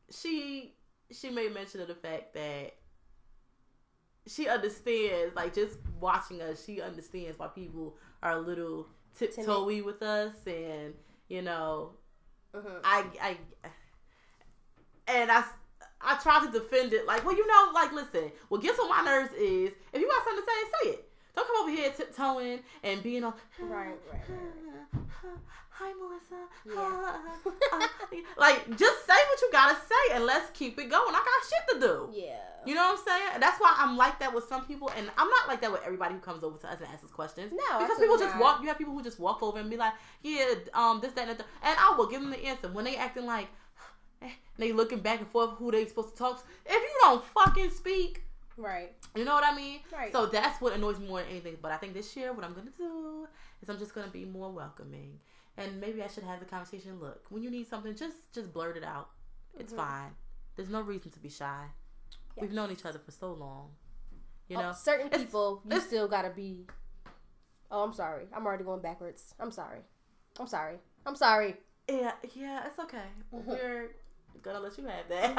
she 0.10 0.76
she 1.12 1.30
made 1.30 1.54
mention 1.54 1.82
of 1.82 1.88
the 1.88 1.96
fact 1.96 2.34
that 2.36 2.74
she 4.28 4.48
understands, 4.48 5.36
like 5.36 5.54
just 5.54 5.78
watching 6.00 6.42
us, 6.42 6.64
she 6.66 6.82
understands 6.82 7.38
why 7.40 7.48
people 7.48 7.96
are 8.24 8.34
a 8.34 8.40
little 8.40 8.88
tiptoey 9.20 9.84
with 9.84 10.02
us, 10.02 10.34
and 10.48 10.94
you 11.30 11.42
know, 11.42 11.92
Mhm. 12.54 12.80
I 12.84 13.06
I 13.22 13.38
and 15.08 15.32
I 15.32 15.44
I 16.02 16.18
try 16.22 16.46
to 16.46 16.52
defend 16.52 16.94
it, 16.94 17.08
like, 17.08 17.26
well, 17.26 17.36
you 17.36 17.48
know, 17.48 17.72
like, 17.74 17.92
listen, 17.92 18.32
what 18.50 18.62
gets 18.62 18.78
on 18.80 18.90
my 18.90 19.02
nerves 19.02 19.34
is 19.34 19.72
if 19.94 20.00
you 20.02 20.08
got 20.08 20.24
something 20.24 20.44
to 20.46 20.52
say, 20.52 20.72
say 20.84 20.90
it. 20.92 21.12
Don't 21.36 21.48
come 21.48 21.56
over 21.62 21.72
here 21.72 21.92
tiptoeing 21.92 22.60
and 22.84 23.04
being 23.04 23.24
all 23.24 23.36
Right, 23.60 23.88
right, 24.12 24.22
right, 24.30 25.34
Hi, 25.78 25.92
Melissa. 25.94 26.48
Yeah. 26.66 27.88
Like, 28.38 28.66
just 28.78 29.06
say 29.06 29.14
what 29.14 29.42
you 29.42 29.50
gotta 29.52 29.76
say 29.76 30.14
and 30.16 30.26
let's 30.26 30.50
keep 30.52 30.80
it 30.80 30.90
going. 30.90 31.14
I 31.14 31.20
got 31.20 31.26
shit 31.50 31.82
to 31.82 31.88
do. 31.88 32.10
Yeah. 32.14 32.38
You 32.66 32.76
know 32.76 32.82
what 32.82 33.00
I'm 33.00 33.06
saying? 33.06 33.40
That's 33.40 33.60
why 33.60 33.76
I'm 33.78 33.98
like 33.98 34.20
that 34.20 34.34
with 34.34 34.46
some 34.46 34.66
people, 34.66 34.90
and 34.98 35.10
I'm 35.18 35.30
not 35.30 35.48
like 35.48 35.62
that 35.62 35.72
with 35.72 35.82
everybody 35.86 36.16
who 36.16 36.20
comes 36.20 36.44
over 36.44 36.58
to 36.58 36.72
us 36.72 36.80
and 36.80 36.90
asks 36.90 37.04
us 37.04 37.12
questions. 37.12 37.54
No, 37.54 37.80
because 37.80 38.00
people 38.00 38.18
just 38.18 38.36
not. 38.36 38.42
walk. 38.42 38.62
You 38.62 38.68
have 38.70 38.78
people 38.78 38.94
who 38.94 39.04
just 39.04 39.20
walk 39.20 39.44
over 39.44 39.60
and 39.60 39.70
be 39.70 39.78
like, 39.78 39.94
"Yeah, 40.24 40.56
um, 40.74 41.00
this, 41.00 41.12
that, 41.14 41.30
and 41.30 41.38
the," 41.38 41.46
and 41.62 41.78
I 41.80 41.96
will 41.96 42.08
give 42.08 42.22
them 42.22 42.32
the 42.32 42.44
answer 42.44 42.68
when 42.70 42.86
they 42.86 42.96
acting 42.96 43.26
like 43.26 43.48
they 44.58 44.72
looking 44.72 45.00
back 45.00 45.20
and 45.20 45.28
forth 45.30 45.52
who 45.58 45.72
they 45.72 45.86
supposed 45.86 46.10
to 46.10 46.16
talk 46.16 46.38
to. 46.42 46.44
If 46.66 46.82
you 46.82 47.00
don't 47.02 47.24
fucking 47.24 47.70
speak, 47.70 48.24
Right. 48.58 48.94
you 49.16 49.26
know 49.26 49.34
what 49.34 49.44
I 49.44 49.56
mean? 49.56 49.80
Right. 49.92 50.12
So 50.12 50.26
that's 50.28 50.62
what 50.62 50.74
annoys 50.74 50.98
me 51.00 51.08
more 51.08 51.20
than 51.22 51.30
anything. 51.30 51.58
But 51.62 51.72
I 51.72 51.78
think 51.78 51.94
this 51.94 52.16
year, 52.16 52.32
what 52.34 52.46
I'm 52.46 52.54
gonna 52.54 52.72
do 52.78 53.28
is 53.62 53.70
I'm 53.70 53.78
just 53.78 53.94
gonna 53.94 54.08
be 54.08 54.24
more 54.26 54.50
welcoming, 54.52 55.20
and 55.58 55.80
maybe 55.82 56.02
I 56.02 56.08
should 56.08 56.24
have 56.24 56.40
the 56.40 56.46
conversation. 56.46 57.00
Look, 57.00 57.26
when 57.30 57.44
you 57.44 57.50
need 57.52 57.68
something, 57.68 57.96
just 57.96 58.32
just 58.34 58.54
blurt 58.54 58.78
it 58.78 58.84
out. 58.84 59.10
It's 59.58 59.74
Mhm. 59.74 59.78
fine. 59.78 60.16
There's 60.56 60.70
no 60.70 60.82
reason 60.82 61.12
to 61.12 61.20
be 61.20 61.30
shy. 61.30 61.68
We've 62.38 62.52
known 62.54 62.72
each 62.72 62.86
other 62.86 63.00
for 63.00 63.12
so 63.12 63.34
long. 63.34 63.76
You 64.48 64.58
Oh, 64.58 64.62
know, 64.62 64.72
certain 64.74 65.08
It's- 65.08 65.22
people, 65.24 65.62
you 65.66 65.72
it's- 65.72 65.88
still 65.88 66.08
gotta 66.08 66.30
be. 66.30 66.68
Oh, 67.72 67.84
I'm 67.84 67.94
sorry. 67.94 68.28
I'm 68.34 68.46
already 68.46 68.64
going 68.64 68.82
backwards. 68.82 69.34
I'm 69.40 69.52
sorry. 69.52 69.82
I'm 70.40 70.48
sorry. 70.48 70.80
I'm 71.06 71.16
sorry. 71.16 71.58
yeah, 71.90 72.14
yeah, 72.34 72.66
it's 72.68 72.80
okay. 72.80 73.08
Mhm. 73.34 73.46
We're 73.48 73.96
gonna 74.42 74.60
let 74.60 74.78
you 74.78 74.86
have 74.86 75.08
that. 75.10 75.36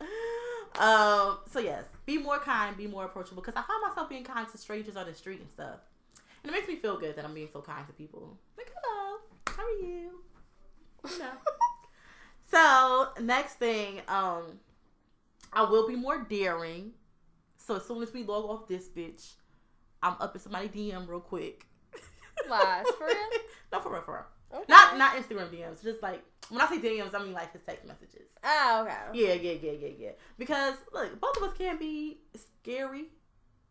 um. 0.78 1.38
So 1.50 1.58
yes, 1.58 1.84
be 2.04 2.18
more 2.18 2.38
kind, 2.38 2.76
be 2.76 2.86
more 2.86 3.04
approachable. 3.04 3.42
Because 3.42 3.56
I 3.56 3.62
find 3.66 3.82
myself 3.86 4.08
being 4.08 4.24
kind 4.24 4.48
to 4.48 4.58
strangers 4.58 4.96
on 4.96 5.06
the 5.06 5.14
street 5.14 5.40
and 5.40 5.50
stuff, 5.50 5.80
and 6.42 6.50
it 6.50 6.52
makes 6.52 6.68
me 6.68 6.76
feel 6.76 6.98
good 6.98 7.16
that 7.16 7.24
I'm 7.24 7.34
being 7.34 7.48
so 7.52 7.60
kind 7.60 7.86
to 7.86 7.92
people. 7.92 8.38
Like, 8.56 8.72
hello, 8.74 9.18
how 9.48 9.62
are 9.64 9.86
you? 9.86 10.22
You 11.08 11.18
know. 11.18 11.30
so 12.50 13.08
next 13.22 13.54
thing, 13.54 14.00
um, 14.08 14.58
I 15.52 15.62
will 15.62 15.88
be 15.88 15.96
more 15.96 16.22
daring. 16.22 16.92
So 17.58 17.76
as 17.76 17.84
soon 17.84 18.02
as 18.02 18.12
we 18.12 18.22
log 18.22 18.44
off 18.44 18.68
this 18.68 18.88
bitch, 18.88 19.32
I'm 20.02 20.14
up 20.20 20.34
in 20.34 20.40
somebody 20.40 20.68
DM 20.68 21.08
real 21.08 21.20
quick. 21.20 21.66
Lies, 22.48 22.86
for 22.98 23.06
real? 23.06 23.16
no, 23.72 23.80
for 23.80 23.92
real, 23.92 24.02
for 24.02 24.12
real. 24.12 24.26
Okay. 24.54 24.64
Not 24.68 24.96
not 24.96 25.16
Instagram 25.16 25.50
DMs. 25.50 25.82
Just 25.82 26.02
like 26.02 26.22
when 26.48 26.60
I 26.60 26.68
say 26.68 26.78
DMs, 26.78 27.14
I 27.14 27.22
mean 27.22 27.32
like 27.32 27.52
his 27.52 27.62
text 27.62 27.84
messages. 27.86 28.28
Oh, 28.44 28.82
okay. 28.86 29.18
Yeah, 29.18 29.34
yeah, 29.34 29.58
yeah, 29.60 29.72
yeah, 29.72 29.92
yeah. 29.98 30.10
Because 30.38 30.74
look, 30.92 31.20
both 31.20 31.36
of 31.38 31.42
us 31.44 31.56
can 31.58 31.78
be 31.78 32.20
scary, 32.36 33.06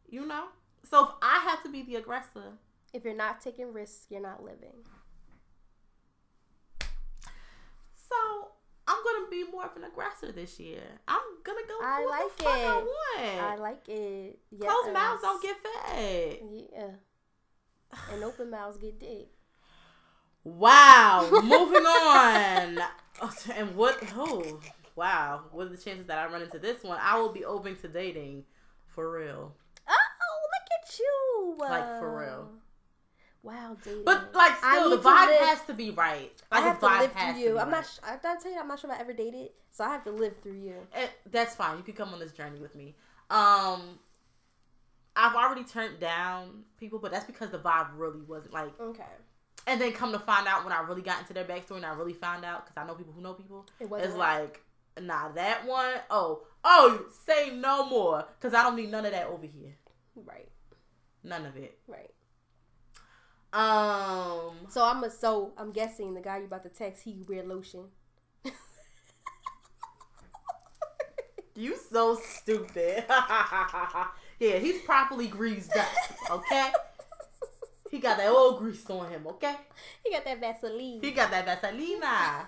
you 0.09 0.25
know. 0.25 0.45
So 0.89 1.05
if 1.05 1.09
I 1.21 1.39
have 1.49 1.63
to 1.63 1.69
be 1.69 1.83
the 1.83 1.95
aggressor, 1.95 2.53
If 2.93 3.03
you're 3.05 3.15
not 3.15 3.41
taking 3.41 3.73
risks, 3.73 4.05
you're 4.09 4.21
not 4.21 4.43
living. 4.43 4.83
so 7.95 8.15
I'm 8.87 8.97
gonna 9.03 9.27
be 9.29 9.43
more 9.51 9.65
of 9.65 9.75
an 9.77 9.83
aggressor 9.85 10.31
this 10.31 10.59
year. 10.59 10.83
I'm 11.07 11.21
gonna 11.43 11.65
go. 11.67 11.79
I 11.81 12.05
like 12.05 12.47
I 12.47 12.77
it. 12.77 12.85
want. 12.85 13.43
I 13.43 13.55
like 13.55 13.89
it. 13.89 14.39
Yes. 14.51 14.61
Closed 14.71 14.93
mouths 14.93 15.21
don't 15.21 15.41
get 15.41 15.55
fed. 15.59 16.39
Yeah. 16.73 16.91
And 18.13 18.23
open 18.23 18.49
mouths 18.49 18.77
get 18.77 18.99
dick. 18.99 19.29
Wow. 20.45 21.27
Moving 21.43 21.85
on. 21.85 22.79
And 23.55 23.75
what? 23.75 24.01
Oh, 24.15 24.59
wow. 24.95 25.41
What 25.51 25.67
are 25.67 25.69
the 25.69 25.77
chances 25.77 26.07
that 26.07 26.19
I 26.19 26.31
run 26.31 26.41
into 26.41 26.59
this 26.59 26.83
one? 26.83 26.97
I 27.01 27.17
will 27.19 27.33
be 27.33 27.43
open 27.43 27.75
to 27.77 27.87
dating, 27.87 28.45
for 28.87 29.11
real. 29.19 29.53
Oh, 29.87 30.37
look 30.53 30.83
at 30.83 30.99
you. 30.99 31.55
Like, 31.59 31.99
for 31.99 32.19
real. 32.19 32.49
Wow, 33.41 33.77
dating. 33.83 34.03
But 34.05 34.33
like, 34.33 34.55
still, 34.57 34.89
the 34.91 34.97
vibe 34.97 35.27
live- 35.27 35.41
has 35.41 35.61
to 35.63 35.73
be 35.73 35.91
right. 35.91 36.31
I 36.51 36.61
have 36.61 36.79
the 36.79 36.89
to 36.89 36.99
live 36.99 37.11
through 37.11 37.41
you. 37.41 37.49
I'm 37.59 37.69
right. 37.69 37.77
not. 37.77 37.85
sh- 37.85 37.99
I 38.03 38.17
gotta 38.17 38.41
tell 38.41 38.51
you, 38.51 38.59
I'm 38.59 38.67
not 38.67 38.79
sure 38.79 38.89
if 38.91 38.97
I 38.97 39.01
ever 39.01 39.13
dated, 39.13 39.49
so 39.71 39.83
I 39.83 39.89
have 39.89 40.03
to 40.05 40.11
live 40.11 40.35
through 40.41 40.59
you. 40.59 40.75
And 40.93 41.09
that's 41.31 41.55
fine. 41.55 41.77
You 41.77 41.83
can 41.83 41.93
come 41.93 42.13
on 42.13 42.19
this 42.19 42.31
journey 42.31 42.59
with 42.59 42.75
me. 42.75 42.95
Um, 43.29 43.99
I've 45.15 45.35
already 45.35 45.63
turned 45.63 45.99
down 45.99 46.63
people, 46.79 46.99
but 46.99 47.11
that's 47.11 47.25
because 47.25 47.51
the 47.51 47.59
vibe 47.59 47.89
really 47.95 48.21
wasn't 48.21 48.53
like. 48.53 48.79
Okay. 48.79 49.03
And 49.67 49.81
then 49.81 49.93
come 49.93 50.11
to 50.11 50.19
find 50.19 50.47
out 50.47 50.63
when 50.63 50.71
I 50.73 50.81
really 50.81 51.01
got 51.01 51.19
into 51.21 51.33
their 51.33 51.43
backstory 51.45 51.77
and 51.77 51.85
I 51.85 51.93
really 51.93 52.13
found 52.13 52.45
out 52.45 52.65
because 52.65 52.77
I 52.77 52.85
know 52.85 52.93
people 52.93 53.13
who 53.13 53.21
know 53.21 53.33
people. 53.33 53.65
It 53.79 53.89
wasn't 53.89 54.09
It's 54.11 54.17
right. 54.19 54.41
like, 54.41 54.61
nah, 55.01 55.29
that 55.31 55.65
one. 55.65 55.93
Oh, 56.09 56.43
oh, 56.63 57.05
say 57.25 57.49
no 57.55 57.85
more 57.89 58.25
because 58.39 58.53
I 58.53 58.61
don't 58.63 58.75
need 58.75 58.91
none 58.91 59.05
of 59.05 59.11
that 59.11 59.25
over 59.27 59.45
here. 59.45 59.75
Right. 60.15 60.49
None 61.23 61.45
of 61.47 61.57
it. 61.57 61.79
Right. 61.87 62.11
Um, 63.53 64.67
So 64.69 64.83
I'm 64.83 65.03
a. 65.03 65.09
So 65.09 65.53
I'm 65.57 65.71
guessing 65.71 66.13
the 66.13 66.21
guy 66.21 66.37
you 66.39 66.45
about 66.45 66.63
to 66.63 66.69
text, 66.69 67.03
he 67.03 67.23
wear 67.27 67.43
lotion. 67.43 67.85
you 71.55 71.75
so 71.89 72.15
stupid. 72.21 73.05
yeah, 74.39 74.57
he's 74.59 74.81
properly 74.81 75.27
greased 75.27 75.75
up. 75.75 75.87
Okay, 76.29 76.71
he 77.91 77.99
got 77.99 78.17
that 78.17 78.29
old 78.29 78.59
grease 78.59 78.89
on 78.89 79.09
him. 79.09 79.25
Okay. 79.27 79.55
He 80.03 80.11
got 80.11 80.25
that 80.25 80.39
Vaseline. 80.39 80.99
He 81.01 81.11
got 81.11 81.31
that 81.31 81.45
Vaselina. 81.45 82.45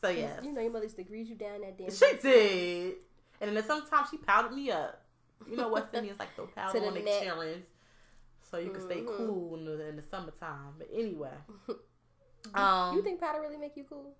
So 0.00 0.08
yeah, 0.08 0.40
You 0.42 0.52
know 0.52 0.60
your 0.62 0.70
mother 0.72 0.84
used 0.84 0.96
to 0.96 1.02
grease 1.04 1.28
you 1.28 1.34
down 1.34 1.60
that 1.60 1.76
damn. 1.76 1.90
she 1.90 2.16
did. 2.22 2.94
And 3.40 3.54
then 3.56 3.64
sometimes 3.64 4.08
she 4.10 4.16
powdered 4.16 4.52
me 4.54 4.70
up. 4.70 5.02
You 5.48 5.56
know 5.56 5.68
West 5.68 5.92
Indians 5.94 6.18
like 6.18 6.34
throw 6.34 6.46
powder 6.46 6.78
on 6.86 6.94
the 6.94 7.00
neck. 7.00 7.22
so 8.50 8.58
you 8.58 8.70
can 8.70 8.80
stay 8.80 9.00
Mhm. 9.02 9.16
cool 9.16 9.56
in 9.56 9.64
the, 9.66 9.88
in 9.88 9.96
the 9.96 10.02
summertime. 10.02 10.74
But 10.78 10.88
anyway, 10.94 11.30
You- 11.68 12.54
um, 12.54 12.96
you 12.96 13.02
think 13.02 13.20
powder 13.20 13.40
really 13.40 13.58
make 13.58 13.76
you 13.76 13.84
cool? 13.84 14.14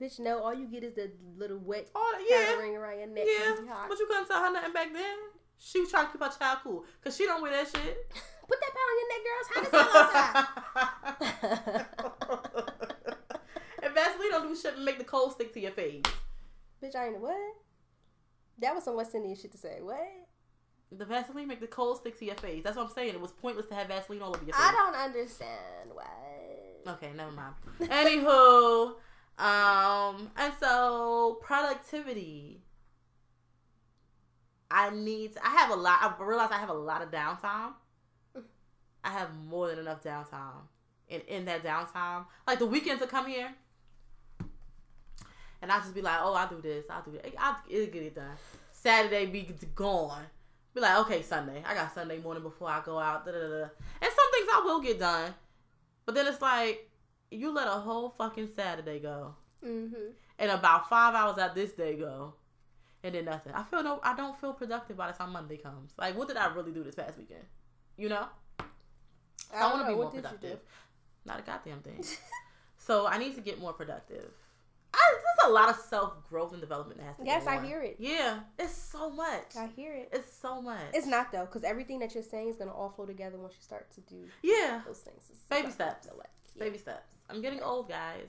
Bitch, 0.00 0.18
no. 0.20 0.40
All 0.40 0.54
you 0.54 0.66
get 0.66 0.82
is 0.84 0.94
the 0.94 1.10
little 1.36 1.58
wet 1.58 1.88
oh 1.94 2.12
powder 2.12 2.24
yeah, 2.28 2.54
ring 2.60 2.76
around 2.76 2.98
your 2.98 3.08
neck. 3.08 3.24
yeah. 3.26 3.48
you. 3.56 3.68
But 3.88 3.98
you 3.98 4.06
couldn't 4.06 4.26
tell 4.26 4.42
her 4.44 4.52
nothing 4.52 4.72
back 4.72 4.92
then. 4.92 5.16
She 5.58 5.80
was 5.80 5.90
trying 5.90 6.06
to 6.06 6.12
keep 6.12 6.22
her 6.22 6.30
child 6.38 6.58
cool 6.62 6.84
because 7.00 7.16
she 7.16 7.24
don't 7.24 7.42
wear 7.42 7.52
that 7.52 7.66
shit. 7.66 8.12
Put 8.48 8.58
that 8.60 8.72
powder 8.74 8.90
on 8.90 8.98
your 9.00 9.08
neck, 9.08 9.22
girls. 9.24 9.48
How 9.50 9.60
does 9.62 9.70
that 9.72 9.86
look? 12.28 12.44
and 13.82 13.94
Vaseline 13.94 14.30
don't 14.30 14.48
do 14.48 14.56
shit 14.56 14.76
to 14.76 14.82
make 14.82 14.98
the 14.98 15.04
cold 15.04 15.32
stick 15.32 15.54
to 15.54 15.60
your 15.60 15.72
face. 15.72 16.02
Bitch, 16.82 16.94
I 16.94 17.06
ain't 17.06 17.20
what? 17.20 17.36
That 18.58 18.74
was 18.74 18.84
some 18.84 18.96
West 18.96 19.14
Indian 19.14 19.36
shit 19.36 19.52
to 19.52 19.58
say. 19.58 19.78
What? 19.80 19.98
The 20.92 21.04
Vaseline 21.06 21.48
make 21.48 21.60
the 21.60 21.66
cold 21.66 21.96
stick 21.98 22.18
to 22.18 22.24
your 22.24 22.36
face. 22.36 22.62
That's 22.62 22.76
what 22.76 22.86
I'm 22.86 22.92
saying. 22.92 23.14
It 23.14 23.20
was 23.20 23.32
pointless 23.32 23.66
to 23.66 23.74
have 23.74 23.88
Vaseline 23.88 24.22
all 24.22 24.28
over 24.28 24.44
your 24.44 24.54
face. 24.54 24.64
I 24.64 24.72
don't 24.72 24.94
understand 24.94 25.90
what. 25.92 26.06
Okay, 26.86 27.10
never 27.16 27.32
mind. 27.32 27.54
Anywho, 27.80 28.94
um, 29.38 30.30
and 30.36 30.52
so 30.60 31.38
productivity. 31.42 32.60
I 34.70 34.90
need. 34.90 35.34
To, 35.34 35.46
I 35.46 35.50
have 35.50 35.70
a 35.70 35.74
lot. 35.76 35.98
I 36.02 36.22
realize 36.24 36.50
I 36.50 36.58
have 36.58 36.70
a 36.70 36.74
lot 36.74 37.02
of 37.02 37.10
downtime. 37.10 37.72
I 39.04 39.10
have 39.10 39.34
more 39.46 39.68
than 39.68 39.78
enough 39.80 40.02
downtime, 40.02 40.62
and 41.10 41.22
in 41.28 41.44
that 41.44 41.62
downtime, 41.62 42.24
like 42.46 42.58
the 42.58 42.66
weekends 42.66 43.00
will 43.00 43.08
come 43.08 43.26
here, 43.26 43.50
and 45.62 45.70
I 45.70 45.78
just 45.80 45.94
be 45.94 46.02
like, 46.02 46.18
"Oh, 46.22 46.34
I'll 46.34 46.48
do 46.48 46.60
this. 46.62 46.86
I'll 46.90 47.02
do 47.02 47.12
it. 47.16 47.34
I'll 47.38 47.56
it'll 47.68 47.92
get 47.92 48.02
it 48.02 48.14
done." 48.14 48.36
Saturday 48.70 49.26
be 49.26 49.42
gone. 49.74 50.24
Be 50.74 50.80
like, 50.80 50.98
"Okay, 51.00 51.22
Sunday. 51.22 51.62
I 51.66 51.74
got 51.74 51.94
Sunday 51.94 52.18
morning 52.18 52.42
before 52.42 52.68
I 52.68 52.80
go 52.84 52.98
out." 52.98 53.24
Da, 53.24 53.32
da, 53.32 53.38
da, 53.38 53.48
da. 53.48 53.62
And 54.02 54.12
some 54.12 54.30
things 54.32 54.48
I 54.52 54.62
will 54.64 54.80
get 54.80 54.98
done, 54.98 55.34
but 56.06 56.14
then 56.14 56.26
it's 56.26 56.42
like 56.42 56.88
you 57.30 57.52
let 57.52 57.66
a 57.66 57.70
whole 57.72 58.10
fucking 58.10 58.48
Saturday 58.54 59.00
go, 59.00 59.34
Mm-hmm. 59.64 60.10
and 60.38 60.50
about 60.50 60.88
five 60.88 61.14
hours 61.14 61.38
out 61.38 61.54
this 61.54 61.72
day 61.72 61.96
go, 61.96 62.34
and 63.04 63.14
then 63.14 63.26
nothing. 63.26 63.52
I 63.52 63.62
feel 63.62 63.82
no. 63.82 64.00
I 64.02 64.16
don't 64.16 64.38
feel 64.40 64.54
productive 64.54 64.96
by 64.96 65.12
the 65.12 65.16
time 65.16 65.32
Monday 65.32 65.58
comes. 65.58 65.92
Like, 65.98 66.16
what 66.16 66.26
did 66.26 66.38
I 66.38 66.52
really 66.52 66.72
do 66.72 66.82
this 66.82 66.94
past 66.94 67.18
weekend? 67.18 67.44
You 67.96 68.08
know, 68.08 68.26
I, 68.58 68.64
I, 69.54 69.72
want 69.72 69.82
to 69.82 69.88
be 69.88 69.94
more 69.94 70.06
What 70.06 70.14
you 70.14 70.22
productive. 70.22 70.58
Not 71.26 71.38
a 71.38 71.42
goddamn 71.42 71.80
thing. 71.80 72.02
so 72.78 73.06
I 73.06 73.18
need 73.18 73.34
to 73.36 73.40
get 73.40 73.60
more 73.60 73.72
productive. 73.72 74.30
I, 74.92 74.98
there's 75.12 75.50
a 75.50 75.52
lot 75.52 75.68
of 75.68 75.76
self 75.76 76.28
growth 76.28 76.52
and 76.52 76.60
development 76.60 76.98
that 76.98 77.06
has 77.06 77.16
to. 77.18 77.24
Yes, 77.24 77.46
I 77.46 77.58
on. 77.58 77.64
hear 77.64 77.82
it. 77.82 77.96
Yeah, 77.98 78.40
it's 78.58 78.74
so 78.74 79.10
much. 79.10 79.54
I 79.58 79.66
hear 79.66 79.92
it. 79.92 80.08
It's 80.12 80.34
so 80.34 80.62
much. 80.62 80.80
It's 80.94 81.06
not 81.06 81.30
though, 81.30 81.44
because 81.44 81.62
everything 81.62 81.98
that 81.98 82.14
you're 82.14 82.24
saying 82.24 82.48
is 82.48 82.56
gonna 82.56 82.72
all 82.72 82.90
flow 82.90 83.04
together 83.04 83.36
once 83.36 83.54
you 83.54 83.62
start 83.62 83.90
to 83.92 84.00
do 84.00 84.24
yeah, 84.42 84.80
those 84.86 84.98
things. 84.98 85.24
It's 85.30 85.42
Baby 85.44 85.70
steps. 85.70 86.08
yeah, 86.08 86.64
baby 86.64 86.78
steps. 86.78 87.10
I'm 87.28 87.42
getting 87.42 87.62
old, 87.62 87.88
guys. 87.88 88.28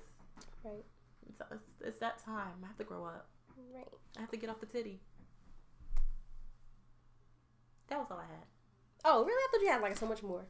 Right. 0.64 0.84
It's, 1.30 1.40
it's, 1.52 1.70
it's 1.82 2.00
that 2.00 2.24
time. 2.24 2.54
I 2.64 2.68
have 2.68 2.78
to 2.78 2.84
grow 2.84 3.06
up. 3.06 3.28
Right. 3.74 3.88
I 4.18 4.22
have 4.22 4.32
to 4.32 4.38
get 4.38 4.50
off 4.50 4.60
the 4.60 4.66
titty. 4.66 5.00
That 7.88 8.00
was 8.00 8.08
all 8.12 8.18
I 8.18 8.26
had. 8.26 8.46
Oh, 9.04 9.24
really? 9.24 9.34
I 9.34 9.48
thought 9.52 9.62
you 9.62 9.70
had 9.72 9.82
like 9.82 9.98
so 9.98 10.08
much 10.08 10.24
more. 10.24 10.46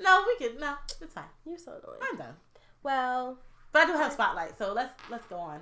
No, 0.00 0.24
we 0.26 0.36
could. 0.36 0.58
No, 0.60 0.74
it's 1.00 1.12
fine. 1.14 1.24
You're 1.46 1.58
so 1.58 1.72
annoying. 1.72 2.00
I'm 2.02 2.16
done. 2.18 2.34
Well, 2.82 3.38
But 3.72 3.82
I 3.82 3.86
do 3.86 3.92
have 3.92 4.12
spotlight, 4.12 4.58
so 4.58 4.72
let's 4.72 4.92
let's 5.10 5.24
go 5.26 5.36
on. 5.36 5.60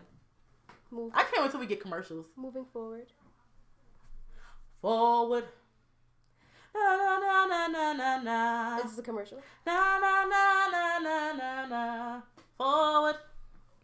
move, 0.90 1.12
I 1.14 1.22
can't 1.24 1.42
wait 1.42 1.50
till 1.50 1.60
we 1.60 1.66
get 1.66 1.80
commercials. 1.80 2.26
moving 2.36 2.64
forward. 2.72 3.06
Forward, 4.80 5.44
Na 6.74 6.96
na 6.96 7.18
na 7.18 7.46
na 7.46 7.66
na 7.68 7.92
na 7.92 8.22
na. 8.22 8.78
Is 8.78 8.84
this 8.90 8.98
a 8.98 9.02
commercial? 9.02 9.38
Na 9.66 9.98
na 9.98 10.24
na 10.24 10.68
na 10.72 10.98
na 10.98 11.32
na 11.32 11.66
na. 11.66 12.20
Forward. 12.56 13.16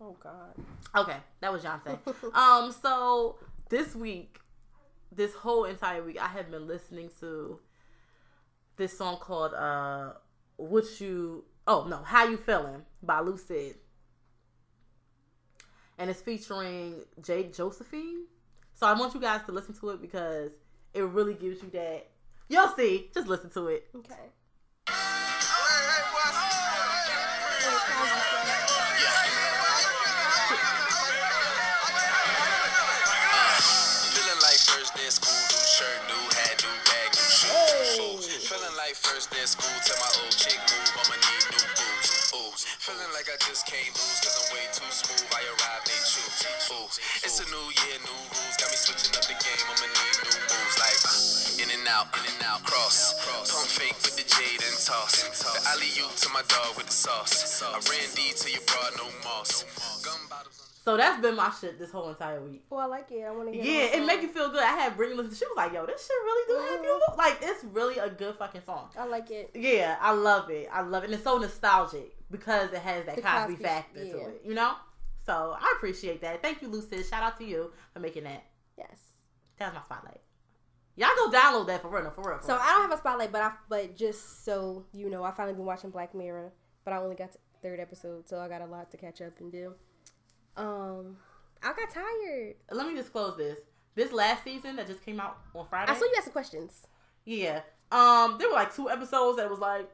Oh 0.00 0.16
God. 0.18 0.54
Okay, 0.96 1.16
that 1.40 1.52
was 1.52 1.62
Beyonce. 1.62 1.98
um, 2.34 2.72
so 2.72 3.38
this 3.68 3.94
week, 3.94 4.38
this 5.12 5.34
whole 5.34 5.64
entire 5.64 6.02
week, 6.02 6.20
I 6.20 6.28
have 6.28 6.50
been 6.50 6.66
listening 6.66 7.10
to 7.20 7.60
this 8.76 8.96
song 8.96 9.18
called 9.18 9.54
uh 9.54 10.12
"What 10.56 11.00
You." 11.00 11.44
Oh 11.66 11.84
no, 11.88 11.98
"How 11.98 12.26
You 12.26 12.36
Feeling" 12.36 12.82
by 13.02 13.20
Lucid, 13.20 13.76
and 15.98 16.08
it's 16.10 16.20
featuring 16.20 17.04
Jade 17.22 17.52
Josephine. 17.52 18.24
So 18.74 18.86
I 18.86 18.92
want 18.98 19.14
you 19.14 19.20
guys 19.20 19.42
to 19.46 19.52
listen 19.52 19.74
to 19.80 19.90
it 19.90 20.00
because 20.00 20.52
it 20.94 21.02
really 21.02 21.34
gives 21.34 21.62
you 21.62 21.70
that. 21.70 22.10
You'll 22.48 22.68
see. 22.68 23.10
Just 23.12 23.26
listen 23.28 23.50
to 23.50 23.66
it. 23.68 23.88
Okay. 23.94 24.14
Of 39.38 39.48
school, 39.48 39.78
tell 39.86 39.98
my 40.02 40.10
old 40.18 40.34
chick 40.34 40.58
move, 40.58 40.90
I'ma 40.98 41.14
need 41.14 41.44
new 41.54 41.66
boots. 41.78 42.18
Feeling 42.82 43.12
like 43.14 43.28
I 43.30 43.36
just 43.44 43.68
can't 43.68 43.92
lose, 43.94 44.18
cause 44.24 44.34
I'm 44.34 44.48
way 44.56 44.64
too 44.72 44.88
smooth. 44.90 45.28
I 45.30 45.44
they 45.84 46.00
choose. 46.08 46.98
It's 47.22 47.38
a 47.38 47.46
new 47.52 47.66
year, 47.84 47.96
new 48.02 48.18
rules, 48.34 48.56
got 48.58 48.72
me 48.72 48.78
switching 48.78 49.14
up 49.14 49.24
the 49.28 49.36
game, 49.38 49.62
I'ma 49.68 49.86
need 49.86 50.16
new 50.26 50.38
moves. 50.42 50.76
Like, 50.80 51.02
in 51.62 51.68
and 51.70 51.86
out, 51.86 52.10
in 52.18 52.24
and 52.26 52.42
out, 52.48 52.64
cross. 52.64 53.14
Pump 53.22 53.68
fake 53.68 53.98
with 54.02 54.16
the 54.16 54.26
jade 54.26 54.62
and 54.64 54.78
toss. 54.80 55.22
The 55.22 55.52
alley 55.70 55.92
oop 56.02 56.16
to 56.24 56.28
my 56.34 56.42
dog 56.48 56.74
with 56.76 56.86
the 56.86 56.96
sauce. 56.96 57.62
I 57.62 57.78
ran 57.92 58.08
D 58.16 58.32
to 58.34 58.46
your 58.50 58.64
broad, 58.66 58.96
no 58.96 59.06
moss. 59.22 59.62
Gun 60.02 60.18
bottles 60.28 60.67
So 60.88 60.96
that's 60.96 61.20
been 61.20 61.36
my 61.36 61.50
shit 61.50 61.78
this 61.78 61.90
whole 61.90 62.08
entire 62.08 62.42
week. 62.42 62.64
Well, 62.70 62.80
I 62.80 62.86
like 62.86 63.10
it. 63.10 63.22
I 63.22 63.30
want 63.30 63.52
to 63.52 63.60
hear. 63.60 63.62
Yeah, 63.62 63.96
it 63.98 64.06
make 64.06 64.22
you 64.22 64.28
feel 64.28 64.48
good. 64.48 64.62
I 64.62 64.72
had 64.72 64.96
Brittany 64.96 65.18
listen. 65.18 65.34
She 65.34 65.44
was 65.44 65.54
like, 65.54 65.74
"Yo, 65.74 65.84
this 65.84 66.00
shit 66.00 66.16
really 66.24 66.48
do 66.48 66.72
have 66.72 66.82
you." 66.82 66.98
Mm-hmm. 67.10 67.18
Like, 67.18 67.38
it's 67.42 67.62
really 67.64 67.98
a 67.98 68.08
good 68.08 68.36
fucking 68.36 68.62
song. 68.64 68.88
I 68.98 69.04
like 69.04 69.30
it. 69.30 69.50
Yeah, 69.54 69.98
I 70.00 70.12
love 70.12 70.48
it. 70.48 70.66
I 70.72 70.80
love 70.80 71.02
it. 71.02 71.08
And 71.08 71.14
it's 71.16 71.24
so 71.24 71.36
nostalgic 71.36 72.16
because 72.30 72.72
it 72.72 72.78
has 72.78 73.04
that 73.04 73.16
The 73.16 73.20
Cosby, 73.20 73.52
Cosby, 73.52 73.62
factor 73.62 74.02
to 74.02 74.18
it. 74.28 74.42
You 74.46 74.54
know. 74.54 74.76
So 75.26 75.54
I 75.60 75.74
appreciate 75.76 76.22
that. 76.22 76.40
Thank 76.40 76.62
you, 76.62 76.68
Lucid. 76.68 77.04
Shout 77.04 77.22
out 77.22 77.36
to 77.36 77.44
you 77.44 77.70
for 77.92 78.00
making 78.00 78.24
that. 78.24 78.44
Yes. 78.78 78.98
That's 79.58 79.74
my 79.74 79.82
spotlight. 79.82 80.22
Y'all 80.96 81.10
go 81.16 81.30
download 81.30 81.66
that 81.66 81.82
for 81.82 81.90
real, 81.90 82.04
no, 82.04 82.10
for 82.12 82.26
real. 82.26 82.38
For 82.38 82.46
So 82.46 82.54
real. 82.54 82.62
I 82.62 82.72
don't 82.72 82.88
have 82.88 82.92
a 82.92 82.96
spotlight, 82.96 83.30
but 83.30 83.42
I 83.42 83.52
but 83.68 83.94
just 83.94 84.42
so 84.42 84.86
you 84.94 85.10
know, 85.10 85.22
I 85.22 85.32
finally 85.32 85.54
been 85.54 85.66
watching 85.66 85.90
Black 85.90 86.14
Mirror, 86.14 86.54
but 86.82 86.94
I 86.94 86.96
only 86.96 87.14
got 87.14 87.32
to 87.32 87.38
third 87.62 87.78
episode, 87.78 88.26
so 88.26 88.38
I 88.38 88.48
got 88.48 88.62
a 88.62 88.66
lot 88.66 88.90
to 88.92 88.96
catch 88.96 89.20
up 89.20 89.38
and 89.40 89.52
do. 89.52 89.74
Um, 90.58 91.16
I 91.62 91.72
got 91.72 91.90
tired. 91.90 92.56
Let 92.70 92.86
me 92.86 92.94
disclose 92.94 93.36
this. 93.36 93.58
This 93.94 94.12
last 94.12 94.44
season 94.44 94.76
that 94.76 94.86
just 94.86 95.04
came 95.04 95.18
out 95.20 95.38
on 95.54 95.66
Friday. 95.68 95.90
I 95.90 95.94
saw 95.94 96.04
you 96.04 96.14
ask 96.16 96.24
some 96.24 96.32
questions. 96.32 96.86
Yeah. 97.24 97.60
Um, 97.90 98.36
there 98.38 98.48
were 98.48 98.54
like 98.54 98.74
two 98.74 98.90
episodes 98.90 99.38
that 99.38 99.48
was 99.50 99.58
like. 99.58 99.88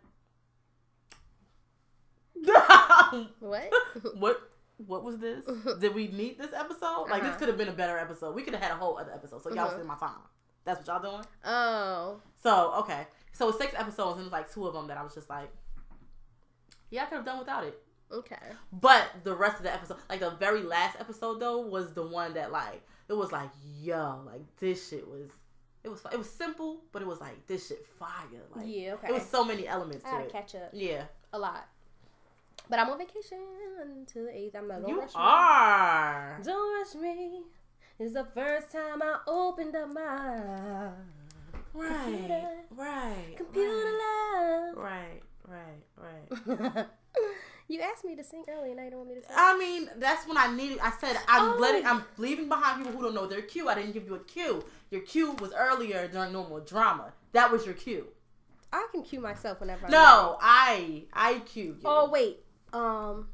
What? 3.38 3.72
what 4.18 4.50
what 4.86 5.04
was 5.04 5.18
this? 5.18 5.44
Did 5.80 5.94
we 5.94 6.08
need 6.08 6.36
this 6.38 6.52
episode? 6.52 7.06
Like 7.08 7.22
this 7.22 7.30
Uh-huh. 7.30 7.38
could 7.38 7.48
have 7.48 7.56
been 7.58 7.68
a 7.68 7.72
better 7.72 7.96
episode. 7.96 8.34
We 8.34 8.42
could 8.42 8.54
have 8.54 8.62
had 8.62 8.72
a 8.72 8.76
whole 8.76 8.98
other 8.98 9.12
episode. 9.12 9.42
So 9.42 9.54
y'all 9.54 9.68
wasting 9.68 9.86
my 9.86 9.96
time. 9.96 10.16
That's 10.64 10.78
what 10.80 11.02
y'all 11.02 11.12
doing. 11.12 11.24
oh, 11.44 12.20
So 12.42 12.72
okay, 12.80 13.06
so 13.32 13.50
six 13.52 13.72
episodes 13.76 14.16
and 14.18 14.26
it's 14.26 14.32
like 14.32 14.52
two 14.52 14.66
of 14.66 14.74
them 14.74 14.88
that 14.88 14.96
I 14.96 15.02
was 15.02 15.14
just 15.14 15.28
like, 15.30 15.50
yeah, 16.90 17.02
I 17.02 17.06
could 17.06 17.16
have 17.16 17.24
done 17.24 17.38
without 17.38 17.64
it. 17.64 17.78
Okay. 18.14 18.36
But 18.72 19.06
the 19.24 19.34
rest 19.34 19.58
of 19.58 19.62
the 19.64 19.72
episode, 19.72 19.98
like 20.08 20.20
the 20.20 20.30
very 20.30 20.62
last 20.62 20.96
episode 21.00 21.40
though, 21.40 21.60
was 21.60 21.92
the 21.92 22.06
one 22.06 22.34
that 22.34 22.52
like 22.52 22.82
it 23.08 23.12
was 23.14 23.32
like, 23.32 23.50
yo, 23.80 24.20
like 24.26 24.42
this 24.58 24.88
shit 24.88 25.06
was. 25.08 25.30
It 25.82 25.90
was 25.90 26.00
it 26.10 26.16
was 26.16 26.30
simple, 26.30 26.80
but 26.92 27.02
it 27.02 27.08
was 27.08 27.20
like 27.20 27.46
this 27.46 27.68
shit 27.68 27.84
fire. 27.98 28.08
Like 28.56 28.64
Yeah, 28.66 28.94
okay. 28.94 29.08
it 29.08 29.12
was 29.12 29.26
so 29.26 29.44
many 29.44 29.68
elements 29.68 30.04
I 30.06 30.18
to 30.20 30.24
it. 30.24 30.32
catch 30.32 30.54
up 30.54 30.70
Yeah, 30.72 31.02
a 31.34 31.38
lot. 31.38 31.68
But 32.70 32.78
I'm 32.78 32.88
on 32.88 32.96
vacation 32.96 33.36
until 33.82 34.24
the 34.24 34.34
eighth. 34.34 34.56
I'm 34.56 34.66
not. 34.66 34.80
Don't 34.80 34.88
you 34.88 34.98
rush 35.00 35.10
me. 35.10 35.14
are. 35.16 36.40
Don't 36.42 36.78
rush 36.78 36.94
me. 36.94 37.42
It's 37.98 38.14
the 38.14 38.24
first 38.34 38.72
time 38.72 39.02
I 39.02 39.18
opened 39.26 39.76
up 39.76 39.92
my 39.92 40.88
Right, 41.74 42.04
Computer. 42.04 42.48
right, 42.70 43.34
computer 43.36 43.90
love. 43.92 44.76
right, 44.76 45.20
right, 45.46 45.82
right. 45.98 46.86
you 47.68 47.80
asked 47.80 48.04
me 48.04 48.14
to 48.16 48.24
sing 48.24 48.44
earlier, 48.48 48.72
and 48.72 48.80
I 48.80 48.90
don't 48.90 48.98
want 48.98 49.10
me 49.10 49.14
to 49.16 49.22
sing. 49.22 49.34
I 49.36 49.58
mean, 49.58 49.90
that's 49.96 50.26
when 50.28 50.36
I 50.36 50.54
needed. 50.54 50.78
I 50.80 50.90
said 51.00 51.16
I'm 51.28 51.52
Oh. 51.54 51.56
letting. 51.58 51.86
I'm 51.86 52.04
leaving 52.18 52.48
behind 52.48 52.78
people 52.84 52.92
who 52.98 53.02
don't 53.04 53.14
know 53.14 53.26
their 53.26 53.42
cue. 53.42 53.68
I 53.68 53.74
didn't 53.74 53.92
give 53.92 54.06
you 54.06 54.14
a 54.16 54.20
cue. 54.20 54.64
Your 54.90 55.00
cue 55.02 55.32
was 55.32 55.52
earlier 55.54 56.06
during 56.08 56.32
normal 56.32 56.60
drama. 56.60 57.12
That 57.32 57.50
was 57.50 57.64
your 57.64 57.74
cue. 57.74 58.08
I 58.72 58.86
can 58.92 59.02
cue 59.02 59.20
myself 59.20 59.60
whenever. 59.60 59.88
No, 59.88 60.36
I 60.40 61.04
I 61.12 61.38
cued 61.40 61.76
you. 61.76 61.82
Oh 61.84 62.10
wait, 62.10 62.40
um, 62.72 63.28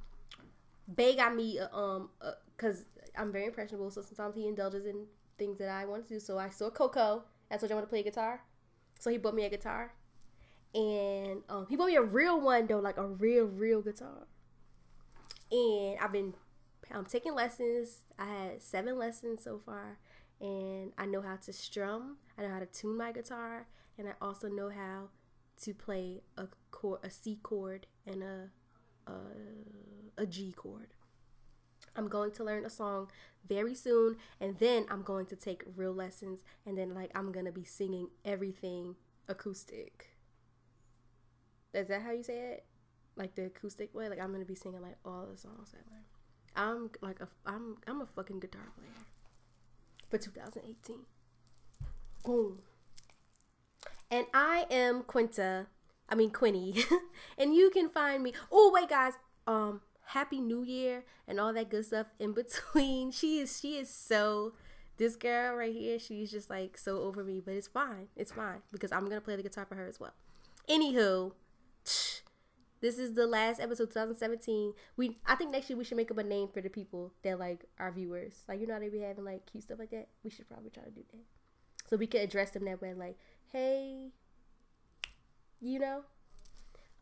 Bay 0.94 1.16
got 1.16 1.35
me 1.35 1.59
uh, 1.59 1.74
um 1.77 2.11
because 2.57 2.85
I'm 3.16 3.32
very 3.32 3.47
impressionable, 3.47 3.90
so 3.90 4.02
sometimes 4.02 4.35
he 4.36 4.47
indulges 4.47 4.85
in 4.86 5.07
things 5.39 5.59
that 5.59 5.69
I 5.69 5.86
want 5.86 6.07
to 6.09 6.15
do. 6.15 6.20
So 6.20 6.39
I 6.39 6.51
saw 6.51 6.70
Coco. 6.70 7.24
That's 7.48 7.62
what 7.62 7.70
I 7.70 7.74
want 7.74 7.86
to 7.86 7.90
play 7.90 8.02
guitar. 8.02 8.43
So 8.98 9.11
he 9.11 9.16
bought 9.16 9.35
me 9.35 9.44
a 9.44 9.48
guitar, 9.51 9.94
and 10.75 11.43
um, 11.49 11.67
he 11.69 11.77
bought 11.77 11.89
me 11.89 11.97
a 11.97 12.03
real 12.03 12.41
one 12.41 12.67
though, 12.67 12.79
like 12.79 12.97
a 12.97 13.07
real 13.07 13.47
real 13.47 13.83
guitar. 13.83 14.27
And 15.51 15.99
I've 16.01 16.13
been 16.13 16.35
I'm 16.93 17.05
taking 17.05 17.35
lessons. 17.35 18.01
I 18.19 18.25
had 18.25 18.63
seven 18.63 18.99
lessons 18.99 19.43
so 19.43 19.61
far, 19.65 19.99
and 20.41 20.93
I 20.99 21.07
know 21.07 21.23
how 21.23 21.37
to 21.37 21.53
strum. 21.53 22.19
I 22.39 22.43
know 22.43 22.51
how 22.51 22.61
to 22.61 22.67
tune 22.67 22.97
my 22.97 23.13
guitar, 23.13 23.67
and 23.99 24.09
I 24.09 24.13
also 24.21 24.49
know 24.49 24.71
how 24.71 25.09
to 25.63 25.75
play 25.75 26.23
a 26.37 26.49
chord, 26.71 27.01
a 27.03 27.11
C 27.11 27.39
chord, 27.43 27.87
and 28.07 28.23
a 28.23 28.51
a, 29.07 30.23
a 30.23 30.27
G 30.27 30.53
chord. 30.53 30.95
I'm 31.97 32.09
going 32.09 32.31
to 32.33 32.45
learn 32.45 32.65
a 32.65 32.71
song 32.71 33.11
very 33.49 33.75
soon, 33.75 34.17
and 34.41 34.57
then 34.59 34.87
I'm 34.89 35.03
going 35.03 35.27
to 35.27 35.37
take 35.37 35.65
real 35.77 35.93
lessons, 35.93 36.41
and 36.65 36.79
then 36.79 36.95
like 36.95 37.11
I'm 37.15 37.33
gonna 37.33 37.53
be 37.53 37.65
singing 37.65 38.09
everything 38.25 38.97
acoustic. 39.29 40.11
Is 41.75 41.89
that 41.89 42.03
how 42.03 42.13
you 42.13 42.23
say 42.23 42.39
it? 42.39 42.65
Like 43.17 43.35
the 43.35 43.47
acoustic 43.47 43.95
way? 43.95 44.09
Like 44.09 44.21
I'm 44.21 44.33
gonna 44.33 44.45
be 44.45 44.55
singing 44.55 44.83
like 44.83 44.97
all 45.05 45.27
the 45.31 45.39
songs 45.39 45.73
that 45.73 45.87
way. 45.91 46.01
I'm 46.57 46.91
like 47.01 47.21
a 47.21 47.29
I'm 47.47 47.77
I'm 47.87 48.01
a 48.01 48.07
fucking 48.07 48.41
guitar 48.41 48.69
player 48.77 48.91
for 50.09 50.19
2018. 50.19 50.97
Boom. 52.25 52.59
And 54.11 54.27
I 54.35 54.67
am 54.71 55.03
Quinta. 55.03 55.67
I 56.09 56.15
mean 56.15 56.31
Quinnie. 56.31 56.83
and 57.39 57.55
you 57.55 57.71
can 57.71 57.89
find 57.89 58.23
me. 58.23 58.33
Oh 58.51 58.71
wait 58.75 58.89
guys, 58.89 59.15
um 59.47 59.81
happy 60.07 60.41
new 60.41 60.65
year 60.65 61.05
and 61.29 61.39
all 61.39 61.53
that 61.53 61.71
good 61.71 61.87
stuff 61.87 62.07
in 62.19 62.33
between. 62.33 63.13
She 63.21 63.39
is 63.39 63.61
she 63.61 63.77
is 63.77 63.93
so 63.93 64.55
this 65.01 65.17
girl 65.17 65.55
right 65.55 65.73
here, 65.73 65.99
she's 65.99 66.31
just 66.31 66.51
like 66.51 66.77
so 66.77 67.01
over 67.01 67.25
me, 67.25 67.41
but 67.43 67.55
it's 67.55 67.69
fine. 67.69 68.09
It's 68.17 68.33
fine 68.33 68.61
because 68.71 68.93
I'm 68.93 69.09
to 69.09 69.21
play 69.23 69.35
the 69.35 69.43
guitar 69.43 69.65
for 69.65 69.75
her 69.75 69.87
as 69.87 69.99
well. 69.99 70.13
Anywho, 70.69 71.33
this 72.81 72.98
is 72.98 73.15
the 73.15 73.27
last 73.27 73.61
episode 73.61 73.90
2017 73.90 74.73
we 74.97 75.19
i 75.27 75.35
think 75.35 75.51
next 75.51 75.69
year 75.69 75.77
we 75.77 75.85
should 75.85 75.97
make 75.97 76.11
up 76.11 76.19
a 76.19 76.23
name 76.23 76.48
for 76.48 76.61
the 76.61 76.69
people 76.69 77.12
that 77.23 77.39
like 77.39 77.65
our 77.78 77.90
viewers. 77.90 78.35
Like 78.48 78.61
you 78.61 78.66
know 78.66 78.74
how 78.74 78.81
they 78.81 78.89
be 78.89 79.01
having 79.01 79.24
like 79.24 79.47
cute 79.51 79.65
stuff 79.65 79.78
like 79.78 79.90
that? 79.90 80.09
We 80.23 80.31
should 80.31 80.48
probably 80.48 80.70
try 80.70 80.85
to 80.85 80.90
do 80.90 81.02
that. 81.12 81.20
So 81.89 81.97
we 81.97 82.07
could 82.07 82.20
address 82.20 82.51
them 82.51 82.65
that 82.66 82.81
way 82.81 82.94
like 82.94 83.19
hey 83.52 84.11
you 85.61 85.81
know? 85.81 86.02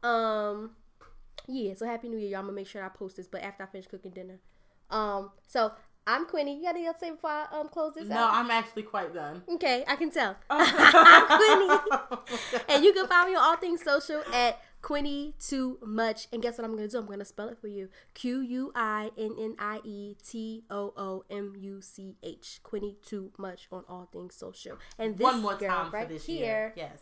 Um 0.09 0.71
yeah 1.47 1.75
so 1.75 1.87
happy 1.87 2.09
new 2.09 2.19
year 2.19 2.31
y'all. 2.31 2.41
I'm 2.41 2.47
gonna 2.47 2.57
make 2.57 2.67
sure 2.67 2.83
i 2.83 2.89
post 2.89 3.17
this 3.17 3.27
but 3.27 3.43
after 3.43 3.65
i 3.65 3.67
finish 3.67 3.87
cooking 3.87 4.13
dinner. 4.13 4.39
Um 4.91 5.31
so 5.47 5.73
i'm 6.07 6.25
quinnie. 6.27 6.57
You 6.57 6.63
got 6.63 6.71
anything 6.71 6.87
else 6.87 7.01
to 7.01 7.07
say 7.07 7.11
before 7.11 7.31
i 7.31 7.47
um 7.53 7.69
close 7.69 7.95
this 7.95 8.09
no, 8.09 8.17
out? 8.17 8.33
No, 8.33 8.39
I'm 8.39 8.51
actually 8.51 8.85
quite 8.85 9.13
done. 9.13 9.43
okay 9.49 9.85
i 9.87 9.97
can 9.97 10.11
tell. 10.11 10.37
I'm 10.51 11.27
quinnie. 11.39 12.19
And 12.69 12.85
you 12.85 12.93
can 12.93 13.07
find 13.07 13.31
me 13.31 13.37
on 13.37 13.43
all 13.43 13.57
things 13.57 13.83
social 13.83 14.23
at 14.33 14.61
Quinnie 14.83 15.35
Too 15.41 15.79
Much. 15.83 16.29
And 16.33 16.41
guess 16.43 16.59
what 16.59 16.65
I'm 16.65 16.75
gonna 16.77 16.89
do? 16.89 16.99
I'm 16.99 17.07
gonna 17.07 17.25
spell 17.25 17.49
it 17.49 17.59
for 17.59 17.69
you. 17.69 17.89
Q 18.15 18.41
U 18.41 18.73
I 18.75 19.11
N 19.19 19.35
N 19.39 19.55
I 19.59 19.81
E 19.85 20.17
T 20.27 20.65
O 20.71 20.93
O 20.97 21.25
M 21.31 21.55
U 21.59 21.81
C 21.81 22.17
H. 22.23 22.61
Quinnie 22.63 22.97
Too 23.05 23.33
Much 23.39 23.67
on 23.73 23.85
all 23.89 24.09
things 24.13 24.35
social. 24.35 24.79
And 24.99 25.17
this 25.19 25.25
One 25.25 25.43
more 25.43 25.57
girl 25.57 25.69
time 25.69 25.91
right 25.91 26.07
for 26.07 26.13
this 26.15 26.27
here. 26.27 26.39
year. 26.39 26.73
Yes. 26.77 27.01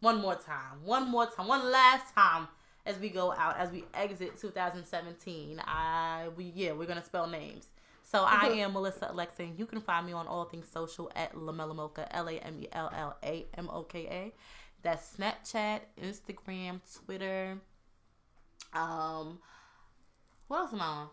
One 0.00 0.20
more 0.20 0.34
time. 0.34 0.84
One 0.84 1.10
more 1.10 1.26
time. 1.26 1.46
One 1.48 1.70
last 1.72 2.14
time 2.14 2.48
as 2.86 2.98
we 2.98 3.08
go 3.08 3.32
out, 3.32 3.56
as 3.58 3.70
we 3.70 3.84
exit 3.94 4.38
2017. 4.38 5.60
I 5.66 6.28
we 6.36 6.52
yeah, 6.54 6.72
we're 6.72 6.86
gonna 6.86 7.02
spell 7.04 7.26
names. 7.26 7.68
So 8.02 8.22
I 8.26 8.48
am 8.58 8.74
Melissa 8.74 9.08
Alexa, 9.10 9.42
and 9.42 9.58
you 9.58 9.64
can 9.64 9.80
find 9.80 10.04
me 10.04 10.12
on 10.12 10.26
all 10.26 10.44
things 10.44 10.66
social 10.70 11.10
at 11.16 11.34
Lamella 11.34 11.74
Moka, 11.74 12.06
L 12.10 12.28
A 12.28 12.32
M 12.34 12.58
E 12.60 12.68
L 12.72 12.90
L 12.94 13.16
A 13.24 13.46
M 13.56 13.70
O 13.72 13.82
K 13.84 14.06
A. 14.10 14.32
That's 14.84 15.16
Snapchat, 15.16 15.80
Instagram, 16.00 16.80
Twitter. 17.04 17.58
Um, 18.74 19.38
what 20.46 20.58
else 20.58 20.72
am 20.74 20.82
I 20.82 20.84
on? 20.84 21.08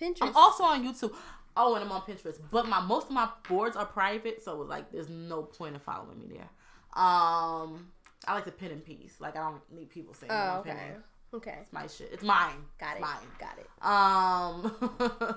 Pinterest. 0.00 0.22
I'm 0.22 0.36
also 0.36 0.62
on 0.62 0.84
YouTube. 0.84 1.12
Oh, 1.56 1.74
and 1.74 1.84
I'm 1.84 1.90
on 1.90 2.02
Pinterest. 2.02 2.38
But 2.52 2.68
my 2.68 2.80
most 2.80 3.06
of 3.08 3.12
my 3.12 3.28
boards 3.48 3.76
are 3.76 3.84
private, 3.84 4.42
so 4.44 4.60
it's 4.62 4.70
like 4.70 4.92
there's 4.92 5.08
no 5.08 5.42
point 5.42 5.74
in 5.74 5.80
following 5.80 6.20
me 6.20 6.26
there. 6.28 6.48
Um, 6.94 7.88
I 8.28 8.34
like 8.34 8.44
to 8.44 8.52
pin 8.52 8.70
in 8.70 8.80
peace. 8.80 9.16
Like 9.20 9.36
I 9.36 9.40
don't 9.40 9.60
need 9.72 9.90
people 9.90 10.14
saying 10.14 10.30
oh, 10.32 10.58
okay. 10.60 10.94
Okay. 11.34 11.58
It's 11.62 11.72
my 11.72 11.88
shit. 11.88 12.10
It's 12.12 12.22
mine. 12.22 12.54
Got 12.78 12.96
It's 12.96 12.98
it. 12.98 13.02
Mine. 13.02 13.26
Got 13.40 13.58
it. 13.58 15.26
Um, 15.26 15.36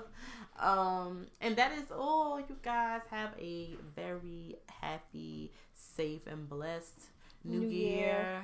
um, 0.60 1.26
and 1.40 1.56
that 1.56 1.72
is 1.72 1.90
all. 1.90 2.38
You 2.38 2.56
guys 2.62 3.00
have 3.10 3.30
a 3.36 3.70
very 3.96 4.54
happy, 4.80 5.50
safe, 5.74 6.24
and 6.28 6.48
blessed 6.48 7.08
New, 7.48 7.60
New 7.60 7.68
year. 7.68 7.96
Year. 7.96 8.42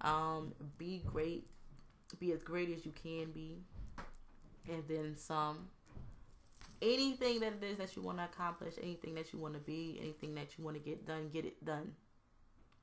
Um, 0.00 0.54
be 0.78 1.02
great. 1.06 1.46
Be 2.18 2.32
as 2.32 2.42
great 2.42 2.70
as 2.74 2.86
you 2.86 2.92
can 2.92 3.30
be, 3.32 3.58
and 4.70 4.82
then 4.88 5.14
some. 5.16 5.68
Anything 6.80 7.40
that 7.40 7.54
it 7.60 7.64
is 7.64 7.76
that 7.78 7.96
you 7.96 8.02
want 8.02 8.18
to 8.18 8.24
accomplish, 8.24 8.74
anything 8.80 9.14
that 9.16 9.32
you 9.32 9.38
want 9.38 9.54
to 9.54 9.60
be, 9.60 9.98
anything 10.00 10.34
that 10.36 10.56
you 10.56 10.64
want 10.64 10.76
to 10.76 10.82
get 10.82 11.04
done, 11.04 11.28
get 11.28 11.44
it 11.44 11.62
done. 11.64 11.92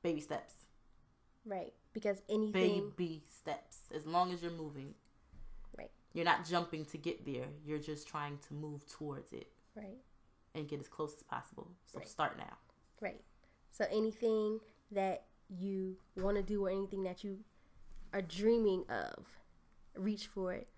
Baby 0.02 0.20
steps. 0.20 0.52
Right. 1.46 1.72
Because 1.94 2.22
anything. 2.28 2.92
Baby 2.96 3.22
steps. 3.26 3.78
As 3.94 4.06
long 4.06 4.32
as 4.32 4.42
you're 4.42 4.52
moving. 4.52 4.94
Right. 5.76 5.90
You're 6.12 6.26
not 6.26 6.44
jumping 6.46 6.84
to 6.86 6.98
get 6.98 7.24
there. 7.24 7.46
You're 7.64 7.78
just 7.78 8.06
trying 8.06 8.38
to 8.48 8.54
move 8.54 8.86
towards 8.86 9.32
it 9.32 9.48
Right. 9.74 9.96
and 10.54 10.68
get 10.68 10.78
as 10.78 10.88
close 10.88 11.14
as 11.14 11.22
possible. 11.22 11.68
So 11.86 11.98
Right. 11.98 12.08
start 12.08 12.36
now. 12.36 12.58
Right. 13.00 13.24
So 13.72 13.86
anything 13.90 14.60
that 14.90 15.24
you 15.48 15.96
want 16.16 16.36
to 16.36 16.42
do 16.42 16.66
or 16.66 16.70
anything 16.70 17.02
that 17.04 17.22
you 17.24 17.38
are 18.12 18.22
dreaming 18.22 18.84
of, 18.88 19.26
reach 19.96 20.26
for 20.26 20.52
it. 20.52 20.68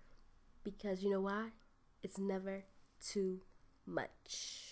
Because 0.63 1.03
you 1.03 1.09
know 1.09 1.21
why? 1.21 1.49
It's 2.03 2.17
never 2.17 2.65
too 3.01 3.41
much. 3.85 4.68